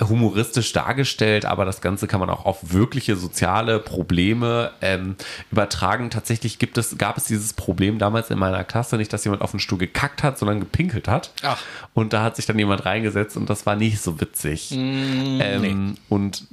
humoristisch 0.00 0.72
dargestellt, 0.72 1.44
aber 1.44 1.64
das 1.64 1.80
Ganze 1.80 2.08
kann 2.08 2.18
man 2.18 2.30
auch 2.30 2.46
auf 2.46 2.72
wirkliche 2.72 3.14
soziale 3.14 3.78
Probleme 3.78 4.07
Probleme 4.08 4.72
ähm, 4.80 5.16
übertragen. 5.52 6.08
Tatsächlich 6.08 6.58
gibt 6.58 6.78
es, 6.78 6.96
gab 6.96 7.18
es 7.18 7.24
dieses 7.24 7.52
Problem 7.52 7.98
damals 7.98 8.30
in 8.30 8.38
meiner 8.38 8.64
Klasse 8.64 8.96
nicht, 8.96 9.12
dass 9.12 9.24
jemand 9.24 9.42
auf 9.42 9.50
den 9.50 9.60
Stuhl 9.60 9.78
gekackt 9.78 10.22
hat, 10.22 10.38
sondern 10.38 10.60
gepinkelt 10.60 11.08
hat. 11.08 11.30
Ach. 11.42 11.62
Und 11.92 12.14
da 12.14 12.22
hat 12.22 12.36
sich 12.36 12.46
dann 12.46 12.58
jemand 12.58 12.86
reingesetzt 12.86 13.36
und 13.36 13.50
das 13.50 13.66
war 13.66 13.76
nicht 13.76 14.00
so 14.00 14.18
witzig. 14.18 14.70
Mm, 14.70 15.40
ähm, 15.40 15.60
nee. 15.60 15.98
Und 16.08 16.46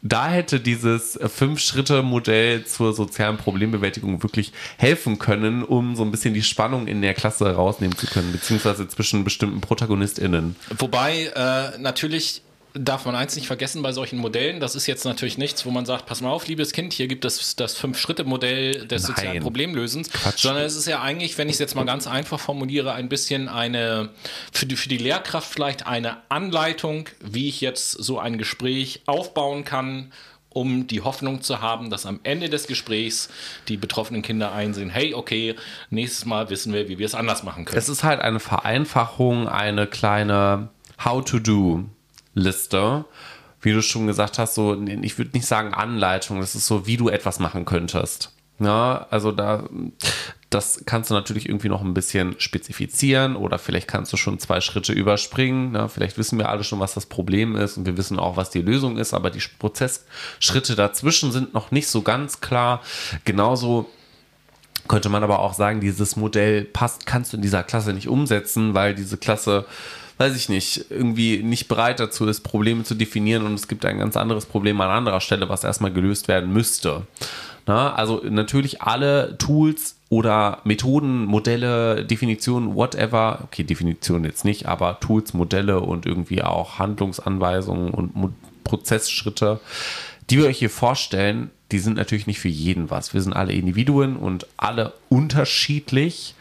da 0.00 0.30
hätte 0.30 0.58
dieses 0.58 1.18
Fünf-Schritte-Modell 1.22 2.64
zur 2.64 2.94
sozialen 2.94 3.36
Problembewältigung 3.36 4.22
wirklich 4.22 4.52
helfen 4.78 5.18
können, 5.18 5.62
um 5.62 5.94
so 5.94 6.02
ein 6.02 6.10
bisschen 6.10 6.32
die 6.32 6.42
Spannung 6.42 6.86
in 6.86 7.02
der 7.02 7.12
Klasse 7.12 7.54
rausnehmen 7.54 7.96
zu 7.96 8.06
können, 8.06 8.32
beziehungsweise 8.32 8.88
zwischen 8.88 9.22
bestimmten 9.22 9.60
ProtagonistInnen. 9.60 10.56
Wobei 10.78 11.26
äh, 11.36 11.78
natürlich 11.78 12.42
darf 12.74 13.04
man 13.04 13.14
eins 13.14 13.36
nicht 13.36 13.46
vergessen 13.46 13.82
bei 13.82 13.92
solchen 13.92 14.18
Modellen. 14.18 14.60
Das 14.60 14.74
ist 14.74 14.86
jetzt 14.86 15.04
natürlich 15.04 15.38
nichts, 15.38 15.66
wo 15.66 15.70
man 15.70 15.84
sagt, 15.84 16.06
pass 16.06 16.20
mal 16.20 16.30
auf, 16.30 16.46
liebes 16.46 16.72
Kind, 16.72 16.92
hier 16.92 17.06
gibt 17.06 17.24
es 17.24 17.54
das 17.56 17.76
Fünf-Schritte-Modell 17.76 18.86
des 18.86 19.02
Nein. 19.02 19.14
sozialen 19.14 19.42
Problemlösens. 19.42 20.10
Quatsch. 20.10 20.40
Sondern 20.42 20.64
es 20.64 20.76
ist 20.76 20.86
ja 20.86 21.02
eigentlich, 21.02 21.36
wenn 21.38 21.48
ich 21.48 21.54
es 21.54 21.58
jetzt 21.58 21.74
mal 21.74 21.84
ganz 21.84 22.06
einfach 22.06 22.40
formuliere, 22.40 22.94
ein 22.94 23.08
bisschen 23.08 23.48
eine, 23.48 24.10
für 24.52 24.66
die, 24.66 24.76
für 24.76 24.88
die 24.88 24.98
Lehrkraft 24.98 25.52
vielleicht 25.52 25.86
eine 25.86 26.18
Anleitung, 26.28 27.08
wie 27.20 27.48
ich 27.48 27.60
jetzt 27.60 27.92
so 27.92 28.18
ein 28.18 28.38
Gespräch 28.38 29.02
aufbauen 29.06 29.64
kann, 29.64 30.12
um 30.48 30.86
die 30.86 31.00
Hoffnung 31.00 31.42
zu 31.42 31.60
haben, 31.60 31.90
dass 31.90 32.06
am 32.06 32.20
Ende 32.24 32.48
des 32.48 32.66
Gesprächs 32.66 33.28
die 33.68 33.76
betroffenen 33.76 34.22
Kinder 34.22 34.52
einsehen, 34.52 34.90
hey, 34.90 35.14
okay, 35.14 35.56
nächstes 35.90 36.26
Mal 36.26 36.50
wissen 36.50 36.72
wir, 36.72 36.88
wie 36.88 36.98
wir 36.98 37.06
es 37.06 37.14
anders 37.14 37.42
machen 37.42 37.64
können. 37.64 37.78
Es 37.78 37.88
ist 37.88 38.04
halt 38.04 38.20
eine 38.20 38.40
Vereinfachung, 38.40 39.48
eine 39.48 39.86
kleine 39.86 40.68
How-to-Do. 41.02 41.86
Liste, 42.34 43.04
wie 43.60 43.72
du 43.72 43.82
schon 43.82 44.06
gesagt 44.06 44.38
hast, 44.38 44.54
so, 44.54 44.80
ich 45.02 45.18
würde 45.18 45.32
nicht 45.34 45.46
sagen 45.46 45.72
Anleitung, 45.72 46.40
das 46.40 46.54
ist 46.54 46.66
so, 46.66 46.86
wie 46.86 46.96
du 46.96 47.08
etwas 47.08 47.38
machen 47.38 47.64
könntest. 47.64 48.32
Ja, 48.58 49.06
also 49.10 49.32
da, 49.32 49.64
das 50.50 50.82
kannst 50.86 51.10
du 51.10 51.14
natürlich 51.14 51.48
irgendwie 51.48 51.68
noch 51.68 51.82
ein 51.82 51.94
bisschen 51.94 52.36
spezifizieren 52.38 53.34
oder 53.34 53.58
vielleicht 53.58 53.88
kannst 53.88 54.12
du 54.12 54.16
schon 54.16 54.38
zwei 54.38 54.60
Schritte 54.60 54.92
überspringen. 54.92 55.74
Ja, 55.74 55.88
vielleicht 55.88 56.18
wissen 56.18 56.38
wir 56.38 56.48
alle 56.48 56.62
schon, 56.62 56.78
was 56.78 56.94
das 56.94 57.06
Problem 57.06 57.56
ist 57.56 57.76
und 57.76 57.86
wir 57.86 57.96
wissen 57.96 58.18
auch, 58.18 58.36
was 58.36 58.50
die 58.50 58.62
Lösung 58.62 58.98
ist, 58.98 59.14
aber 59.14 59.30
die 59.30 59.42
Prozessschritte 59.58 60.76
dazwischen 60.76 61.32
sind 61.32 61.54
noch 61.54 61.70
nicht 61.70 61.88
so 61.88 62.02
ganz 62.02 62.40
klar. 62.40 62.82
Genauso 63.24 63.88
könnte 64.88 65.08
man 65.08 65.22
aber 65.24 65.40
auch 65.40 65.54
sagen, 65.54 65.80
dieses 65.80 66.16
Modell 66.16 66.64
passt, 66.64 67.06
kannst 67.06 67.32
du 67.32 67.36
in 67.36 67.42
dieser 67.42 67.62
Klasse 67.62 67.92
nicht 67.92 68.08
umsetzen, 68.08 68.74
weil 68.74 68.94
diese 68.94 69.16
Klasse 69.16 69.64
weiß 70.22 70.36
ich 70.36 70.48
nicht, 70.48 70.86
irgendwie 70.88 71.42
nicht 71.42 71.66
bereit 71.66 71.98
dazu 71.98 72.26
ist, 72.26 72.42
Probleme 72.42 72.84
zu 72.84 72.94
definieren 72.94 73.44
und 73.44 73.54
es 73.54 73.66
gibt 73.66 73.84
ein 73.84 73.98
ganz 73.98 74.16
anderes 74.16 74.46
Problem 74.46 74.80
an 74.80 74.88
anderer 74.88 75.20
Stelle, 75.20 75.48
was 75.48 75.64
erstmal 75.64 75.92
gelöst 75.92 76.28
werden 76.28 76.52
müsste. 76.52 77.02
Na, 77.66 77.92
also 77.94 78.22
natürlich 78.24 78.82
alle 78.82 79.36
Tools 79.38 79.96
oder 80.10 80.60
Methoden, 80.62 81.24
Modelle, 81.24 82.04
Definitionen, 82.04 82.76
whatever, 82.76 83.40
okay, 83.42 83.64
Definitionen 83.64 84.24
jetzt 84.24 84.44
nicht, 84.44 84.66
aber 84.66 85.00
Tools, 85.00 85.34
Modelle 85.34 85.80
und 85.80 86.06
irgendwie 86.06 86.42
auch 86.42 86.78
Handlungsanweisungen 86.78 87.90
und 87.90 88.14
Mo 88.14 88.30
Prozessschritte, 88.62 89.60
die 90.30 90.38
wir 90.38 90.46
euch 90.46 90.58
hier 90.58 90.70
vorstellen, 90.70 91.50
die 91.72 91.80
sind 91.80 91.96
natürlich 91.96 92.28
nicht 92.28 92.38
für 92.38 92.48
jeden 92.48 92.90
was. 92.90 93.12
Wir 93.12 93.20
sind 93.20 93.32
alle 93.32 93.52
Individuen 93.52 94.16
und 94.16 94.46
alle 94.56 94.92
unterschiedlich. 95.08 96.36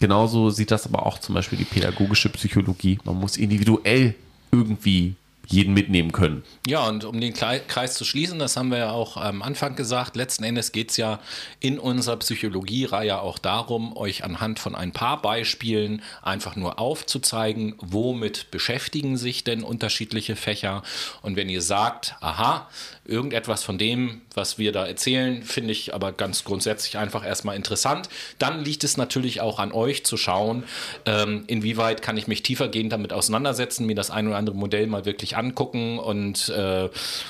Genauso 0.00 0.50
sieht 0.50 0.70
das 0.70 0.86
aber 0.86 1.06
auch 1.06 1.18
zum 1.18 1.34
Beispiel 1.34 1.58
die 1.58 1.64
pädagogische 1.64 2.30
Psychologie. 2.30 2.98
Man 3.04 3.16
muss 3.16 3.36
individuell 3.36 4.14
irgendwie 4.50 5.14
jeden 5.50 5.74
mitnehmen 5.74 6.12
können. 6.12 6.44
Ja, 6.66 6.88
und 6.88 7.04
um 7.04 7.20
den 7.20 7.34
Kreis 7.34 7.94
zu 7.94 8.04
schließen, 8.04 8.38
das 8.38 8.56
haben 8.56 8.70
wir 8.70 8.78
ja 8.78 8.90
auch 8.92 9.16
am 9.16 9.42
Anfang 9.42 9.74
gesagt, 9.74 10.14
letzten 10.14 10.44
Endes 10.44 10.70
geht 10.70 10.90
es 10.90 10.96
ja 10.96 11.18
in 11.58 11.80
unserer 11.80 12.18
Psychologie-Reihe 12.18 13.20
auch 13.20 13.38
darum, 13.38 13.96
euch 13.96 14.22
anhand 14.22 14.60
von 14.60 14.76
ein 14.76 14.92
paar 14.92 15.20
Beispielen 15.20 16.02
einfach 16.22 16.54
nur 16.54 16.78
aufzuzeigen, 16.78 17.74
womit 17.78 18.52
beschäftigen 18.52 19.16
sich 19.16 19.42
denn 19.42 19.64
unterschiedliche 19.64 20.36
Fächer. 20.36 20.84
Und 21.22 21.34
wenn 21.34 21.48
ihr 21.48 21.62
sagt, 21.62 22.14
aha, 22.20 22.68
irgendetwas 23.10 23.62
von 23.62 23.78
dem, 23.78 24.20
was 24.34 24.58
wir 24.58 24.72
da 24.72 24.86
erzählen, 24.86 25.42
finde 25.42 25.72
ich 25.72 25.94
aber 25.94 26.12
ganz 26.12 26.44
grundsätzlich 26.44 26.96
einfach 26.96 27.26
erstmal 27.26 27.56
interessant, 27.56 28.08
dann 28.38 28.64
liegt 28.64 28.84
es 28.84 28.96
natürlich 28.96 29.40
auch 29.40 29.58
an 29.58 29.72
euch 29.72 30.04
zu 30.04 30.16
schauen, 30.16 30.64
ähm, 31.06 31.44
inwieweit 31.46 32.02
kann 32.02 32.16
ich 32.16 32.26
mich 32.26 32.42
tiefergehend 32.42 32.92
damit 32.92 33.12
auseinandersetzen, 33.12 33.86
mir 33.86 33.94
das 33.94 34.10
ein 34.10 34.28
oder 34.28 34.36
andere 34.36 34.56
Modell 34.56 34.86
mal 34.86 35.04
wirklich 35.04 35.36
angucken 35.36 35.98
und 35.98 36.48
äh, 36.50 36.88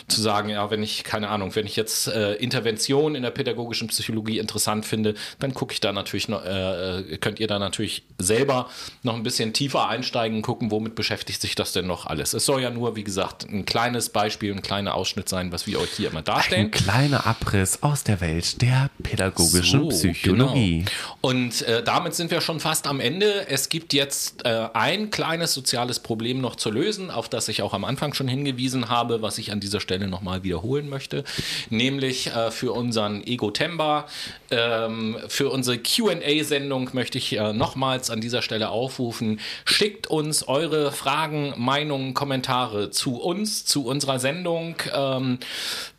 zu 0.09 0.21
sagen, 0.21 0.51
ja, 0.51 0.71
wenn 0.71 0.83
ich, 0.83 1.05
keine 1.05 1.29
Ahnung, 1.29 1.55
wenn 1.55 1.67
ich 1.67 1.77
jetzt 1.77 2.09
äh, 2.09 2.35
Intervention 2.35 3.15
in 3.15 3.23
der 3.23 3.31
pädagogischen 3.31 3.89
Psychologie 3.89 4.39
interessant 4.39 4.85
finde, 4.85 5.15
dann 5.39 5.55
gucke 5.55 5.73
ich 5.73 5.81
da 5.81 5.93
natürlich 5.93 6.29
noch, 6.29 6.45
äh, 6.45 7.19
könnt 7.21 7.41
ihr 7.41 7.47
da 7.47 7.59
natürlich 7.59 8.03
selber 8.19 8.69
noch 9.03 9.15
ein 9.15 9.23
bisschen 9.23 9.53
tiefer 9.53 9.89
einsteigen, 9.89 10.43
gucken, 10.43 10.71
womit 10.71 10.95
beschäftigt 10.95 11.41
sich 11.41 11.55
das 11.55 11.73
denn 11.73 11.87
noch 11.87 12.07
alles. 12.07 12.35
Es 12.35 12.45
soll 12.45 12.63
ja 12.63 12.71
nur, 12.71 12.97
wie 12.97 13.05
gesagt, 13.05 13.49
ein 13.49 13.65
kleines 13.65 14.09
Beispiel, 14.11 14.53
ein 14.53 14.63
kleiner 14.63 14.95
Ausschnitt 14.95 15.29
sein, 15.29 15.53
was 15.53 15.67
wir 15.67 15.70
euch 15.77 15.91
hier 15.91 16.11
immer 16.11 16.23
darstellen. 16.23 16.67
Ein 16.67 16.71
kleiner 16.71 17.27
Abriss 17.27 17.83
aus 17.83 18.05
der 18.05 18.21
Welt 18.21 18.63
der 18.63 18.91
pädagogischen 19.03 19.83
So, 19.83 19.89
Psychologie. 19.89 20.79
Genau. 20.79 20.91
Und 21.21 21.63
äh, 21.63 21.83
damit 21.83 22.15
sind 22.15 22.31
wir 22.31 22.41
schon 22.41 22.61
fast 22.61 22.87
am 22.87 23.01
Ende. 23.01 23.47
Es 23.49 23.69
gibt 23.69 23.93
jetzt 23.93 24.45
äh, 24.45 24.69
ein 24.73 25.11
kleines 25.11 25.55
soziales 25.55 26.01
Problem 26.01 26.41
noch 26.41 26.57
zu 26.57 26.71
lösen, 26.71 27.11
auf 27.11 27.29
das 27.29 27.49
ich 27.49 27.63
auch 27.63 27.75
am 27.75 27.85
Anfang 27.85 28.15
schon 28.15 28.29
hingewiesen 28.29 28.89
habe, 28.89 29.23
was 29.23 29.39
ich 29.39 29.53
an 29.53 29.61
dieser 29.61 29.81
Stelle 29.81 30.09
nochmal 30.09 30.43
wiederholen 30.43 30.89
möchte. 30.89 31.25
Nämlich 31.69 32.29
äh, 32.29 32.51
für 32.51 32.73
unseren 32.73 33.23
Ego 33.27 33.51
Temba, 33.51 34.07
ähm, 34.51 35.17
für 35.29 35.51
unsere 35.51 35.79
QA-Sendung 35.79 36.91
möchte 36.93 37.19
ich 37.19 37.37
äh, 37.37 37.53
nochmals 37.53 38.11
an 38.11 38.21
dieser 38.21 38.43
Stelle 38.43 38.71
aufrufen. 38.71 39.41
Schickt 39.65 40.07
uns 40.07 40.47
eure 40.47 40.93
Fragen, 40.93 41.55
Meinungen, 41.57 42.15
Kommentare 42.15 42.91
zu 42.91 43.21
uns, 43.21 43.65
zu 43.65 43.87
unserer 43.87 44.19
Sendung. 44.19 44.77
Ähm, 44.93 45.39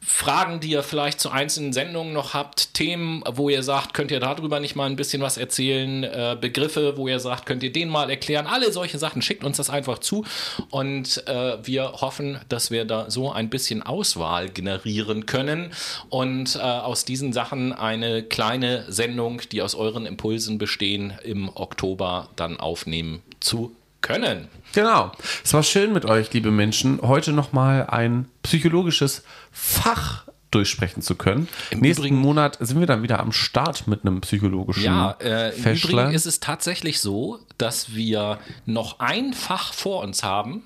Fragen, 0.03 0.60
die 0.60 0.72
ihr 0.72 0.84
vielleicht 0.84 1.19
zu 1.19 1.30
einzelnen 1.32 1.73
Sendungen 1.73 2.14
noch 2.14 2.34
habt, 2.34 2.73
Themen, 2.73 3.23
wo 3.32 3.49
ihr 3.49 3.64
sagt, 3.64 3.94
könnt 3.94 4.11
ihr 4.11 4.19
darüber 4.19 4.60
nicht 4.60 4.76
mal 4.76 4.86
ein 4.86 4.95
bisschen 4.95 5.22
was 5.22 5.38
erzählen, 5.38 6.03
äh, 6.03 6.38
Begriffe, 6.40 6.98
wo 6.98 7.07
ihr 7.07 7.19
sagt, 7.19 7.45
könnt 7.45 7.64
ihr 7.64 7.72
den 7.72 7.90
mal 7.90 8.10
erklären, 8.10 8.45
alle 8.45 8.72
solche 8.72 8.99
Sachen, 8.99 9.22
schickt 9.22 9.44
uns 9.44 9.57
das 9.57 9.69
einfach 9.69 9.99
zu 9.99 10.26
und 10.69 11.26
äh, 11.28 11.57
wir 11.64 11.94
hoffen, 12.02 12.40
dass 12.49 12.72
wir 12.72 12.86
da 12.86 13.10
so 13.10 13.32
ein 13.32 13.49
bisschen 13.49 13.84
Auswahl 13.84 14.49
generieren 14.49 15.26
können 15.26 15.72
und 16.10 16.56
äh, 16.56 16.60
aus 16.60 17.06
diesen 17.06 17.34
Sachen 17.34 17.73
eine 17.73 18.22
kleine 18.22 18.86
Sendung, 18.91 19.41
die 19.52 19.61
aus 19.61 19.76
euren 19.76 20.06
Impulsen 20.06 20.57
bestehen, 20.57 21.14
im 21.23 21.49
Oktober 21.56 22.30
dann 22.36 22.60
aufnehmen 22.60 23.22
zu 23.40 23.76
können. 24.02 24.48
Genau. 24.73 25.11
Es 25.44 25.53
war 25.53 25.64
schön 25.64 25.94
mit 25.94 26.06
euch, 26.06 26.32
liebe 26.34 26.52
Menschen, 26.52 27.02
heute 27.02 27.34
nochmal 27.34 27.88
ein 27.88 28.28
psychologisches 28.44 29.23
Fach 29.52 30.26
durchsprechen 30.52 31.02
zu 31.02 31.15
können. 31.15 31.48
Im 31.72 31.80
Nächsten 31.80 32.03
Übrigen, 32.03 32.18
Monat 32.18 32.57
sind 32.60 32.80
wir 32.80 32.88
dann 32.88 33.03
wieder 33.03 33.19
am 33.19 33.32
Start 33.32 33.88
mit 33.88 34.06
einem 34.06 34.22
psychologischen 34.22 34.84
Ja, 34.84 35.11
äh, 35.22 35.56
im 35.56 35.76
Übrigen 35.76 36.11
ist 36.11 36.26
es 36.26 36.40
tatsächlich 36.40 36.99
so, 36.99 37.40
dass 37.57 37.95
wir 37.95 38.38
noch 38.65 38.99
ein 38.99 39.34
Fach 39.34 39.73
vor 39.73 40.03
uns 40.03 40.23
haben, 40.23 40.64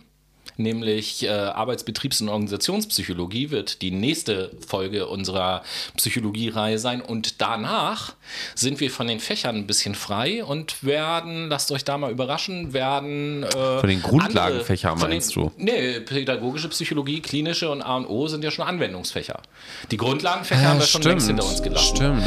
nämlich 0.57 1.23
äh, 1.23 1.29
Arbeitsbetriebs- 1.29 2.21
und 2.21 2.29
Organisationspsychologie 2.29 3.51
wird 3.51 3.81
die 3.81 3.91
nächste 3.91 4.51
Folge 4.65 5.07
unserer 5.07 5.63
Psychologiereihe 5.97 6.79
sein. 6.79 7.01
Und 7.01 7.41
danach 7.41 8.13
sind 8.55 8.79
wir 8.79 8.91
von 8.91 9.07
den 9.07 9.19
Fächern 9.19 9.55
ein 9.55 9.67
bisschen 9.67 9.95
frei 9.95 10.43
und 10.43 10.83
werden, 10.83 11.49
lasst 11.49 11.71
euch 11.71 11.83
da 11.83 11.97
mal 11.97 12.11
überraschen, 12.11 12.73
werden. 12.73 13.43
Äh, 13.43 13.79
von 13.79 13.89
den 13.89 14.01
Grundlagenfächern 14.01 14.99
meinst 14.99 15.35
den, 15.35 15.43
du? 15.43 15.51
Nee, 15.57 15.99
pädagogische 16.01 16.69
Psychologie, 16.69 17.21
klinische 17.21 17.69
und 17.69 17.81
A 17.81 17.97
und 17.97 18.07
O 18.07 18.27
sind 18.27 18.43
ja 18.43 18.51
schon 18.51 18.67
Anwendungsfächer. 18.67 19.41
Die 19.91 19.97
Grundlagenfächer 19.97 20.61
ja, 20.61 20.69
haben 20.69 20.79
wir 20.79 20.85
stimmt, 20.85 21.03
schon 21.03 21.11
längst 21.11 21.27
hinter 21.27 21.45
uns 21.45 21.61
gelassen. 21.61 21.95
Stimmt. 21.95 22.23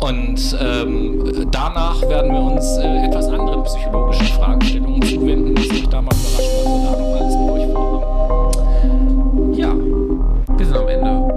Und 0.00 0.56
ähm, 0.60 1.48
danach 1.50 2.00
werden 2.02 2.32
wir 2.32 2.40
uns 2.40 2.64
äh, 2.78 3.06
etwas 3.06 3.26
anderen 3.28 3.64
psychologischen 3.64 4.26
Fragestellungen 4.26 5.02
zuwenden 5.02 5.60
Please 10.70 10.78
don't 10.78 10.88
end. 10.88 11.29